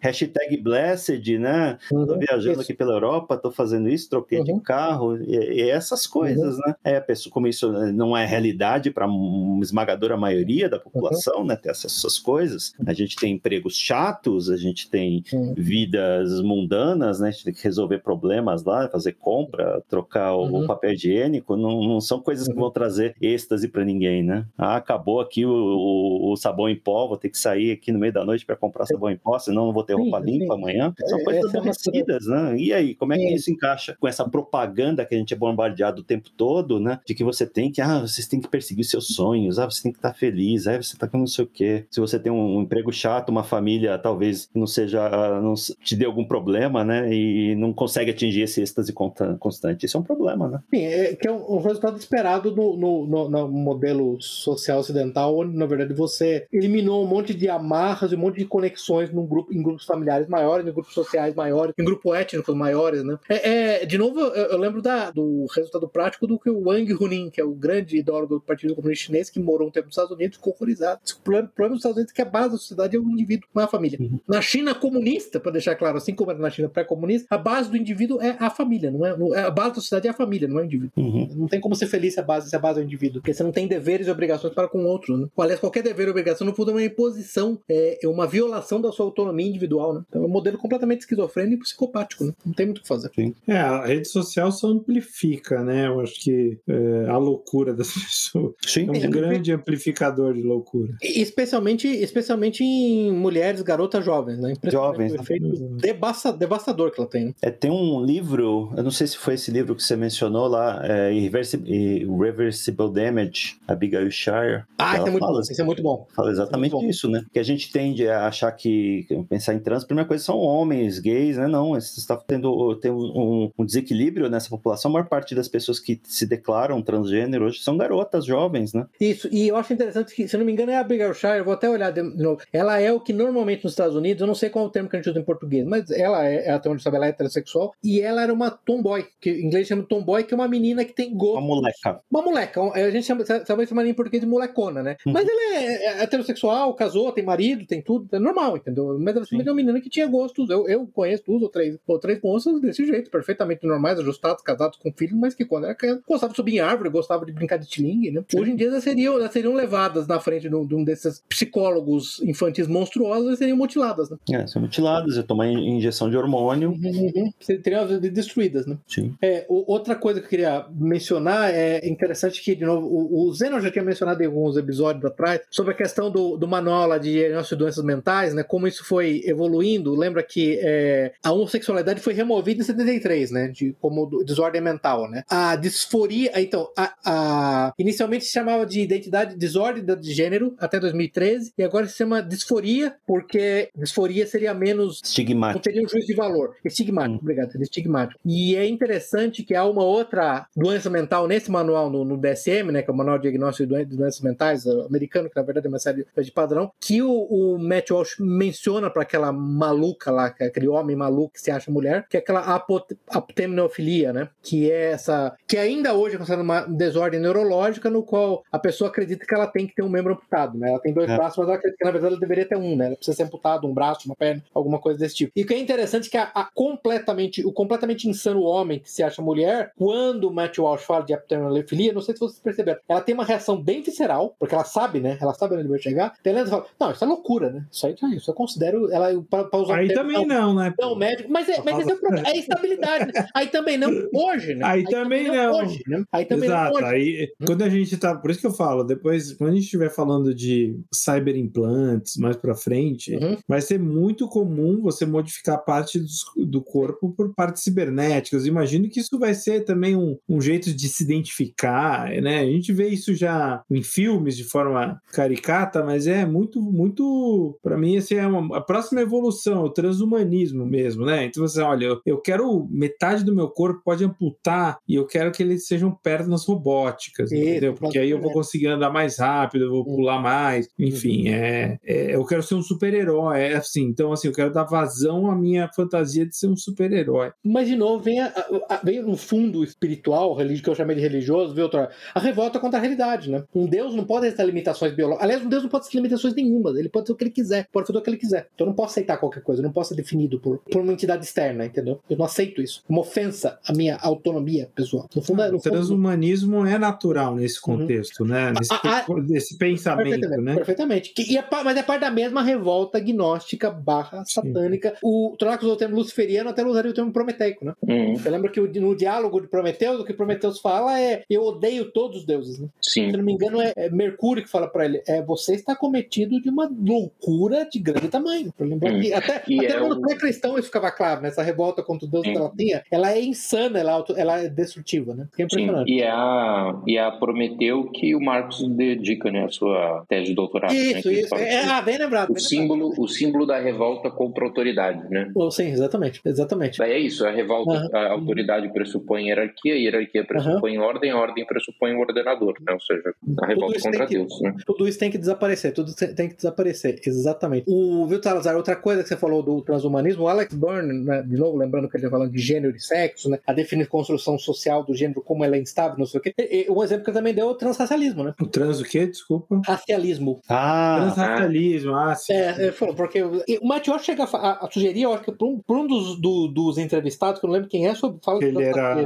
hashtag 0.00 0.56
blessed, 0.56 1.38
né? 1.38 1.78
Tô 1.88 2.18
viajando 2.18 2.52
Isso. 2.52 2.60
aqui 2.62 2.74
pela 2.74 2.92
Europa, 2.92 3.36
tô 3.36 3.50
fazendo 3.50 3.79
isso, 3.88 4.08
troquei 4.10 4.38
Uhum. 4.38 4.44
de 4.44 4.60
carro, 4.60 5.16
e, 5.22 5.34
e 5.36 5.70
essas 5.70 6.06
coisas, 6.06 6.56
né? 6.58 6.74
É, 6.84 6.96
a 6.96 7.00
pessoa, 7.00 7.32
como 7.32 7.46
isso 7.46 7.70
não 7.92 8.16
é 8.16 8.24
realidade 8.26 8.90
para 8.90 9.06
uma 9.06 9.62
esmagadora 9.62 10.16
maioria 10.16 10.68
da 10.68 10.78
população, 10.78 11.44
né? 11.44 11.56
Ter 11.56 11.70
essas, 11.70 11.96
essas 11.96 12.18
coisas. 12.18 12.72
A 12.86 12.92
gente 12.92 13.16
tem 13.16 13.32
empregos 13.34 13.76
chatos, 13.76 14.50
a 14.50 14.56
gente 14.56 14.88
tem 14.90 15.22
Uhum. 15.32 15.54
vidas 15.56 16.40
mundanas, 16.42 17.20
né? 17.20 17.28
A 17.28 17.30
gente 17.30 17.44
tem 17.44 17.54
que 17.54 17.62
resolver 17.64 17.98
problemas 17.98 18.64
lá, 18.64 18.88
fazer 18.88 19.12
compra, 19.12 19.82
trocar 19.88 20.34
o, 20.34 20.44
Uhum. 20.50 20.66
papel 20.66 20.92
higiênico, 20.92 21.56
não, 21.56 21.80
não 21.82 22.00
são 22.00 22.20
coisas 22.20 22.46
que 22.46 22.54
Uhum. 22.54 22.60
vão 22.60 22.70
trazer 22.70 23.14
êxtase 23.20 23.68
para 23.68 23.84
ninguém, 23.84 24.22
né? 24.22 24.44
Ah, 24.58 24.76
acabou 24.76 25.20
aqui 25.20 25.44
o, 25.46 25.50
o- 25.52 26.32
o 26.32 26.36
sabão 26.36 26.68
em 26.68 26.76
pó, 26.76 27.06
vou 27.06 27.16
ter 27.16 27.28
que 27.28 27.38
sair 27.38 27.72
aqui 27.72 27.92
no 27.92 27.98
meio 27.98 28.12
da 28.12 28.24
noite 28.24 28.44
para 28.44 28.56
comprar 28.56 28.86
sabão 28.86 29.10
em 29.10 29.16
pó, 29.16 29.38
senão 29.38 29.66
não 29.66 29.72
vou 29.72 29.82
ter 29.84 29.94
roupa 29.94 30.18
limpa 30.18 30.54
amanhã. 30.54 30.92
São 31.06 31.18
É, 31.20 31.24
coisas 31.24 31.44
essa 31.44 31.56
é 31.56 31.60
aborrecidas, 31.60 32.26
né? 32.26 32.56
E 32.58 32.72
aí, 32.72 32.94
como 32.94 33.12
é 33.12 33.16
que 33.18 33.34
isso 33.34 33.50
encaixa 33.50 33.69
com 33.98 34.08
essa 34.08 34.28
propaganda 34.28 35.04
que 35.04 35.14
a 35.14 35.18
gente 35.18 35.34
é 35.34 35.36
bombardeado 35.36 36.00
o 36.00 36.04
tempo 36.04 36.30
todo, 36.36 36.78
né? 36.80 37.00
De 37.06 37.14
que 37.14 37.24
você 37.24 37.46
tem 37.46 37.70
que, 37.70 37.80
ah, 37.80 38.00
vocês 38.00 38.26
têm 38.26 38.40
que 38.40 38.48
perseguir 38.48 38.84
seus 38.84 39.08
sonhos, 39.08 39.58
ah, 39.58 39.66
você 39.66 39.82
tem 39.82 39.92
que 39.92 39.98
estar 39.98 40.14
feliz, 40.14 40.66
ah, 40.66 40.76
você 40.80 40.96
tá 40.96 41.06
com 41.08 41.18
não 41.18 41.26
sei 41.26 41.44
o 41.44 41.48
quê. 41.48 41.84
Se 41.90 42.00
você 42.00 42.18
tem 42.18 42.32
um, 42.32 42.60
emprego 42.62 42.92
chato, 42.92 43.28
uma 43.30 43.42
família 43.44 43.98
talvez 43.98 44.48
não 44.54 44.66
seja, 44.66 45.06
ah, 45.06 45.40
não 45.40 45.54
te 45.54 45.96
dê 45.96 46.04
algum 46.04 46.24
problema, 46.24 46.84
né? 46.84 47.12
E 47.12 47.54
não 47.56 47.72
consegue 47.72 48.10
atingir 48.10 48.42
esse 48.42 48.60
êxtase 48.62 48.92
constante. 49.38 49.86
Isso 49.86 49.96
é 49.96 50.00
um 50.00 50.04
problema, 50.04 50.48
né? 50.48 50.60
Sim, 50.70 50.84
é, 50.84 51.14
que 51.14 51.28
é 51.28 51.32
um, 51.32 51.56
um 51.56 51.60
resultado 51.60 51.96
esperado 51.96 52.54
no, 52.54 52.76
no, 52.76 53.06
no- 53.06 53.28
no 53.30 53.48
modelo 53.48 54.20
social 54.20 54.80
ocidental, 54.80 55.36
onde, 55.38 55.56
na 55.56 55.66
verdade, 55.66 55.94
você 55.94 56.46
eliminou 56.52 57.04
um 57.04 57.06
monte 57.06 57.34
de 57.34 57.48
amarras 57.48 58.12
e 58.12 58.16
um 58.16 58.18
monte 58.18 58.38
de 58.38 58.44
conexões 58.44 59.12
num 59.12 59.26
grupo, 59.26 59.52
em 59.52 59.62
grupos 59.62 59.84
familiares 59.84 60.28
maiores, 60.28 60.66
em 60.66 60.72
grupos 60.72 60.94
sociais 60.94 61.34
maiores, 61.34 61.74
em 61.78 61.84
grupos 61.84 62.14
étnicos 62.14 62.54
maiores, 62.54 63.02
né? 63.04 63.18
É, 63.28 63.48
é, 63.50 63.59
de 63.86 63.98
novo, 63.98 64.20
eu, 64.20 64.26
eu 64.46 64.58
lembro 64.58 64.80
da, 64.82 65.10
do 65.10 65.46
resultado 65.54 65.88
prático 65.88 66.26
do 66.26 66.38
que 66.38 66.50
o 66.50 66.68
Wang 66.68 66.92
Hunin, 66.94 67.30
que 67.30 67.40
é 67.40 67.44
o 67.44 67.52
grande 67.52 67.96
ideólogo 67.98 68.36
do 68.36 68.40
Partido 68.40 68.74
Comunista 68.74 69.06
Chinês, 69.06 69.30
que 69.30 69.40
morou 69.40 69.68
um 69.68 69.70
tempo 69.70 69.86
nos 69.86 69.94
Estados 69.94 70.12
Unidos, 70.16 70.36
ficou 70.36 70.52
horrorizado. 70.54 71.00
O 71.18 71.22
problema, 71.22 71.48
o 71.48 71.50
problema 71.54 71.74
dos 71.74 71.80
Estados 71.80 71.96
Unidos 71.96 72.12
é 72.12 72.14
que 72.16 72.22
a 72.22 72.24
base 72.24 72.50
da 72.52 72.58
sociedade 72.58 72.96
é 72.96 72.98
o 73.00 73.02
indivíduo, 73.02 73.48
não 73.54 73.62
é 73.62 73.64
a 73.64 73.68
família. 73.68 73.98
Na 74.28 74.40
China 74.40 74.74
comunista, 74.74 75.40
para 75.40 75.52
deixar 75.52 75.74
claro, 75.76 75.96
assim 75.96 76.14
como 76.14 76.30
era 76.30 76.40
na 76.40 76.50
China 76.50 76.68
pré-comunista, 76.68 77.26
a 77.30 77.38
base 77.38 77.70
do 77.70 77.76
indivíduo 77.76 78.20
é 78.20 78.36
a 78.38 78.50
família, 78.50 78.90
não 78.90 79.04
é? 79.06 79.16
não- 79.16 79.32
A 79.34 79.50
base 79.50 79.70
da 79.70 79.74
sociedade 79.76 80.06
é 80.08 80.10
a 80.10 80.14
família, 80.14 80.48
não 80.48 80.58
é 80.58 80.62
o 80.62 80.64
indivíduo. 80.64 80.92
Uhum. 80.96 81.28
Não 81.34 81.48
tem 81.48 81.60
como 81.60 81.74
ser 81.74 81.86
feliz 81.86 82.14
se 82.14 82.20
a 82.20 82.22
base, 82.22 82.48
se 82.50 82.56
a 82.56 82.58
base 82.58 82.78
é 82.80 82.82
o 82.82 82.84
indivíduo, 82.84 83.20
porque 83.20 83.32
você 83.34 83.42
não 83.42 83.52
tem 83.52 83.66
deveres 83.66 84.06
e 84.06 84.10
obrigações 84.10 84.54
para 84.54 84.68
com 84.68 84.84
outro. 84.84 85.16
Né? 85.16 85.26
Aliás, 85.38 85.60
qualquer 85.60 85.82
dever 85.82 86.06
e 86.08 86.10
obrigação 86.10 86.46
no 86.46 86.54
fundo 86.54 86.70
é 86.70 86.74
uma 86.74 86.84
imposição, 86.84 87.58
é 87.68 87.98
é 88.02 88.08
uma 88.08 88.26
violação 88.26 88.80
da 88.80 88.90
sua 88.92 89.04
autonomia 89.06 89.46
individual. 89.46 89.92
Né? 89.94 90.02
Então 90.08 90.22
é 90.22 90.26
um 90.26 90.28
modelo 90.28 90.56
completamente 90.58 91.00
esquizofrênico 91.00 91.62
e 91.62 91.64
psicopático. 91.64 92.24
Né? 92.24 92.32
Não 92.46 92.52
tem 92.52 92.66
muito 92.66 92.78
o 92.78 92.82
que 92.82 92.88
fazer. 92.88 93.10
É, 93.50 93.58
a 93.58 93.84
rede 93.84 94.06
social 94.08 94.52
só 94.52 94.68
amplifica, 94.68 95.62
né? 95.64 95.88
Eu 95.88 96.00
acho 96.00 96.20
que 96.20 96.58
é, 96.68 97.06
a 97.08 97.18
loucura 97.18 97.74
das 97.74 97.92
pessoas. 97.92 98.54
Sim. 98.64 98.86
É 98.88 99.06
um 99.06 99.10
grande 99.10 99.52
amplificador 99.52 100.34
de 100.34 100.42
loucura. 100.42 100.94
Especialmente, 101.02 101.88
especialmente 101.88 102.62
em 102.62 103.12
mulheres, 103.12 103.60
garotas 103.62 104.04
jovens. 104.04 104.38
Né? 104.38 104.54
Jovens, 104.64 105.12
né? 105.12 105.18
efeito 105.20 105.48
devasta- 105.76 106.32
devastador 106.32 106.92
que 106.92 107.00
ela 107.00 107.10
tem. 107.10 107.26
Né? 107.26 107.34
É, 107.42 107.50
tem 107.50 107.70
um 107.70 108.04
livro, 108.04 108.72
eu 108.76 108.82
não 108.84 108.90
sei 108.92 109.08
se 109.08 109.16
foi 109.16 109.34
esse 109.34 109.50
livro 109.50 109.74
que 109.74 109.82
você 109.82 109.96
mencionou 109.96 110.46
lá, 110.46 110.80
é, 110.84 111.12
Irreversible, 111.12 111.68
Irreversible 111.70 112.92
Damage, 112.92 113.56
Abigail 113.66 114.10
Shire. 114.10 114.62
Ah, 114.78 114.96
isso 114.96 115.06
é 115.08 115.10
muito 115.10 115.24
fala, 115.24 115.32
bom. 115.32 115.40
Isso 115.40 115.60
é 115.60 115.64
muito 115.64 115.82
bom. 115.82 116.06
Fala 116.14 116.30
exatamente 116.30 116.72
bom. 116.72 116.84
isso, 116.84 117.08
né? 117.08 117.24
Que 117.32 117.38
a 117.40 117.44
gente 117.44 117.72
tende 117.72 118.06
a 118.08 118.28
achar 118.28 118.52
que 118.52 119.06
pensar 119.28 119.54
em 119.54 119.58
trans, 119.58 119.82
a 119.82 119.86
primeira 119.86 120.06
coisa 120.06 120.22
são 120.22 120.38
homens, 120.38 121.00
gays, 121.00 121.36
né? 121.36 121.48
Não, 121.48 121.70
você 121.70 121.98
está 121.98 122.16
tendo 122.16 122.76
tem 122.76 122.90
um, 122.90 123.39
um 123.58 123.64
desequilíbrio 123.64 124.28
nessa 124.28 124.48
população. 124.48 124.90
A 124.90 124.94
maior 124.94 125.08
parte 125.08 125.34
das 125.34 125.48
pessoas 125.48 125.78
que 125.78 126.00
se 126.04 126.26
declaram 126.26 126.82
transgênero 126.82 127.46
hoje 127.46 127.60
são 127.60 127.76
garotas 127.76 128.24
jovens, 128.24 128.72
né? 128.72 128.86
Isso, 129.00 129.28
e 129.30 129.48
eu 129.48 129.56
acho 129.56 129.72
interessante 129.72 130.14
que, 130.14 130.26
se 130.26 130.36
não 130.36 130.44
me 130.44 130.52
engano, 130.52 130.70
é 130.72 130.76
a 130.76 130.80
Abigail 130.80 131.14
Shire, 131.14 131.38
eu 131.38 131.44
vou 131.44 131.54
até 131.54 131.68
olhar 131.68 131.90
de 131.90 132.02
novo. 132.02 132.40
Ela 132.52 132.80
é 132.80 132.92
o 132.92 133.00
que 133.00 133.12
normalmente 133.12 133.64
nos 133.64 133.72
Estados 133.72 133.96
Unidos, 133.96 134.20
eu 134.20 134.26
não 134.26 134.34
sei 134.34 134.50
qual 134.50 134.64
é 134.64 134.68
o 134.68 134.70
termo 134.70 134.88
que 134.88 134.96
a 134.96 134.98
gente 134.98 135.10
usa 135.10 135.18
em 135.18 135.24
português, 135.24 135.64
mas 135.66 135.90
ela 135.90 136.24
é, 136.26 136.50
até 136.50 136.68
onde 136.68 136.82
sabe, 136.82 136.96
ela 136.96 137.06
é 137.06 137.10
heterossexual, 137.10 137.74
e 137.82 138.00
ela 138.00 138.22
era 138.22 138.32
uma 138.32 138.50
tomboy, 138.50 139.06
que 139.20 139.30
em 139.30 139.46
inglês 139.46 139.66
chama 139.66 139.82
tomboy, 139.82 140.24
que 140.24 140.34
é 140.34 140.36
uma 140.36 140.48
menina 140.48 140.84
que 140.84 140.92
tem 140.92 141.10
Uma 141.10 141.18
gosto. 141.18 141.42
moleca. 141.42 142.00
Uma 142.10 142.22
moleca, 142.22 142.60
a 142.72 142.90
gente 142.90 143.06
chama, 143.06 143.24
sabe 143.24 143.66
chamar 143.66 143.86
em 143.86 143.94
português 143.94 144.22
de 144.22 144.28
molecona, 144.28 144.82
né? 144.82 144.96
Uhum. 145.06 145.12
Mas 145.12 145.28
ela 145.28 145.54
é, 145.54 145.84
é 145.86 146.02
heterossexual, 146.02 146.74
casou, 146.74 147.12
tem 147.12 147.24
marido, 147.24 147.66
tem 147.66 147.82
tudo, 147.82 148.08
é 148.12 148.18
normal, 148.18 148.56
entendeu? 148.56 148.98
Mas 148.98 149.16
ela 149.16 149.26
é 149.30 149.42
uma 149.42 149.54
menina 149.54 149.80
que 149.80 149.90
tinha 149.90 150.06
gostos. 150.06 150.50
Eu, 150.50 150.68
eu 150.68 150.86
conheço 150.86 151.24
duas 151.26 151.42
ou 151.42 151.48
três, 151.48 151.78
ou 151.86 151.98
três 151.98 152.20
moças 152.22 152.60
desse 152.60 152.84
jeito, 152.86 153.10
perfeitamente 153.30 153.66
normais, 153.66 153.98
ajustados, 153.98 154.42
casados 154.42 154.78
com 154.78 154.92
filhos, 154.92 155.18
mas 155.18 155.34
que 155.34 155.44
quando 155.44 155.64
era 155.64 155.74
criança 155.74 156.02
gostava 156.06 156.32
de 156.32 156.36
subir 156.36 156.56
em 156.56 156.60
árvore, 156.60 156.90
gostava 156.90 157.24
de 157.24 157.32
brincar 157.32 157.58
de 157.58 157.66
tilingue, 157.66 158.10
né? 158.10 158.24
Hoje 158.34 158.50
em 158.50 158.56
dia 158.56 158.68
elas 158.68 158.82
seriam, 158.82 159.14
elas 159.14 159.32
seriam 159.32 159.54
levadas 159.54 160.06
na 160.06 160.18
frente 160.20 160.48
de 160.48 160.54
um, 160.54 160.66
de 160.66 160.84
desses 160.84 161.22
psicólogos 161.28 162.20
infantis 162.22 162.66
monstruosos 162.66 163.34
e 163.34 163.36
seriam 163.36 163.56
mutiladas, 163.56 164.10
né? 164.10 164.16
É, 164.32 164.46
são 164.46 164.62
mutiladas, 164.62 165.16
eu 165.16 165.22
tomar 165.22 165.46
in- 165.46 165.76
injeção 165.76 166.10
de 166.10 166.16
hormônio. 166.16 166.70
Uhum. 166.70 167.30
Seriam 167.40 167.82
às 167.82 167.90
vezes, 167.90 168.10
destruídas, 168.12 168.66
né? 168.66 168.76
Sim. 168.88 169.14
É, 169.22 169.44
outra 169.48 169.94
coisa 169.94 170.20
que 170.20 170.26
eu 170.26 170.30
queria 170.30 170.66
mencionar 170.72 171.50
é 171.54 171.86
interessante 171.86 172.42
que, 172.42 172.54
de 172.54 172.64
novo, 172.64 172.86
o, 172.86 173.28
o 173.28 173.32
Zeno 173.34 173.60
já 173.60 173.70
tinha 173.70 173.84
mencionado 173.84 174.22
em 174.22 174.26
alguns 174.26 174.56
episódios 174.56 175.04
atrás 175.04 175.40
sobre 175.50 175.72
a 175.72 175.76
questão 175.76 176.10
do, 176.10 176.36
do 176.36 176.48
manual 176.48 176.88
lá 176.88 176.98
de 176.98 177.12
diagnóstico 177.12 177.56
de 177.56 177.64
doenças 177.64 177.84
mentais, 177.84 178.34
né? 178.34 178.42
Como 178.42 178.66
isso 178.66 178.84
foi 178.84 179.22
evoluindo. 179.26 179.94
Lembra 179.94 180.22
que 180.22 180.58
é, 180.62 181.12
a 181.22 181.32
homossexualidade 181.32 182.00
foi 182.00 182.14
removida 182.14 182.60
em 182.60 182.64
73, 182.64 183.09
né? 183.30 183.48
De, 183.48 183.74
como 183.80 184.06
desordem 184.24 184.60
mental, 184.60 185.10
né? 185.10 185.22
A 185.28 185.56
disforia, 185.56 186.40
então, 186.40 186.68
a, 186.76 186.94
a- 187.04 187.72
inicialmente 187.78 188.24
se 188.24 188.32
chamava 188.32 188.64
de 188.66 188.80
identidade, 188.80 189.36
desordem 189.36 189.84
de 189.84 190.12
gênero 190.12 190.54
até 190.58 190.78
2013, 190.80 191.52
e 191.56 191.62
agora 191.62 191.86
se 191.86 191.96
chama 191.96 192.22
disforia, 192.22 192.94
porque 193.06 193.70
disforia 193.76 194.26
seria 194.26 194.54
menos 194.54 195.00
não 195.02 195.08
Estigmático. 195.08 195.62
teria 195.64 195.82
um 195.82 195.88
juízo 195.88 196.06
de 196.06 196.14
valor. 196.14 196.54
Estigmático, 196.64 197.16
Hum. 197.16 197.18
obrigado, 197.22 197.50
seria 197.52 197.64
estigmático. 197.64 198.20
E 198.24 198.54
é 198.56 198.66
interessante 198.68 199.42
que 199.42 199.54
há 199.54 199.64
uma 199.64 199.84
outra 199.84 200.46
doença 200.56 200.88
mental 200.90 201.26
nesse 201.26 201.50
manual, 201.50 201.90
no, 201.90 202.04
no 202.04 202.16
DSM, 202.16 202.70
né, 202.72 202.82
que 202.82 202.90
é 202.90 202.92
o 202.92 202.96
Manual 202.96 203.18
de 203.18 203.22
Diagnóstico 203.22 203.68
de 203.68 203.74
Doen- 203.74 203.84
de 203.86 203.96
Doenças 203.96 204.20
Mentais, 204.20 204.64
uh, 204.66 204.82
americano, 204.86 205.28
que 205.28 205.36
na 205.36 205.42
verdade 205.42 205.66
é 205.66 205.68
uma 205.68 205.78
série 205.78 206.04
de 206.22 206.32
padrão, 206.32 206.70
que 206.80 207.02
o, 207.02 207.10
o 207.10 207.58
Matt 207.58 207.90
Walsh 207.90 208.16
menciona 208.20 208.90
para 208.90 209.02
aquela 209.02 209.32
maluca 209.32 210.10
lá, 210.10 210.34
é 210.40 210.46
aquele 210.46 210.68
homem 210.68 210.94
maluco 210.96 211.34
que 211.34 211.40
se 211.40 211.50
acha 211.50 211.70
mulher, 211.70 212.06
que 212.08 212.16
é 212.16 212.20
aquela 212.20 212.40
apote- 212.40 212.96
aptemnofilia, 213.08 214.12
né? 214.12 214.28
Que 214.42 214.70
é 214.70 214.92
essa. 214.92 215.34
Que 215.46 215.56
ainda 215.56 215.94
hoje 215.94 216.14
é 216.14 216.18
considerada 216.18 216.44
uma 216.44 216.60
desordem 216.62 217.20
neurológica 217.20 217.90
no 217.90 218.02
qual 218.02 218.44
a 218.50 218.58
pessoa 218.58 218.88
acredita 218.88 219.26
que 219.26 219.34
ela 219.34 219.46
tem 219.46 219.66
que 219.66 219.74
ter 219.74 219.82
um 219.82 219.88
membro 219.88 220.12
amputado, 220.12 220.58
né? 220.58 220.70
Ela 220.70 220.80
tem 220.80 220.92
dois 220.92 221.10
é. 221.10 221.16
braços, 221.16 221.38
mas 221.38 221.48
ela 221.48 221.56
acredita 221.56 221.78
que 221.78 221.84
na 221.84 221.90
verdade 221.90 222.14
ela 222.14 222.20
deveria 222.20 222.48
ter 222.48 222.56
um, 222.56 222.76
né? 222.76 222.86
Ela 222.86 222.96
precisa 222.96 223.16
ser 223.16 223.22
amputado, 223.24 223.66
um 223.66 223.74
braço, 223.74 224.06
uma 224.06 224.16
perna, 224.16 224.42
alguma 224.54 224.78
coisa 224.78 224.98
desse 224.98 225.16
tipo. 225.16 225.32
E 225.34 225.42
o 225.42 225.46
que 225.46 225.54
é 225.54 225.58
interessante 225.58 226.08
é 226.08 226.10
que 226.10 226.16
a, 226.16 226.30
a 226.34 226.48
completamente, 226.54 227.44
o 227.44 227.52
completamente 227.52 228.08
insano 228.08 228.42
homem 228.42 228.78
que 228.78 228.90
se 228.90 229.02
acha 229.02 229.22
mulher, 229.22 229.72
quando 229.76 230.28
o 230.28 230.32
Matt 230.32 230.58
Walsh 230.58 230.84
fala 230.84 231.04
de 231.04 231.12
aptemnofilia, 231.12 231.92
não 231.92 232.00
sei 232.00 232.14
se 232.14 232.20
vocês 232.20 232.40
perceberam, 232.40 232.80
ela 232.88 233.00
tem 233.00 233.14
uma 233.14 233.24
reação 233.24 233.60
bem 233.60 233.82
visceral, 233.82 234.34
porque 234.38 234.54
ela 234.54 234.64
sabe, 234.64 235.00
né? 235.00 235.18
Ela 235.20 235.34
sabe 235.34 235.56
onde 235.56 235.68
vai 235.68 235.78
chegar. 235.78 236.14
Ela 236.24 236.46
fala, 236.46 236.66
não, 236.78 236.90
isso 236.92 237.04
é 237.04 237.06
loucura, 237.06 237.50
né? 237.50 237.64
Isso 237.70 237.86
aí, 237.86 237.94
isso 238.16 238.30
eu 238.30 238.34
considero 238.34 238.90
ela 238.92 239.08
pra, 239.28 239.44
pra 239.44 239.60
usar 239.60 239.76
Aí 239.76 239.92
também 239.92 240.26
não, 240.26 240.54
né? 240.54 240.72
Não, 240.78 240.94
médico, 240.96 241.30
mas 241.30 241.48
é, 241.48 241.60
mas 241.62 241.78
esse 241.78 241.90
é 241.90 241.94
o 241.94 241.98
problema, 241.98 242.28
é 242.28 242.36
estabilidade. 242.36 242.89
Né? 242.98 243.26
Aí 243.34 243.48
também 243.48 243.78
não 243.78 243.90
hoje, 244.14 244.54
né? 244.54 244.64
Aí, 244.64 244.80
aí 244.80 244.84
também, 244.84 245.24
também 245.26 245.40
não. 245.40 245.52
Hoje, 245.52 245.82
né? 245.86 246.04
Aí 246.12 246.24
também 246.24 246.48
Exato. 246.48 246.80
Não 246.80 246.88
hoje. 246.88 246.94
Aí, 246.94 247.32
quando 247.46 247.62
a 247.62 247.68
gente 247.68 247.96
tá. 247.96 248.14
Por 248.14 248.30
isso 248.30 248.40
que 248.40 248.46
eu 248.46 248.52
falo, 248.52 248.84
depois, 248.84 249.32
quando 249.34 249.50
a 249.50 249.54
gente 249.54 249.64
estiver 249.64 249.90
falando 249.90 250.34
de 250.34 250.78
cyberimplantes 250.92 252.16
mais 252.16 252.36
pra 252.36 252.54
frente, 252.54 253.14
uhum. 253.16 253.36
vai 253.46 253.60
ser 253.60 253.78
muito 253.78 254.28
comum 254.28 254.82
você 254.82 255.06
modificar 255.06 255.64
parte 255.64 255.98
do, 255.98 256.46
do 256.46 256.62
corpo 256.62 257.12
por 257.16 257.34
partes 257.34 257.62
cibernéticas. 257.62 258.46
Imagino 258.46 258.88
que 258.88 259.00
isso 259.00 259.18
vai 259.18 259.34
ser 259.34 259.64
também 259.64 259.96
um, 259.96 260.16
um 260.28 260.40
jeito 260.40 260.72
de 260.72 260.88
se 260.88 261.02
identificar, 261.04 262.10
né? 262.20 262.40
A 262.40 262.46
gente 262.46 262.72
vê 262.72 262.88
isso 262.88 263.14
já 263.14 263.62
em 263.70 263.82
filmes 263.82 264.36
de 264.36 264.44
forma 264.44 265.00
caricata, 265.12 265.84
mas 265.84 266.06
é 266.06 266.24
muito, 266.24 266.60
muito. 266.60 267.58
para 267.62 267.76
mim, 267.76 267.96
assim, 267.96 268.14
é 268.14 268.26
uma, 268.26 268.58
a 268.58 268.60
próxima 268.60 269.00
evolução, 269.00 269.64
o 269.64 269.70
transhumanismo 269.70 270.66
mesmo, 270.66 271.04
né? 271.04 271.26
Então 271.26 271.46
você, 271.46 271.60
olha, 271.60 271.86
eu, 271.86 272.00
eu 272.06 272.18
quero 272.20 272.66
metade 272.80 273.22
do 273.24 273.34
meu 273.34 273.48
corpo 273.48 273.82
pode 273.84 274.02
amputar 274.02 274.78
e 274.88 274.94
eu 274.94 275.06
quero 275.06 275.30
que 275.30 275.42
eles 275.42 275.66
sejam 275.66 275.94
pernas 276.02 276.46
robóticas, 276.46 277.30
Isso, 277.30 277.42
entendeu? 277.42 277.74
Porque 277.74 277.98
aí 277.98 278.10
eu 278.10 278.20
vou 278.20 278.32
conseguir 278.32 278.68
andar 278.68 278.90
mais 278.90 279.18
rápido, 279.18 279.66
eu 279.66 279.70
vou 279.70 279.82
hum. 279.82 279.96
pular 279.96 280.20
mais, 280.20 280.66
enfim, 280.78 281.28
uhum. 281.28 281.34
é, 281.34 281.78
é, 281.84 282.14
eu 282.14 282.24
quero 282.24 282.42
ser 282.42 282.54
um 282.54 282.62
super-herói, 282.62 283.40
é 283.40 283.54
assim, 283.54 283.82
então 283.82 284.12
assim, 284.12 284.28
eu 284.28 284.34
quero 284.34 284.52
dar 284.52 284.64
vazão 284.64 285.30
à 285.30 285.36
minha 285.36 285.68
fantasia 285.74 286.26
de 286.26 286.36
ser 286.36 286.48
um 286.48 286.56
super-herói. 286.56 287.32
Mas 287.44 287.68
de 287.68 287.76
novo, 287.76 288.02
vem, 288.02 288.20
a, 288.20 288.32
a, 288.68 288.76
vem 288.82 289.02
no 289.02 289.16
fundo 289.16 289.62
espiritual, 289.62 290.36
que 290.36 290.68
eu 290.68 290.74
chamei 290.74 290.96
de 290.96 291.02
religioso, 291.02 291.54
viu, 291.54 291.64
outra, 291.64 291.90
a 292.14 292.20
revolta 292.20 292.58
contra 292.58 292.78
a 292.78 292.80
realidade, 292.80 293.30
né? 293.30 293.44
Um 293.54 293.66
Deus 293.66 293.94
não 293.94 294.04
pode 294.04 294.30
ter 294.32 294.44
limitações 294.44 294.92
biológicas. 294.92 295.24
Aliás, 295.24 295.44
um 295.44 295.48
Deus 295.48 295.62
não 295.62 295.70
pode 295.70 295.88
ter 295.88 295.96
limitações 295.96 296.34
nenhuma, 296.34 296.70
ele 296.78 296.88
pode 296.88 297.06
ser 297.06 297.12
o 297.12 297.16
que 297.16 297.24
ele 297.24 297.30
quiser, 297.30 297.66
pode 297.72 297.86
fazer 297.86 297.98
o 297.98 298.02
que 298.02 298.10
ele 298.10 298.16
quiser. 298.16 298.48
Então 298.54 298.66
eu 298.66 298.70
não 298.70 298.76
posso 298.76 298.92
aceitar 298.92 299.18
qualquer 299.18 299.42
coisa, 299.42 299.60
eu 299.60 299.64
não 299.64 299.72
posso 299.72 299.90
ser 299.90 299.96
definido 299.96 300.40
por, 300.40 300.58
por 300.58 300.80
uma 300.80 300.92
entidade 300.92 301.24
externa, 301.24 301.66
entendeu? 301.66 302.00
Eu 302.08 302.16
não 302.16 302.24
aceito 302.24 302.62
isso. 302.62 302.69
É 302.78 302.92
uma 302.92 303.00
ofensa 303.00 303.58
à 303.66 303.72
minha 303.72 303.96
autonomia 303.96 304.68
pessoal. 304.74 305.08
No 305.14 305.22
fundo, 305.22 305.42
é, 305.42 305.50
no 305.50 305.58
o 305.58 305.60
transhumanismo 305.60 306.64
é 306.66 306.78
natural 306.78 307.34
nesse 307.34 307.56
uhum. 307.56 307.78
contexto, 307.78 308.20
uhum. 308.20 308.28
né? 308.28 308.52
Nesse, 308.56 308.72
a, 308.72 308.98
a, 308.98 309.04
nesse 309.22 309.58
pensamento, 309.58 310.10
perfeitamente, 310.10 310.42
né? 310.42 310.54
Perfeitamente. 310.54 311.12
Que, 311.14 311.36
é, 311.36 311.44
mas 311.64 311.76
é 311.76 311.82
parte 311.82 312.00
da 312.00 312.10
mesma 312.10 312.42
revolta 312.42 312.98
gnóstica 313.00 313.70
barra 313.70 314.24
satânica. 314.24 314.90
Sim. 314.90 314.96
O 315.02 315.36
Tronax 315.38 315.62
usou 315.62 315.74
o 315.74 315.78
termo 315.78 315.96
luciferiano, 315.96 316.50
até 316.50 316.64
usaria 316.64 316.90
o 316.90 316.94
termo 316.94 317.12
prometeico, 317.12 317.64
né? 317.64 317.74
Uhum. 317.82 318.16
Você 318.16 318.30
lembra 318.30 318.50
que 318.50 318.60
no 318.60 318.96
diálogo 318.96 319.40
de 319.40 319.48
Prometeus, 319.48 320.00
o 320.00 320.04
que 320.04 320.14
Prometeus 320.14 320.60
fala 320.60 320.98
é 320.98 321.22
eu 321.28 321.42
odeio 321.42 321.90
todos 321.90 322.18
os 322.18 322.26
deuses, 322.26 322.58
né? 322.58 322.68
Sim. 322.80 323.10
Se 323.10 323.16
não 323.16 323.24
me 323.24 323.32
engano, 323.32 323.60
é, 323.60 323.72
é 323.76 323.90
Mercúrio 323.90 324.42
que 324.42 324.50
fala 324.50 324.68
para 324.68 324.84
ele, 324.84 325.02
é 325.06 325.22
você 325.22 325.54
está 325.54 325.74
cometido 325.74 326.40
de 326.40 326.48
uma 326.48 326.70
loucura 326.70 327.68
de 327.70 327.78
grande 327.78 328.08
tamanho. 328.08 328.52
Pra 328.56 328.66
lembrar 328.66 328.92
uhum. 328.92 329.00
que 329.00 329.12
até, 329.12 329.42
e 329.48 329.58
até 329.58 329.76
é 329.76 329.80
quando 329.80 329.98
o... 329.98 330.00
pré-cristão 330.00 330.58
isso 330.58 330.66
ficava 330.66 330.90
claro, 330.90 331.20
né? 331.20 331.30
revolta 331.42 331.82
contra 331.82 332.06
o 332.06 332.10
Deus 332.10 332.24
Sim. 332.24 332.34
Que 332.66 332.82
ela 332.90 333.12
é 333.12 333.22
insana, 333.22 333.78
ela, 333.78 334.04
é 334.16 334.20
ela 334.20 334.38
é 334.40 334.48
destrutiva, 334.48 335.14
né? 335.14 335.26
É. 335.38 335.46
Sim. 335.52 335.70
E 335.86 336.02
a, 336.02 336.80
e 336.86 336.98
a 336.98 337.10
Prometeu 337.10 337.84
que 337.90 338.14
o 338.14 338.20
Marcos 338.20 338.66
dedica, 338.68 339.30
né, 339.30 339.44
a 339.44 339.48
sua 339.48 340.04
tese 340.08 340.26
de 340.26 340.34
doutorado. 340.34 340.72
Isso, 340.72 341.08
né, 341.08 341.14
isso. 341.14 341.34
É, 341.34 341.64
ah, 341.64 341.82
bem 341.82 341.98
lembrado. 341.98 342.30
O, 342.30 342.34
bem 342.34 342.42
símbolo, 342.42 342.88
lembrado. 342.88 343.02
o 343.02 343.08
símbolo 343.08 343.46
da 343.46 343.58
revolta 343.58 344.10
contra 344.10 344.44
a 344.44 344.48
autoridade, 344.48 345.08
né? 345.10 345.30
Oh, 345.34 345.50
sim, 345.50 345.68
exatamente, 345.68 346.20
exatamente. 346.24 346.78
Daí 346.78 346.92
é 346.92 346.98
isso, 346.98 347.26
a 347.26 347.30
revolta, 347.30 347.72
uhum. 347.72 347.88
a 347.92 348.10
autoridade 348.12 348.72
pressupõe 348.72 349.28
hierarquia, 349.28 349.76
hierarquia 349.76 350.24
pressupõe 350.24 350.78
uhum. 350.78 350.84
ordem, 350.84 351.10
a 351.10 351.18
ordem 351.18 351.44
pressupõe 351.44 351.94
o 351.94 352.00
ordenador, 352.00 352.54
né? 352.60 352.72
Ou 352.72 352.80
seja, 352.80 353.14
a 353.42 353.46
revolta 353.46 353.80
contra 353.80 354.06
que, 354.06 354.14
Deus, 354.14 354.40
né? 354.40 354.54
Tudo 354.66 354.88
isso 354.88 354.98
tem 354.98 355.10
que 355.10 355.18
desaparecer, 355.18 355.72
tudo 355.72 355.94
tem 355.94 356.28
que 356.28 356.36
desaparecer, 356.36 357.00
exatamente. 357.04 357.64
O 357.68 358.06
Vitor 358.06 358.24
Salazar, 358.30 358.56
outra 358.56 358.76
coisa 358.76 359.02
que 359.02 359.08
você 359.08 359.16
falou 359.16 359.42
do 359.42 359.60
transhumanismo, 359.62 360.24
o 360.24 360.28
Alex 360.28 360.54
Byrne, 360.54 361.04
né, 361.04 361.22
de 361.22 361.36
novo, 361.36 361.56
lembrando 361.56 361.88
que 361.88 361.96
ele 361.96 362.04
está 362.04 362.16
falando 362.16 362.32
de 362.32 362.40
gênero 362.50 362.76
e 362.76 362.80
sexo, 362.80 363.30
né, 363.30 363.38
a 363.46 363.52
definir 363.52 363.86
construção 363.86 364.38
social 364.38 364.84
do 364.84 364.94
gênero, 364.94 365.22
como 365.22 365.44
ela 365.44 365.56
é 365.56 365.60
instável, 365.60 365.98
não 365.98 366.06
sei 366.06 366.20
o 366.20 366.22
quê. 366.22 366.34
E, 366.38 366.66
e, 366.66 366.70
um 366.70 366.82
exemplo 366.82 367.04
que 367.04 367.10
ele 367.10 367.18
também 367.18 367.34
deu 367.34 367.48
é 367.48 367.50
o 367.50 367.54
transracialismo, 367.54 368.24
né? 368.24 368.34
O 368.40 368.46
trans 368.46 368.80
o 368.80 368.84
quê? 368.84 369.06
Desculpa. 369.06 369.60
Racialismo. 369.64 370.40
Ah, 370.48 371.12
transracialismo, 371.14 371.94
ah, 371.94 372.14
sim. 372.14 372.32
É, 372.32 372.72
falou, 372.72 372.94
porque 372.94 373.22
o 373.22 373.42
Matthew 373.62 373.98
chega 374.00 374.24
a, 374.24 374.66
a, 374.66 374.70
sugerir, 374.70 375.02
eu 375.02 375.12
acho 375.12 375.24
que 375.24 375.32
por 375.32 375.46
um, 375.46 375.60
um 375.68 375.86
dos, 375.86 376.20
do, 376.20 376.48
dos 376.48 376.78
entrevistados, 376.78 377.40
que 377.40 377.46
eu 377.46 377.48
não 377.48 377.54
lembro 377.54 377.68
quem 377.68 377.86
é, 377.86 377.94
sobre, 377.94 378.20
fala 378.24 378.42
ele 378.42 378.62
era 378.62 378.96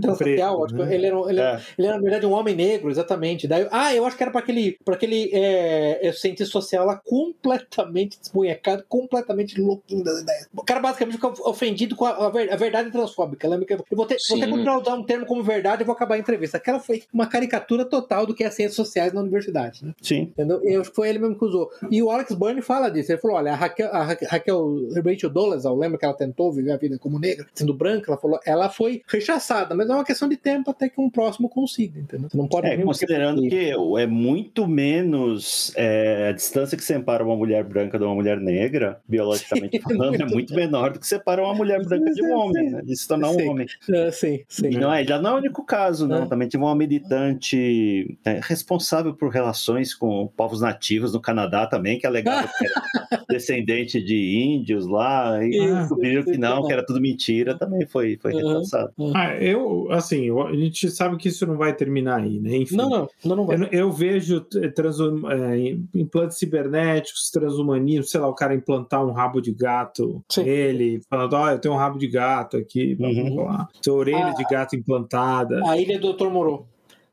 transracial, 0.00 0.60
preto, 0.60 0.76
né? 0.76 0.94
ele, 0.94 1.06
era, 1.06 1.16
ele, 1.28 1.40
é. 1.40 1.60
ele 1.78 1.86
era, 1.86 1.96
na 1.96 2.02
verdade, 2.02 2.26
um 2.26 2.32
homem 2.32 2.54
negro, 2.54 2.90
exatamente. 2.90 3.46
Daí, 3.48 3.66
ah, 3.70 3.94
eu 3.94 4.04
acho 4.04 4.16
que 4.16 4.22
era 4.22 4.32
para 4.32 4.40
aquele, 4.40 4.78
pra 4.84 4.94
aquele 4.94 5.30
é, 5.32 6.08
é, 6.08 6.12
cientista 6.12 6.52
social 6.52 6.86
lá 6.86 6.96
completamente 6.96 8.18
desmunhecado, 8.20 8.84
completamente 8.88 9.60
louquinho 9.60 10.04
das 10.04 10.20
ideias. 10.20 10.48
O 10.54 10.62
cara 10.62 10.80
basicamente 10.80 11.14
fica 11.14 11.28
ofendido 11.48 11.96
com 11.96 12.04
a, 12.04 12.26
a, 12.26 12.30
ver, 12.30 12.72
transfóbica. 12.90 13.48
Lembra 13.48 13.66
que 13.66 13.72
eu 13.74 13.76
vou 13.78 14.06
ter, 14.06 14.16
vou 14.28 14.38
ter 14.38 14.46
que 14.46 14.68
usar 14.68 14.94
um 14.94 15.04
termo 15.04 15.26
como 15.26 15.42
verdade 15.42 15.82
e 15.82 15.84
vou 15.84 15.94
acabar 15.94 16.16
a 16.16 16.18
entrevista. 16.18 16.56
Aquela 16.56 16.80
foi 16.80 17.02
uma 17.12 17.26
caricatura 17.26 17.84
total 17.84 18.26
do 18.26 18.34
que 18.34 18.44
é 18.44 18.50
ciências 18.50 18.76
sociais 18.76 19.12
na 19.12 19.20
universidade, 19.20 19.84
né? 19.84 19.94
Sim. 20.00 20.22
Entendeu? 20.22 20.60
E 20.62 20.84
foi 20.84 21.08
ele 21.08 21.18
mesmo 21.18 21.38
que 21.38 21.44
usou. 21.44 21.70
E 21.90 22.02
o 22.02 22.10
Alex 22.10 22.34
Byrne 22.34 22.62
fala 22.62 22.90
disso. 22.90 23.12
Ele 23.12 23.20
falou: 23.20 23.36
olha, 23.36 23.52
a 23.52 23.56
Raquel, 23.56 23.90
a 23.92 24.02
Raquel 24.02 24.72
Rachel 25.04 25.30
Dolezal, 25.30 25.76
lembra 25.76 25.98
que 25.98 26.04
ela 26.04 26.14
tentou 26.14 26.52
viver 26.52 26.72
a 26.72 26.76
vida 26.76 26.98
como 26.98 27.18
negra, 27.18 27.46
sendo 27.54 27.74
branca? 27.74 28.10
Ela 28.10 28.20
falou, 28.20 28.40
ela 28.44 28.68
foi 28.68 29.02
rechaçada, 29.06 29.74
mas 29.74 29.88
é 29.88 29.94
uma 29.94 30.04
questão 30.04 30.28
de 30.28 30.36
tempo 30.36 30.70
até 30.70 30.88
que 30.88 31.00
um 31.00 31.10
próximo 31.10 31.48
consiga, 31.48 32.00
entendeu? 32.00 32.28
Você 32.30 32.36
não 32.36 32.48
pode. 32.48 32.66
É, 32.66 32.76
considerando 32.78 33.42
que 33.42 33.70
é 33.98 34.06
muito 34.06 34.66
menos 34.66 35.72
é, 35.76 36.28
a 36.28 36.32
distância 36.32 36.76
que 36.76 36.84
separa 36.84 37.24
uma 37.24 37.36
mulher 37.36 37.64
branca 37.64 37.98
de 37.98 38.04
uma 38.04 38.14
mulher 38.14 38.38
negra, 38.38 39.00
biologicamente 39.06 39.76
sim, 39.78 39.82
falando, 39.82 40.10
muito... 40.10 40.22
é 40.22 40.26
muito 40.26 40.54
menor 40.54 40.92
do 40.92 41.00
que 41.00 41.06
separa 41.06 41.42
uma 41.42 41.54
mulher 41.54 41.84
branca 41.84 42.12
de 42.12 42.22
um 42.22 42.32
homem, 42.32 42.71
né? 42.72 42.82
De 42.82 42.96
se 42.96 43.06
tornar 43.06 43.30
um 43.30 43.48
homem. 43.48 43.66
É, 43.90 44.10
sim, 44.10 44.40
sim. 44.48 44.70
Não 44.70 44.92
é, 44.92 45.04
já 45.04 45.20
não 45.20 45.30
é 45.30 45.34
o 45.34 45.36
único 45.36 45.64
caso, 45.64 46.06
não. 46.06 46.24
É. 46.24 46.26
Também 46.26 46.48
tive 46.48 46.62
uma 46.62 46.74
militante 46.74 48.18
é, 48.24 48.40
responsável 48.42 49.14
por 49.14 49.30
relações 49.30 49.94
com 49.94 50.26
povos 50.36 50.60
nativos 50.60 51.12
no 51.12 51.20
Canadá 51.20 51.66
também, 51.66 51.98
que 51.98 52.06
alegava 52.06 52.48
que 52.48 52.66
era 52.66 53.24
descendente 53.28 54.02
de 54.02 54.42
índios 54.44 54.86
lá, 54.86 55.44
e 55.44 55.58
ah, 55.58 55.80
descobriram 55.80 56.24
que 56.24 56.38
não, 56.38 56.66
que 56.66 56.72
era 56.72 56.84
tudo 56.84 57.00
mentira, 57.00 57.56
também 57.56 57.86
foi, 57.86 58.18
foi 58.20 58.32
uhum. 58.34 58.62
Ah, 59.14 59.34
eu, 59.36 59.90
assim, 59.90 60.28
a 60.30 60.54
gente 60.54 60.90
sabe 60.90 61.16
que 61.16 61.28
isso 61.28 61.46
não 61.46 61.56
vai 61.56 61.74
terminar 61.74 62.20
aí, 62.20 62.40
né? 62.40 62.56
Enfim, 62.56 62.76
não, 62.76 62.88
não, 62.88 63.08
não, 63.24 63.36
não 63.36 63.46
vai. 63.46 63.56
Eu, 63.56 63.68
eu 63.70 63.92
vejo 63.92 64.40
trans, 64.74 64.98
é, 65.00 65.76
implantes 65.94 66.38
cibernéticos, 66.38 67.30
transhumanismo, 67.30 68.04
sei 68.04 68.20
lá, 68.20 68.28
o 68.28 68.34
cara 68.34 68.54
implantar 68.54 69.04
um 69.04 69.12
rabo 69.12 69.40
de 69.40 69.52
gato 69.52 70.22
Sim. 70.28 70.44
nele, 70.44 71.00
falando, 71.08 71.34
ó, 71.34 71.44
oh, 71.44 71.50
eu 71.50 71.58
tenho 71.58 71.74
um 71.74 71.78
rabo 71.78 71.98
de 71.98 72.08
gato 72.08 72.61
aqui, 72.62 72.94
blá, 72.94 73.08
blá, 73.10 73.30
blá. 73.30 73.68
Uhum. 73.86 73.94
orelha 73.94 74.26
ah, 74.26 74.34
de 74.34 74.44
gato 74.44 74.76
implantada. 74.76 75.60
A 75.66 75.76
ilha 75.76 75.98
do 75.98 76.12
Dr. 76.12 76.30
Moro. 76.30 76.66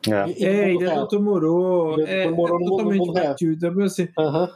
É, 0.08 0.30
e, 0.30 0.46
é 0.46 0.74
Ilha 0.74 0.96
do 0.96 1.08
Dr. 1.08 1.20
Moro. 1.20 2.02
É, 2.02 2.26
é, 2.26 2.32
totalmente 2.32 3.00
mundo 3.00 3.14
Então, 3.42 3.84
assim, 3.84 4.08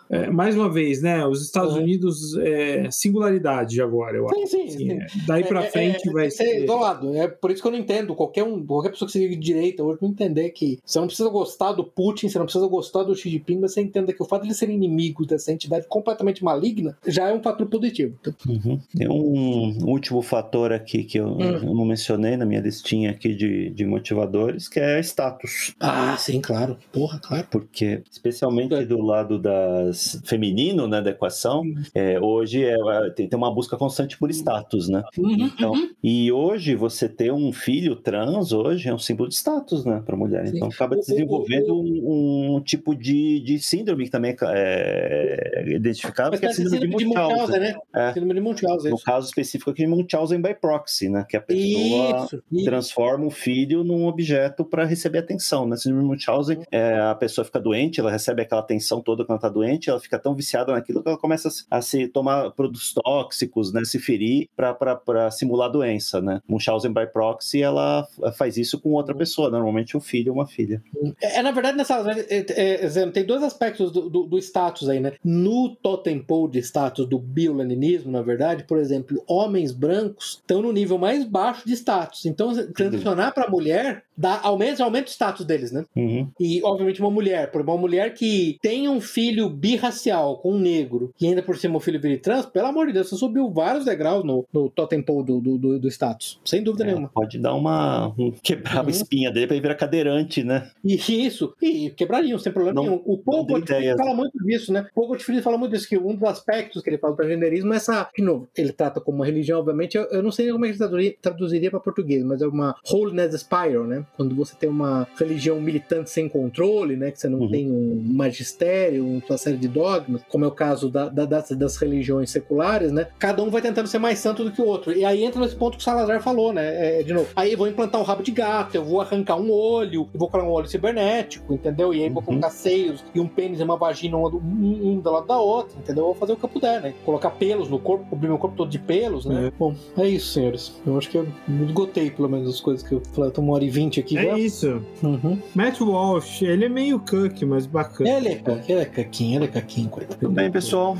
é, 0.09 0.29
mais 0.29 0.55
uma 0.55 0.69
vez, 0.69 1.01
né? 1.01 1.25
Os 1.27 1.43
Estados 1.43 1.75
Unidos 1.75 2.37
é 2.37 2.89
singularidade 2.89 3.81
agora, 3.81 4.15
eu 4.15 4.29
acho. 4.29 4.47
Sim, 4.47 4.47
sim. 4.47 4.63
Assim, 4.67 4.91
é, 4.91 5.05
daí 5.27 5.43
pra 5.43 5.65
é, 5.65 5.69
frente 5.69 6.09
vai 6.11 6.29
ser. 6.31 6.63
isolado. 6.63 7.13
É 7.15 7.27
por 7.27 7.51
isso 7.51 7.61
que 7.61 7.67
eu 7.67 7.73
não 7.73 7.79
entendo. 7.79 8.15
Qualquer, 8.15 8.43
um, 8.43 8.65
qualquer 8.65 8.91
pessoa 8.91 9.07
que 9.07 9.13
seja 9.13 9.27
de 9.27 9.35
direita 9.35 9.83
hoje 9.83 9.99
não 10.01 10.09
entender 10.09 10.49
que 10.51 10.79
você 10.85 10.99
não 10.99 11.07
precisa 11.07 11.29
gostar 11.29 11.73
do 11.73 11.83
Putin, 11.83 12.29
você 12.29 12.37
não 12.37 12.45
precisa 12.45 12.67
gostar 12.67 13.03
do 13.03 13.15
Xi 13.15 13.29
Jinping, 13.29 13.59
mas 13.59 13.73
você 13.73 13.81
entenda 13.81 14.13
que 14.13 14.23
o 14.23 14.25
fato 14.25 14.43
de 14.43 14.47
ele 14.47 14.55
ser 14.55 14.69
inimigo 14.69 15.25
dessa 15.25 15.51
entidade 15.51 15.87
completamente 15.87 16.43
maligna 16.43 16.97
já 17.05 17.29
é 17.29 17.33
um 17.33 17.41
fator 17.41 17.67
positivo. 17.67 18.17
Então... 18.21 18.33
Uhum. 18.47 18.79
Tem 18.95 19.09
um 19.09 19.89
último 19.89 20.21
fator 20.21 20.71
aqui 20.71 21.03
que 21.03 21.17
eu, 21.17 21.27
hum. 21.27 21.41
eu, 21.41 21.73
não 21.73 21.85
mencionei 21.85 22.37
na 22.37 22.45
minha 22.45 22.61
listinha 22.61 23.11
aqui 23.11 23.35
de, 23.35 23.69
de 23.71 23.85
motivadores, 23.85 24.67
que 24.67 24.79
é 24.79 24.95
a 24.95 24.99
status 24.99 25.32
status. 25.33 25.75
Ah, 25.79 26.15
sim, 26.17 26.41
claro. 26.41 26.77
Porra, 26.91 27.19
claro. 27.19 27.47
Porque, 27.49 28.01
especialmente 28.09 28.73
é. 28.73 28.85
do 28.85 29.01
lado 29.01 29.39
das 29.39 30.21
feminino, 30.25 30.87
né, 30.87 31.01
da 31.01 31.11
equação, 31.11 31.63
é, 31.93 32.19
hoje 32.19 32.63
é, 32.63 32.75
tem, 33.15 33.27
tem, 33.27 33.37
uma 33.37 33.53
busca 33.53 33.77
constante 33.77 34.17
por 34.17 34.29
status, 34.29 34.87
né? 34.87 35.03
Uhum, 35.17 35.31
então, 35.45 35.71
uhum. 35.71 35.89
E 36.03 36.31
hoje 36.31 36.75
você 36.75 37.07
ter 37.07 37.31
um 37.31 37.51
filho 37.51 37.95
trans 37.95 38.51
hoje 38.51 38.89
é 38.89 38.93
um 38.93 38.99
símbolo 38.99 39.29
de 39.29 39.35
status, 39.35 39.85
né, 39.85 40.01
para 40.05 40.15
mulher. 40.15 40.47
Sim. 40.47 40.57
Então 40.57 40.67
acaba 40.67 40.95
desenvolvendo 40.95 41.75
um, 41.75 42.55
um 42.55 42.61
tipo 42.61 42.95
de, 42.95 43.39
de 43.41 43.59
síndrome 43.59 44.05
que 44.05 44.11
também 44.11 44.35
é, 44.41 45.51
é 45.55 45.75
identificado, 45.75 46.37
que 46.37 46.45
é 46.45 46.53
síndrome, 46.53 46.81
síndrome 46.81 46.97
de 46.97 47.05
Munchausen. 47.05 47.59
né? 47.59 47.75
É. 47.93 48.13
Síndrome 48.13 48.33
de 48.33 48.41
Munchausen. 48.41 48.91
No 48.91 48.99
caso 48.99 49.27
específico 49.27 49.71
aqui, 49.71 49.87
Munchausen 49.87 50.41
by 50.41 50.53
proxy, 50.53 51.09
né? 51.09 51.25
Que 51.27 51.37
a 51.37 51.41
pessoa 51.41 52.25
isso, 52.25 52.43
isso. 52.51 52.65
transforma 52.65 53.25
o 53.25 53.31
filho 53.31 53.83
num 53.83 54.05
objeto 54.07 54.65
para 54.65 54.85
receber 54.85 55.19
atenção, 55.23 55.67
né? 55.67 55.75
Síndrome 55.75 56.03
de 56.03 56.09
Munchausen, 56.09 56.59
é, 56.71 56.99
a 56.99 57.15
pessoa 57.15 57.45
fica 57.45 57.59
doente, 57.59 57.99
ela 57.99 58.11
recebe 58.11 58.41
aquela 58.41 58.61
atenção 58.61 59.01
toda 59.01 59.25
quando 59.25 59.37
está 59.37 59.49
doente, 59.49 59.89
ela 59.89 59.99
fica 59.99 60.19
tão 60.19 60.35
viciada 60.35 60.71
naquilo 60.71 61.01
que 61.01 61.09
ela 61.09 61.17
começa 61.17 61.49
a 61.69 61.81
se 61.81 62.07
tomar 62.07 62.51
produtos 62.51 62.93
tóxicos, 62.93 63.71
né? 63.73 63.83
Se 63.85 63.99
ferir 63.99 64.49
para 64.55 65.31
simular 65.31 65.71
doença, 65.71 66.21
né? 66.21 66.41
Munchausen 66.47 66.93
by 66.93 67.07
proxy, 67.07 67.61
ela 67.61 68.07
faz 68.37 68.57
isso 68.57 68.79
com 68.79 68.91
outra 68.91 69.15
pessoa, 69.15 69.49
normalmente 69.49 69.97
um 69.97 70.01
filho 70.01 70.31
ou 70.31 70.39
uma 70.39 70.47
filha. 70.47 70.81
É, 71.21 71.41
na 71.41 71.51
verdade, 71.51 71.77
nessa 71.77 71.99
é, 72.11 72.45
é, 72.49 72.85
é, 72.85 73.11
tem 73.11 73.25
dois 73.25 73.43
aspectos 73.43 73.91
do, 73.91 74.09
do, 74.09 74.23
do, 74.23 74.37
status 74.37 74.89
aí, 74.89 74.99
né? 74.99 75.13
No 75.23 75.75
totem 75.75 76.19
pole 76.19 76.51
de 76.51 76.59
status 76.59 77.07
do 77.07 77.17
bioleninismo, 77.19 78.11
na 78.11 78.21
verdade, 78.21 78.63
por 78.63 78.77
exemplo, 78.77 79.23
homens 79.27 79.71
brancos 79.71 80.41
estão 80.41 80.61
no 80.61 80.71
nível 80.71 80.97
mais 80.97 81.25
baixo 81.25 81.65
de 81.65 81.73
status. 81.73 82.25
Então, 82.25 82.53
transicionar 82.73 83.33
para 83.33 83.49
mulher 83.49 84.03
dá, 84.17 84.39
aumenta, 84.41 84.83
aumenta 84.83 85.07
o 85.07 85.11
status 85.11 85.45
deles, 85.45 85.71
né? 85.71 85.85
Uhum. 85.95 86.29
E, 86.39 86.61
obviamente, 86.63 86.99
uma 86.99 87.11
mulher, 87.11 87.51
por 87.51 87.61
uma 87.61 87.77
mulher 87.77 88.13
que 88.13 88.57
tem 88.61 88.87
um 88.87 89.01
filho 89.01 89.49
birracial 89.49 90.37
com 90.37 90.53
um 90.53 90.59
negro 90.59 91.13
e 91.19 91.27
ainda 91.27 91.41
por 91.41 91.57
cima 91.57 91.77
um 91.77 91.79
filho 91.79 91.99
trans, 92.19 92.45
pelo 92.45 92.67
amor 92.67 92.87
de 92.87 92.93
Deus, 92.93 93.09
você 93.09 93.15
subiu 93.15 93.49
vários 93.49 93.85
degraus 93.85 94.23
no, 94.23 94.45
no 94.53 94.69
totem 94.69 95.01
pole 95.01 95.25
do, 95.25 95.39
do, 95.39 95.79
do, 95.79 95.87
status, 95.87 96.39
sem 96.43 96.63
dúvida 96.63 96.83
é, 96.83 96.87
nenhuma. 96.87 97.09
Pode 97.09 97.39
dar 97.39 97.53
uma. 97.53 98.13
Um, 98.17 98.31
quebrar 98.43 98.81
uhum. 98.81 98.87
a 98.87 98.91
espinha 98.91 99.31
dele 99.31 99.47
para 99.47 99.55
ele 99.55 99.61
virar 99.61 99.75
cadeirante, 99.75 100.43
né? 100.43 100.69
E 100.83 100.95
isso, 100.95 101.53
e 101.61 101.89
quebrariam, 101.91 102.37
sem 102.37 102.51
problema 102.51 102.75
não, 102.75 102.83
nenhum. 102.83 103.01
O 103.05 103.17
Paul 103.17 103.45
Gottfried 103.45 103.97
fala 103.97 104.13
muito 104.13 104.37
disso, 104.43 104.71
né? 104.71 104.87
O 104.91 104.95
Paul 104.95 105.07
Gottfried 105.09 105.41
fala 105.41 105.57
muito 105.57 105.71
disso, 105.71 105.87
que 105.87 105.97
um 105.97 106.15
dos 106.15 106.23
aspectos 106.23 106.81
que 106.81 106.89
ele 106.89 106.97
fala 106.97 107.13
do 107.13 107.17
transgenderismo 107.17 107.73
é 107.73 107.77
essa. 107.77 108.09
De 108.15 108.23
novo, 108.23 108.47
ele 108.55 108.71
trata 108.71 108.99
como 108.99 109.17
uma 109.17 109.25
religião, 109.25 109.59
obviamente, 109.59 109.97
eu, 109.97 110.03
eu 110.05 110.21
não 110.21 110.31
sei 110.31 110.51
como 110.51 110.65
é 110.65 110.71
que 110.71 110.77
traduziria, 110.77 111.15
traduziria 111.21 111.71
para 111.71 111.79
português, 111.79 112.23
mas 112.23 112.41
é 112.41 112.47
uma 112.47 112.75
holiness 112.91 113.33
spiral, 113.39 113.85
né? 113.85 114.02
Quando 114.15 114.35
você 114.35 114.55
tem 114.55 114.69
uma 114.69 115.07
religião 115.17 115.59
militante 115.59 116.09
sem 116.09 116.27
controle, 116.27 116.95
né? 116.95 117.11
Que 117.11 117.19
você 117.19 117.29
não 117.29 117.39
uhum. 117.39 117.49
tem 117.49 117.71
um 117.71 118.01
magistério, 118.05 119.05
uma 119.05 119.37
série 119.37 119.57
de 119.57 119.67
dogmas, 119.67 120.21
como 120.29 120.45
é 120.45 120.47
o 120.47 120.51
caso 120.51 120.89
da, 120.89 121.09
da, 121.09 121.25
das, 121.25 121.49
das, 121.49 121.77
religiões 121.77 122.29
seculares, 122.29 122.91
né? 122.91 123.07
Cada 123.19 123.43
um 123.43 123.49
vai 123.49 123.61
tentando 123.61 123.87
ser 123.87 123.99
mais 123.99 124.19
santo 124.19 124.43
do 124.43 124.51
que 124.51 124.61
o 124.61 124.65
outro. 124.65 124.91
E 124.91 125.03
aí 125.03 125.23
entra 125.23 125.41
nesse 125.41 125.55
ponto 125.55 125.77
que 125.77 125.81
o 125.81 125.83
Salazar 125.83 126.21
falou, 126.21 126.53
né? 126.53 126.99
É, 126.99 127.03
de 127.03 127.13
novo, 127.13 127.27
aí 127.35 127.51
eu 127.51 127.57
vou 127.57 127.67
implantar 127.67 127.99
um 127.99 128.03
rabo 128.03 128.23
de 128.23 128.31
gato, 128.31 128.75
eu 128.75 128.83
vou 128.83 129.01
arrancar 129.01 129.35
um 129.35 129.51
olho, 129.51 130.07
eu 130.13 130.19
vou 130.19 130.29
colocar 130.29 130.47
um 130.47 130.51
olho 130.51 130.67
cibernético, 130.67 131.53
entendeu? 131.53 131.93
E 131.93 132.01
aí 132.01 132.07
uhum. 132.07 132.13
vou 132.13 132.23
colocar 132.23 132.49
seios 132.49 133.03
e 133.13 133.19
um 133.19 133.27
pênis 133.27 133.59
e 133.59 133.63
uma 133.63 133.77
vagina 133.77 134.17
um, 134.17 134.27
um, 134.27 134.91
um 134.91 134.99
do 134.99 135.11
lado 135.11 135.27
da 135.27 135.37
outra, 135.37 135.77
entendeu? 135.77 136.03
Eu 136.03 136.07
vou 136.07 136.15
fazer 136.15 136.33
o 136.33 136.37
que 136.37 136.45
eu 136.45 136.49
puder, 136.49 136.81
né? 136.81 136.93
Colocar 137.05 137.31
pelos 137.31 137.69
no 137.69 137.79
corpo, 137.79 138.05
cobrir 138.09 138.27
meu 138.27 138.37
corpo 138.37 138.55
todo 138.55 138.69
de 138.69 138.79
pelos, 138.79 139.25
né? 139.25 139.47
É. 139.47 139.51
Bom, 139.57 139.75
é 139.97 140.07
isso, 140.07 140.33
senhores. 140.33 140.73
Eu 140.85 140.97
acho 140.97 141.09
que 141.09 141.17
eu 141.17 141.27
esgotei, 141.65 142.09
pelo 142.09 142.29
menos, 142.29 142.49
as 142.49 142.59
coisas 142.59 142.87
que 142.87 142.93
eu 142.93 143.01
falei. 143.13 143.29
Eu 143.29 143.33
tô 143.33 143.41
uma 143.41 143.53
hora 143.53 143.63
e 143.63 143.69
vinte 143.69 143.92
aqui. 143.99 144.17
É 144.17 144.23
já. 144.23 144.39
isso. 144.39 144.81
Uhum. 145.01 145.39
Matt 145.55 145.81
Walsh, 145.81 146.41
ele 146.41 146.65
é 146.65 146.69
meio 146.69 146.99
cuck, 146.99 147.45
mas 147.45 147.65
bacana. 147.65 148.09
Ele 148.09 148.29
é 148.29 148.35
cuck, 148.35 148.69
ele 148.69 148.81
é 148.81 148.85
cuquinho, 148.85 149.43
ele 149.43 149.51
é 149.53 149.61
coitado. 149.89 150.19
Tudo 150.19 150.31
bem, 150.31 150.51
pessoal. 150.51 150.97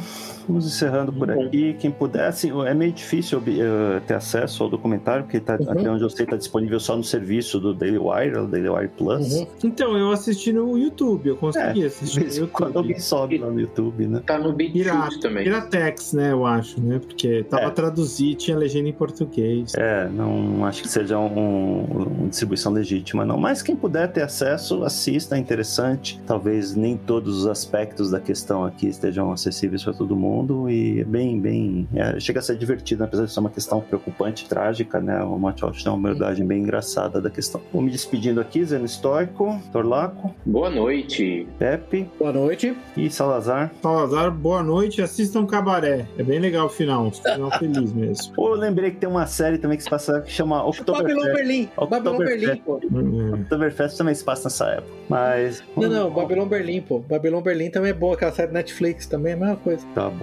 Vamos 0.47 0.65
encerrando 0.65 1.13
por 1.13 1.29
aqui. 1.31 1.75
Quem 1.79 1.91
puder, 1.91 2.27
assim, 2.27 2.51
é 2.65 2.73
meio 2.73 2.91
difícil 2.91 3.39
uh, 3.39 4.01
ter 4.05 4.15
acesso 4.15 4.63
ao 4.63 4.69
documentário, 4.69 5.23
porque 5.23 5.39
tá, 5.39 5.57
uhum. 5.59 5.71
até 5.71 5.89
onde 5.89 6.03
eu 6.03 6.09
sei 6.09 6.25
está 6.25 6.35
disponível 6.35 6.79
só 6.79 6.97
no 6.97 7.03
serviço 7.03 7.59
do 7.59 7.73
Daily 7.73 7.97
Wire, 7.97 8.37
o 8.37 8.47
Daily 8.47 8.69
Wire 8.69 8.89
Plus. 8.97 9.33
Uhum. 9.33 9.47
Então, 9.63 9.97
eu 9.97 10.11
assisti 10.11 10.51
no 10.51 10.77
YouTube, 10.77 11.29
eu 11.29 11.35
consegui 11.37 11.83
é, 11.83 11.87
assistir 11.87 12.19
no 12.19 12.25
YouTube. 12.25 12.51
Quando 12.51 12.77
alguém 12.77 12.99
sobe 12.99 13.37
lá 13.37 13.49
no 13.49 13.59
YouTube, 13.59 14.07
né? 14.07 14.21
Tá 14.25 14.37
no 14.37 14.51
BitChute 14.53 15.19
também. 15.19 15.43
Piratex, 15.43 16.13
né, 16.13 16.31
eu 16.31 16.45
acho, 16.45 16.79
né? 16.81 16.99
Porque 16.99 17.43
tava 17.43 17.65
é. 17.65 17.69
traduzido, 17.69 18.35
tinha 18.35 18.57
legenda 18.57 18.89
em 18.89 18.93
português. 18.93 19.73
É, 19.75 20.09
não 20.09 20.65
acho 20.65 20.81
que 20.81 20.89
seja 20.89 21.17
um, 21.17 21.83
uma 21.83 22.27
distribuição 22.27 22.71
legítima, 22.71 23.25
não. 23.25 23.37
Mas 23.37 23.61
quem 23.61 23.75
puder 23.75 24.11
ter 24.11 24.23
acesso, 24.23 24.83
assista, 24.83 25.35
é 25.35 25.39
interessante. 25.39 26.21
Talvez 26.25 26.75
nem 26.75 26.97
todos 26.97 27.39
os 27.39 27.47
aspectos 27.47 28.11
da 28.11 28.19
questão 28.19 28.65
aqui 28.65 28.87
estejam 28.87 29.31
acessíveis 29.31 29.83
para 29.83 29.93
todo 29.93 30.15
mundo 30.15 30.32
mundo 30.33 30.69
e 30.69 31.01
é 31.01 31.03
bem, 31.03 31.39
bem. 31.39 31.87
É, 31.93 32.19
chega 32.19 32.39
a 32.39 32.41
ser 32.41 32.57
divertido, 32.57 33.01
né? 33.01 33.07
apesar 33.07 33.25
de 33.25 33.31
ser 33.31 33.39
uma 33.39 33.49
questão 33.49 33.79
preocupante, 33.79 34.47
trágica, 34.47 34.99
né? 34.99 35.23
O 35.23 35.39
Walsh 35.39 35.83
tem 35.83 35.91
uma 35.91 36.09
abordagem 36.09 36.45
bem 36.45 36.61
engraçada 36.61 37.21
da 37.21 37.29
questão. 37.29 37.61
Vou 37.71 37.81
me 37.81 37.91
despedindo 37.91 38.41
aqui, 38.41 38.63
Zeno 38.65 38.85
Estoico, 38.85 39.61
Torlaco. 39.71 40.33
Boa 40.45 40.69
noite. 40.69 41.47
Pepe. 41.59 42.09
Boa 42.17 42.33
noite. 42.33 42.75
E 42.97 43.09
Salazar. 43.09 43.71
Salazar, 43.81 44.31
boa 44.31 44.63
noite. 44.63 45.01
Assistam 45.01 45.45
Cabaré. 45.45 46.07
É 46.17 46.23
bem 46.23 46.39
legal 46.39 46.65
o 46.65 46.69
final. 46.69 47.11
Final 47.11 47.51
feliz 47.59 47.93
mesmo. 47.93 48.33
Pô, 48.33 48.49
eu 48.49 48.55
lembrei 48.55 48.91
que 48.91 48.97
tem 48.97 49.09
uma 49.09 49.27
série 49.27 49.57
também 49.57 49.77
que 49.77 49.83
se 49.83 49.89
passa 49.89 50.21
que 50.21 50.31
chama 50.31 50.65
Oktoberfest. 50.65 51.15
Babylon 51.15 51.33
Berlim. 51.33 51.69
Babylon 51.89 52.17
Berlim, 52.17 52.55
pô. 52.57 52.79
Hum. 52.91 53.33
Oktoberfest 53.41 53.97
também 53.97 54.15
se 54.15 54.23
passa 54.23 54.45
nessa 54.45 54.65
época. 54.69 54.93
Mas. 55.09 55.63
Não, 55.77 55.89
não, 55.89 56.09
Babylon 56.09 56.47
Berlim, 56.47 56.81
pô. 56.81 56.99
Babylon 56.99 57.41
Berlim 57.41 57.69
também 57.69 57.91
é 57.91 57.93
boa. 57.93 58.15
Aquela 58.15 58.31
série 58.31 58.51
Netflix 58.51 59.05
também 59.05 59.33
é 59.33 59.35
a 59.35 59.39
mesma 59.39 59.55
coisa. 59.57 59.85
Tá 59.93 60.09
bom 60.09 60.22